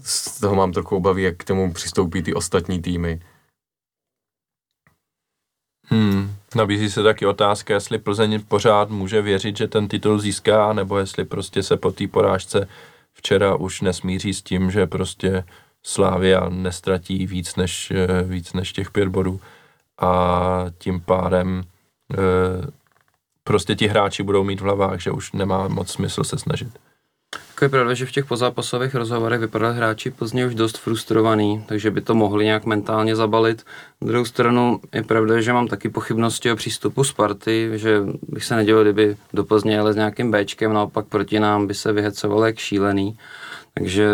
z 0.00 0.40
toho 0.40 0.54
mám 0.54 0.72
trochu 0.72 0.96
obavy, 0.96 1.22
jak 1.22 1.36
k 1.36 1.44
tomu 1.44 1.72
přistoupí 1.72 2.22
ty 2.22 2.34
ostatní 2.34 2.82
týmy. 2.82 3.20
Hmm. 5.86 6.34
Nabízí 6.54 6.90
se 6.90 7.02
taky 7.02 7.26
otázka, 7.26 7.74
jestli 7.74 7.98
Plzeň 7.98 8.42
pořád 8.48 8.90
může 8.90 9.22
věřit, 9.22 9.56
že 9.56 9.68
ten 9.68 9.88
titul 9.88 10.18
získá, 10.18 10.72
nebo 10.72 10.98
jestli 10.98 11.24
prostě 11.24 11.62
se 11.62 11.76
po 11.76 11.92
té 11.92 12.08
porážce 12.08 12.68
včera 13.12 13.54
už 13.54 13.80
nesmíří 13.80 14.34
s 14.34 14.42
tím, 14.42 14.70
že 14.70 14.86
prostě 14.86 15.44
Slávia 15.82 16.48
nestratí 16.48 17.26
víc 17.26 17.56
než, 17.56 17.90
eh, 17.90 18.22
víc 18.22 18.52
než 18.52 18.72
těch 18.72 18.90
pět 18.90 19.08
bodů 19.08 19.40
a 19.98 20.64
tím 20.78 21.00
pádem 21.00 21.62
e, 22.12 22.16
prostě 23.44 23.74
ti 23.76 23.86
hráči 23.88 24.22
budou 24.22 24.44
mít 24.44 24.60
v 24.60 24.64
hlavách, 24.64 25.00
že 25.00 25.10
už 25.10 25.32
nemá 25.32 25.68
moc 25.68 25.90
smysl 25.90 26.24
se 26.24 26.38
snažit. 26.38 26.78
Jako 27.34 27.64
je 27.64 27.68
pravda, 27.68 27.94
že 27.94 28.06
v 28.06 28.12
těch 28.12 28.26
pozápasových 28.26 28.94
rozhovorech 28.94 29.40
vypadali 29.40 29.76
hráči 29.76 30.10
Plzně 30.10 30.46
už 30.46 30.54
dost 30.54 30.78
frustrovaný, 30.78 31.64
takže 31.68 31.90
by 31.90 32.00
to 32.00 32.14
mohli 32.14 32.44
nějak 32.44 32.66
mentálně 32.66 33.16
zabalit. 33.16 33.64
Na 34.00 34.08
druhou 34.08 34.24
stranu 34.24 34.80
je 34.94 35.02
pravda, 35.02 35.40
že 35.40 35.52
mám 35.52 35.68
taky 35.68 35.88
pochybnosti 35.88 36.52
o 36.52 36.56
přístupu 36.56 37.04
Sparty, 37.04 37.70
že 37.74 38.02
bych 38.28 38.44
se 38.44 38.56
nedělal, 38.56 38.82
kdyby 38.82 39.16
do 39.32 39.44
Plzně 39.44 39.74
jeli 39.74 39.92
s 39.92 39.96
nějakým 39.96 40.30
Bčkem, 40.30 40.72
naopak 40.72 41.06
proti 41.06 41.40
nám 41.40 41.66
by 41.66 41.74
se 41.74 41.92
vyhecoval 41.92 42.46
jak 42.46 42.58
šílený. 42.58 43.18
Takže 43.74 44.08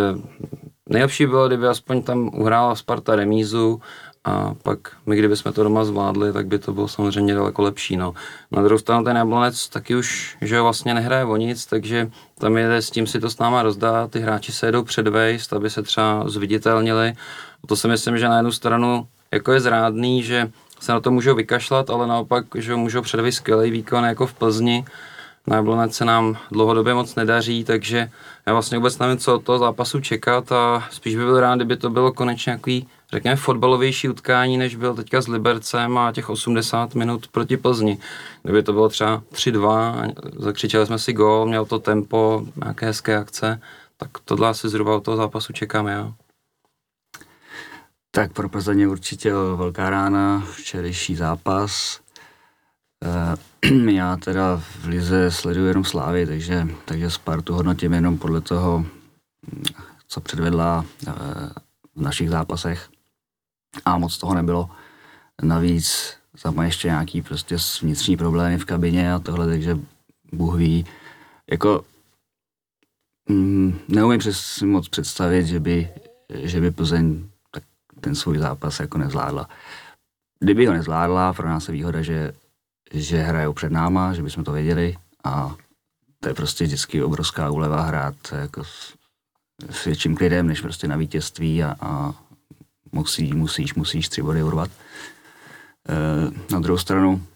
nejlepší 0.88 1.26
bylo, 1.26 1.48
kdyby 1.48 1.66
aspoň 1.66 2.02
tam 2.02 2.30
uhrála 2.34 2.74
Sparta 2.74 3.16
remízu 3.16 3.80
a 4.24 4.54
pak 4.62 4.78
my, 5.06 5.16
kdybychom 5.16 5.52
to 5.52 5.62
doma 5.62 5.84
zvládli, 5.84 6.32
tak 6.32 6.46
by 6.46 6.58
to 6.58 6.72
bylo 6.72 6.88
samozřejmě 6.88 7.34
daleko 7.34 7.62
lepší. 7.62 7.96
No. 7.96 8.14
Na 8.50 8.62
druhou 8.62 8.78
stranu 8.78 9.04
ten 9.04 9.16
Jablonec 9.16 9.68
taky 9.68 9.96
už, 9.96 10.36
že 10.40 10.60
vlastně 10.60 10.94
nehraje 10.94 11.24
o 11.24 11.36
nic, 11.36 11.66
takže 11.66 12.10
tam 12.38 12.56
je 12.56 12.76
s 12.76 12.90
tím 12.90 13.06
si 13.06 13.20
to 13.20 13.30
s 13.30 13.38
náma 13.38 13.62
rozdá, 13.62 14.08
ty 14.08 14.20
hráči 14.20 14.52
se 14.52 14.66
jedou 14.66 14.82
předvejst, 14.82 15.52
aby 15.52 15.70
se 15.70 15.82
třeba 15.82 16.28
zviditelnili. 16.28 17.12
To 17.66 17.76
si 17.76 17.88
myslím, 17.88 18.18
že 18.18 18.28
na 18.28 18.36
jednu 18.36 18.52
stranu 18.52 19.06
jako 19.32 19.52
je 19.52 19.60
zrádný, 19.60 20.22
že 20.22 20.50
se 20.80 20.92
na 20.92 21.00
to 21.00 21.10
můžou 21.10 21.34
vykašlat, 21.34 21.90
ale 21.90 22.06
naopak, 22.06 22.44
že 22.54 22.76
můžou 22.76 23.02
předvést 23.02 23.34
skvělý 23.34 23.70
výkon 23.70 24.04
jako 24.04 24.26
v 24.26 24.34
Plzni. 24.34 24.84
Na 25.46 25.56
Jablonec 25.56 25.94
se 25.94 26.04
nám 26.04 26.36
dlouhodobě 26.50 26.94
moc 26.94 27.14
nedaří, 27.14 27.64
takže 27.64 28.10
já 28.46 28.52
vlastně 28.52 28.78
vůbec 28.78 28.98
nevím, 28.98 29.18
co 29.18 29.34
od 29.34 29.44
toho 29.44 29.58
zápasu 29.58 30.00
čekat 30.00 30.52
a 30.52 30.84
spíš 30.90 31.16
by 31.16 31.24
byl 31.24 31.40
rád, 31.40 31.56
kdyby 31.56 31.76
to 31.76 31.90
bylo 31.90 32.12
konečně 32.12 32.50
nějaký 32.50 32.88
řekněme, 33.12 33.36
fotbalovější 33.36 34.08
utkání, 34.08 34.58
než 34.58 34.76
byl 34.76 34.94
teďka 34.94 35.20
s 35.20 35.28
Libercem 35.28 35.98
a 35.98 36.12
těch 36.12 36.30
80 36.30 36.94
minut 36.94 37.28
proti 37.28 37.56
Plzni. 37.56 37.98
Kdyby 38.42 38.62
to 38.62 38.72
bylo 38.72 38.88
třeba 38.88 39.22
3-2, 39.32 40.12
zakřičeli 40.38 40.86
jsme 40.86 40.98
si 40.98 41.12
gól, 41.12 41.46
měl 41.46 41.64
to 41.64 41.78
tempo, 41.78 42.46
nějaké 42.56 42.86
hezké 42.86 43.16
akce, 43.16 43.60
tak 43.96 44.10
tohle 44.24 44.48
asi 44.48 44.68
zhruba 44.68 44.96
od 44.96 45.04
toho 45.04 45.16
zápasu 45.16 45.52
čekám 45.52 45.86
já. 45.86 46.12
Tak 48.10 48.32
pro 48.32 48.48
Plzeň 48.48 48.80
je 48.80 48.88
určitě 48.88 49.32
velká 49.32 49.90
rána, 49.90 50.46
včerejší 50.52 51.16
zápas. 51.16 52.00
E, 53.62 53.90
já 53.92 54.16
teda 54.16 54.56
v 54.80 54.84
Lize 54.84 55.30
sleduju 55.30 55.66
jenom 55.66 55.84
Slávy, 55.84 56.26
takže, 56.26 56.68
takže 56.84 57.10
Spartu 57.10 57.54
hodnotím 57.54 57.92
jenom 57.92 58.18
podle 58.18 58.40
toho, 58.40 58.86
co 60.08 60.20
předvedla 60.20 60.84
e, 61.06 61.12
v 61.96 62.02
našich 62.02 62.30
zápasech 62.30 62.88
a 63.84 63.98
moc 63.98 64.18
toho 64.18 64.34
nebylo. 64.34 64.70
Navíc 65.42 66.16
tam 66.42 66.54
má 66.54 66.64
ještě 66.64 66.88
nějaký 66.88 67.22
prostě 67.22 67.56
vnitřní 67.82 68.16
problémy 68.16 68.58
v 68.58 68.64
kabině 68.64 69.12
a 69.12 69.18
tohle, 69.18 69.46
takže 69.46 69.78
Bůh 70.32 70.56
ví. 70.56 70.86
Jako 71.50 71.84
mm, 73.28 73.78
neumím 73.88 74.18
přes, 74.18 74.62
moc 74.62 74.88
představit, 74.88 75.46
že 75.46 75.60
by, 75.60 75.88
že 76.28 76.60
by 76.60 76.70
Plzeň 76.70 77.28
tak 77.50 77.62
ten 78.00 78.14
svůj 78.14 78.38
zápas 78.38 78.80
jako 78.80 78.98
nezvládla. 78.98 79.48
kdyby 80.40 80.66
ho 80.66 80.72
nezvládla, 80.72 81.32
pro 81.32 81.48
nás 81.48 81.68
je 81.68 81.72
výhoda, 81.72 82.02
že, 82.02 82.32
že 82.92 83.18
hrajou 83.18 83.52
před 83.52 83.72
náma, 83.72 84.14
že 84.14 84.22
bychom 84.22 84.44
to 84.44 84.52
věděli 84.52 84.96
a 85.24 85.56
to 86.20 86.28
je 86.28 86.34
prostě 86.34 86.64
vždycky 86.64 87.02
obrovská 87.02 87.50
úleva 87.50 87.82
hrát 87.82 88.14
jako 88.32 88.64
s, 88.64 88.94
s 89.70 89.84
větším 89.84 90.16
klidem, 90.16 90.46
než 90.46 90.60
prostě 90.60 90.88
na 90.88 90.96
vítězství 90.96 91.62
a, 91.62 91.76
a 91.80 92.14
musí, 92.92 93.32
musíš, 93.32 93.74
musíš 93.74 94.08
tři 94.08 94.22
body 94.22 94.42
urvat. 94.42 94.70
E, 95.88 96.52
na 96.52 96.60
druhou 96.60 96.78
stranu, 96.78 97.26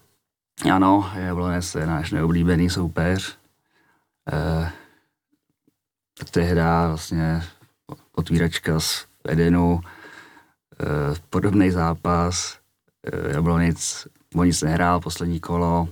ano, 0.72 1.10
Jablonec 1.14 1.74
je 1.74 1.86
náš 1.86 2.10
neoblíbený 2.10 2.70
soupeř. 2.70 3.38
E, 4.32 4.72
tehda 6.30 6.88
vlastně 6.88 7.42
otvíračka 8.14 8.80
z 8.80 9.06
Edenu, 9.28 9.80
e, 9.80 11.14
podobný 11.30 11.70
zápas, 11.70 12.58
e, 13.12 13.32
Jablonic 13.32 14.08
o 14.34 14.44
nic 14.44 14.62
nehrál 14.62 15.00
poslední 15.00 15.40
kolo 15.40 15.88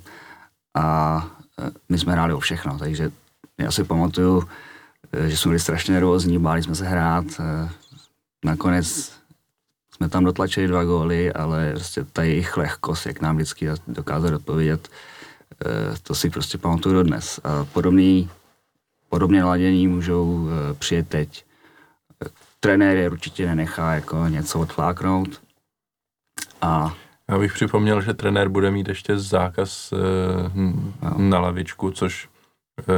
a 0.74 1.16
e, 1.58 1.70
my 1.88 1.98
jsme 1.98 2.12
hráli 2.12 2.34
o 2.34 2.40
všechno, 2.40 2.78
takže 2.78 3.10
já 3.58 3.70
si 3.70 3.84
pamatuju, 3.84 4.48
že 5.26 5.36
jsme 5.36 5.48
byli 5.48 5.60
strašně 5.60 5.94
nervózní, 5.94 6.38
báli 6.38 6.62
jsme 6.62 6.74
se 6.74 6.86
hrát. 6.86 7.24
Nakonec 8.44 9.13
jsme 9.96 10.08
tam 10.08 10.24
dotlačili 10.24 10.66
dva 10.66 10.84
góly, 10.84 11.32
ale 11.32 11.72
prostě 11.72 12.04
ta 12.12 12.22
jejich 12.22 12.56
lehkost, 12.56 13.06
jak 13.06 13.20
nám 13.20 13.36
vždycky 13.36 13.68
dokázali 13.88 14.34
odpovědět, 14.34 14.88
to 16.02 16.14
si 16.14 16.30
prostě 16.30 16.58
pamatuju 16.58 16.94
dodnes. 16.94 17.40
A 17.44 17.64
podobný, 17.64 18.30
podobné 19.08 19.44
ladění 19.44 19.88
můžou 19.88 20.48
přijet 20.78 21.08
teď. 21.08 21.44
Trenér 22.60 22.96
je 22.96 23.10
určitě 23.10 23.46
nenechá 23.46 23.94
jako 23.94 24.26
něco 24.28 24.60
odfláknout. 24.60 25.40
A 26.62 26.94
já 27.28 27.38
bych 27.38 27.52
připomněl, 27.52 28.00
že 28.00 28.14
trenér 28.14 28.48
bude 28.48 28.70
mít 28.70 28.88
ještě 28.88 29.18
zákaz 29.18 29.92
e, 29.92 29.96
na 31.16 31.38
lavičku, 31.38 31.90
což 31.90 32.28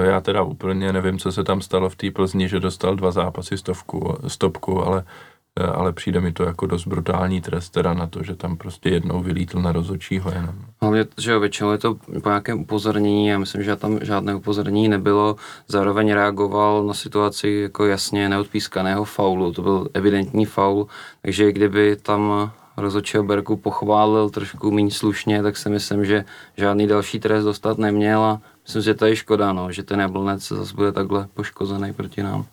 já 0.05 0.21
teda 0.21 0.43
úplně 0.43 0.93
nevím, 0.93 1.19
co 1.19 1.33
se 1.33 1.45
tam 1.45 1.61
stalo 1.61 1.91
v 1.91 1.97
té 1.97 2.11
Plzni, 2.11 2.49
že 2.49 2.61
dostal 2.61 2.97
dva 2.97 3.11
zápasy 3.11 3.59
stovku, 3.59 4.19
stopku, 4.29 4.85
ale 4.85 5.05
Eh, 5.05 5.36
ale 5.75 5.93
přijde 5.93 6.21
mi 6.21 6.33
to 6.33 6.43
jako 6.43 6.67
dost 6.67 6.87
brutální 6.87 7.41
trest 7.41 7.71
teda 7.71 7.95
na 7.95 8.07
to, 8.07 8.23
že 8.23 8.35
tam 8.35 8.57
prostě 8.57 8.89
jednou 8.89 9.23
vylítl 9.23 9.63
na 9.63 9.73
rozočího 9.73 10.31
jenom. 10.31 10.55
Hlavně, 10.81 11.07
že 11.19 11.33
jo, 11.33 11.41
většinou 11.41 11.71
je 11.73 11.79
to 11.79 11.95
po 11.95 12.29
nějakém 12.29 12.61
upozornění, 12.61 13.27
já 13.27 13.39
myslím, 13.39 13.63
že 13.63 13.77
tam 13.77 13.99
žádné 14.03 14.35
upozornění 14.35 14.89
nebylo, 14.89 15.37
zároveň 15.69 16.13
reagoval 16.13 16.85
na 16.85 16.95
situaci 16.95 17.49
jako 17.49 17.87
jasně 17.87 18.29
neodpískaného 18.29 19.05
faulu, 19.05 19.53
to 19.53 19.63
byl 19.63 19.89
evidentní 19.95 20.47
faul, 20.47 20.87
takže 21.23 21.53
kdyby 21.53 21.97
tam 21.97 22.51
rozočího 22.77 23.23
Berku 23.23 23.57
pochválil 23.57 24.31
trošku 24.31 24.71
méně 24.71 24.91
slušně, 24.91 25.43
tak 25.43 25.57
si 25.57 25.71
myslím, 25.71 26.05
že 26.05 26.25
žádný 26.57 26.87
další 26.87 27.21
trest 27.21 27.45
dostat 27.45 27.79
neměl 27.79 28.21
a 28.21 28.41
myslím, 28.63 28.83
že 28.83 28.95
to 28.95 29.07
je 29.07 29.17
škoda, 29.17 29.53
no, 29.53 29.73
že 29.73 29.83
ten 29.83 30.01
Jablonec 30.01 30.49
zase 30.49 30.75
bude 30.75 30.93
takhle 30.93 31.29
poškozený 31.35 31.93
proti 31.93 32.23
nám. 32.23 32.47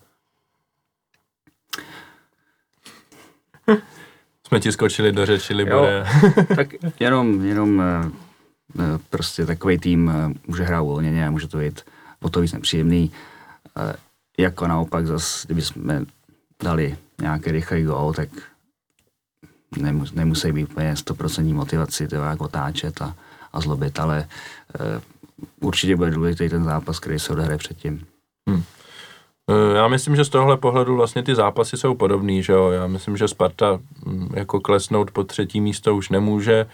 Jsme 4.48 4.60
ti 4.60 4.72
skočili 4.72 5.12
do 5.12 5.26
řeči, 5.26 5.54
Libore. 5.54 6.06
tak 6.56 6.68
jenom, 7.00 7.44
jenom 7.44 7.80
eh, 7.80 8.10
eh, 8.78 8.98
prostě 9.10 9.46
takový 9.46 9.78
tým 9.78 10.10
eh, 10.14 10.34
může 10.46 10.64
hrát 10.64 10.82
uvolněně 10.82 11.26
a 11.26 11.30
může 11.30 11.48
to 11.48 11.58
být 11.58 11.80
o 12.20 12.30
to 12.30 12.40
víc 12.40 12.52
nepříjemný. 12.52 13.12
Jako 14.38 14.66
naopak 14.66 15.06
zase, 15.06 15.46
kdyby 15.46 15.62
jsme 15.62 16.04
dali 16.62 16.96
nějaký 17.20 17.50
rychlý 17.50 17.82
gol, 17.82 18.12
tak 18.12 18.28
nemus, 19.76 20.12
nemusí 20.12 20.52
být 20.52 20.70
úplně 20.70 20.94
100% 20.94 21.54
motivaci 21.54 22.08
to 22.08 22.14
jak 22.14 22.40
otáčet 22.40 23.02
a, 23.02 23.16
a 23.52 23.60
zlobit, 23.60 23.98
ale 23.98 24.28
určitě 25.60 25.96
bude 25.96 26.10
důležitý 26.10 26.48
ten 26.48 26.64
zápas, 26.64 26.98
který 26.98 27.18
se 27.18 27.32
odehraje 27.32 27.58
předtím. 27.58 28.06
Hmm. 28.48 28.62
Eh, 29.50 29.76
já 29.76 29.88
myslím, 29.88 30.16
že 30.16 30.24
z 30.24 30.28
tohle 30.28 30.56
pohledu 30.56 30.96
vlastně 30.96 31.22
ty 31.22 31.34
zápasy 31.34 31.76
jsou 31.76 31.94
podobný, 31.94 32.42
že 32.42 32.52
jo. 32.52 32.70
Já 32.70 32.86
myslím, 32.86 33.16
že 33.16 33.28
Sparta 33.28 33.80
mm, 34.06 34.28
jako 34.34 34.60
klesnout 34.60 35.10
pod 35.10 35.24
třetí 35.26 35.60
místo 35.60 35.96
už 35.96 36.10
nemůže. 36.10 36.66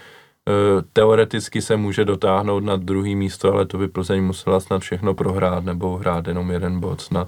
Eh, 0.49 0.81
teoreticky 0.93 1.61
se 1.61 1.77
může 1.77 2.05
dotáhnout 2.05 2.63
na 2.63 2.75
druhý 2.75 3.15
místo, 3.15 3.53
ale 3.53 3.65
to 3.65 3.77
by 3.77 3.87
Plzeň 3.87 4.23
musela 4.23 4.59
snad 4.59 4.81
všechno 4.81 5.13
prohrát 5.13 5.63
nebo 5.63 5.97
hrát 5.97 6.27
jenom 6.27 6.51
jeden 6.51 6.79
bod 6.79 7.01
snad. 7.01 7.27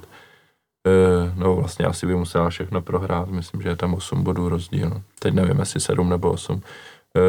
Eh, 0.87 1.33
no 1.35 1.55
vlastně 1.55 1.85
asi 1.85 2.05
by 2.07 2.15
musela 2.15 2.49
všechno 2.49 2.81
prohrát, 2.81 3.29
myslím, 3.29 3.61
že 3.61 3.69
je 3.69 3.75
tam 3.75 3.93
8 3.93 4.23
bodů 4.23 4.49
rozdíl. 4.49 5.01
Teď 5.19 5.33
nevím, 5.33 5.59
jestli 5.59 5.79
7 5.79 6.09
nebo 6.09 6.31
8. 6.31 6.61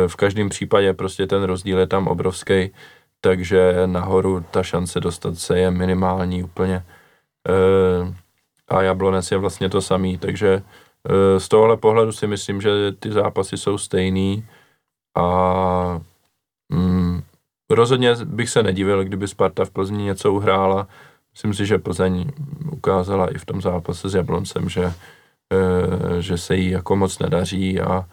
V 0.07 0.17
každém 0.17 0.49
případě 0.49 0.93
prostě 0.93 1.27
ten 1.27 1.43
rozdíl 1.43 1.79
je 1.79 1.87
tam 1.87 2.09
obrovský, 2.09 2.71
takže 3.21 3.75
nahoru 3.87 4.45
ta 4.51 4.62
šance 4.62 5.01
dostat 5.01 5.39
se 5.39 5.59
je 5.59 5.71
minimální 5.71 6.43
úplně. 6.43 6.85
Eh, 7.49 8.15
a 8.69 8.83
Jablonec 8.83 9.31
je 9.31 9.39
vlastně 9.39 9.69
to 9.69 9.83
samý, 9.83 10.19
takže 10.19 10.63
eh, 11.09 11.41
z 11.41 11.49
tohohle 11.49 11.77
pohledu 11.77 12.13
si 12.13 12.27
myslím, 12.27 12.61
že 12.61 12.93
ty 12.93 13.13
zápasy 13.13 13.57
jsou 13.57 13.79
stejný 13.79 14.47
a 15.17 16.01
mm, 16.69 17.23
rozhodně 17.71 18.15
bych 18.25 18.51
se 18.51 18.63
nedivil, 18.63 19.05
kdyby 19.05 19.29
Sparta 19.29 19.65
v 19.65 19.71
Plzni 19.71 20.03
něco 20.03 20.33
uhrála. 20.33 20.89
Myslím 21.33 21.55
si, 21.55 21.67
že 21.67 21.79
Plzeň 21.79 22.31
ukázala 22.73 23.31
i 23.35 23.39
v 23.39 23.45
tom 23.45 23.63
zápase 23.63 24.09
s 24.09 24.15
Jabloncem, 24.15 24.69
že, 24.69 24.85
e, 24.85 26.23
že 26.23 26.39
se 26.39 26.57
jí 26.57 26.71
jako 26.71 26.97
moc 26.97 27.19
nedaří 27.19 27.81
a 27.81 28.05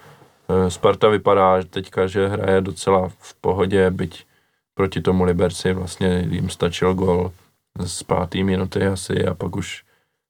Sparta 0.68 1.08
vypadá 1.08 1.64
teďka, 1.70 2.08
že 2.08 2.28
hraje 2.28 2.62
docela 2.62 3.10
v 3.18 3.34
pohodě, 3.42 3.92
byť 3.92 4.26
proti 4.74 5.02
tomu 5.02 5.24
Liberci 5.24 5.74
vlastně 5.74 6.28
jim 6.30 6.50
stačil 6.50 6.94
gol 6.94 7.32
z 7.80 8.04
pátý 8.04 8.44
minuty 8.44 8.88
asi 8.88 9.26
a 9.26 9.34
pak 9.34 9.56
už 9.56 9.84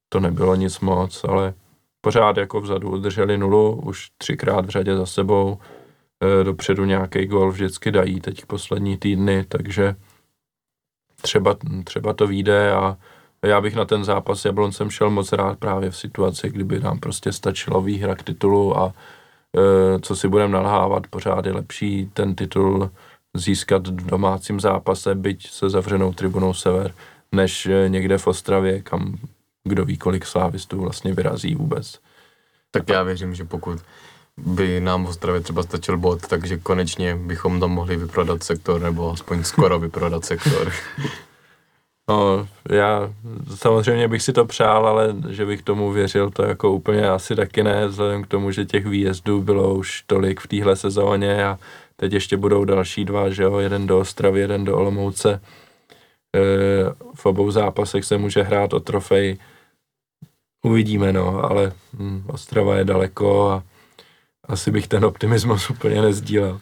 to 0.10 0.20
nebylo 0.20 0.56
nic 0.56 0.80
moc, 0.80 1.24
ale 1.24 1.54
pořád 2.02 2.38
jako 2.38 2.62
vzadu 2.62 2.92
udrželi 2.92 3.38
nulu, 3.38 3.82
už 3.82 4.10
třikrát 4.18 4.66
v 4.66 4.70
řadě 4.70 4.96
za 4.96 5.06
sebou, 5.06 5.58
e, 6.24 6.44
dopředu 6.44 6.86
nějaký 6.86 7.26
gol 7.26 7.52
vždycky 7.52 7.92
dají 7.92 8.22
teď 8.22 8.46
poslední 8.46 8.98
týdny, 8.98 9.46
takže 9.48 9.96
třeba, 11.22 11.56
třeba 11.84 12.14
to 12.14 12.28
vyjde 12.28 12.72
a 12.72 12.98
já 13.46 13.62
bych 13.62 13.76
na 13.76 13.86
ten 13.86 14.04
zápas 14.04 14.46
Jabloncem 14.46 14.90
šel 14.90 15.10
moc 15.10 15.32
rád 15.32 15.60
právě 15.60 15.90
v 15.90 15.98
situaci, 15.98 16.50
kdyby 16.50 16.80
nám 16.80 17.00
prostě 17.00 17.32
stačilo 17.32 17.82
výhra 17.82 18.16
k 18.16 18.24
titulu 18.24 18.78
a 18.78 18.94
e, 19.58 20.00
co 20.00 20.16
si 20.16 20.28
budeme 20.28 20.54
nalhávat, 20.54 21.08
pořád 21.08 21.46
je 21.46 21.54
lepší 21.54 22.10
ten 22.14 22.36
titul 22.36 22.92
získat 23.34 23.88
v 23.88 24.06
domácím 24.06 24.60
zápase, 24.60 25.16
byť 25.16 25.50
se 25.50 25.70
zavřenou 25.70 26.14
tribunou 26.14 26.54
Sever, 26.54 26.94
než 27.36 27.66
eh, 27.66 27.90
někde 27.90 28.18
v 28.18 28.28
Ostravě, 28.28 28.82
kam 28.82 29.18
kdo 29.64 29.86
ví, 29.86 29.98
kolik 29.98 30.26
slávistů 30.26 30.82
vlastně 30.82 31.14
vyrazí 31.14 31.56
vůbec. 31.56 32.00
Tak 32.72 32.90
já 32.90 33.04
věřím, 33.04 33.36
že 33.36 33.44
pokud 33.44 33.80
by 34.38 34.80
nám 34.80 35.06
v 35.06 35.10
Ostravě 35.10 35.42
třeba 35.42 35.64
stačil 35.64 35.98
bod, 35.98 36.28
takže 36.28 36.58
konečně 36.58 37.16
bychom 37.16 37.60
tam 37.60 37.72
mohli 37.72 37.98
vyprodat 37.98 38.44
sektor, 38.44 38.82
nebo 38.82 39.12
aspoň 39.12 39.44
skoro 39.44 39.80
vyprodat 39.80 40.26
sektor. 40.26 40.72
No, 42.10 42.48
já 42.70 43.14
samozřejmě 43.56 44.08
bych 44.08 44.22
si 44.22 44.34
to 44.34 44.46
přál, 44.46 44.88
ale 44.88 45.16
že 45.30 45.46
bych 45.46 45.62
tomu 45.62 45.92
věřil, 45.92 46.30
to 46.30 46.44
jako 46.44 46.72
úplně 46.72 47.10
asi 47.10 47.36
taky 47.36 47.64
ne, 47.64 47.88
vzhledem 47.88 48.24
k 48.24 48.28
tomu, 48.28 48.52
že 48.52 48.66
těch 48.66 48.86
výjezdů 48.86 49.42
bylo 49.42 49.76
už 49.76 50.04
tolik 50.08 50.40
v 50.40 50.48
téhle 50.48 50.76
sezóně 50.76 51.46
a 51.46 51.60
teď 51.96 52.14
ještě 52.14 52.38
budou 52.38 52.66
další 52.66 53.06
dva, 53.06 53.30
že 53.30 53.44
jo, 53.44 53.58
jeden 53.58 53.88
do 53.88 54.00
Ostravy, 54.00 54.40
jeden 54.40 54.66
do 54.66 54.78
Olomouce 54.78 55.42
v 57.16 57.26
obou 57.26 57.52
zápasech 57.52 58.06
se 58.06 58.18
může 58.18 58.42
hrát 58.42 58.74
o 58.74 58.80
trofej. 58.80 59.38
Uvidíme, 60.64 61.14
no, 61.14 61.52
ale 61.52 61.74
hm, 61.94 62.24
Ostrava 62.28 62.78
je 62.78 62.84
daleko 62.84 63.50
a 63.50 63.64
asi 64.44 64.72
bych 64.72 64.88
ten 64.88 65.06
optimismus 65.06 65.70
úplně 65.70 66.02
nezdílel. 66.02 66.60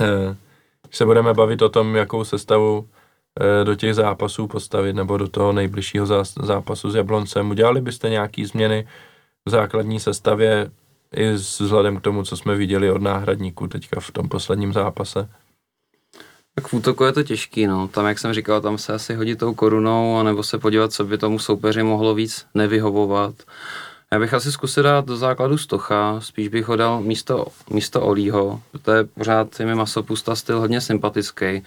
Eh, 0.00 0.36
když 0.82 0.96
se 0.96 1.04
budeme 1.04 1.34
bavit 1.34 1.62
o 1.62 1.68
tom, 1.68 1.96
jakou 1.96 2.24
sestavu 2.24 2.88
eh, 3.40 3.64
do 3.64 3.74
těch 3.74 3.94
zápasů 3.94 4.46
postavit, 4.46 4.92
nebo 4.92 5.16
do 5.16 5.28
toho 5.28 5.52
nejbližšího 5.52 6.06
zápasu 6.42 6.90
s 6.90 6.94
Jabloncem, 6.94 7.50
udělali 7.50 7.80
byste 7.80 8.08
nějaký 8.08 8.44
změny 8.44 8.88
v 9.46 9.50
základní 9.50 10.00
sestavě 10.00 10.70
i 11.14 11.32
vzhledem 11.32 11.96
k 11.96 12.00
tomu, 12.00 12.22
co 12.22 12.36
jsme 12.36 12.54
viděli 12.54 12.90
od 12.90 13.02
náhradníků 13.02 13.66
teďka 13.66 14.00
v 14.00 14.10
tom 14.10 14.28
posledním 14.28 14.72
zápase? 14.72 15.28
Tak 16.58 16.68
v 16.68 16.74
útoku 16.74 17.04
je 17.04 17.12
to 17.12 17.22
těžký, 17.22 17.66
no. 17.66 17.88
Tam, 17.88 18.06
jak 18.06 18.18
jsem 18.18 18.32
říkal, 18.32 18.60
tam 18.60 18.78
se 18.78 18.92
asi 18.92 19.14
hodit 19.14 19.38
tou 19.38 19.54
korunou, 19.54 20.18
anebo 20.18 20.42
se 20.42 20.58
podívat, 20.58 20.92
co 20.92 21.04
by 21.04 21.18
tomu 21.18 21.38
soupeři 21.38 21.82
mohlo 21.82 22.14
víc 22.14 22.46
nevyhovovat. 22.54 23.34
Já 24.12 24.18
bych 24.18 24.34
asi 24.34 24.52
zkusil 24.52 24.82
dát 24.82 25.06
do 25.06 25.16
základu 25.16 25.58
Stocha, 25.58 26.20
spíš 26.20 26.48
bych 26.48 26.66
ho 26.68 26.76
dal 26.76 27.02
místo, 27.02 27.46
místo 27.70 28.02
Olího. 28.02 28.60
To 28.82 28.92
je 28.92 29.04
pořád 29.04 29.58
mi 29.58 29.74
masopusta 29.74 30.36
styl 30.36 30.60
hodně 30.60 30.80
sympatický. 30.80 31.62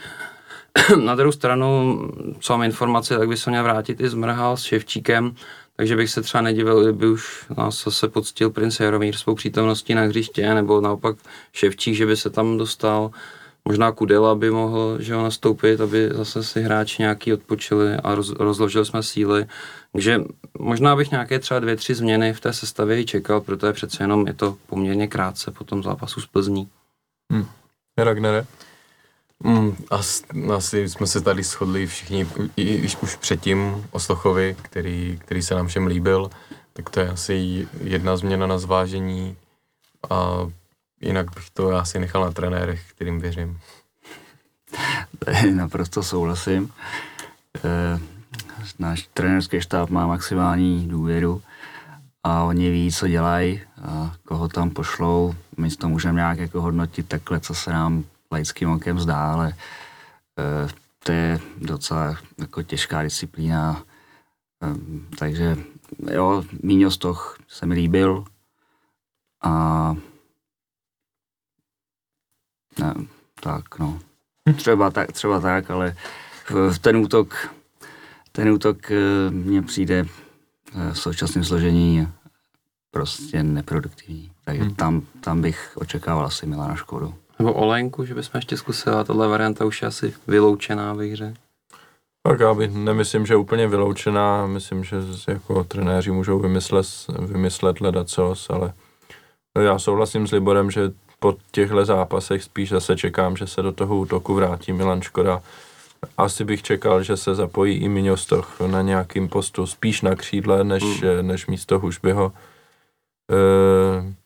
Na 1.03 1.15
druhou 1.15 1.31
stranu, 1.31 1.99
co 2.39 2.53
mám 2.53 2.63
informaci, 2.63 3.13
tak 3.17 3.27
by 3.29 3.37
se 3.37 3.49
měl 3.49 3.63
vrátit 3.63 4.01
i 4.01 4.09
Zmrhal 4.09 4.57
s 4.57 4.63
Ševčíkem, 4.63 5.35
takže 5.75 5.95
bych 5.95 6.09
se 6.09 6.21
třeba 6.21 6.41
nedivil, 6.41 6.83
kdyby 6.83 7.07
už 7.07 7.45
nás 7.57 7.83
zase 7.83 8.07
poctil 8.07 8.49
prince 8.49 8.83
Jaromír 8.83 9.15
svou 9.15 9.35
přítomností 9.35 9.93
na 9.93 10.01
hřiště, 10.01 10.53
nebo 10.53 10.81
naopak 10.81 11.15
Ševčík, 11.53 11.95
že 11.95 12.05
by 12.05 12.17
se 12.17 12.29
tam 12.29 12.57
dostal. 12.57 13.11
Možná 13.65 13.91
Kudela 13.91 14.35
by 14.35 14.51
mohl 14.51 14.97
že 14.99 15.15
ho 15.15 15.23
nastoupit, 15.23 15.81
aby 15.81 16.09
zase 16.13 16.43
si 16.43 16.61
hráči 16.61 17.01
nějaký 17.01 17.33
odpočili 17.33 17.93
a 17.93 18.15
roz, 18.15 18.29
rozložili 18.29 18.85
jsme 18.85 19.03
síly. 19.03 19.45
Takže 19.91 20.21
možná 20.59 20.95
bych 20.95 21.11
nějaké 21.11 21.39
třeba 21.39 21.59
dvě, 21.59 21.75
tři 21.75 21.95
změny 21.95 22.33
v 22.33 22.39
té 22.39 22.53
sestavě 22.53 23.01
i 23.01 23.05
čekal, 23.05 23.41
protože 23.41 23.73
přece 23.73 24.03
jenom 24.03 24.27
je 24.27 24.33
to 24.33 24.57
poměrně 24.67 25.07
krátce 25.07 25.51
po 25.51 25.63
tom 25.63 25.83
zápasu 25.83 26.21
s 26.21 26.25
Plzní. 26.25 26.69
Hmm. 27.31 27.45
Ragnere? 27.97 28.45
Mm, 29.43 29.75
as, 29.89 30.23
asi 30.55 30.89
jsme 30.89 31.07
se 31.07 31.21
tady 31.21 31.43
shodli 31.43 31.87
všichni 31.87 32.27
i, 32.55 32.61
i 32.61 32.89
už 33.03 33.15
předtím 33.15 33.85
o 33.91 33.99
Slochovi, 33.99 34.55
který, 34.61 35.19
který 35.21 35.41
se 35.41 35.55
nám 35.55 35.67
všem 35.67 35.87
líbil, 35.87 36.29
tak 36.73 36.89
to 36.89 36.99
je 36.99 37.09
asi 37.09 37.67
jedna 37.83 38.17
změna 38.17 38.47
na 38.47 38.57
zvážení 38.59 39.35
a 40.09 40.47
jinak 41.01 41.35
bych 41.35 41.49
to 41.49 41.71
asi 41.71 41.99
nechal 41.99 42.21
na 42.21 42.31
trenérech, 42.31 42.91
kterým 42.91 43.19
věřím. 43.19 43.59
Naprosto 45.55 46.03
souhlasím. 46.03 46.73
E, 47.65 47.99
náš 48.79 49.09
trenérský 49.13 49.61
štáb 49.61 49.89
má 49.89 50.07
maximální 50.07 50.87
důvěru 50.87 51.41
a 52.23 52.43
oni 52.43 52.69
ví, 52.69 52.91
co 52.91 53.07
dělají 53.07 53.61
a 53.83 54.13
koho 54.25 54.47
tam 54.47 54.69
pošlou. 54.69 55.35
My 55.57 55.69
to 55.69 55.89
můžeme 55.89 56.15
nějak 56.15 56.39
jako 56.39 56.61
hodnotit 56.61 57.07
takhle, 57.07 57.39
co 57.39 57.55
se 57.55 57.71
nám 57.71 58.03
laickým 58.31 58.71
okem 58.71 58.99
zdá, 58.99 59.33
ale 59.33 59.49
e, 59.49 59.53
to 61.03 61.11
je 61.11 61.39
docela 61.57 62.17
jako 62.37 62.63
těžká 62.63 63.03
disciplína. 63.03 63.83
E, 64.63 64.67
takže 65.15 65.57
jo, 66.11 66.43
Míňo 66.63 66.89
se 67.47 67.65
mi 67.65 67.75
líbil 67.75 68.25
a 69.43 69.95
ne, 72.79 72.93
tak 73.39 73.79
no. 73.79 73.99
Třeba 74.55 74.89
tak, 74.89 75.11
třeba 75.11 75.39
tak, 75.39 75.71
ale 75.71 75.95
ten 76.81 76.97
útok, 76.97 77.49
ten 78.31 78.49
útok 78.49 78.91
e, 78.91 78.95
mně 79.29 79.61
přijde 79.61 80.05
v 80.93 80.99
současném 80.99 81.43
složení 81.43 82.07
prostě 82.91 83.43
neproduktivní. 83.43 84.31
Takže 84.45 84.61
hmm. 84.61 84.75
tam, 84.75 85.01
tam 85.21 85.41
bych 85.41 85.71
očekával 85.75 86.25
asi 86.25 86.45
Milana 86.45 86.75
Škodu. 86.75 87.13
Nebo 87.39 87.53
Olenku, 87.53 88.05
že 88.05 88.15
bychom 88.15 88.37
ještě 88.37 88.57
zkusili, 88.57 88.95
a 88.95 89.03
tohle 89.03 89.27
varianta 89.27 89.65
už 89.65 89.81
je 89.81 89.87
asi 89.87 90.13
vyloučená 90.27 90.93
ve 90.93 91.05
hře. 91.05 91.33
Tak 92.23 92.39
já 92.39 92.53
bych 92.53 92.71
nemyslím, 92.71 93.25
že 93.25 93.33
je 93.33 93.37
úplně 93.37 93.67
vyloučená, 93.67 94.47
myslím, 94.47 94.83
že 94.83 94.97
jako 95.27 95.63
trenéři 95.63 96.11
můžou 96.11 96.39
vymyslet, 96.39 96.85
vymyslet 97.19 97.81
ledacos, 97.81 98.49
ale 98.49 98.73
já 99.59 99.79
souhlasím 99.79 100.27
s 100.27 100.31
Liborem, 100.31 100.71
že 100.71 100.91
po 101.19 101.35
těchto 101.51 101.85
zápasech 101.85 102.43
spíš 102.43 102.69
zase 102.69 102.95
čekám, 102.95 103.37
že 103.37 103.47
se 103.47 103.61
do 103.61 103.71
toho 103.71 103.97
útoku 103.97 104.33
vrátí 104.33 104.73
Milan 104.73 105.01
Škoda. 105.01 105.41
Asi 106.17 106.45
bych 106.45 106.63
čekal, 106.63 107.03
že 107.03 107.17
se 107.17 107.35
zapojí 107.35 107.77
i 107.77 107.89
Miňostoch 107.89 108.59
na 108.67 108.81
nějakým 108.81 109.29
postu, 109.29 109.67
spíš 109.67 110.01
na 110.01 110.15
křídle, 110.15 110.63
než, 110.63 110.83
mm. 110.83 111.27
než 111.27 111.47
místo 111.47 111.79
Hušbyho. 111.79 112.31
E, 113.31 114.19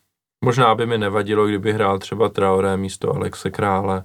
Možná 0.44 0.76
by 0.76 0.86
mi 0.86 0.98
nevadilo, 0.98 1.48
kdyby 1.48 1.74
hrál 1.74 2.00
třeba 2.00 2.30
Traoré 2.30 2.78
místo 2.78 3.16
Alexe 3.16 3.52
Krále, 3.52 3.98
e, 3.98 4.04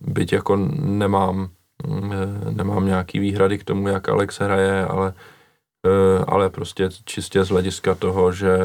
byť 0.00 0.32
jako 0.32 0.56
nemám, 0.80 1.48
e, 2.12 2.50
nemám 2.50 2.86
nějaký 2.86 3.18
výhrady 3.18 3.58
k 3.58 3.64
tomu, 3.64 3.88
jak 3.88 4.08
Alex 4.08 4.40
hraje, 4.40 4.84
ale, 4.84 5.14
e, 5.86 6.24
ale 6.24 6.50
prostě 6.50 6.88
čistě 7.04 7.44
z 7.44 7.48
hlediska 7.48 7.94
toho, 7.94 8.32
že, 8.32 8.58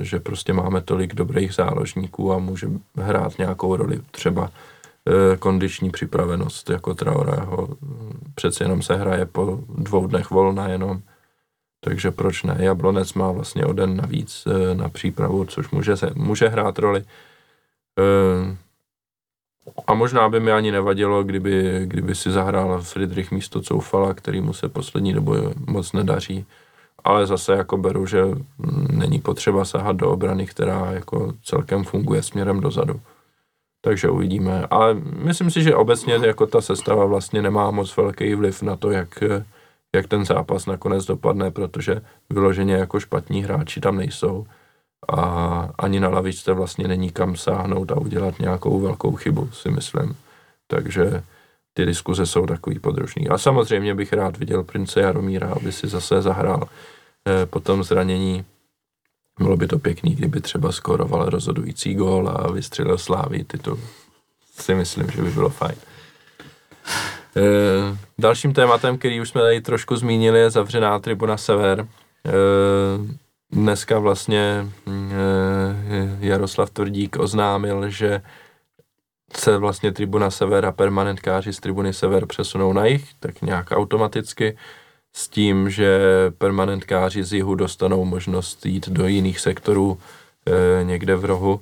že 0.00 0.20
prostě 0.20 0.52
máme 0.52 0.80
tolik 0.80 1.14
dobrých 1.14 1.54
záložníků 1.54 2.32
a 2.32 2.38
může 2.38 2.66
hrát 2.96 3.38
nějakou 3.38 3.76
roli 3.76 4.00
třeba 4.10 4.50
e, 4.50 5.36
kondiční 5.36 5.90
připravenost 5.90 6.70
jako 6.70 6.94
Traorého. 6.94 7.68
Přece 8.34 8.64
jenom 8.64 8.82
se 8.82 8.96
hraje 8.96 9.26
po 9.26 9.60
dvou 9.68 10.06
dnech 10.06 10.30
volna 10.30 10.68
jenom 10.68 11.02
takže 11.80 12.10
proč 12.10 12.42
ne? 12.42 12.56
Jablonec 12.58 13.14
má 13.14 13.32
vlastně 13.32 13.64
o 13.66 13.72
den 13.72 13.96
navíc 13.96 14.46
e, 14.46 14.74
na 14.74 14.88
přípravu, 14.88 15.44
což 15.44 15.70
může, 15.70 15.96
se, 15.96 16.10
může 16.14 16.48
hrát 16.48 16.78
roli. 16.78 17.04
A 19.86 19.94
možná 19.94 20.28
by 20.28 20.40
mi 20.40 20.52
ani 20.52 20.72
nevadilo, 20.72 21.24
kdyby, 21.24 21.82
kdyby 21.86 22.14
si 22.14 22.30
zahrál 22.30 22.82
Friedrich 22.82 23.30
místo 23.30 23.62
Coufala, 23.62 24.14
který 24.14 24.40
mu 24.40 24.52
se 24.52 24.68
poslední 24.68 25.12
dobou 25.12 25.34
moc 25.66 25.92
nedaří. 25.92 26.46
Ale 27.04 27.26
zase 27.26 27.52
jako 27.52 27.76
beru, 27.76 28.06
že 28.06 28.22
není 28.92 29.20
potřeba 29.20 29.64
sahat 29.64 29.96
do 29.96 30.10
obrany, 30.10 30.46
která 30.46 30.92
jako 30.92 31.32
celkem 31.44 31.84
funguje 31.84 32.22
směrem 32.22 32.60
dozadu. 32.60 33.00
Takže 33.80 34.10
uvidíme. 34.10 34.66
Ale 34.70 34.94
myslím 35.24 35.50
si, 35.50 35.62
že 35.62 35.74
obecně 35.74 36.14
jako 36.14 36.46
ta 36.46 36.60
sestava 36.60 37.04
vlastně 37.04 37.42
nemá 37.42 37.70
moc 37.70 37.96
velký 37.96 38.34
vliv 38.34 38.62
na 38.62 38.76
to, 38.76 38.90
jak, 38.90 39.08
jak 39.94 40.06
ten 40.08 40.24
zápas 40.24 40.66
nakonec 40.66 41.04
dopadne, 41.04 41.50
protože 41.50 42.00
vyloženě 42.30 42.74
jako 42.74 43.00
špatní 43.00 43.42
hráči 43.44 43.80
tam 43.80 43.96
nejsou 43.96 44.46
a 45.08 45.22
ani 45.78 46.00
na 46.00 46.08
lavičce 46.08 46.52
vlastně 46.52 46.88
není 46.88 47.10
kam 47.10 47.36
sáhnout 47.36 47.92
a 47.92 47.96
udělat 48.00 48.38
nějakou 48.38 48.80
velkou 48.80 49.16
chybu, 49.16 49.48
si 49.52 49.70
myslím. 49.70 50.16
Takže 50.66 51.22
ty 51.78 51.86
diskuze 51.86 52.26
jsou 52.26 52.46
takový 52.46 52.78
podružný. 52.78 53.28
A 53.28 53.38
samozřejmě 53.38 53.94
bych 53.94 54.12
rád 54.12 54.36
viděl 54.36 54.64
prince 54.64 55.00
Jaromíra, 55.00 55.48
aby 55.48 55.72
si 55.72 55.88
zase 55.88 56.22
zahrál 56.22 56.68
eh, 57.26 57.46
po 57.46 57.60
tom 57.60 57.84
zranění. 57.84 58.44
Bylo 59.38 59.56
by 59.56 59.66
to 59.66 59.78
pěkný, 59.78 60.14
kdyby 60.14 60.40
třeba 60.40 60.72
skoroval 60.72 61.30
rozhodující 61.30 61.94
gól 61.94 62.28
a 62.28 62.50
vystřelil 62.52 62.98
Slávy 62.98 63.44
titul. 63.44 63.80
Si 64.58 64.74
myslím, 64.74 65.10
že 65.10 65.22
by 65.22 65.30
bylo 65.30 65.48
fajn. 65.48 65.74
Eh, 67.36 67.98
dalším 68.18 68.52
tématem, 68.52 68.98
který 68.98 69.20
už 69.20 69.28
jsme 69.28 69.40
tady 69.40 69.60
trošku 69.60 69.96
zmínili, 69.96 70.38
je 70.38 70.50
zavřená 70.50 70.98
tribuna 70.98 71.36
Sever. 71.36 71.86
Eh, 72.26 72.30
dneska 73.52 73.98
vlastně 73.98 74.66
eh, 74.86 76.16
Jaroslav 76.20 76.70
Tvrdík 76.70 77.16
oznámil, 77.18 77.90
že 77.90 78.22
se 79.36 79.58
vlastně 79.58 79.92
tribuna 79.92 80.30
Sever 80.30 80.64
a 80.64 80.72
permanentkáři 80.72 81.52
z 81.52 81.60
tribuny 81.60 81.92
Sever 81.92 82.26
přesunou 82.26 82.72
na 82.72 82.86
jich, 82.86 83.14
tak 83.20 83.42
nějak 83.42 83.70
automaticky, 83.70 84.58
s 85.12 85.28
tím, 85.28 85.70
že 85.70 86.00
permanentkáři 86.38 87.24
z 87.24 87.32
jihu 87.32 87.54
dostanou 87.54 88.04
možnost 88.04 88.66
jít 88.66 88.88
do 88.88 89.06
jiných 89.06 89.40
sektorů 89.40 89.98
někde 90.82 91.16
v 91.16 91.24
rohu 91.24 91.60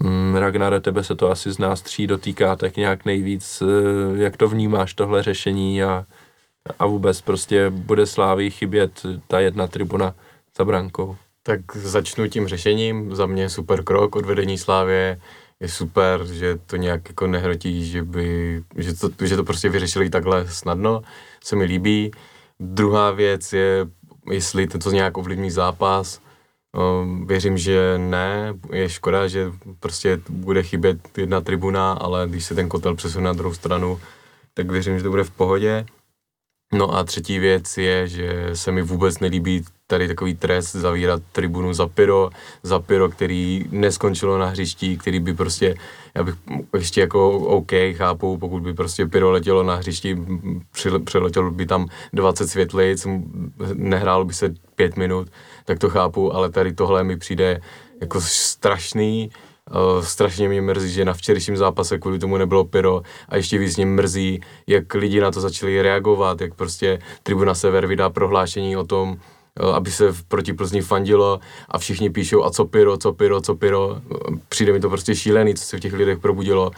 Mm, 0.00 0.36
Ragnare, 0.36 0.80
tebe 0.80 1.04
se 1.04 1.14
to 1.14 1.30
asi 1.30 1.52
z 1.52 1.58
nás 1.58 1.82
tří 1.82 2.06
dotýká 2.06 2.56
tak 2.56 2.76
nějak 2.76 3.04
nejvíc. 3.04 3.62
Eh, 3.62 4.22
jak 4.22 4.36
to 4.36 4.48
vnímáš, 4.48 4.94
tohle 4.94 5.22
řešení 5.22 5.82
a, 5.82 6.06
a 6.78 6.86
vůbec 6.86 7.20
prostě 7.20 7.70
bude 7.70 8.06
Slávy 8.06 8.50
chybět 8.50 9.06
ta 9.28 9.40
jedna 9.40 9.66
tribuna 9.66 10.14
za 10.58 10.64
brankou? 10.64 11.16
Tak 11.42 11.76
začnu 11.76 12.28
tím 12.28 12.48
řešením. 12.48 13.14
Za 13.14 13.26
mě 13.26 13.48
super 13.48 13.84
krok 13.84 14.16
od 14.16 14.26
vedení 14.26 14.58
Slávě. 14.58 15.20
Je 15.62 15.68
super, 15.68 16.26
že 16.26 16.58
to 16.66 16.76
nějak 16.76 17.08
jako 17.08 17.26
nehrotí, 17.26 17.90
že, 17.90 18.02
by, 18.02 18.62
že, 18.76 18.94
to, 18.94 19.26
že 19.26 19.36
to 19.36 19.44
prostě 19.44 19.68
vyřešili 19.68 20.10
takhle 20.10 20.48
snadno. 20.48 21.02
Se 21.44 21.56
mi 21.56 21.64
líbí. 21.64 22.10
Druhá 22.60 23.10
věc 23.10 23.52
je, 23.52 23.86
jestli 24.30 24.66
to 24.66 24.90
nějak 24.90 25.16
ovlivní 25.16 25.50
zápas 25.50 26.20
Um, 26.76 27.26
věřím, 27.26 27.58
že 27.58 27.98
ne. 27.98 28.54
Je 28.72 28.88
škoda, 28.88 29.28
že 29.28 29.52
prostě 29.80 30.20
bude 30.28 30.62
chybět 30.62 31.18
jedna 31.18 31.40
tribuna, 31.40 31.92
ale 31.92 32.26
když 32.28 32.44
se 32.44 32.54
ten 32.54 32.68
kotel 32.68 32.94
přesune 32.94 33.24
na 33.24 33.32
druhou 33.32 33.54
stranu, 33.54 34.00
tak 34.54 34.70
věřím, 34.70 34.96
že 34.96 35.02
to 35.02 35.10
bude 35.10 35.24
v 35.24 35.30
pohodě. 35.30 35.86
No 36.72 36.94
a 36.94 37.04
třetí 37.04 37.38
věc 37.38 37.78
je, 37.78 38.08
že 38.08 38.50
se 38.54 38.72
mi 38.72 38.82
vůbec 38.82 39.18
nelíbí 39.18 39.64
tady 39.92 40.08
takový 40.08 40.34
trest 40.34 40.72
zavírat 40.72 41.22
tribunu 41.32 41.72
za 41.72 41.86
pyro, 41.86 42.30
za 42.62 42.78
pyro, 42.78 43.08
který 43.08 43.64
neskončilo 43.70 44.38
na 44.38 44.46
hřišti, 44.46 44.96
který 44.96 45.20
by 45.20 45.34
prostě, 45.34 45.74
já 46.14 46.22
bych 46.22 46.34
ještě 46.78 47.00
jako 47.00 47.30
OK, 47.30 47.72
chápu, 47.92 48.38
pokud 48.38 48.62
by 48.62 48.74
prostě 48.74 49.06
pyro 49.06 49.30
letělo 49.30 49.62
na 49.62 49.74
hřišti, 49.74 50.18
přeletělo 51.04 51.50
by 51.50 51.66
tam 51.66 51.86
20 52.12 52.48
světlic, 52.48 53.06
nehrálo 53.74 54.24
by 54.24 54.34
se 54.34 54.54
pět 54.74 54.96
minut, 54.96 55.28
tak 55.64 55.78
to 55.78 55.88
chápu, 55.88 56.34
ale 56.34 56.50
tady 56.50 56.72
tohle 56.72 57.04
mi 57.04 57.16
přijde 57.16 57.60
jako 58.00 58.20
strašný, 58.20 59.30
Uh, 59.70 60.04
strašně 60.04 60.48
mě 60.48 60.60
mrzí, 60.62 60.92
že 60.92 61.04
na 61.04 61.14
včerejším 61.14 61.56
zápase 61.56 61.98
kvůli 61.98 62.18
tomu 62.18 62.36
nebylo 62.36 62.64
pyro 62.64 63.02
a 63.28 63.36
ještě 63.36 63.58
víc 63.58 63.76
mě 63.76 63.86
mrzí, 63.86 64.40
jak 64.66 64.94
lidi 64.94 65.20
na 65.20 65.30
to 65.30 65.40
začali 65.40 65.82
reagovat, 65.82 66.40
jak 66.40 66.54
prostě 66.54 66.98
Tribuna 67.22 67.54
Sever 67.54 67.86
vydá 67.86 68.10
prohlášení 68.10 68.76
o 68.76 68.84
tom, 68.84 69.16
aby 69.74 69.90
se 69.90 70.12
proti 70.28 70.52
Plzni 70.52 70.82
fandilo 70.82 71.40
a 71.68 71.78
všichni 71.78 72.10
píšou 72.10 72.44
a 72.44 72.50
co 72.50 72.64
pyro, 72.64 72.96
co 72.96 73.12
pyro, 73.12 73.40
co 73.40 73.54
pyro. 73.54 74.00
Přijde 74.48 74.72
mi 74.72 74.80
to 74.80 74.88
prostě 74.88 75.14
šílený, 75.14 75.54
co 75.54 75.64
se 75.64 75.76
v 75.76 75.80
těch 75.80 75.92
lidech 75.92 76.18
probudilo. 76.18 76.70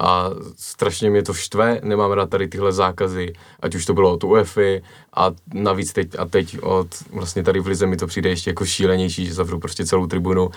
A 0.00 0.30
strašně 0.56 1.10
mě 1.10 1.22
to 1.22 1.34
štve, 1.34 1.80
nemám 1.82 2.12
rád 2.12 2.30
tady 2.30 2.48
tyhle 2.48 2.72
zákazy, 2.72 3.32
ať 3.60 3.74
už 3.74 3.86
to 3.86 3.94
bylo 3.94 4.12
od 4.12 4.24
UEFI 4.24 4.82
a 5.16 5.30
navíc 5.54 5.92
teď 5.92 6.08
a 6.18 6.24
teď 6.24 6.58
od 6.62 6.86
vlastně 7.12 7.42
tady 7.42 7.60
v 7.60 7.66
Lize 7.66 7.86
mi 7.86 7.96
to 7.96 8.06
přijde 8.06 8.28
ještě 8.28 8.50
jako 8.50 8.64
šílenější, 8.64 9.26
že 9.26 9.34
zavřu 9.34 9.58
prostě 9.58 9.86
celou 9.86 10.06
tribunu, 10.06 10.50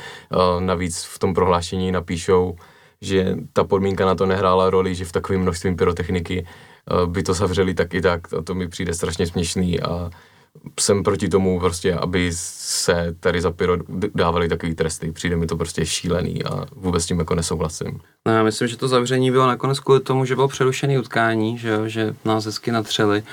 navíc 0.60 1.04
v 1.04 1.20
tom 1.20 1.34
prohlášení 1.34 1.92
napíšou, 1.92 2.56
že 3.02 3.36
ta 3.54 3.64
podmínka 3.64 4.06
na 4.06 4.16
to 4.16 4.26
nehrála 4.26 4.70
roli, 4.70 4.96
že 4.96 5.06
v 5.06 5.12
takovém 5.12 5.42
množství 5.42 5.76
pyrotechniky 5.76 6.48
by 7.06 7.24
to 7.24 7.34
zavřeli 7.34 7.74
tak 7.74 7.94
i 7.94 8.02
tak, 8.02 8.34
a 8.34 8.42
to 8.42 8.56
mi 8.56 8.68
přijde 8.68 8.94
strašně 8.94 9.28
směšný 9.28 9.82
a 9.82 10.10
jsem 10.80 11.04
proti 11.04 11.30
tomu 11.30 11.60
prostě, 11.60 11.94
aby 11.94 12.32
se 12.36 13.16
tady 13.20 13.42
za 13.42 13.52
pyro 13.52 13.78
dávali 14.16 14.50
takový 14.50 14.76
tresty. 14.76 15.12
Přijde 15.12 15.36
mi 15.36 15.48
to 15.48 15.58
prostě 15.58 15.86
šílený 15.86 16.44
a 16.44 16.66
vůbec 16.76 17.04
s 17.04 17.06
tím 17.06 17.20
jako 17.20 17.36
nesouhlasím. 17.36 18.00
No 18.26 18.34
já 18.34 18.44
myslím, 18.44 18.68
že 18.68 18.78
to 18.78 18.88
zavření 18.88 19.32
bylo 19.32 19.48
nakonec 19.48 19.80
kvůli 19.80 20.00
tomu, 20.00 20.26
že 20.26 20.36
bylo 20.36 20.48
přerušený 20.48 20.98
utkání, 20.98 21.58
že, 21.58 21.70
jo, 21.70 21.88
že 21.88 22.16
nás 22.26 22.46
hezky 22.46 22.72
natřeli. 22.72 23.24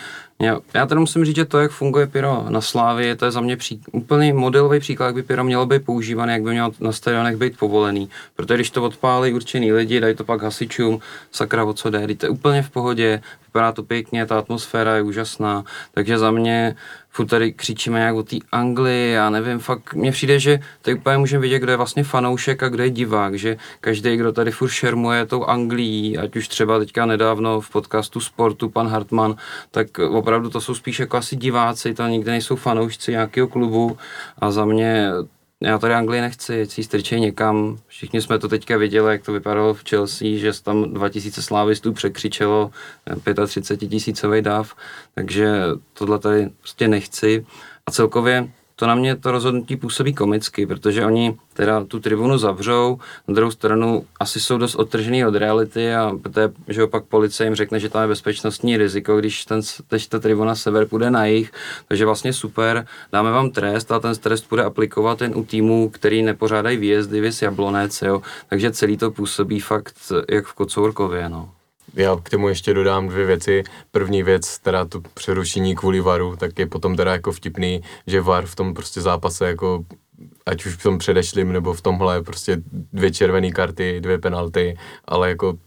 Já, 0.43 0.59
já 0.75 0.87
teda 0.87 1.01
musím 1.01 1.25
říct, 1.25 1.37
že 1.37 1.45
to, 1.45 1.59
jak 1.59 1.71
funguje 1.71 2.07
pyro 2.07 2.47
na 2.49 2.61
Slávě, 2.61 3.17
to 3.17 3.25
je 3.25 3.31
za 3.31 3.41
mě 3.41 3.57
pří, 3.57 3.81
úplný 3.93 4.33
modelový 4.33 4.81
příklad, 4.81 5.07
jak 5.07 5.15
by 5.15 5.23
pyro 5.23 5.45
mělo 5.45 5.67
být 5.67 5.85
používané, 5.85 6.33
jak 6.33 6.43
by 6.43 6.51
mělo 6.51 6.73
na 6.81 6.93
stadionech 6.93 7.37
být 7.37 7.59
povolený. 7.59 8.09
Protože 8.37 8.55
když 8.55 8.71
to 8.71 8.83
odpálí 8.83 9.35
určený 9.35 9.73
lidi, 9.73 10.01
dají 10.01 10.15
to 10.15 10.25
pak 10.25 10.43
hasičům, 10.43 11.01
sakra 11.33 11.65
o 11.65 11.73
co 11.73 11.91
jde, 11.91 12.15
to 12.15 12.27
je 12.27 12.31
úplně 12.31 12.63
v 12.63 12.71
pohodě, 12.71 13.23
vypadá 13.47 13.73
to 13.73 13.83
pěkně, 13.83 14.27
ta 14.27 14.39
atmosféra 14.39 14.97
je 14.97 15.03
úžasná, 15.03 15.65
takže 15.95 16.19
za 16.19 16.31
mě 16.31 16.77
furt 17.19 17.27
tady 17.27 17.53
křičíme 17.53 17.99
nějak 17.99 18.15
o 18.15 18.23
té 18.23 18.37
Anglii, 18.53 19.13
já 19.13 19.31
nevím, 19.31 19.59
fakt 19.59 19.95
mně 19.95 20.13
přijde, 20.13 20.41
že 20.41 20.61
tady 20.83 20.99
úplně 20.99 21.19
můžeme 21.19 21.43
vidět, 21.43 21.59
kdo 21.59 21.73
je 21.73 21.77
vlastně 21.77 22.05
fanoušek 22.05 22.63
a 22.63 22.69
kdo 22.69 22.83
je 22.83 22.91
divák, 22.91 23.35
že 23.35 23.57
každý, 23.81 24.17
kdo 24.17 24.33
tady 24.33 24.51
furt 24.51 24.71
šermuje 24.71 25.27
tou 25.27 25.45
Anglií, 25.45 26.19
ať 26.19 26.37
už 26.37 26.49
třeba 26.49 26.79
teďka 26.79 27.07
nedávno 27.07 27.61
v 27.61 27.71
podcastu 27.71 28.21
Sportu 28.21 28.69
pan 28.69 28.89
Hartman, 28.89 29.37
tak 29.71 29.99
opravdu 29.99 30.51
to 30.51 30.61
jsou 30.61 30.75
spíš 30.75 31.01
jako 31.01 31.17
asi 31.17 31.37
diváci, 31.37 31.95
to 31.95 32.07
nikdy 32.07 32.31
nejsou 32.31 32.57
fanoušci 32.57 33.11
nějakého 33.11 33.49
klubu 33.49 33.99
a 34.39 34.51
za 34.51 34.65
mě 34.65 35.11
já 35.61 35.79
tady 35.79 35.95
Anglii 35.95 36.21
nechci, 36.21 36.67
si 36.67 36.83
strčej 36.83 37.21
někam. 37.21 37.79
Všichni 37.87 38.23
jsme 38.23 38.39
to 38.39 38.49
teďka 38.49 38.77
viděli, 38.77 39.13
jak 39.13 39.23
to 39.25 39.33
vypadalo 39.33 39.75
v 39.75 39.85
Chelsea, 39.89 40.29
že 40.39 40.63
tam 40.63 40.95
2000 40.95 41.43
slávistů 41.43 41.93
překřičelo 41.93 42.71
35 43.47 43.89
tisícový 43.89 44.43
dáv, 44.43 44.75
takže 45.15 45.63
tohle 45.93 46.19
tady 46.19 46.51
prostě 46.61 46.89
nechci. 46.89 47.47
A 47.87 47.91
celkově 47.91 48.49
to 48.79 48.87
na 48.87 48.95
mě 48.95 49.17
to 49.17 49.31
rozhodnutí 49.31 49.77
působí 49.77 50.15
komicky, 50.15 50.67
protože 50.67 51.07
oni 51.07 51.37
teda 51.55 51.85
tu 51.85 52.01
tribunu 52.01 52.39
zavřou, 52.39 52.99
na 53.29 53.35
druhou 53.35 53.51
stranu 53.51 54.05
asi 54.21 54.41
jsou 54.41 54.59
dost 54.59 54.75
odtržený 54.75 55.27
od 55.27 55.35
reality 55.35 55.95
a 55.95 56.13
poté, 56.23 56.53
že 56.69 56.85
opak 56.85 57.05
policie 57.05 57.47
jim 57.47 57.55
řekne, 57.55 57.81
že 57.81 57.89
tam 57.89 58.03
je 58.03 58.09
bezpečnostní 58.09 58.77
riziko, 58.77 59.17
když 59.17 59.45
ten, 59.45 59.61
teď 59.89 60.09
ta 60.09 60.19
tribuna 60.19 60.55
sever 60.55 60.87
půjde 60.87 61.11
na 61.11 61.27
jich, 61.27 61.53
takže 61.89 62.05
vlastně 62.05 62.33
super, 62.33 62.87
dáme 63.13 63.31
vám 63.31 63.51
trest 63.51 63.93
a 63.93 64.01
ten 64.01 64.15
trest 64.15 64.47
bude 64.51 64.65
aplikovat 64.65 65.23
jen 65.23 65.33
u 65.37 65.45
týmů, 65.45 65.89
který 65.89 66.23
nepořádají 66.23 66.77
výjezdy, 66.77 67.21
vys 67.21 67.43
Jablonec, 67.43 68.03
jo, 68.03 68.23
takže 68.49 68.71
celý 68.71 68.97
to 68.97 69.11
působí 69.11 69.61
fakt 69.61 69.95
jak 70.31 70.47
v 70.47 70.53
Kocourkově, 70.55 71.29
no. 71.29 71.51
Já 71.95 72.17
k 72.23 72.31
tomu 72.31 72.49
ještě 72.49 72.75
dodám 72.75 73.09
dvě 73.09 73.27
věci. 73.27 73.63
První 73.91 74.23
věc, 74.23 74.59
teda 74.59 74.85
to 74.85 75.01
přerušení 75.15 75.77
kvůli 75.77 76.01
varu, 76.01 76.37
tak 76.37 76.59
je 76.59 76.67
potom 76.67 76.97
teda 76.97 77.13
jako 77.13 77.33
vtipný, 77.33 77.81
že 78.07 78.21
var 78.21 78.47
v 78.47 78.55
tom 78.55 78.75
prostě 78.75 79.01
zápase 79.01 79.49
jako 79.49 79.85
ať 80.47 80.67
už 80.67 80.75
v 80.75 80.83
tom 80.83 80.99
předešlým 80.99 81.53
nebo 81.53 81.75
v 81.75 81.81
tomhle 81.81 82.23
prostě 82.23 82.57
dvě 82.93 83.11
červené 83.11 83.51
karty, 83.51 84.01
dvě 84.01 84.19
penalty, 84.19 84.79
ale 85.05 85.29
jako 85.29 85.59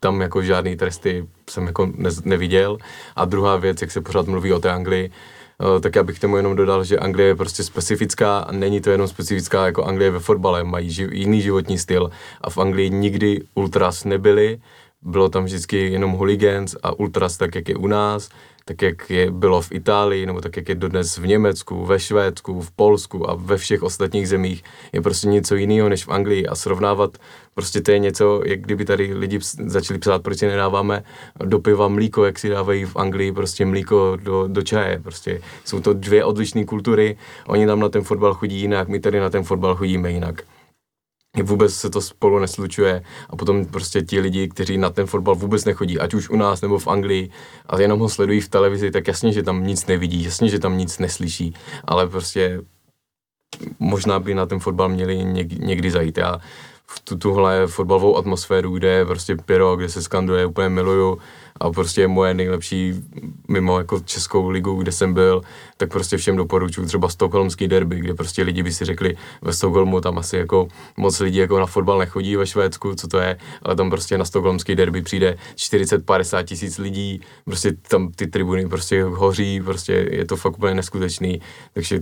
tam 0.00 0.20
jako 0.20 0.42
žádný 0.42 0.76
tresty 0.76 1.26
jsem 1.50 1.66
jako 1.66 1.86
ne, 1.94 2.10
neviděl. 2.24 2.78
A 3.16 3.24
druhá 3.24 3.56
věc, 3.56 3.80
jak 3.80 3.90
se 3.90 4.00
pořád 4.00 4.26
mluví 4.26 4.52
o 4.52 4.58
té 4.58 4.70
Anglii, 4.70 5.10
eh, 5.10 5.80
tak 5.80 5.96
já 5.96 6.02
bych 6.02 6.18
tomu 6.18 6.36
jenom 6.36 6.56
dodal, 6.56 6.84
že 6.84 6.98
Anglie 6.98 7.28
je 7.28 7.36
prostě 7.36 7.62
specifická 7.62 8.38
a 8.38 8.52
není 8.52 8.80
to 8.80 8.90
jenom 8.90 9.08
specifická 9.08 9.66
jako 9.66 9.84
Anglie 9.84 10.10
ve 10.10 10.18
fotbale, 10.18 10.64
mají 10.64 10.88
ži- 10.88 11.12
jiný 11.12 11.42
životní 11.42 11.78
styl 11.78 12.10
a 12.40 12.50
v 12.50 12.58
Anglii 12.58 12.90
nikdy 12.90 13.40
ultras 13.54 14.04
nebyli, 14.04 14.60
bylo 15.02 15.28
tam 15.28 15.44
vždycky 15.44 15.92
jenom 15.92 16.12
hooligans 16.12 16.76
a 16.82 16.98
ultras 16.98 17.36
tak, 17.36 17.54
jak 17.54 17.68
je 17.68 17.76
u 17.76 17.86
nás, 17.86 18.28
tak, 18.64 18.82
jak 18.82 19.10
je 19.10 19.30
bylo 19.30 19.62
v 19.62 19.72
Itálii, 19.72 20.26
nebo 20.26 20.40
tak, 20.40 20.56
jak 20.56 20.68
je 20.68 20.74
dodnes 20.74 21.18
v 21.18 21.26
Německu, 21.26 21.86
ve 21.86 22.00
Švédsku, 22.00 22.60
v 22.60 22.70
Polsku 22.70 23.30
a 23.30 23.34
ve 23.34 23.56
všech 23.56 23.82
ostatních 23.82 24.28
zemích, 24.28 24.64
je 24.92 25.00
prostě 25.00 25.28
něco 25.28 25.54
jiného 25.54 25.88
než 25.88 26.06
v 26.06 26.10
Anglii. 26.10 26.46
A 26.46 26.54
srovnávat 26.54 27.18
prostě 27.54 27.80
to 27.80 27.90
je 27.90 27.98
něco, 27.98 28.42
jak 28.44 28.60
kdyby 28.60 28.84
tady 28.84 29.14
lidi 29.14 29.38
začali 29.66 29.98
psát, 29.98 30.22
proč 30.22 30.38
si 30.38 30.46
nedáváme 30.46 31.02
do 31.44 31.58
piva 31.58 31.88
mlíko, 31.88 32.24
jak 32.24 32.38
si 32.38 32.48
dávají 32.48 32.84
v 32.84 32.96
Anglii 32.96 33.32
prostě 33.32 33.66
mlíko 33.66 34.16
do, 34.22 34.46
do 34.48 34.62
čaje, 34.62 35.00
prostě 35.02 35.40
jsou 35.64 35.80
to 35.80 35.92
dvě 35.92 36.24
odlišné 36.24 36.64
kultury, 36.64 37.16
oni 37.46 37.66
tam 37.66 37.80
na 37.80 37.88
ten 37.88 38.02
fotbal 38.02 38.34
chodí 38.34 38.60
jinak, 38.60 38.88
my 38.88 39.00
tady 39.00 39.20
na 39.20 39.30
ten 39.30 39.42
fotbal 39.42 39.76
chodíme 39.76 40.10
jinak 40.10 40.42
vůbec 41.42 41.74
se 41.74 41.90
to 41.90 42.00
spolu 42.00 42.38
neslučuje 42.38 43.02
a 43.30 43.36
potom 43.36 43.66
prostě 43.66 44.02
ti 44.02 44.20
lidi, 44.20 44.48
kteří 44.48 44.78
na 44.78 44.90
ten 44.90 45.06
fotbal 45.06 45.34
vůbec 45.34 45.64
nechodí, 45.64 45.98
ať 45.98 46.14
už 46.14 46.30
u 46.30 46.36
nás 46.36 46.60
nebo 46.60 46.78
v 46.78 46.86
Anglii 46.86 47.30
a 47.66 47.80
jenom 47.80 48.00
ho 48.00 48.08
sledují 48.08 48.40
v 48.40 48.48
televizi, 48.48 48.90
tak 48.90 49.08
jasně, 49.08 49.32
že 49.32 49.42
tam 49.42 49.66
nic 49.66 49.86
nevidí, 49.86 50.24
jasně, 50.24 50.48
že 50.48 50.58
tam 50.58 50.78
nic 50.78 50.98
neslyší, 50.98 51.54
ale 51.84 52.08
prostě 52.08 52.60
možná 53.78 54.20
by 54.20 54.34
na 54.34 54.46
ten 54.46 54.60
fotbal 54.60 54.88
měli 54.88 55.24
někdy 55.58 55.90
zajít. 55.90 56.18
Já 56.18 56.40
v 56.92 57.00
tu, 57.00 57.18
tuhle 57.18 57.66
fotbalovou 57.66 58.16
atmosféru, 58.16 58.70
kde 58.74 58.88
je 58.88 59.06
prostě 59.06 59.36
pyro, 59.36 59.76
kde 59.76 59.88
se 59.88 60.02
skanduje, 60.02 60.46
úplně 60.46 60.68
miluju. 60.68 61.18
A 61.60 61.70
prostě 61.70 62.00
je 62.00 62.08
moje 62.08 62.34
nejlepší 62.34 62.94
mimo 63.48 63.78
jako 63.78 64.00
českou 64.00 64.48
ligu, 64.48 64.74
kde 64.74 64.92
jsem 64.92 65.14
byl, 65.14 65.42
tak 65.76 65.90
prostě 65.90 66.16
všem 66.16 66.36
doporučuji 66.36 66.86
třeba 66.86 67.08
Stockholmský 67.08 67.68
derby, 67.68 68.00
kde 68.00 68.14
prostě 68.14 68.42
lidi 68.42 68.62
by 68.62 68.72
si 68.72 68.84
řekli 68.84 69.16
ve 69.42 69.52
Stockholmu 69.52 70.00
tam 70.00 70.18
asi 70.18 70.36
jako 70.36 70.68
moc 70.96 71.20
lidí 71.20 71.38
jako 71.38 71.58
na 71.58 71.66
fotbal 71.66 71.98
nechodí 71.98 72.36
ve 72.36 72.46
Švédsku, 72.46 72.94
co 72.94 73.08
to 73.08 73.18
je, 73.18 73.38
ale 73.62 73.76
tam 73.76 73.90
prostě 73.90 74.18
na 74.18 74.24
Stockholmský 74.24 74.74
derby 74.74 75.02
přijde 75.02 75.38
40-50 75.56 76.44
tisíc 76.44 76.78
lidí, 76.78 77.20
prostě 77.44 77.72
tam 77.88 78.12
ty 78.12 78.26
tribuny 78.26 78.68
prostě 78.68 79.04
hoří, 79.04 79.60
prostě 79.60 79.92
je 80.10 80.24
to 80.26 80.36
fakt 80.36 80.58
úplně 80.58 80.74
neskutečný, 80.74 81.40
takže 81.74 82.00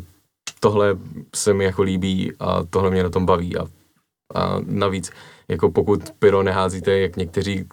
tohle 0.61 0.97
se 1.35 1.55
mi 1.55 1.65
jako 1.65 1.83
líbí 1.83 2.33
a 2.41 2.65
tohle 2.71 2.91
mě 2.91 3.03
na 3.03 3.11
tom 3.11 3.27
baví 3.27 3.57
a 3.57 3.67
a 4.35 4.59
navíc, 4.67 5.11
jako 5.49 5.71
pokud 5.71 6.11
pyro 6.19 6.43
neházíte, 6.43 6.99
jak 6.99 7.17
někteří 7.17 7.69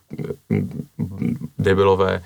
debilové, 1.57 2.23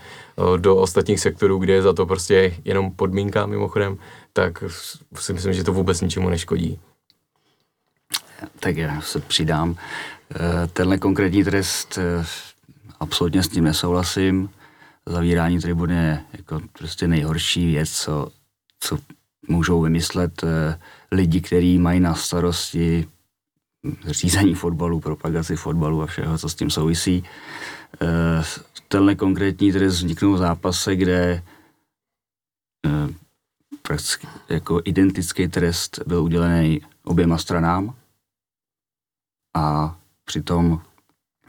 do 0.58 0.76
ostatních 0.76 1.20
sektorů, 1.20 1.58
kde 1.58 1.74
je 1.74 1.82
za 1.82 1.94
to 1.94 2.06
prostě 2.06 2.56
jenom 2.66 2.92
podmínka 2.92 3.46
mimochodem, 3.46 3.98
tak 4.34 4.64
si 5.16 5.34
myslím, 5.34 5.54
že 5.54 5.64
to 5.64 5.74
vůbec 5.74 6.02
ničemu 6.02 6.30
neškodí. 6.30 6.80
Tak 8.60 8.78
já 8.78 9.02
se 9.02 9.20
přidám. 9.20 9.76
E, 10.36 10.68
tenhle 10.68 10.98
konkrétní 10.98 11.44
trest 11.44 11.98
e, 11.98 12.26
absolutně 13.00 13.44
s 13.44 13.48
tím 13.48 13.64
nesouhlasím. 13.64 14.50
Zavírání 15.06 15.60
tribuny 15.60 15.96
je 15.96 16.24
jako 16.38 16.60
prostě 16.78 17.08
nejhorší 17.08 17.66
věc, 17.66 17.92
co, 17.92 18.32
co 18.80 18.98
můžou 19.48 19.82
vymyslet 19.82 20.44
lidi, 21.12 21.42
kteří 21.42 21.80
mají 21.80 22.00
na 22.00 22.16
starosti 22.16 23.08
řízení 24.08 24.56
fotbalu, 24.56 25.00
propagaci 25.00 25.56
fotbalu 25.56 26.02
a 26.02 26.06
všeho, 26.06 26.38
co 26.38 26.50
s 26.50 26.56
tím 26.56 26.70
souvisí. 26.70 27.24
Eh, 28.02 28.44
tenhle 28.88 29.16
konkrétní 29.16 29.72
trest 29.72 29.94
vzniknul 29.94 30.36
v 30.36 30.38
zápase, 30.38 30.96
kde 30.96 31.44
eh, 32.86 33.14
prakticky 33.82 34.28
jako 34.50 34.82
identický 34.86 35.48
trest 35.48 36.00
byl 36.08 36.24
udělený 36.24 36.82
oběma 37.04 37.38
stranám 37.38 37.94
a 39.56 39.96
přitom 40.26 40.82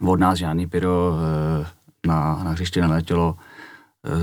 od 0.01 0.21
nás 0.21 0.39
žádný 0.39 0.67
pyro 0.67 1.15
eh, 1.15 1.67
na, 2.07 2.45
na 2.45 2.51
hřiště 2.51 2.81
neletělo 2.81 3.37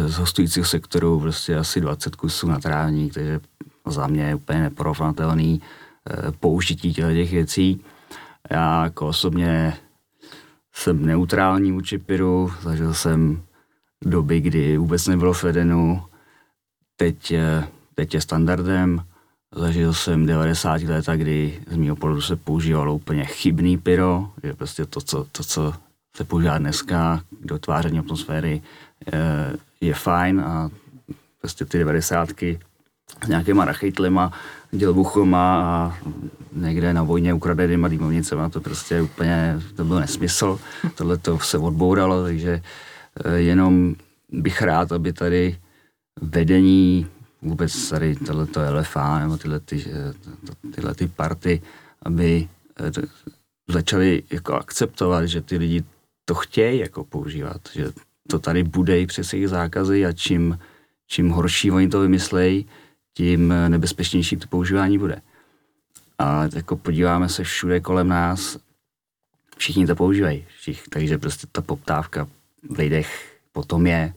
z 0.06 0.18
hostujících 0.18 0.68
sektorů 0.68 1.20
prostě 1.20 1.56
asi 1.56 1.82
20 1.82 2.16
kusů 2.16 2.48
na 2.48 2.60
trávník, 2.60 3.14
takže 3.14 3.40
za 3.86 4.08
mě 4.08 4.24
je 4.24 4.36
úplně 4.36 4.62
neporovnatelný 4.62 5.62
použití 6.40 6.94
těch 6.94 7.32
věcí. 7.32 7.86
Já 8.50 8.84
jako 8.84 9.08
osobně 9.08 9.78
jsem 10.74 11.06
neutrální 11.06 11.72
vůči 11.72 11.98
Piru, 11.98 12.52
zažil 12.62 12.94
jsem 12.94 13.42
doby, 14.06 14.42
kdy 14.42 14.78
vůbec 14.78 15.08
nebylo 15.08 15.34
v 15.34 15.44
Edenu, 15.44 16.04
teď, 16.96 17.34
teď 17.96 18.14
je 18.14 18.22
standardem, 18.22 19.04
zažil 19.56 19.94
jsem 19.94 20.26
90 20.26 20.82
let, 20.82 21.06
kdy 21.16 21.60
z 21.68 21.78
mého 21.78 21.96
pohledu 21.96 22.22
se 22.22 22.36
používalo 22.36 22.96
úplně 22.96 23.26
chybný 23.26 23.78
pyro, 23.78 24.32
že 24.44 24.54
prostě 24.54 24.86
to, 24.86 25.02
co, 25.02 25.28
to, 25.32 25.44
co 25.44 25.74
se 26.16 26.24
používá 26.24 26.58
dneska 26.58 27.22
k 27.42 27.46
dotváření 27.46 28.00
atmosféry, 28.00 28.62
je, 29.14 29.58
je 29.82 29.94
fajn 29.94 30.40
a 30.40 30.70
prostě 31.42 31.66
ty 31.66 31.80
90 31.80 32.30
s 33.24 33.28
nějakýma 33.28 33.66
rachejtlima, 34.68 34.80
dělbuchoma 34.80 35.62
a 35.64 35.98
někde 36.54 36.94
na 36.94 37.04
vojně 37.04 37.34
ukradenýma 37.34 37.88
dýmovnicema, 37.88 38.50
to 38.50 38.62
prostě 38.62 39.02
úplně, 39.02 39.60
to 39.76 39.86
byl 39.86 40.00
nesmysl, 40.00 40.60
tohle 40.96 41.18
to 41.18 41.40
se 41.40 41.58
odbouralo, 41.58 42.24
takže 42.24 42.62
eh, 43.26 43.38
jenom 43.38 43.96
bych 44.30 44.62
rád, 44.62 44.92
aby 44.92 45.14
tady 45.14 45.58
vedení 46.22 47.08
vůbec 47.42 47.90
tady 47.90 48.16
tohleto 48.16 48.62
LFA 48.80 49.20
nebo 49.20 49.38
tyhle, 49.38 49.60
ty, 49.60 49.86
eh, 49.88 50.14
tyhle 50.76 50.96
ty 50.96 51.08
party, 51.08 51.62
aby 52.02 52.48
eh, 52.80 52.92
začali 53.70 54.24
jako 54.32 54.54
akceptovat, 54.54 55.26
že 55.26 55.42
ty 55.42 55.58
lidi 55.58 55.84
to 56.26 56.36
chtějí 56.36 56.80
jako 56.80 57.04
používat, 57.04 57.62
že 57.74 57.92
to 58.28 58.40
tady 58.40 58.64
bude 58.64 59.00
i 59.00 59.08
přes 59.08 59.34
jejich 59.34 59.50
zákazy 59.50 60.06
a 60.06 60.12
čím, 60.12 60.60
čím 61.08 61.30
horší 61.30 61.72
oni 61.72 61.88
to 61.88 62.00
vymyslejí, 62.02 62.66
tím 63.18 63.54
nebezpečnější 63.68 64.38
to 64.38 64.48
používání 64.48 64.98
bude. 64.98 65.22
A 66.20 66.44
jako 66.56 66.78
podíváme 66.78 67.30
se 67.30 67.44
všude 67.44 67.80
kolem 67.80 68.08
nás, 68.08 68.58
všichni 69.58 69.88
to 69.88 69.96
používají, 69.96 70.46
všich, 70.60 70.84
takže 70.90 71.18
prostě 71.18 71.48
ta 71.52 71.62
poptávka 71.62 72.28
v 72.70 72.78
lidech 72.78 73.40
potom 73.52 73.88
je, 73.88 74.14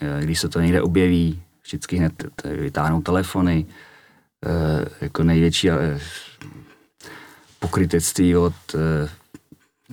eh, 0.00 0.20
když 0.22 0.40
se 0.40 0.48
to 0.48 0.60
někde 0.60 0.82
objeví, 0.82 1.42
vždycky 1.64 1.96
hned 1.96 2.24
vytáhnou 2.44 3.02
telefony, 3.02 3.66
eh, 3.66 4.88
jako 5.00 5.22
největší 5.22 5.70
eh, 5.70 6.00
pokrytectví 7.58 8.36
od 8.36 8.54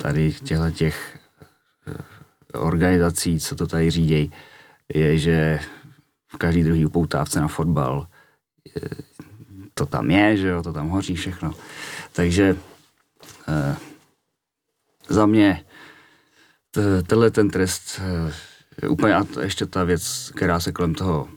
tady 0.01 0.34
těchto 0.34 0.71
těch 0.71 1.19
organizací, 2.53 3.39
co 3.39 3.55
to 3.55 3.67
tady 3.67 3.91
řídějí, 3.91 4.31
je, 4.93 5.17
že 5.17 5.59
v 6.27 6.38
každý 6.38 6.63
druhý 6.63 6.85
upoutávce 6.85 7.41
na 7.41 7.47
fotbal 7.47 8.07
to 9.73 9.86
tam 9.86 10.11
je, 10.11 10.38
že 10.38 10.48
jo, 10.48 10.64
to 10.64 10.73
tam 10.73 10.90
hoří 10.90 11.15
všechno. 11.15 11.53
Takže 12.11 12.57
eh, 13.48 13.76
za 15.10 15.26
mě 15.26 15.65
t- 16.72 17.03
tenhle 17.03 17.31
ten 17.31 17.49
trest 17.49 18.02
eh, 18.84 18.88
úplně 18.88 19.14
a 19.15 19.23
to 19.23 19.41
ještě 19.41 19.65
ta 19.65 19.84
věc, 19.84 20.31
která 20.36 20.60
se 20.60 20.72
kolem 20.72 20.94
toho 20.95 21.30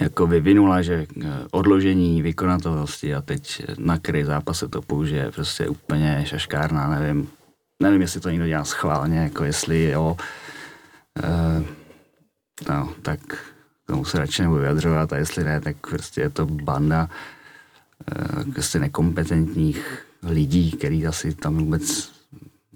jako 0.00 0.26
vyvinula, 0.26 0.82
že 0.82 1.06
eh, 1.06 1.26
odložení 1.50 2.22
vykonatelnosti 2.22 3.14
a 3.14 3.22
teď 3.22 3.62
na 3.78 3.98
který 3.98 4.24
zápas 4.24 4.58
se 4.58 4.68
to 4.68 4.82
použije, 4.82 5.32
prostě 5.32 5.68
úplně 5.68 6.24
šaškárna, 6.26 6.88
nevím, 6.88 7.28
nevím, 7.82 8.00
jestli 8.00 8.20
to 8.20 8.30
někdo 8.30 8.46
dělá 8.46 8.64
schválně, 8.64 9.18
jako 9.18 9.44
jestli 9.44 9.84
jo, 9.84 10.16
eh, 11.22 11.64
no, 12.68 12.94
tak 13.02 13.20
tomu 13.86 14.04
se 14.04 14.18
radši 14.18 14.42
nebudu 14.42 14.60
vyjadřovat 14.60 15.12
a 15.12 15.16
jestli 15.16 15.44
ne, 15.44 15.60
tak 15.60 15.76
prostě 15.90 16.20
je 16.20 16.30
to 16.30 16.46
banda 16.46 17.08
eh, 18.12 18.44
prostě 18.52 18.78
nekompetentních 18.78 20.06
lidí, 20.22 20.70
který 20.70 21.06
asi 21.06 21.34
tam 21.34 21.56
vůbec 21.56 22.12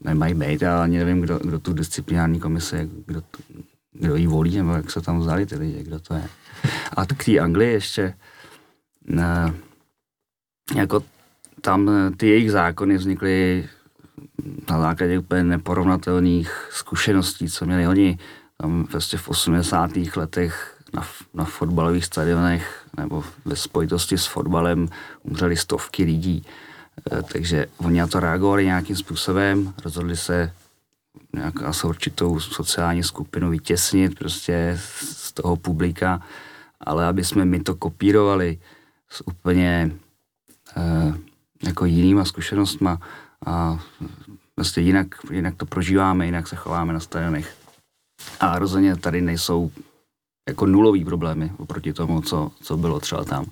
nemají 0.04 0.34
být. 0.34 0.62
Já 0.62 0.82
ani 0.82 0.98
nevím, 0.98 1.20
kdo, 1.20 1.38
kdo 1.38 1.58
tu 1.58 1.72
disciplinární 1.72 2.40
komise, 2.40 2.88
kdo, 3.06 3.22
kdo 3.92 4.16
ji 4.16 4.26
volí, 4.26 4.56
nebo 4.56 4.72
jak 4.72 4.90
se 4.90 5.00
tam 5.00 5.18
vzali 5.18 5.46
ty 5.46 5.56
lidi, 5.56 5.82
kdo 5.82 6.00
to 6.00 6.14
je. 6.14 6.28
A 6.96 7.06
k 7.06 7.24
té 7.24 7.38
Anglii 7.38 7.72
ještě, 7.72 8.14
ne, 9.04 9.54
jako 10.76 11.04
tam 11.60 11.90
ty 12.16 12.28
jejich 12.28 12.52
zákony 12.52 12.96
vznikly 12.96 13.68
na 14.70 14.80
základě 14.80 15.18
úplně 15.18 15.44
neporovnatelných 15.44 16.68
zkušeností, 16.70 17.48
co 17.48 17.66
měli 17.66 17.86
oni. 17.86 18.18
Tam 18.56 18.86
prostě 18.86 19.16
v 19.16 19.28
80. 19.28 19.90
letech 20.16 20.79
na, 20.92 21.06
na 21.34 21.44
fotbalových 21.44 22.04
stadionech 22.04 22.84
nebo 22.96 23.24
ve 23.44 23.56
spojitosti 23.56 24.18
s 24.18 24.26
fotbalem 24.26 24.88
umřeli 25.22 25.56
stovky 25.56 26.04
lidí. 26.04 26.46
E, 27.12 27.22
takže 27.22 27.66
oni 27.78 27.98
na 27.98 28.06
to 28.06 28.20
reagovali 28.20 28.64
nějakým 28.64 28.96
způsobem, 28.96 29.74
rozhodli 29.84 30.16
se 30.16 30.52
nějaká 31.34 31.72
s 31.72 31.84
určitou 31.84 32.40
sociální 32.40 33.02
skupinu 33.02 33.50
vytěsnit 33.50 34.18
prostě 34.18 34.78
z 35.00 35.32
toho 35.32 35.56
publika, 35.56 36.22
ale 36.80 37.06
aby 37.06 37.24
jsme 37.24 37.44
my 37.44 37.60
to 37.60 37.74
kopírovali 37.74 38.58
s 39.08 39.26
úplně 39.26 39.90
e, 40.76 41.14
jako 41.62 41.84
jinýma 41.84 42.24
zkušenostma 42.24 42.98
a 43.46 43.80
prostě 44.54 44.80
jinak, 44.80 45.06
jinak 45.30 45.54
to 45.56 45.66
prožíváme, 45.66 46.26
jinak 46.26 46.48
se 46.48 46.56
chováme 46.56 46.92
na 46.92 47.00
stadionech. 47.00 47.56
A 48.40 48.58
rozhodně 48.58 48.96
tady 48.96 49.20
nejsou 49.20 49.70
jako 50.50 50.66
nulový 50.66 51.04
problémy 51.04 51.52
oproti 51.58 51.92
tomu, 51.92 52.20
co, 52.20 52.50
co 52.62 52.76
bylo 52.76 53.00
třeba 53.00 53.24
tam. 53.24 53.46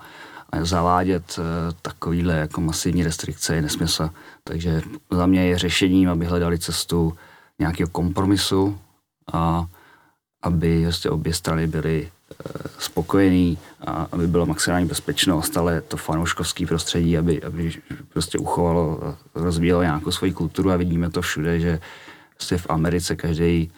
A 0.52 0.64
zavádět 0.64 1.36
uh, 1.38 1.44
takovýhle 1.82 2.34
jako 2.34 2.60
masivní 2.60 3.04
restrikce 3.04 3.54
je 3.54 3.62
nesmysl. 3.62 4.10
Takže 4.44 4.82
za 5.10 5.26
mě 5.26 5.46
je 5.46 5.58
řešením, 5.58 6.08
aby 6.10 6.26
hledali 6.26 6.58
cestu 6.58 7.16
nějakého 7.58 7.88
kompromisu 7.88 8.78
a 9.32 9.66
aby 10.42 10.82
vlastně 10.82 11.10
obě 11.10 11.34
strany 11.34 11.66
byly 11.66 12.02
uh, 12.02 12.62
spokojený 12.78 13.58
a 13.86 14.06
aby 14.12 14.26
byla 14.26 14.44
maximální 14.44 14.86
bezpečnost, 14.86 15.56
ale 15.56 15.80
to 15.80 15.96
fanouškovské 15.96 16.66
prostředí, 16.66 17.18
aby, 17.18 17.42
aby 17.42 17.72
prostě 18.12 18.38
uchovalo, 18.38 19.16
rozvíjelo 19.34 19.82
nějakou 19.82 20.10
svoji 20.10 20.32
kulturu 20.32 20.70
a 20.70 20.76
vidíme 20.76 21.10
to 21.10 21.22
všude, 21.22 21.60
že 21.60 21.80
vlastně 22.38 22.58
v 22.58 22.66
Americe 22.70 23.16
každý, 23.16 23.70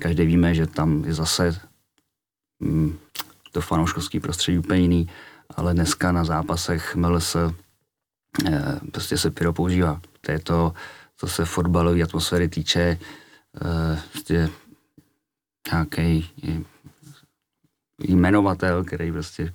každý 0.00 0.26
víme, 0.26 0.54
že 0.54 0.66
tam 0.66 1.04
je 1.04 1.14
zase 1.14 1.60
to 3.52 3.60
fanouškovský 3.60 4.20
prostředí 4.20 4.58
úplně 4.58 4.80
jiný, 4.80 5.10
ale 5.56 5.74
dneska 5.74 6.12
na 6.12 6.24
zápasech 6.24 6.96
MLS 6.96 7.36
eh, 7.36 7.52
prostě 8.92 9.18
se 9.18 9.30
pyro 9.30 9.52
používá. 9.52 10.00
To 10.20 10.32
je 10.32 10.38
to, 10.38 10.74
co 11.16 11.26
se 11.28 11.44
fotbalové 11.44 12.02
atmosféry 12.02 12.48
týče, 12.48 12.98
eh, 13.62 14.02
prostě 14.12 14.50
nějaký 15.72 16.30
jmenovatel, 17.98 18.84
který 18.84 19.12
prostě 19.12 19.54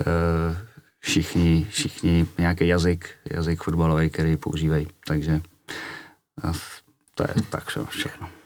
eh, 0.00 0.66
všichni, 0.98 1.66
všichni 1.70 2.26
nějaký 2.38 2.68
jazyk, 2.68 3.10
jazyk 3.30 3.62
fotbalový, 3.62 4.10
který 4.10 4.36
používají. 4.36 4.88
Takže 5.06 5.40
to 7.14 7.22
je 7.22 7.34
tak 7.50 7.64
všechno. 7.88 8.37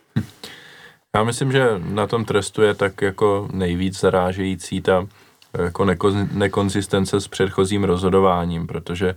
Já 1.16 1.24
myslím, 1.24 1.52
že 1.52 1.68
na 1.78 2.06
tom 2.06 2.24
trestu 2.24 2.62
je 2.62 2.74
tak 2.74 3.02
jako 3.02 3.48
nejvíc 3.52 4.00
zarážející 4.00 4.80
ta 4.80 5.06
jako 5.58 5.84
nekonzistence 6.32 7.20
s 7.20 7.28
předchozím 7.28 7.84
rozhodováním, 7.84 8.66
protože 8.66 9.08
e, 9.08 9.14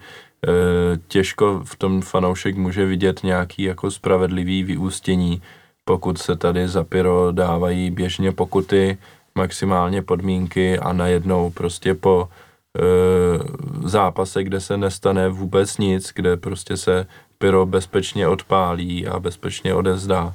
těžko 1.07 1.61
v 1.65 1.75
tom 1.75 2.01
fanoušek 2.01 2.57
může 2.57 2.85
vidět 2.85 3.23
nějaký 3.23 3.63
jako 3.63 3.91
spravedlivý 3.91 4.63
vyústění, 4.63 5.41
pokud 5.85 6.17
se 6.17 6.35
tady 6.35 6.67
za 6.67 6.83
pyro 6.83 7.31
dávají 7.31 7.91
běžně 7.91 8.31
pokuty, 8.31 8.97
maximálně 9.35 10.01
podmínky 10.01 10.79
a 10.79 10.93
najednou 10.93 11.49
prostě 11.49 11.93
po 11.93 12.29
e, 12.29 13.87
zápase, 13.87 14.43
kde 14.43 14.59
se 14.59 14.77
nestane 14.77 15.29
vůbec 15.29 15.77
nic, 15.77 16.11
kde 16.15 16.37
prostě 16.37 16.77
se 16.77 17.07
pyro 17.37 17.65
bezpečně 17.65 18.27
odpálí 18.27 19.07
a 19.07 19.19
bezpečně 19.19 19.73
odezdá, 19.73 20.33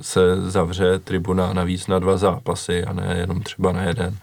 se 0.00 0.50
zavře 0.50 0.98
tribuna 0.98 1.52
navíc 1.52 1.86
na 1.86 1.98
dva 1.98 2.16
zápasy 2.16 2.84
a 2.84 2.92
ne 2.92 3.16
jenom 3.18 3.42
třeba 3.42 3.72
na 3.72 3.82
jeden. 3.82 4.18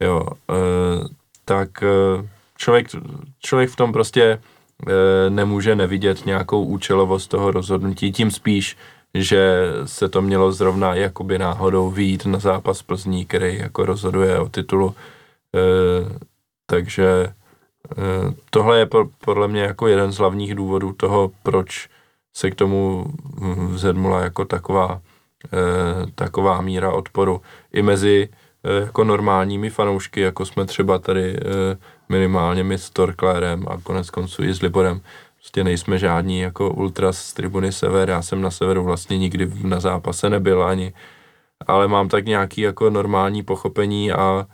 Jo, 0.00 0.26
eh, 0.50 1.08
tak 1.44 1.82
eh, 1.82 2.28
člověk, 2.56 2.86
člověk 3.38 3.70
v 3.70 3.76
tom 3.76 3.92
prostě 3.92 4.40
nemůže 5.28 5.76
nevidět 5.76 6.26
nějakou 6.26 6.64
účelovost 6.64 7.30
toho 7.30 7.50
rozhodnutí, 7.50 8.12
tím 8.12 8.30
spíš, 8.30 8.76
že 9.14 9.70
se 9.84 10.08
to 10.08 10.22
mělo 10.22 10.52
zrovna 10.52 10.94
jakoby 10.94 11.38
náhodou 11.38 11.90
výjít 11.90 12.26
na 12.26 12.38
zápas 12.38 12.82
Plzní, 12.82 13.26
který 13.26 13.58
jako 13.58 13.86
rozhoduje 13.86 14.38
o 14.38 14.48
titulu. 14.48 14.94
Takže 16.66 17.32
tohle 18.50 18.78
je 18.78 18.88
podle 19.24 19.48
mě 19.48 19.62
jako 19.62 19.86
jeden 19.86 20.12
z 20.12 20.18
hlavních 20.18 20.54
důvodů 20.54 20.92
toho, 20.92 21.30
proč 21.42 21.88
se 22.36 22.50
k 22.50 22.54
tomu 22.54 23.04
vzedmula 23.68 24.20
jako 24.20 24.44
taková, 24.44 25.00
e, 25.52 26.10
taková 26.14 26.60
míra 26.60 26.92
odporu 26.92 27.42
i 27.72 27.82
mezi 27.82 28.28
e, 28.64 28.80
jako 28.80 29.04
normálními 29.04 29.70
fanoušky, 29.70 30.20
jako 30.20 30.44
jsme 30.46 30.66
třeba 30.66 30.98
tady 30.98 31.36
e, 31.36 31.40
minimálně 32.08 32.64
my 32.64 32.78
s 32.78 32.90
Torklérem 32.90 33.64
a 33.68 33.80
konec 33.82 34.10
konců 34.10 34.42
i 34.42 34.54
s 34.54 34.62
Liborem. 34.62 35.00
Prostě 35.36 35.64
nejsme 35.64 35.98
žádní 35.98 36.40
jako 36.40 36.70
ultras 36.70 37.18
z 37.18 37.32
tribuny 37.32 37.72
Sever, 37.72 38.10
já 38.10 38.22
jsem 38.22 38.40
na 38.40 38.50
Severu 38.50 38.84
vlastně 38.84 39.18
nikdy 39.18 39.50
na 39.62 39.80
zápase 39.80 40.30
nebyl 40.30 40.64
ani, 40.64 40.92
ale 41.66 41.88
mám 41.88 42.08
tak 42.08 42.26
nějaký 42.26 42.60
jako 42.60 42.90
normální 42.90 43.42
pochopení 43.42 44.12
a 44.12 44.46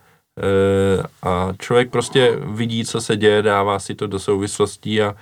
a 1.22 1.52
člověk 1.58 1.90
prostě 1.90 2.36
vidí, 2.36 2.84
co 2.84 3.00
se 3.00 3.16
děje, 3.16 3.42
dává 3.42 3.78
si 3.78 3.94
to 3.94 4.06
do 4.06 4.18
souvislostí 4.18 5.02
a, 5.02 5.14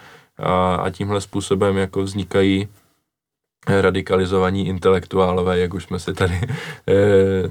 a, 0.43 0.75
a 0.75 0.91
tímhle 0.91 1.21
způsobem 1.21 1.77
jako 1.77 2.03
vznikají 2.03 2.69
radikalizovaní 3.67 4.67
intelektuálové, 4.67 5.59
jak 5.59 5.75
už 5.75 5.85
jsme 5.85 5.99
si 5.99 6.15
tady 6.15 6.35
e, 6.35 6.49
e, 6.93 7.49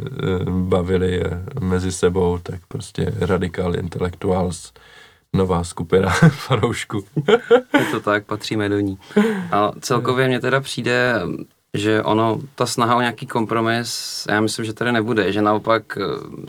bavili 0.50 1.24
mezi 1.60 1.92
sebou, 1.92 2.38
tak 2.44 2.60
prostě 2.68 3.14
radikál 3.20 3.76
intelektuáls 3.76 4.74
nová 5.34 5.64
skupina 5.64 6.10
fanoušků. 6.30 7.06
Je 7.80 7.86
to 7.92 8.00
tak, 8.00 8.26
patříme 8.26 8.70
do 8.70 8.80
ní. 8.80 8.98
A 9.52 9.72
celkově 9.80 10.28
mně 10.28 10.40
teda 10.40 10.62
přijde, 10.62 11.22
že 11.74 12.04
ono, 12.04 12.40
ta 12.56 12.66
snaha 12.66 12.96
o 12.96 13.02
nějaký 13.02 13.26
kompromis, 13.28 14.26
já 14.30 14.42
myslím, 14.42 14.66
že 14.66 14.74
tady 14.74 14.92
nebude, 14.92 15.32
že 15.32 15.42
naopak 15.42 15.98
eh, 15.98 16.04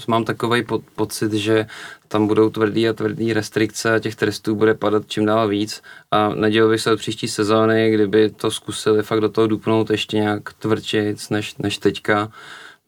mám 0.08 0.24
takový 0.24 0.62
po, 0.62 0.80
pocit, 0.96 1.32
že 1.32 1.66
tam 2.08 2.26
budou 2.26 2.50
tvrdý 2.50 2.88
a 2.88 2.92
tvrdý 2.92 3.32
restrikce 3.32 3.94
a 3.94 3.98
těch 3.98 4.16
trestů 4.16 4.54
bude 4.54 4.74
padat 4.74 5.02
čím 5.06 5.26
dál 5.26 5.48
víc 5.48 5.82
a 6.10 6.28
nedělal 6.28 6.70
bych 6.70 6.80
se 6.80 6.92
od 6.92 6.98
příští 6.98 7.28
sezóny, 7.28 7.90
kdyby 7.90 8.30
to 8.30 8.50
zkusili 8.50 9.02
fakt 9.02 9.20
do 9.20 9.28
toho 9.28 9.46
dupnout 9.46 9.90
ještě 9.90 10.16
nějak 10.16 10.52
tvrdčit 10.52 11.30
než, 11.30 11.56
než 11.56 11.78
teďka. 11.78 12.32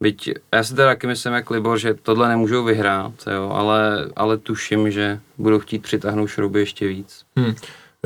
Byť 0.01 0.31
já 0.55 0.65
si 0.65 0.75
teda 0.75 0.89
taky 0.89 1.07
myslím, 1.07 1.33
jak 1.33 1.51
Libor, 1.51 1.79
že 1.79 1.95
tohle 1.95 2.29
nemůžou 2.29 2.65
vyhrát, 2.65 3.13
jo, 3.35 3.51
ale, 3.51 4.11
ale 4.17 4.39
tuším, 4.39 4.91
že 4.91 5.21
budou 5.39 5.59
chtít 5.59 5.83
přitáhnout 5.83 6.29
šrouby 6.29 6.61
ještě 6.61 6.89
víc. 6.89 7.25
Hmm. 7.37 7.55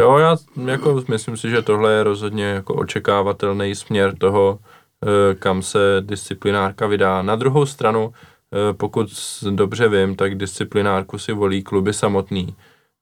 Jo, 0.01 0.18
já 0.18 0.36
jako 0.66 1.05
myslím 1.09 1.36
si, 1.36 1.51
že 1.51 1.62
tohle 1.62 1.93
je 1.93 2.02
rozhodně 2.02 2.44
jako 2.44 2.74
očekávatelný 2.74 3.74
směr 3.74 4.18
toho, 4.18 4.59
eh, 5.02 5.35
kam 5.35 5.62
se 5.62 5.78
disciplinárka 6.01 6.86
vydá. 6.86 7.23
Na 7.23 7.36
druhou 7.36 7.66
stranu, 7.66 8.12
eh, 8.12 8.73
pokud 8.73 9.09
dobře 9.51 9.89
vím, 9.89 10.16
tak 10.16 10.35
disciplinárku 10.35 11.18
si 11.18 11.32
volí 11.32 11.62
kluby 11.62 11.93
samotný. 11.93 12.56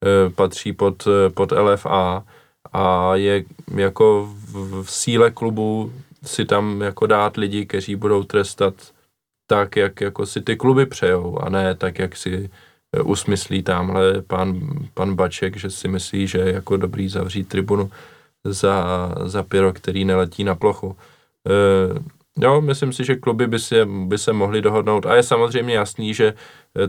Eh, 0.05 0.31
patří 0.31 0.73
pod, 0.73 1.09
pod 1.35 1.53
LFA 1.53 2.25
a 2.73 3.17
je 3.17 3.45
jako 3.75 4.29
v, 4.35 4.83
v 4.83 4.91
síle 4.91 5.31
klubu 5.31 5.93
si 6.23 6.45
tam 6.45 6.81
jako 6.81 7.07
dát 7.07 7.37
lidi, 7.37 7.67
kteří 7.67 7.97
budou 7.97 8.23
trestat 8.23 8.75
tak, 9.47 9.77
jak 9.77 10.01
jako 10.01 10.27
si 10.27 10.41
ty 10.41 10.57
kluby 10.57 10.87
přejou 10.87 11.39
a 11.39 11.49
ne 11.49 11.75
tak, 11.75 11.99
jak 11.99 12.17
si 12.17 12.51
usmyslí 13.03 13.63
tamhle 13.63 14.23
pan, 14.23 14.61
pan 14.95 15.15
Baček, 15.15 15.57
že 15.57 15.71
si 15.71 15.89
myslí, 15.89 16.27
že 16.27 16.39
je 16.39 16.53
jako 16.53 16.77
dobrý 16.77 17.09
zavřít 17.09 17.49
tribunu 17.49 17.91
za, 18.45 19.11
za 19.25 19.43
pyro, 19.43 19.73
který 19.73 20.05
neletí 20.05 20.45
na 20.45 20.55
plochu. 20.55 20.97
E, 21.47 22.45
jo, 22.45 22.61
myslím 22.61 22.93
si, 22.93 23.05
že 23.05 23.17
kluby 23.17 23.47
by 23.47 23.59
se, 23.59 23.87
by 23.87 24.19
se 24.19 24.33
mohly 24.33 24.63
dohodnout 24.63 25.07
a 25.07 25.15
je 25.15 25.23
samozřejmě 25.23 25.75
jasný, 25.75 26.15
že 26.15 26.35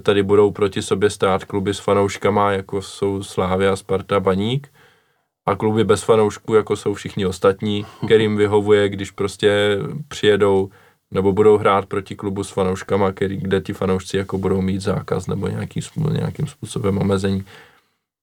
tady 0.03 0.23
budou 0.23 0.51
proti 0.51 0.81
sobě 0.81 1.09
stát 1.09 1.45
kluby 1.45 1.73
s 1.73 1.79
fanouškama, 1.79 2.51
jako 2.51 2.81
jsou 2.81 3.23
Slávia, 3.23 3.75
Sparta, 3.75 4.19
Baník 4.19 4.67
a 5.45 5.55
kluby 5.55 5.83
bez 5.83 6.03
fanoušků, 6.03 6.53
jako 6.53 6.75
jsou 6.75 6.93
všichni 6.93 7.25
ostatní, 7.25 7.85
kterým 8.05 8.37
vyhovuje, 8.37 8.89
když 8.89 9.11
prostě 9.11 9.77
přijedou 10.07 10.69
nebo 11.11 11.33
budou 11.33 11.57
hrát 11.57 11.85
proti 11.85 12.15
klubu 12.15 12.43
s 12.43 12.49
fanouškama, 12.49 13.11
který, 13.11 13.37
kde 13.37 13.61
ti 13.61 13.73
fanoušci 13.73 14.17
jako 14.17 14.37
budou 14.37 14.61
mít 14.61 14.81
zákaz 14.81 15.27
nebo 15.27 15.47
nějaký, 15.47 15.79
nějakým 16.11 16.47
způsobem 16.47 16.97
omezení. 16.97 17.45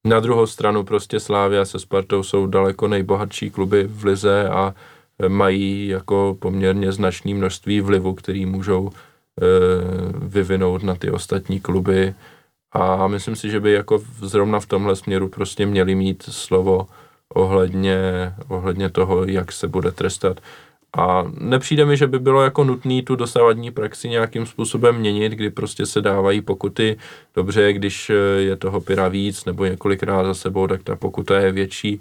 Na 0.06 0.20
druhou 0.20 0.46
stranu 0.46 0.84
prostě 0.84 1.20
Slávia 1.20 1.64
se 1.64 1.78
Spartou 1.78 2.22
jsou 2.22 2.46
daleko 2.46 2.88
nejbohatší 2.88 3.50
kluby 3.50 3.84
v 3.86 4.04
lize 4.04 4.48
a 4.48 4.74
mají 5.28 5.88
jako 5.88 6.36
poměrně 6.40 6.92
značné 6.92 7.34
množství 7.34 7.80
vlivu, 7.80 8.14
který 8.14 8.46
můžou 8.46 8.90
e, 8.90 8.94
vyvinout 10.18 10.82
na 10.82 10.94
ty 10.94 11.10
ostatní 11.10 11.60
kluby 11.60 12.14
a 12.72 13.06
myslím 13.06 13.36
si, 13.36 13.50
že 13.50 13.60
by 13.60 13.72
jako 13.72 14.02
zrovna 14.20 14.60
v 14.60 14.66
tomhle 14.66 14.96
směru 14.96 15.28
prostě 15.28 15.66
měli 15.66 15.94
mít 15.94 16.22
slovo 16.22 16.86
ohledně, 17.34 17.94
ohledně 18.48 18.90
toho, 18.90 19.24
jak 19.24 19.52
se 19.52 19.68
bude 19.68 19.92
trestat. 19.92 20.40
A 20.98 21.24
nepřijde 21.38 21.84
mi, 21.84 21.96
že 21.96 22.06
by 22.06 22.18
bylo 22.18 22.42
jako 22.42 22.64
nutné 22.64 23.02
tu 23.02 23.16
dosavadní 23.16 23.70
praxi 23.70 24.08
nějakým 24.08 24.46
způsobem 24.46 24.96
měnit, 24.96 25.32
kdy 25.32 25.50
prostě 25.50 25.86
se 25.86 26.00
dávají 26.00 26.40
pokuty. 26.40 26.96
Dobře, 27.34 27.72
když 27.72 28.10
eh, 28.10 28.14
je 28.40 28.56
toho 28.56 28.80
pyra 28.80 29.08
víc 29.08 29.44
nebo 29.44 29.64
několikrát 29.64 30.24
za 30.24 30.34
sebou, 30.34 30.66
tak 30.66 30.82
ta 30.82 30.96
pokuta 30.96 31.40
je 31.40 31.52
větší. 31.52 32.00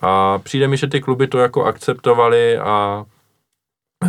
A 0.00 0.38
přijde 0.38 0.68
mi, 0.68 0.76
že 0.76 0.86
ty 0.86 1.00
kluby 1.00 1.26
to 1.26 1.38
jako 1.38 1.64
akceptovali 1.64 2.58
a 2.58 3.04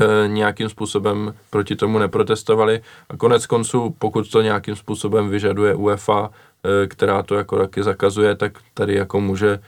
e, 0.01 0.27
nějakým 0.27 0.69
způsobem 0.69 1.34
proti 1.49 1.76
tomu 1.76 1.99
neprotestovali. 1.99 2.81
A 3.10 3.18
konec 3.18 3.45
konců, 3.45 3.95
pokud 3.99 4.31
to 4.31 4.41
nějakým 4.41 4.76
způsobem 4.76 5.30
vyžaduje 5.30 5.76
UEFA, 5.76 6.30
e, 6.84 6.88
která 6.88 7.23
to 7.23 7.35
jako 7.35 7.57
taky 7.57 7.84
zakazuje, 7.84 8.35
tak 8.35 8.53
tady 8.73 8.95
jako 8.95 9.22
může 9.22 9.60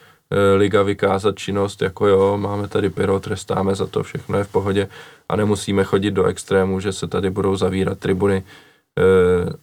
liga 0.55 0.83
vykázat 0.83 1.35
činnost, 1.39 1.81
jako 1.81 2.07
jo, 2.07 2.37
máme 2.37 2.67
tady 2.67 2.89
pyro, 2.89 3.19
trestáme 3.19 3.75
za 3.75 3.87
to, 3.87 4.03
všechno 4.03 4.37
je 4.37 4.43
v 4.43 4.51
pohodě 4.51 4.89
a 5.29 5.35
nemusíme 5.35 5.83
chodit 5.83 6.11
do 6.11 6.25
extrému, 6.25 6.79
že 6.79 6.93
se 6.93 7.07
tady 7.07 7.29
budou 7.29 7.55
zavírat 7.55 7.99
tribuny 7.99 8.43
eh, 8.99 9.53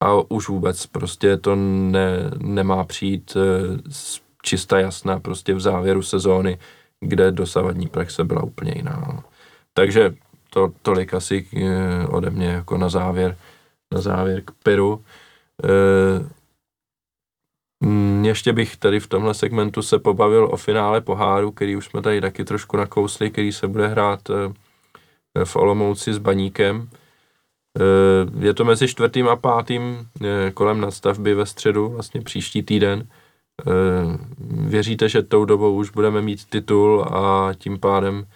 a 0.00 0.30
už 0.30 0.48
vůbec 0.48 0.86
prostě 0.86 1.36
to 1.36 1.56
ne, 1.56 2.30
nemá 2.38 2.84
přijít 2.84 3.36
eh, 3.36 3.90
čista 4.42 4.80
jasná 4.80 5.20
prostě 5.20 5.54
v 5.54 5.60
závěru 5.60 6.02
sezóny, 6.02 6.58
kde 7.00 7.32
dosavadní 7.32 7.88
praxe 7.88 8.24
byla 8.24 8.42
úplně 8.42 8.72
jiná. 8.76 9.24
Takže 9.74 10.14
to 10.50 10.72
tolik 10.82 11.14
asi 11.14 11.46
ode 12.08 12.30
mě 12.30 12.46
jako 12.46 12.78
na 12.78 12.88
závěr, 12.88 13.36
na 13.94 14.00
závěr 14.00 14.42
k 14.44 14.50
Piru. 14.62 15.04
Mm, 17.80 18.24
ještě 18.24 18.52
bych 18.52 18.76
tady 18.76 19.00
v 19.00 19.06
tomhle 19.06 19.34
segmentu 19.34 19.82
se 19.82 19.98
pobavil 19.98 20.48
o 20.52 20.56
finále 20.56 21.00
poháru, 21.00 21.52
který 21.52 21.76
už 21.76 21.86
jsme 21.86 22.02
tady 22.02 22.20
taky 22.20 22.44
trošku 22.44 22.76
nakousli, 22.76 23.30
který 23.30 23.52
se 23.52 23.68
bude 23.68 23.88
hrát 23.88 24.20
eh, 24.30 25.44
v 25.44 25.56
Olomouci 25.56 26.14
s 26.14 26.18
Baníkem. 26.18 26.88
Eh, 27.78 28.46
je 28.46 28.54
to 28.54 28.64
mezi 28.64 28.88
čtvrtým 28.88 29.28
a 29.28 29.36
pátým 29.36 30.08
eh, 30.24 30.50
kolem 30.50 30.80
nadstavby 30.80 31.34
ve 31.34 31.46
středu, 31.46 31.88
vlastně 31.88 32.20
příští 32.20 32.62
týden. 32.62 33.08
Věříte, 34.50 35.08
že 35.08 35.22
tou 35.22 35.44
dobou 35.44 35.74
už 35.74 35.90
budeme 35.90 36.22
mít 36.22 36.44
titul 36.44 37.02
a 37.02 37.54
tím 37.58 37.80
pádem 37.80 38.26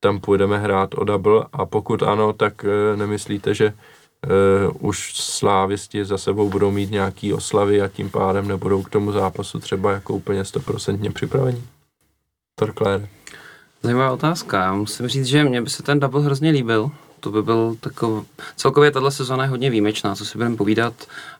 tam 0.00 0.20
půjdeme 0.20 0.58
hrát 0.58 0.94
o 0.94 1.04
double 1.04 1.46
a 1.52 1.66
pokud 1.66 2.02
ano, 2.02 2.32
tak 2.32 2.64
nemyslíte, 2.96 3.54
že 3.54 3.72
uh, 4.24 4.88
už 4.88 5.14
slávisti 5.16 6.04
za 6.04 6.18
sebou 6.18 6.50
budou 6.50 6.70
mít 6.70 6.90
nějaký 6.90 7.32
oslavy 7.32 7.82
a 7.82 7.88
tím 7.88 8.10
pádem 8.10 8.48
nebudou 8.48 8.82
k 8.82 8.90
tomu 8.90 9.12
zápasu 9.12 9.60
třeba 9.60 9.92
jako 9.92 10.14
úplně 10.14 10.44
stoprocentně 10.44 11.10
připravení. 11.10 11.62
Torklére. 12.58 13.08
Zajímavá 13.82 14.12
otázka. 14.12 14.62
Já 14.62 14.74
musím 14.74 15.08
říct, 15.08 15.26
že 15.26 15.44
mně 15.44 15.62
by 15.62 15.70
se 15.70 15.82
ten 15.82 16.00
double 16.00 16.22
hrozně 16.22 16.50
líbil. 16.50 16.90
To 17.20 17.30
by 17.30 17.42
byl 17.42 17.76
takový... 17.80 18.22
Celkově 18.56 18.90
tahle 18.90 19.10
sezóna 19.10 19.44
je 19.44 19.50
hodně 19.50 19.70
výjimečná, 19.70 20.14
co 20.14 20.24
si 20.24 20.38
budeme 20.38 20.56
povídat. 20.56 20.94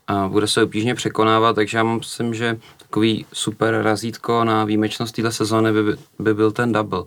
A 0.06 0.28
bude 0.28 0.46
se 0.46 0.62
obtížně 0.62 0.94
překonávat, 0.94 1.56
takže 1.56 1.78
já 1.78 1.84
myslím, 1.84 2.34
že 2.34 2.58
takový 2.78 3.26
super 3.32 3.82
razítko 3.82 4.44
na 4.44 4.64
výjimečnost 4.64 5.14
téhle 5.14 5.32
sezóny 5.32 5.72
by, 5.72 5.96
by 6.18 6.34
byl 6.34 6.52
ten 6.52 6.72
double. 6.72 7.04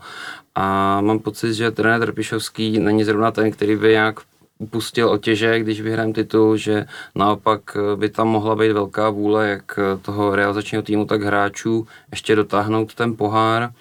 A 0.56 1.02
mám 1.02 1.20
pocit, 1.20 1.54
že 1.54 1.72
trenér 1.72 2.00
Trpišovský 2.00 2.80
není 2.80 3.04
zrovna 3.04 3.32
ten, 3.32 3.52
který 3.52 3.76
by 3.76 3.90
nějak 3.90 4.20
upustil 4.58 5.10
otěže, 5.10 5.60
když 5.60 5.82
vyhrám 5.82 6.14
titul, 6.14 6.58
že 6.58 6.86
naopak 7.16 7.62
eh, 7.76 7.96
by 7.96 8.10
tam 8.10 8.28
mohla 8.28 8.56
být 8.56 8.72
velká 8.72 9.10
vůle 9.10 9.48
jak 9.48 9.80
eh, 9.80 9.98
toho 9.98 10.36
realizačního 10.36 10.84
týmu, 10.84 11.06
tak 11.06 11.22
hráčů 11.22 11.88
ještě 12.12 12.36
dotáhnout 12.36 12.96
ten 12.96 13.16
pohár. 13.16 13.72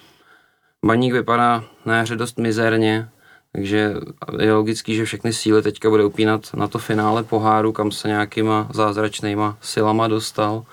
Baník 0.85 1.13
vypadá 1.13 1.63
na 1.85 1.97
jaře 1.97 2.15
dost 2.15 2.37
mizerně, 2.37 3.09
takže 3.51 3.93
je 4.39 4.53
logický, 4.53 4.95
že 4.95 5.05
všechny 5.05 5.33
síly 5.33 5.61
teďka 5.61 5.89
bude 5.89 6.05
upínat 6.05 6.53
na 6.53 6.67
to 6.67 6.79
finále 6.79 7.23
poháru, 7.23 7.71
kam 7.71 7.91
se 7.91 8.07
nějakýma 8.07 8.69
zázračnýma 8.73 9.57
silama 9.61 10.07
dostal. 10.07 10.63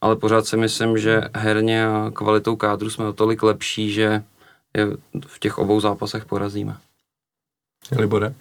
Ale 0.00 0.16
pořád 0.16 0.46
si 0.46 0.56
myslím, 0.56 0.98
že 0.98 1.22
herně 1.34 1.86
a 1.86 2.10
kvalitou 2.14 2.56
kádru 2.56 2.90
jsme 2.90 3.06
o 3.06 3.12
tolik 3.12 3.42
lepší, 3.42 3.92
že 3.92 4.22
je 4.76 4.86
v 5.26 5.38
těch 5.38 5.58
obou 5.58 5.80
zápasech 5.80 6.24
porazíme. 6.24 6.76
Libore? 7.98 8.34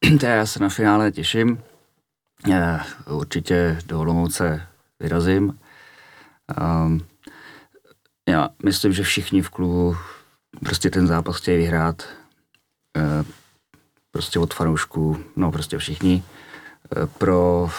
Já 0.22 0.46
se 0.46 0.60
na 0.60 0.68
finále 0.68 1.12
těším. 1.12 1.62
Určitě 3.06 3.78
do 3.86 4.00
Olomouce 4.00 4.66
vyrazím. 5.00 5.58
Um, 6.60 7.06
já 8.28 8.48
myslím, 8.64 8.92
že 8.92 9.02
všichni 9.02 9.42
v 9.42 9.50
klubu 9.50 9.96
prostě 10.64 10.90
ten 10.90 11.06
zápas 11.06 11.36
chtějí 11.36 11.58
vyhrát. 11.58 12.08
Uh, 12.96 13.26
prostě 14.10 14.38
od 14.38 14.54
fanoušků, 14.54 15.24
no 15.36 15.52
prostě 15.52 15.78
všichni. 15.78 16.22
Uh, 16.96 17.06
pro, 17.06 17.70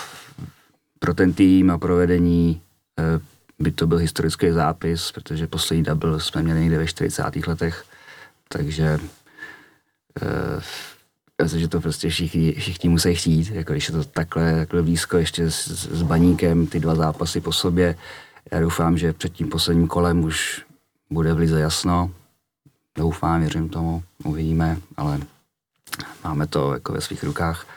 pro 1.00 1.14
ten 1.14 1.34
tým 1.34 1.72
a 1.72 1.78
pro 1.78 1.96
vedení 1.96 2.62
uh, 3.00 3.22
by 3.60 3.72
to 3.72 3.88
byl 3.88 3.98
historický 3.98 4.52
zápis, 4.52 5.12
protože 5.12 5.48
poslední 5.48 5.84
double 5.84 6.20
jsme 6.20 6.44
měli 6.44 6.60
někde 6.60 6.78
ve 6.78 6.88
40. 6.88 7.48
letech, 7.48 7.86
takže 8.48 9.00
že 11.48 11.68
to 11.68 11.82
prostě 11.82 12.10
všichni, 12.10 12.52
všichni 12.52 12.90
musí 12.90 13.16
chtít, 13.16 13.52
jako 13.52 13.72
když 13.72 13.88
je 13.88 13.94
to 13.94 14.04
takhle, 14.04 14.56
takhle 14.56 14.82
blízko 14.82 15.18
ještě 15.18 15.52
s, 15.52 15.68
s 15.92 16.02
baníkem, 16.02 16.68
ty 16.68 16.80
dva 16.80 16.96
zápasy 16.96 17.42
po 17.42 17.52
sobě. 17.52 17.96
Já 18.52 18.60
doufám, 18.60 18.98
že 18.98 19.14
před 19.14 19.34
tím 19.34 19.50
posledním 19.50 19.88
kolem 19.88 20.24
už 20.24 20.66
bude 21.10 21.34
v 21.34 21.38
lize 21.38 21.60
jasno. 21.60 22.12
doufám, 22.98 23.40
věřím 23.40 23.70
tomu, 23.70 24.04
uvidíme, 24.24 24.78
ale 24.98 25.20
máme 26.24 26.48
to 26.48 26.74
jako 26.74 26.94
ve 26.94 27.02
svých 27.02 27.24
rukách. 27.24 27.68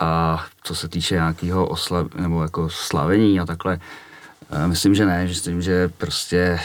A 0.00 0.44
co 0.62 0.74
se 0.74 0.88
týče 0.88 1.14
nějakého 1.14 1.68
oslav, 1.68 2.14
nebo 2.14 2.42
jako 2.42 2.70
slavení 2.70 3.40
a 3.40 3.46
takhle, 3.46 3.80
eh, 4.50 4.66
myslím, 4.66 4.94
že 4.94 5.06
ne, 5.06 5.24
myslím, 5.24 5.62
že 5.62 5.88
prostě 5.88 6.60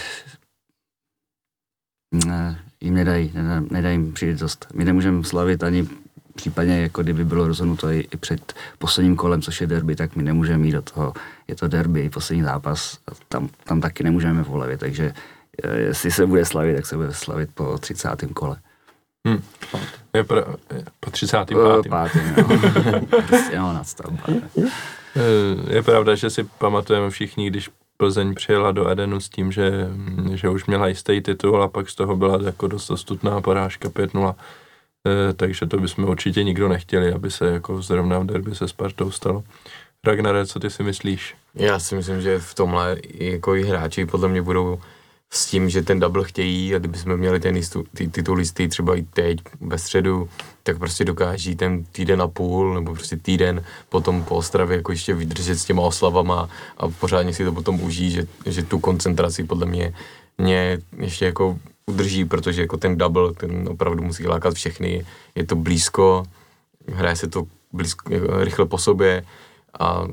ne, 2.26 2.64
jim 2.82 2.94
nedají, 2.94 3.32
nedají, 3.34 3.68
nedají 3.72 3.94
jim 3.94 4.14
příležitost. 4.14 4.68
My 4.74 4.86
nemůžeme 4.86 5.24
slavit 5.24 5.64
ani 5.64 5.88
případně, 6.36 6.82
jako 6.82 7.04
kdyby 7.04 7.26
bylo 7.26 7.48
rozhodnuto 7.48 7.90
i, 7.90 8.08
i 8.12 8.18
před 8.18 8.54
posledním 8.78 9.16
kolem, 9.16 9.42
což 9.42 9.62
je 9.62 9.68
derby, 9.68 9.96
tak 9.96 10.16
my 10.16 10.24
nemůžeme 10.24 10.66
jít 10.66 10.72
do 10.72 10.82
toho. 10.82 11.14
Je 11.48 11.56
to 11.56 11.68
derby, 11.68 12.10
poslední 12.10 12.44
zápas, 12.44 12.98
tam, 13.28 13.50
tam 13.64 13.82
taky 13.82 14.04
nemůžeme 14.04 14.44
volevit, 14.44 14.80
takže 14.80 15.14
eh, 15.64 15.78
jestli 15.78 16.12
se 16.12 16.26
bude 16.26 16.46
slavit, 16.46 16.76
tak 16.76 16.86
se 16.86 16.96
bude 16.96 17.14
slavit 17.14 17.50
po 17.54 17.78
30. 17.78 18.10
kole. 18.34 18.58
Hmm. 19.28 19.42
Je 20.14 20.24
pro, 20.24 20.38
je 20.76 20.84
po 21.00 21.12
35. 21.12 21.58
Uh, 21.58 21.82
pátý, 21.90 22.20
no. 22.38 22.58
prostě, 23.28 23.60
no, 23.60 23.74
nadstavba. 23.74 24.24
Eh, 24.28 25.74
Je 25.74 25.84
pravda, 25.84 26.16
že 26.16 26.30
si 26.30 26.44
pamatujeme 26.44 27.10
všichni, 27.10 27.50
když 27.50 27.70
Plzeň 27.98 28.36
přijela 28.36 28.72
do 28.72 28.90
Edenu 28.90 29.20
s 29.20 29.30
tím, 29.30 29.52
že, 29.52 29.88
že 30.34 30.50
už 30.50 30.66
měla 30.66 30.88
jistý 30.88 31.22
titul 31.22 31.64
a 31.64 31.68
pak 31.68 31.90
z 31.90 31.96
toho 31.96 32.16
byla 32.16 32.40
jako 32.46 32.68
dost 32.68 32.90
ostutná 32.90 33.42
porážka 33.42 33.90
5-0. 33.90 34.36
Eh, 35.08 35.34
Takže 35.34 35.66
to 35.66 35.78
bychom 35.78 36.04
určitě 36.04 36.44
nikdo 36.44 36.68
nechtěli, 36.70 37.14
aby 37.14 37.32
se 37.32 37.46
jako 37.46 37.82
zrovna 37.82 38.20
v 38.20 38.26
derby 38.26 38.56
se 38.56 38.68
Spartou 38.68 39.12
stalo. 39.12 39.44
Ragnare, 40.04 40.46
co 40.46 40.60
ty 40.60 40.70
si 40.70 40.84
myslíš? 40.84 41.36
Já 41.56 41.80
si 41.80 41.96
myslím, 41.96 42.22
že 42.22 42.40
v 42.40 42.54
tomhle 42.54 42.98
jako 43.14 43.56
i 43.56 43.64
hráči 43.64 44.06
podle 44.06 44.30
mě 44.30 44.42
budou 44.42 44.80
s 45.30 45.46
tím, 45.46 45.70
že 45.70 45.82
ten 45.82 46.00
double 46.00 46.24
chtějí 46.24 46.76
a 46.76 46.80
kdyby 46.80 46.98
jsme 46.98 47.18
měli 47.18 47.40
ten 47.40 47.56
jistu, 47.56 47.84
ty 47.94 48.08
titul 48.08 48.40
jistý 48.40 48.68
třeba 48.68 48.96
i 48.96 49.02
teď 49.02 49.38
ve 49.62 49.78
středu, 49.78 50.30
tak 50.64 50.78
prostě 50.78 51.06
dokáží 51.06 51.56
ten 51.56 51.84
týden 51.84 52.22
a 52.22 52.28
půl 52.28 52.74
nebo 52.74 52.94
prostě 52.94 53.18
týden 53.18 53.64
potom 53.90 54.24
po 54.24 54.36
Ostravě 54.36 54.78
jako 54.78 54.92
ještě 54.92 55.14
vydržet 55.14 55.56
s 55.56 55.66
těma 55.66 55.82
oslavama 55.82 56.50
a 56.78 56.88
pořádně 56.88 57.34
si 57.34 57.46
to 57.46 57.52
potom 57.52 57.82
užít, 57.82 58.12
že, 58.12 58.28
že 58.46 58.64
tu 58.64 58.80
koncentraci 58.80 59.44
podle 59.44 59.66
mě, 59.66 59.94
mě 60.38 60.80
ještě 60.98 61.26
jako 61.26 61.60
udrží, 61.86 62.26
protože 62.26 62.62
jako 62.62 62.78
ten 62.78 62.98
double, 62.98 63.34
ten 63.34 63.68
opravdu 63.72 64.04
musí 64.04 64.28
lákat 64.28 64.54
všechny, 64.54 65.06
je 65.36 65.46
to 65.46 65.56
blízko, 65.56 66.24
hraje 66.88 67.16
se 67.16 67.28
to 67.28 67.48
blízko, 67.72 68.10
rychle 68.44 68.66
po 68.66 68.78
sobě 68.78 69.26
a 69.80 70.04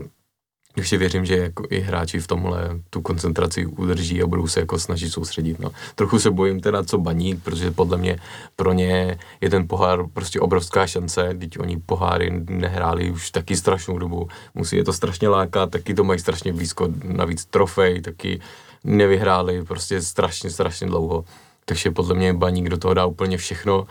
ještě 0.77 0.99
věřím, 0.99 1.25
že 1.25 1.37
jako 1.37 1.65
i 1.71 1.81
hráči 1.81 2.21
v 2.21 2.27
tomhle 2.27 2.69
tu 2.91 3.01
koncentraci 3.01 3.67
udrží 3.67 4.23
a 4.23 4.27
budou 4.27 4.47
se 4.47 4.61
jako 4.61 4.79
snažit 4.79 5.11
soustředit. 5.11 5.59
No. 5.59 5.71
Trochu 5.95 6.19
se 6.19 6.31
bojím 6.31 6.61
teda 6.61 6.85
co 6.85 6.99
baník, 6.99 7.43
protože 7.43 7.71
podle 7.71 7.97
mě 7.97 8.19
pro 8.57 8.73
ně 8.73 9.19
je 9.41 9.51
ten 9.51 9.69
pohár 9.69 10.07
prostě 10.13 10.41
obrovská 10.41 10.87
šance, 10.87 11.35
teď 11.39 11.59
oni 11.59 11.77
poháry 11.87 12.45
nehráli 12.49 13.11
už 13.11 13.31
taky 13.31 13.57
strašnou 13.57 13.99
dobu, 13.99 14.29
musí 14.55 14.77
je 14.77 14.85
to 14.85 14.93
strašně 14.93 15.29
lákat, 15.29 15.71
taky 15.71 15.95
to 15.95 16.05
mají 16.05 16.21
strašně 16.21 16.53
blízko, 16.53 16.89
navíc 17.05 17.45
trofej, 17.45 18.01
taky 18.01 18.41
nevyhráli 18.85 19.65
prostě 19.65 20.03
strašně, 20.03 20.51
strašně 20.51 20.87
dlouho. 20.87 21.25
Takže 21.71 21.91
podle 21.91 22.15
mě 22.15 22.35
baník 22.35 22.69
do 22.69 22.79
toho 22.79 22.95
dá 22.95 23.07
úplně 23.07 23.37
všechno, 23.37 23.87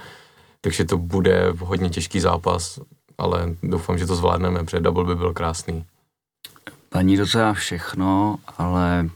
takže 0.62 0.86
to 0.86 0.98
bude 0.98 1.54
hodně 1.60 1.90
těžký 1.90 2.20
zápas, 2.20 2.80
ale 3.18 3.56
doufám, 3.64 3.98
že 3.98 4.06
to 4.06 4.16
zvládneme, 4.16 4.64
protože 4.64 4.80
double 4.80 5.06
by 5.06 5.16
byl 5.16 5.34
krásný. 5.34 5.86
Paní 6.90 7.18
docela 7.18 7.54
všechno, 7.54 8.38
ale 8.58 9.10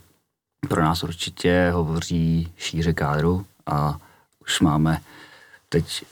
pro 0.70 0.82
nás 0.82 1.04
určitě 1.04 1.72
hovoří 1.74 2.52
šíře 2.58 2.94
kádru 2.94 3.46
a 3.66 3.98
už 4.42 4.60
máme 4.60 5.02
teď, 5.70 6.06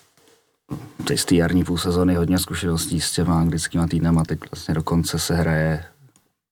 teď 1.07 1.19
z 1.19 1.25
té 1.25 1.35
jarní 1.35 1.63
půl 1.63 1.77
sezony 1.77 2.15
hodně 2.15 2.39
zkušeností 2.39 3.01
s 3.01 3.11
těma 3.11 3.39
anglickýma 3.39 3.87
týdnama, 3.87 4.23
teď 4.23 4.39
vlastně 4.51 4.73
dokonce 4.73 5.19
se 5.19 5.35
hraje 5.35 5.85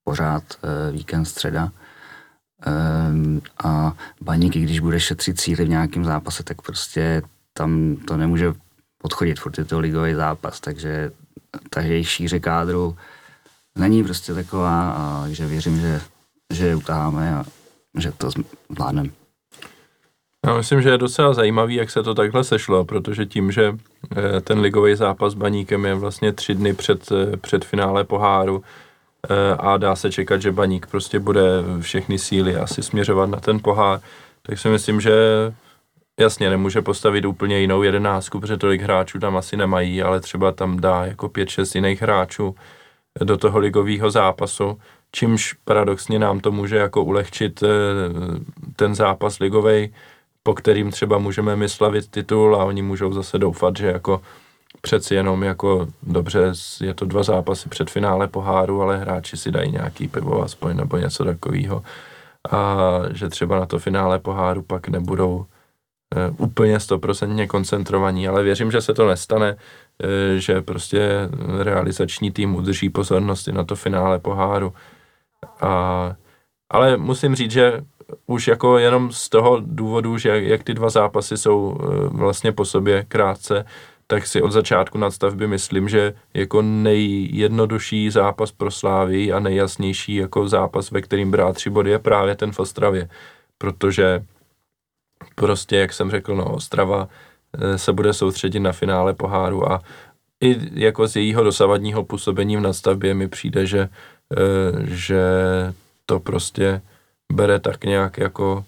pořád 0.03 0.43
e, 0.43 0.91
víkend 0.91 1.25
středa. 1.25 1.71
A 3.63 3.93
Baník, 4.21 4.53
když 4.53 4.79
bude 4.79 4.99
šetřit 4.99 5.39
síly 5.39 5.65
v 5.65 5.69
nějakém 5.69 6.05
zápase, 6.05 6.43
tak 6.43 6.61
prostě 6.61 7.21
tam 7.53 7.95
to 7.95 8.17
nemůže 8.17 8.53
podchodit, 9.01 9.39
furt 9.39 9.57
je 9.57 9.65
to 9.65 9.79
ligový 9.79 10.13
zápas, 10.13 10.59
takže 10.59 11.11
ta 11.69 11.81
jejich 11.81 12.09
šíře 12.09 12.39
kádru 12.39 12.97
není 13.77 14.03
prostě 14.03 14.33
taková, 14.33 14.91
a, 14.91 15.21
takže 15.21 15.45
věřím, 15.45 15.79
že, 15.79 16.01
že 16.53 16.67
je 16.67 16.75
utaháme 16.75 17.35
a 17.35 17.45
že 17.97 18.11
to 18.11 18.29
zvládneme. 18.69 19.09
Já 20.45 20.57
myslím, 20.57 20.81
že 20.81 20.89
je 20.89 20.97
docela 20.97 21.33
zajímavý, 21.33 21.75
jak 21.75 21.91
se 21.91 22.03
to 22.03 22.15
takhle 22.15 22.43
sešlo, 22.43 22.85
protože 22.85 23.25
tím, 23.25 23.51
že 23.51 23.77
eh, 24.17 24.41
ten 24.41 24.59
ligový 24.59 24.95
zápas 24.95 25.33
s 25.33 25.35
Baníkem 25.35 25.85
je 25.85 25.95
vlastně 25.95 26.33
tři 26.33 26.55
dny 26.55 26.73
před, 26.73 27.11
eh, 27.11 27.37
před 27.37 27.65
finále 27.65 28.03
poháru 28.03 28.63
a 29.59 29.77
dá 29.77 29.95
se 29.95 30.11
čekat, 30.11 30.41
že 30.41 30.51
Baník 30.51 30.87
prostě 30.87 31.19
bude 31.19 31.43
všechny 31.81 32.19
síly 32.19 32.55
asi 32.55 32.83
směřovat 32.83 33.29
na 33.29 33.39
ten 33.39 33.59
pohár, 33.59 33.99
tak 34.41 34.59
si 34.59 34.69
myslím, 34.69 35.01
že 35.01 35.13
jasně 36.19 36.49
nemůže 36.49 36.81
postavit 36.81 37.25
úplně 37.25 37.59
jinou 37.59 37.83
jedenáctku, 37.83 38.39
protože 38.39 38.57
tolik 38.57 38.81
hráčů 38.81 39.19
tam 39.19 39.37
asi 39.37 39.57
nemají, 39.57 40.01
ale 40.01 40.19
třeba 40.19 40.51
tam 40.51 40.79
dá 40.79 41.05
jako 41.05 41.29
pět, 41.29 41.49
šest 41.49 41.75
jiných 41.75 42.01
hráčů 42.01 42.55
do 43.23 43.37
toho 43.37 43.59
ligového 43.59 44.11
zápasu, 44.11 44.79
čímž 45.11 45.53
paradoxně 45.53 46.19
nám 46.19 46.39
to 46.39 46.51
může 46.51 46.75
jako 46.75 47.03
ulehčit 47.03 47.63
ten 48.75 48.95
zápas 48.95 49.39
ligovej, 49.39 49.93
po 50.43 50.53
kterým 50.53 50.91
třeba 50.91 51.17
můžeme 51.17 51.55
my 51.55 51.69
slavit 51.69 52.11
titul 52.11 52.55
a 52.55 52.65
oni 52.65 52.81
můžou 52.81 53.13
zase 53.13 53.37
doufat, 53.37 53.77
že 53.77 53.87
jako 53.87 54.21
přeci 54.81 55.15
jenom 55.15 55.43
jako 55.43 55.87
dobře, 56.03 56.51
je 56.81 56.93
to 56.93 57.05
dva 57.05 57.23
zápasy 57.23 57.69
před 57.69 57.89
finále 57.89 58.27
poháru, 58.27 58.81
ale 58.81 58.97
hráči 58.97 59.37
si 59.37 59.51
dají 59.51 59.71
nějaký 59.71 60.07
pivo 60.07 60.43
aspoň 60.43 60.77
nebo 60.77 60.97
něco 60.97 61.25
takového 61.25 61.83
a 62.51 62.77
že 63.11 63.29
třeba 63.29 63.59
na 63.59 63.65
to 63.65 63.79
finále 63.79 64.19
poháru 64.19 64.61
pak 64.61 64.87
nebudou 64.87 65.35
uh, 65.35 65.45
úplně 66.37 66.79
stoprocentně 66.79 67.47
koncentrovaní, 67.47 68.27
ale 68.27 68.43
věřím, 68.43 68.71
že 68.71 68.81
se 68.81 68.93
to 68.93 69.07
nestane, 69.07 69.53
uh, 69.53 70.09
že 70.37 70.61
prostě 70.61 71.29
realizační 71.59 72.31
tým 72.31 72.55
udrží 72.55 72.89
pozornosti 72.89 73.51
na 73.51 73.63
to 73.63 73.75
finále 73.75 74.19
poháru. 74.19 74.73
A, 75.61 76.15
ale 76.71 76.97
musím 76.97 77.35
říct, 77.35 77.51
že 77.51 77.81
už 78.27 78.47
jako 78.47 78.77
jenom 78.77 79.11
z 79.11 79.29
toho 79.29 79.61
důvodu, 79.65 80.17
že 80.17 80.41
jak 80.43 80.63
ty 80.63 80.73
dva 80.73 80.89
zápasy 80.89 81.37
jsou 81.37 81.77
vlastně 82.11 82.51
po 82.51 82.65
sobě 82.65 83.05
krátce, 83.07 83.65
tak 84.11 84.27
si 84.27 84.41
od 84.41 84.51
začátku 84.51 84.97
nadstavby 84.97 85.47
myslím, 85.47 85.89
že 85.89 86.13
jako 86.33 86.61
nejjednodušší 86.61 88.09
zápas 88.09 88.51
pro 88.51 88.71
Slávy 88.71 89.31
a 89.31 89.39
nejjasnější 89.39 90.15
jako 90.15 90.47
zápas, 90.47 90.91
ve 90.91 91.01
kterým 91.01 91.31
brát 91.31 91.55
tři 91.55 91.69
body, 91.69 91.91
je 91.91 91.99
právě 91.99 92.35
ten 92.35 92.51
v 92.51 92.59
Ostravě. 92.59 93.09
Protože 93.57 94.25
prostě, 95.35 95.77
jak 95.77 95.93
jsem 95.93 96.11
řekl, 96.11 96.35
no, 96.35 96.53
Ostrava 96.53 97.07
se 97.75 97.93
bude 97.93 98.13
soustředit 98.13 98.59
na 98.59 98.71
finále 98.71 99.13
poháru 99.13 99.71
a 99.71 99.81
i 100.41 100.57
jako 100.73 101.07
z 101.07 101.15
jejího 101.15 101.43
dosavadního 101.43 102.03
působení 102.03 102.57
v 102.57 102.61
nadstavbě 102.61 103.13
mi 103.13 103.27
přijde, 103.27 103.65
že, 103.65 103.89
že 104.83 105.21
to 106.05 106.19
prostě 106.19 106.81
bere 107.33 107.59
tak 107.59 107.83
nějak 107.83 108.17
jako 108.17 108.65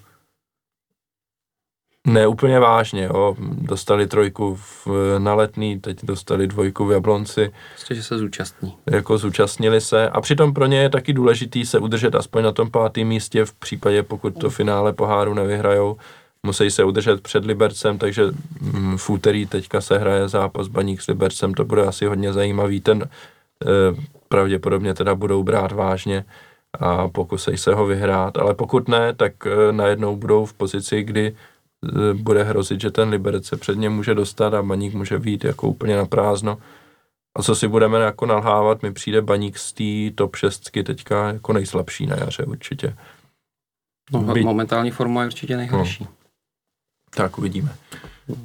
ne 2.08 2.28
úplně 2.28 2.60
vážně, 2.60 3.04
jo. 3.04 3.36
Dostali 3.40 4.08
trojku 4.08 4.56
v, 4.56 4.88
na 5.18 5.34
letný, 5.34 5.80
teď 5.80 5.98
dostali 6.04 6.48
dvojku 6.48 6.86
v 6.86 6.92
Jablonci. 6.92 7.52
Prostě, 7.74 7.96
že 7.96 8.04
se 8.04 8.18
zúčastní. 8.18 8.78
Jako 8.90 9.18
zúčastnili 9.18 9.82
se 9.82 10.10
a 10.10 10.22
přitom 10.22 10.54
pro 10.54 10.66
ně 10.66 10.78
je 10.78 10.90
taky 10.90 11.14
důležitý 11.14 11.66
se 11.66 11.80
udržet 11.80 12.16
aspoň 12.16 12.44
na 12.44 12.52
tom 12.52 12.72
pátém 12.72 13.08
místě 13.08 13.46
v 13.46 13.54
případě, 13.54 14.04
pokud 14.04 14.40
to 14.40 14.50
finále 14.50 14.94
poháru 14.94 15.34
nevyhrajou. 15.34 15.98
Musí 16.46 16.72
se 16.72 16.84
udržet 16.84 17.22
před 17.22 17.46
Libercem, 17.46 17.98
takže 17.98 18.24
mm, 18.62 18.98
v 18.98 19.10
úterý 19.10 19.46
teďka 19.46 19.82
se 19.82 19.98
hraje 19.98 20.28
zápas 20.28 20.68
Baník 20.68 21.02
s 21.02 21.08
Libercem, 21.08 21.54
to 21.54 21.66
bude 21.66 21.86
asi 21.86 22.06
hodně 22.06 22.34
zajímavý. 22.34 22.82
Ten 22.82 23.04
e, 23.04 23.08
pravděpodobně 24.30 24.94
teda 24.94 25.16
budou 25.16 25.44
brát 25.44 25.72
vážně 25.72 26.26
a 26.80 27.08
pokusej 27.08 27.58
se 27.58 27.74
ho 27.74 27.86
vyhrát, 27.86 28.38
ale 28.38 28.56
pokud 28.56 28.88
ne, 28.88 29.14
tak 29.14 29.34
e, 29.48 29.72
najednou 29.72 30.16
budou 30.16 30.46
v 30.46 30.54
pozici, 30.54 31.04
kdy 31.04 31.36
bude 32.14 32.44
hrozit, 32.44 32.82
že 32.82 32.92
ten 32.92 33.10
Liberec 33.10 33.46
se 33.46 33.58
před 33.58 33.78
ně 33.78 33.90
může 33.90 34.16
dostat 34.16 34.54
a 34.54 34.64
Baník 34.64 34.94
může 34.94 35.20
být 35.20 35.44
jako 35.44 35.68
úplně 35.68 35.98
na 35.98 36.06
prázdno. 36.06 36.58
A 37.36 37.44
co 37.44 37.56
si 37.56 37.68
budeme 37.68 38.00
jako 38.00 38.26
nalhávat, 38.26 38.84
mi 38.84 38.94
přijde 38.94 39.22
Baník 39.22 39.58
z 39.58 39.74
té 39.74 40.16
top 40.16 40.36
6 40.36 40.70
teďka 40.84 41.28
jako 41.28 41.54
nejslabší 41.54 42.06
na 42.06 42.16
jaře 42.16 42.46
určitě. 42.46 42.96
No, 44.12 44.22
Být... 44.22 44.44
momentální 44.44 44.92
forma 44.92 45.22
je 45.22 45.28
určitě 45.28 45.58
nejhorší. 45.58 46.04
No. 46.04 46.10
Tak 47.16 47.38
uvidíme. 47.38 47.76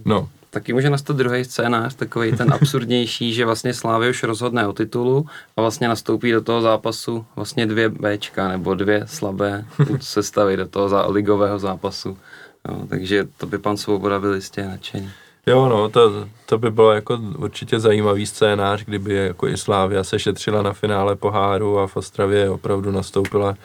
No, 0.05 0.29
taky 0.51 0.73
může 0.73 0.91
nastat 0.91 1.17
druhý 1.17 1.45
scénář, 1.45 1.95
takový 1.95 2.37
ten 2.37 2.53
absurdnější, 2.53 3.33
že 3.35 3.45
vlastně 3.45 3.75
Slávě 3.75 4.11
už 4.11 4.23
rozhodne 4.23 4.67
o 4.67 4.73
titulu 4.73 5.27
a 5.57 5.61
vlastně 5.61 5.89
nastoupí 5.89 6.33
do 6.33 6.41
toho 6.41 6.61
zápasu 6.61 7.27
vlastně 7.37 7.67
dvě 7.67 7.89
Bčka 7.89 8.49
nebo 8.49 8.75
dvě 8.75 9.07
slabé 9.07 9.65
sestavy 10.01 10.57
do 10.57 10.69
toho 10.69 11.13
ligového 11.13 11.59
zápasu. 11.59 12.19
Jo, 12.69 12.87
takže 12.89 13.29
to 13.37 13.47
by 13.47 13.59
pan 13.59 13.77
Svoboda 13.77 14.21
byl 14.21 14.35
jistě 14.35 14.65
nadšený. 14.65 15.11
Jo, 15.47 15.69
no, 15.69 15.89
to, 15.89 16.29
to 16.47 16.59
by 16.59 16.71
bylo 16.71 16.93
jako 16.93 17.19
určitě 17.39 17.81
zajímavý 17.81 18.27
scénář, 18.27 18.85
kdyby 18.85 19.15
jako 19.15 19.49
i 19.49 19.57
Slávia 19.57 20.05
se 20.05 20.19
šetřila 20.19 20.63
na 20.63 20.73
finále 20.73 21.17
poháru 21.17 21.79
a 21.79 21.87
v 21.87 21.97
Ostravě 21.97 22.51
opravdu 22.51 22.91
nastoupila 22.91 23.57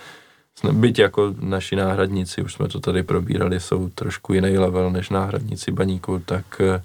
Byť 0.71 0.99
jako 0.99 1.33
naši 1.39 1.75
náhradníci, 1.75 2.41
už 2.41 2.53
jsme 2.53 2.67
to 2.67 2.79
tady 2.79 3.03
probírali, 3.03 3.59
jsou 3.59 3.89
trošku 3.89 4.33
jiný 4.33 4.57
level 4.57 4.91
než 4.91 5.09
náhradníci 5.09 5.71
baníku, 5.71 6.19
tak 6.25 6.61
eh, 6.61 6.81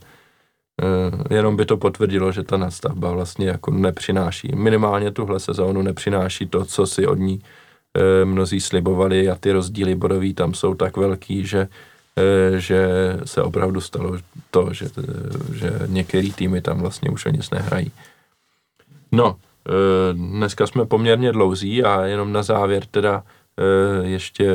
jenom 1.35 1.57
by 1.57 1.67
to 1.67 1.77
potvrdilo, 1.77 2.33
že 2.33 2.43
ta 2.43 2.57
nastavba 2.57 3.11
vlastně 3.11 3.49
jako 3.49 3.71
nepřináší, 3.71 4.49
minimálně 4.55 5.11
tuhle 5.11 5.41
sezónu 5.41 5.83
nepřináší 5.83 6.47
to, 6.47 6.65
co 6.65 6.87
si 6.87 7.07
od 7.07 7.19
ní 7.19 7.43
eh, 7.43 8.25
mnozí 8.25 8.61
slibovali 8.61 9.31
a 9.31 9.35
ty 9.35 9.53
rozdíly 9.53 9.95
bodový 9.95 10.35
tam 10.35 10.55
jsou 10.55 10.75
tak 10.75 10.97
velký, 10.97 11.47
že 11.47 11.69
Eh, 11.69 11.69
že 12.57 12.89
se 13.25 13.43
opravdu 13.43 13.81
stalo 13.81 14.19
to, 14.51 14.69
že, 14.73 14.87
že 15.55 15.73
některé 15.87 16.29
týmy 16.33 16.61
tam 16.61 16.81
vlastně 16.81 17.11
už 17.11 17.27
o 17.27 17.31
nic 17.31 17.51
nehrají. 17.51 17.93
No, 19.13 19.37
eh, 19.69 19.73
dneska 20.13 20.67
jsme 20.67 20.87
poměrně 20.87 21.33
dlouzí 21.33 21.85
a 21.85 22.05
jenom 22.05 22.33
na 22.33 22.43
závěr 22.43 22.87
teda 22.87 23.23
eh, 23.59 24.07
ještě 24.07 24.53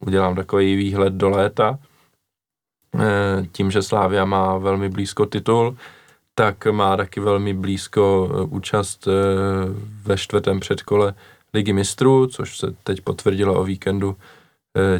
udělám 0.00 0.34
takový 0.34 0.76
výhled 0.76 1.12
do 1.12 1.30
léta. 1.30 1.78
Tím, 3.52 3.70
že 3.70 3.82
Slávia 3.82 4.24
má 4.24 4.58
velmi 4.58 4.88
blízko 4.88 5.26
titul, 5.26 5.76
tak 6.34 6.66
má 6.66 6.96
taky 6.96 7.20
velmi 7.20 7.54
blízko 7.54 8.30
účast 8.50 9.08
ve 10.04 10.16
čtvrtém 10.16 10.60
předkole 10.60 11.14
Ligy 11.54 11.72
mistrů, 11.72 12.26
což 12.26 12.58
se 12.58 12.74
teď 12.84 13.00
potvrdilo 13.00 13.60
o 13.60 13.64
víkendu 13.64 14.16
Eh, 14.16 14.41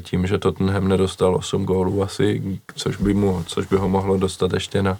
tím, 0.00 0.26
že 0.26 0.38
Tottenham 0.38 0.88
nedostal 0.88 1.34
8 1.34 1.64
gólů 1.64 2.02
asi, 2.02 2.58
což 2.74 2.96
by, 2.96 3.14
mu, 3.14 3.44
což 3.46 3.66
by 3.66 3.76
ho 3.76 3.88
mohlo 3.88 4.18
dostat 4.18 4.52
ještě 4.52 4.82
na, 4.82 4.98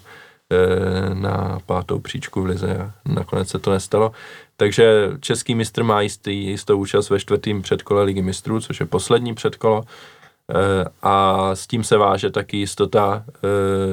eh, 0.51 1.15
na 1.15 1.59
pátou 1.65 1.99
příčku 1.99 2.41
v 2.41 2.45
lize 2.45 2.77
a 2.77 2.91
nakonec 3.05 3.49
se 3.49 3.59
to 3.59 3.71
nestalo. 3.71 4.11
Takže 4.57 5.11
český 5.19 5.55
mistr 5.55 5.83
má 5.83 6.01
jistý, 6.01 6.45
jistou 6.45 6.77
účast 6.77 7.09
ve 7.09 7.19
čtvrtém 7.19 7.61
předkole 7.61 8.03
ligy 8.03 8.21
mistrů, 8.21 8.59
což 8.61 8.79
je 8.79 8.85
poslední 8.85 9.33
předkolo 9.33 9.83
eh, 9.83 10.85
a 11.01 11.49
s 11.55 11.67
tím 11.67 11.83
se 11.83 11.97
váže 11.97 12.29
taky 12.29 12.57
jistota 12.57 13.25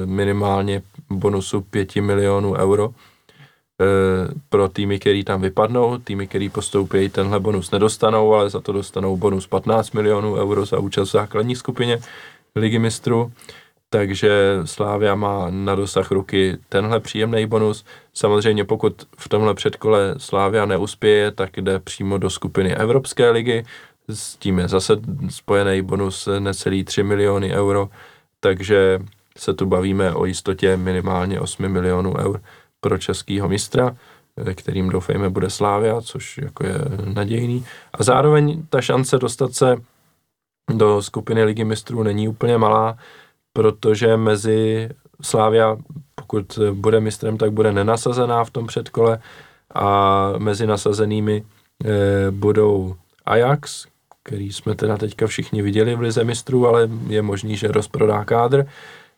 minimálně 0.04 0.82
bonusu 1.10 1.60
5 1.60 1.96
milionů 1.96 2.54
euro 2.54 2.90
Eh, 2.90 3.09
pro 4.48 4.68
týmy, 4.68 4.98
který 4.98 5.24
tam 5.24 5.40
vypadnou. 5.40 5.98
Týmy, 5.98 6.26
který 6.26 6.48
postoupí, 6.48 7.08
tenhle 7.08 7.40
bonus 7.40 7.70
nedostanou, 7.70 8.34
ale 8.34 8.50
za 8.50 8.60
to 8.60 8.72
dostanou 8.72 9.16
bonus 9.16 9.46
15 9.46 9.92
milionů 9.92 10.34
euro 10.34 10.66
za 10.66 10.78
účast 10.78 11.08
v 11.08 11.12
základní 11.12 11.56
skupině 11.56 11.98
Ligy 12.56 12.78
mistrů. 12.78 13.32
Takže 13.90 14.60
Slávia 14.64 15.14
má 15.14 15.46
na 15.50 15.74
dosah 15.74 16.10
ruky 16.10 16.58
tenhle 16.68 17.00
příjemný 17.00 17.46
bonus. 17.46 17.84
Samozřejmě 18.14 18.64
pokud 18.64 19.06
v 19.18 19.28
tomhle 19.28 19.54
předkole 19.54 20.14
Slávia 20.18 20.66
neuspěje, 20.66 21.30
tak 21.30 21.56
jde 21.56 21.78
přímo 21.78 22.18
do 22.18 22.30
skupiny 22.30 22.74
Evropské 22.76 23.30
ligy. 23.30 23.64
S 24.08 24.36
tím 24.36 24.58
je 24.58 24.68
zase 24.68 24.96
spojený 25.28 25.82
bonus 25.82 26.28
necelý 26.38 26.84
3 26.84 27.02
miliony 27.02 27.54
euro, 27.54 27.88
takže 28.40 28.98
se 29.38 29.54
tu 29.54 29.66
bavíme 29.66 30.14
o 30.14 30.24
jistotě 30.24 30.76
minimálně 30.76 31.40
8 31.40 31.68
milionů 31.68 32.14
eur 32.18 32.40
pro 32.80 32.98
českýho 32.98 33.48
mistra, 33.48 33.96
kterým 34.54 34.88
doufejme 34.88 35.30
bude 35.30 35.50
Slávia, 35.50 36.00
což 36.00 36.38
jako 36.38 36.66
je 36.66 36.74
nadějný. 37.04 37.66
A 37.92 38.04
zároveň 38.04 38.62
ta 38.70 38.80
šance 38.80 39.18
dostat 39.18 39.54
se 39.54 39.76
do 40.74 41.02
skupiny 41.02 41.44
ligy 41.44 41.64
mistrů 41.64 42.02
není 42.02 42.28
úplně 42.28 42.58
malá, 42.58 42.98
protože 43.52 44.16
mezi 44.16 44.88
Slávia, 45.22 45.76
pokud 46.14 46.58
bude 46.72 47.00
mistrem, 47.00 47.38
tak 47.38 47.52
bude 47.52 47.72
nenasazená 47.72 48.44
v 48.44 48.50
tom 48.50 48.66
předkole 48.66 49.18
a 49.74 50.32
mezi 50.38 50.66
nasazenými 50.66 51.44
e, 51.84 52.30
budou 52.30 52.94
Ajax, 53.26 53.86
který 54.24 54.52
jsme 54.52 54.74
teda 54.74 54.96
teďka 54.96 55.26
všichni 55.26 55.62
viděli 55.62 55.94
v 55.94 56.00
lize 56.00 56.24
mistrů, 56.24 56.66
ale 56.66 56.88
je 57.08 57.22
možný, 57.22 57.56
že 57.56 57.68
rozprodá 57.68 58.24
kádr. 58.24 58.66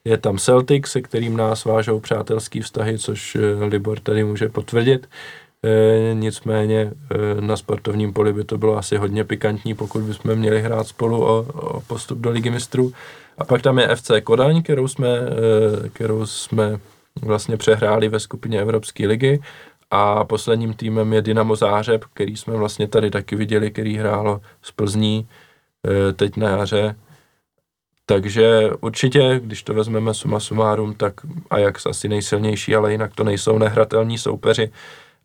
Je 0.04 0.18
tam 0.18 0.38
Celtic, 0.38 0.86
se 0.86 1.02
kterým 1.02 1.36
nás 1.36 1.64
vážou 1.64 2.00
přátelský 2.00 2.60
vztahy, 2.60 2.98
což 2.98 3.36
eh, 3.36 3.64
Libor 3.64 4.00
tady 4.00 4.24
může 4.24 4.48
potvrdit. 4.48 5.08
E, 5.64 6.14
nicméně 6.14 6.80
e, 6.80 7.40
na 7.40 7.56
sportovním 7.56 8.12
poli 8.12 8.32
by 8.32 8.44
to 8.44 8.58
bylo 8.58 8.76
asi 8.76 8.96
hodně 8.96 9.24
pikantní, 9.24 9.74
pokud 9.74 10.02
bychom 10.02 10.34
měli 10.34 10.62
hrát 10.62 10.86
spolu 10.86 11.24
o, 11.24 11.46
o 11.52 11.80
postup 11.80 12.18
do 12.18 12.30
ligy 12.30 12.50
mistrů. 12.50 12.92
A 13.38 13.44
pak 13.44 13.62
tam 13.62 13.78
je 13.78 13.96
FC 13.96 14.10
Kodaň, 14.24 14.62
kterou 14.62 14.88
jsme, 14.88 15.08
e, 15.08 15.88
kterou 15.88 16.26
jsme 16.26 16.80
vlastně 17.22 17.56
přehráli 17.56 18.08
ve 18.08 18.20
skupině 18.20 18.60
Evropské 18.60 19.06
ligy. 19.06 19.40
A 19.90 20.24
posledním 20.24 20.74
týmem 20.74 21.12
je 21.12 21.22
Dynamo 21.22 21.56
Zářeb, 21.56 22.04
který 22.04 22.36
jsme 22.36 22.56
vlastně 22.56 22.88
tady 22.88 23.10
taky 23.10 23.36
viděli, 23.36 23.70
který 23.70 23.96
hrálo 23.96 24.40
z 24.62 24.70
Plzní 24.70 25.28
teď 26.16 26.36
na 26.36 26.48
jaře 26.48 26.96
takže 28.06 28.70
určitě, 28.80 29.40
když 29.44 29.62
to 29.62 29.74
vezmeme 29.74 30.14
suma 30.14 30.40
sumárum, 30.40 30.94
tak 30.94 31.14
Ajax 31.50 31.86
asi 31.86 32.08
nejsilnější, 32.08 32.74
ale 32.74 32.92
jinak 32.92 33.14
to 33.14 33.24
nejsou 33.24 33.58
nehratelní 33.58 34.18
soupeři. 34.18 34.72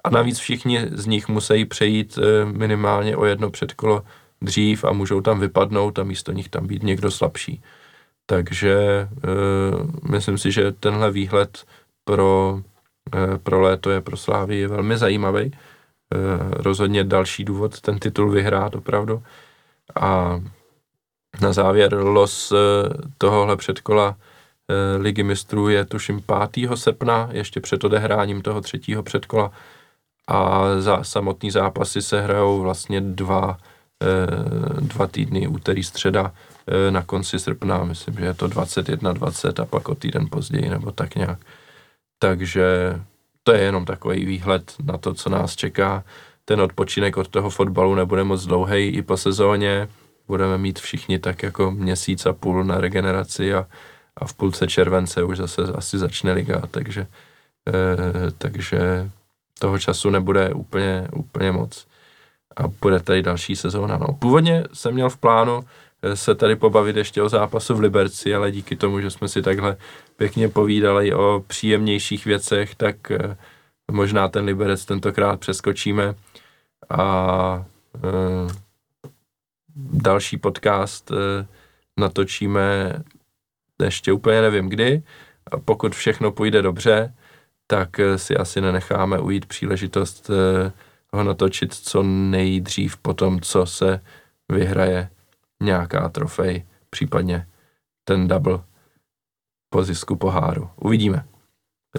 A 0.03 0.09
navíc 0.09 0.39
všichni 0.39 0.85
z 0.91 1.05
nich 1.05 1.27
musí 1.27 1.65
přejít 1.65 2.19
eh, 2.21 2.45
minimálně 2.45 3.17
o 3.17 3.25
jedno 3.25 3.49
předkolo 3.49 4.03
dřív 4.41 4.83
a 4.83 4.91
můžou 4.91 5.21
tam 5.21 5.39
vypadnout 5.39 5.99
a 5.99 6.03
místo 6.03 6.31
nich 6.31 6.49
tam 6.49 6.67
být 6.67 6.83
někdo 6.83 7.11
slabší. 7.11 7.63
Takže 8.29 9.07
uh, 9.11 10.11
myslím 10.11 10.37
si, 10.37 10.51
že 10.51 10.71
tenhle 10.71 11.11
výhled 11.11 11.65
pro, 12.03 12.61
uh, 13.15 13.37
pro 13.37 13.61
léto 13.61 13.89
je 13.89 14.01
pro 14.01 14.17
Slávy 14.17 14.57
je 14.57 14.67
velmi 14.67 14.97
zajímavý. 14.97 15.51
Uh, 15.51 16.51
rozhodně 16.51 17.03
další 17.03 17.43
důvod 17.43 17.81
ten 17.81 17.99
titul 17.99 18.31
vyhrát 18.31 18.75
opravdu. 18.75 19.23
A 19.95 20.41
na 21.41 21.53
závěr 21.53 21.93
los 21.93 22.51
eh, 22.51 22.55
tohohle 23.17 23.57
předkola 23.57 24.15
eh, 24.15 24.97
ligy 24.97 25.23
mistrů 25.23 25.69
je 25.69 25.85
tuším 25.85 26.23
5. 26.51 26.69
srpna, 26.75 27.29
ještě 27.31 27.61
před 27.61 27.83
odehráním 27.83 28.41
toho 28.41 28.61
třetího 28.61 29.03
předkola 29.03 29.51
a 30.27 30.63
za 30.79 31.03
samotný 31.03 31.51
zápasy 31.51 32.01
se 32.01 32.21
hrajou 32.21 32.61
vlastně 32.61 33.01
dva, 33.01 33.57
eh, 34.03 34.81
dva 34.81 35.07
týdny, 35.07 35.47
úterý, 35.47 35.83
středa 35.83 36.33
na 36.89 37.03
konci 37.03 37.39
srpna, 37.39 37.83
myslím, 37.83 38.15
že 38.15 38.25
je 38.25 38.33
to 38.33 38.47
21-20 38.47 39.59
a 39.59 39.65
pak 39.65 39.89
o 39.89 39.95
týden 39.95 40.27
později 40.29 40.69
nebo 40.69 40.91
tak 40.91 41.15
nějak. 41.15 41.39
Takže 42.19 42.99
to 43.43 43.53
je 43.53 43.61
jenom 43.61 43.85
takový 43.85 44.25
výhled 44.25 44.75
na 44.83 44.97
to, 44.97 45.13
co 45.13 45.29
nás 45.29 45.55
čeká. 45.55 46.03
Ten 46.45 46.61
odpočinek 46.61 47.17
od 47.17 47.27
toho 47.27 47.49
fotbalu 47.49 47.95
nebude 47.95 48.23
moc 48.23 48.45
dlouhý 48.45 48.87
i 48.87 49.01
po 49.01 49.17
sezóně, 49.17 49.87
budeme 50.27 50.57
mít 50.57 50.79
všichni 50.79 51.19
tak 51.19 51.43
jako 51.43 51.71
měsíc 51.71 52.25
a 52.25 52.33
půl 52.33 52.63
na 52.63 52.77
regeneraci 52.77 53.53
a, 53.53 53.67
a 54.17 54.25
v 54.25 54.33
půlce 54.33 54.67
července 54.67 55.23
už 55.23 55.37
zase 55.37 55.61
asi 55.61 55.97
začne 55.97 56.33
liga, 56.33 56.61
takže, 56.71 57.07
e, 57.67 58.31
takže 58.37 59.09
toho 59.59 59.79
času 59.79 60.09
nebude 60.09 60.53
úplně, 60.53 61.07
úplně 61.15 61.51
moc. 61.51 61.87
A 62.57 62.67
bude 62.67 62.99
tady 62.99 63.23
další 63.23 63.55
sezóna. 63.55 63.97
No. 63.97 64.13
Původně 64.13 64.63
jsem 64.73 64.93
měl 64.93 65.09
v 65.09 65.17
plánu 65.17 65.63
eh, 66.01 66.15
se 66.15 66.35
tady 66.35 66.55
pobavit 66.55 66.95
ještě 66.95 67.21
o 67.21 67.29
zápasu 67.29 67.75
v 67.75 67.79
Liberci, 67.79 68.35
ale 68.35 68.51
díky 68.51 68.75
tomu, 68.75 69.01
že 69.01 69.11
jsme 69.11 69.27
si 69.27 69.41
takhle 69.41 69.77
pěkně 70.15 70.49
povídali 70.49 71.13
o 71.13 71.43
příjemnějších 71.47 72.25
věcech, 72.25 72.75
tak 72.75 73.11
e, 73.11 73.37
možná 73.91 74.27
ten 74.27 74.45
Liberec 74.45 74.85
tentokrát 74.85 75.39
přeskočíme 75.39 76.15
a 76.89 77.65
e, 77.95 78.66
další 79.77 80.37
podcast 80.37 81.11
eh, 81.11 81.47
natočíme 81.97 82.93
ještě 83.83 84.11
úplně 84.13 84.41
nevím 84.41 84.69
kdy. 84.69 85.03
A 85.51 85.57
pokud 85.57 85.95
všechno 85.95 86.31
půjde 86.31 86.61
dobře, 86.61 87.13
tak 87.67 87.99
eh, 87.99 88.17
si 88.17 88.37
asi 88.37 88.61
nenecháme 88.61 89.19
ujít 89.19 89.45
příležitost 89.45 90.29
eh, 90.29 90.71
ho 91.13 91.23
natočit 91.23 91.73
co 91.73 92.03
nejdřív 92.03 92.97
po 92.97 93.13
tom, 93.13 93.41
co 93.41 93.65
se 93.65 94.01
vyhraje 94.51 95.09
nějaká 95.63 96.09
trofej, 96.09 96.65
případně 96.89 97.47
ten 98.03 98.27
double 98.27 98.59
po 99.69 99.83
zisku 99.83 100.15
poháru. 100.15 100.69
Uvidíme. 100.75 101.25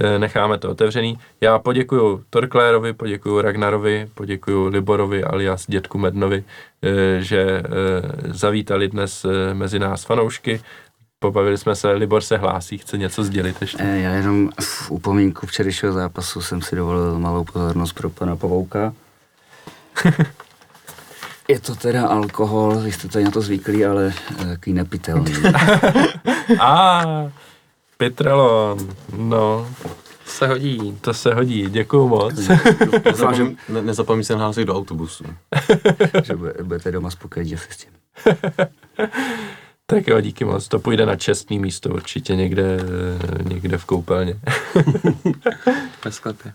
Eh, 0.01 0.19
necháme 0.19 0.59
to 0.59 0.71
otevřený. 0.71 1.19
Já 1.41 1.59
poděkuju 1.59 2.25
Torklérovi, 2.31 2.93
poděkuju 2.93 3.41
Ragnarovi, 3.41 4.09
poděkuju 4.15 4.67
Liborovi 4.67 5.25
alias 5.25 5.67
dětku 5.67 5.99
Mednovi, 5.99 6.45
eh, 6.83 7.23
že 7.23 7.41
eh, 7.41 7.63
zavítali 8.25 8.89
dnes 8.89 9.27
mezi 9.53 9.79
nás 9.79 10.05
fanoušky. 10.05 10.61
Pobavili 11.19 11.59
jsme 11.59 11.75
se, 11.75 11.93
Libor 11.93 12.23
se 12.23 12.37
hlásí, 12.37 12.79
chce 12.79 12.99
něco 12.99 13.25
sdělit 13.25 13.57
ještě. 13.61 13.83
Já 13.83 14.11
jenom 14.11 14.51
v 14.61 14.91
upomínku 14.91 15.47
včerejšího 15.47 15.93
zápasu 15.93 16.41
jsem 16.41 16.63
si 16.63 16.77
dovolil 16.77 17.19
malou 17.19 17.45
pozornost 17.45 17.93
pro 17.93 18.11
pana 18.11 18.37
Pavouka. 18.37 18.93
Je 21.49 21.61
to 21.61 21.75
teda 21.75 22.07
alkohol, 22.07 22.79
vy 22.79 22.93
jste 22.93 23.09
tady 23.09 23.25
na 23.25 23.31
to 23.31 23.41
zvyklí, 23.41 23.85
ale 23.85 24.13
takový 24.49 24.73
nepitelný. 24.73 25.33
A 26.61 27.03
Petrelon, 28.03 28.79
no, 29.17 29.69
Se 30.27 30.47
hodí. 30.47 30.99
to 31.01 31.15
se 31.15 31.35
hodí, 31.35 31.67
děkuju 31.71 32.09
moc. 32.09 32.35
Doufám, 33.05 33.35
že, 33.35 33.45
Ne, 33.69 33.83
nezapomeň 33.83 34.25
se 34.25 34.33
nahlásit 34.33 34.65
do 34.65 34.77
autobusu. 34.77 35.25
že 36.25 36.37
bude- 36.37 36.55
budete 36.63 36.93
doma 36.93 37.11
spokojení 37.11 37.55
asi 37.55 37.67
s 37.73 37.77
tím. 37.77 37.91
Tak 39.91 40.07
jo, 40.09 40.21
díky 40.21 40.45
moc, 40.45 40.69
to 40.69 40.79
půjde 40.79 41.07
na 41.07 41.17
čestný 41.17 41.59
místo 41.59 41.89
určitě 41.91 42.37
někde, 42.37 42.79
někde 43.43 43.79
v 43.79 43.85
koupelně. 43.85 44.35
Ve 46.05 46.13
sklepě. 46.13 46.53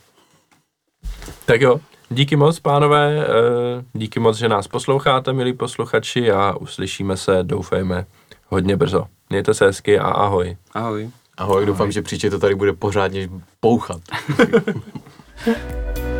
Tak 1.46 1.62
jo, 1.62 1.80
díky 2.10 2.36
moc, 2.36 2.60
pánové, 2.60 3.26
eh, 3.28 3.84
díky 3.94 4.20
moc, 4.20 4.38
že 4.38 4.50
nás 4.50 4.68
posloucháte, 4.68 5.34
milí 5.34 5.54
posluchači, 5.54 6.32
a 6.32 6.56
uslyšíme 6.60 7.18
se, 7.18 7.40
doufejme, 7.44 8.06
hodně 8.48 8.78
brzo. 8.78 9.06
Mějte 9.30 9.54
se 9.54 9.66
hezky 9.66 10.00
a 10.00 10.08
ahoj. 10.08 10.58
Ahoj. 11.38 11.56
Ahoj, 11.56 11.66
doufám, 11.66 11.92
že 11.92 12.02
příště 12.02 12.30
to 12.30 12.40
tady 12.40 12.56
bude 12.56 12.74
pořádně 12.74 13.30
pouchat. 13.60 14.02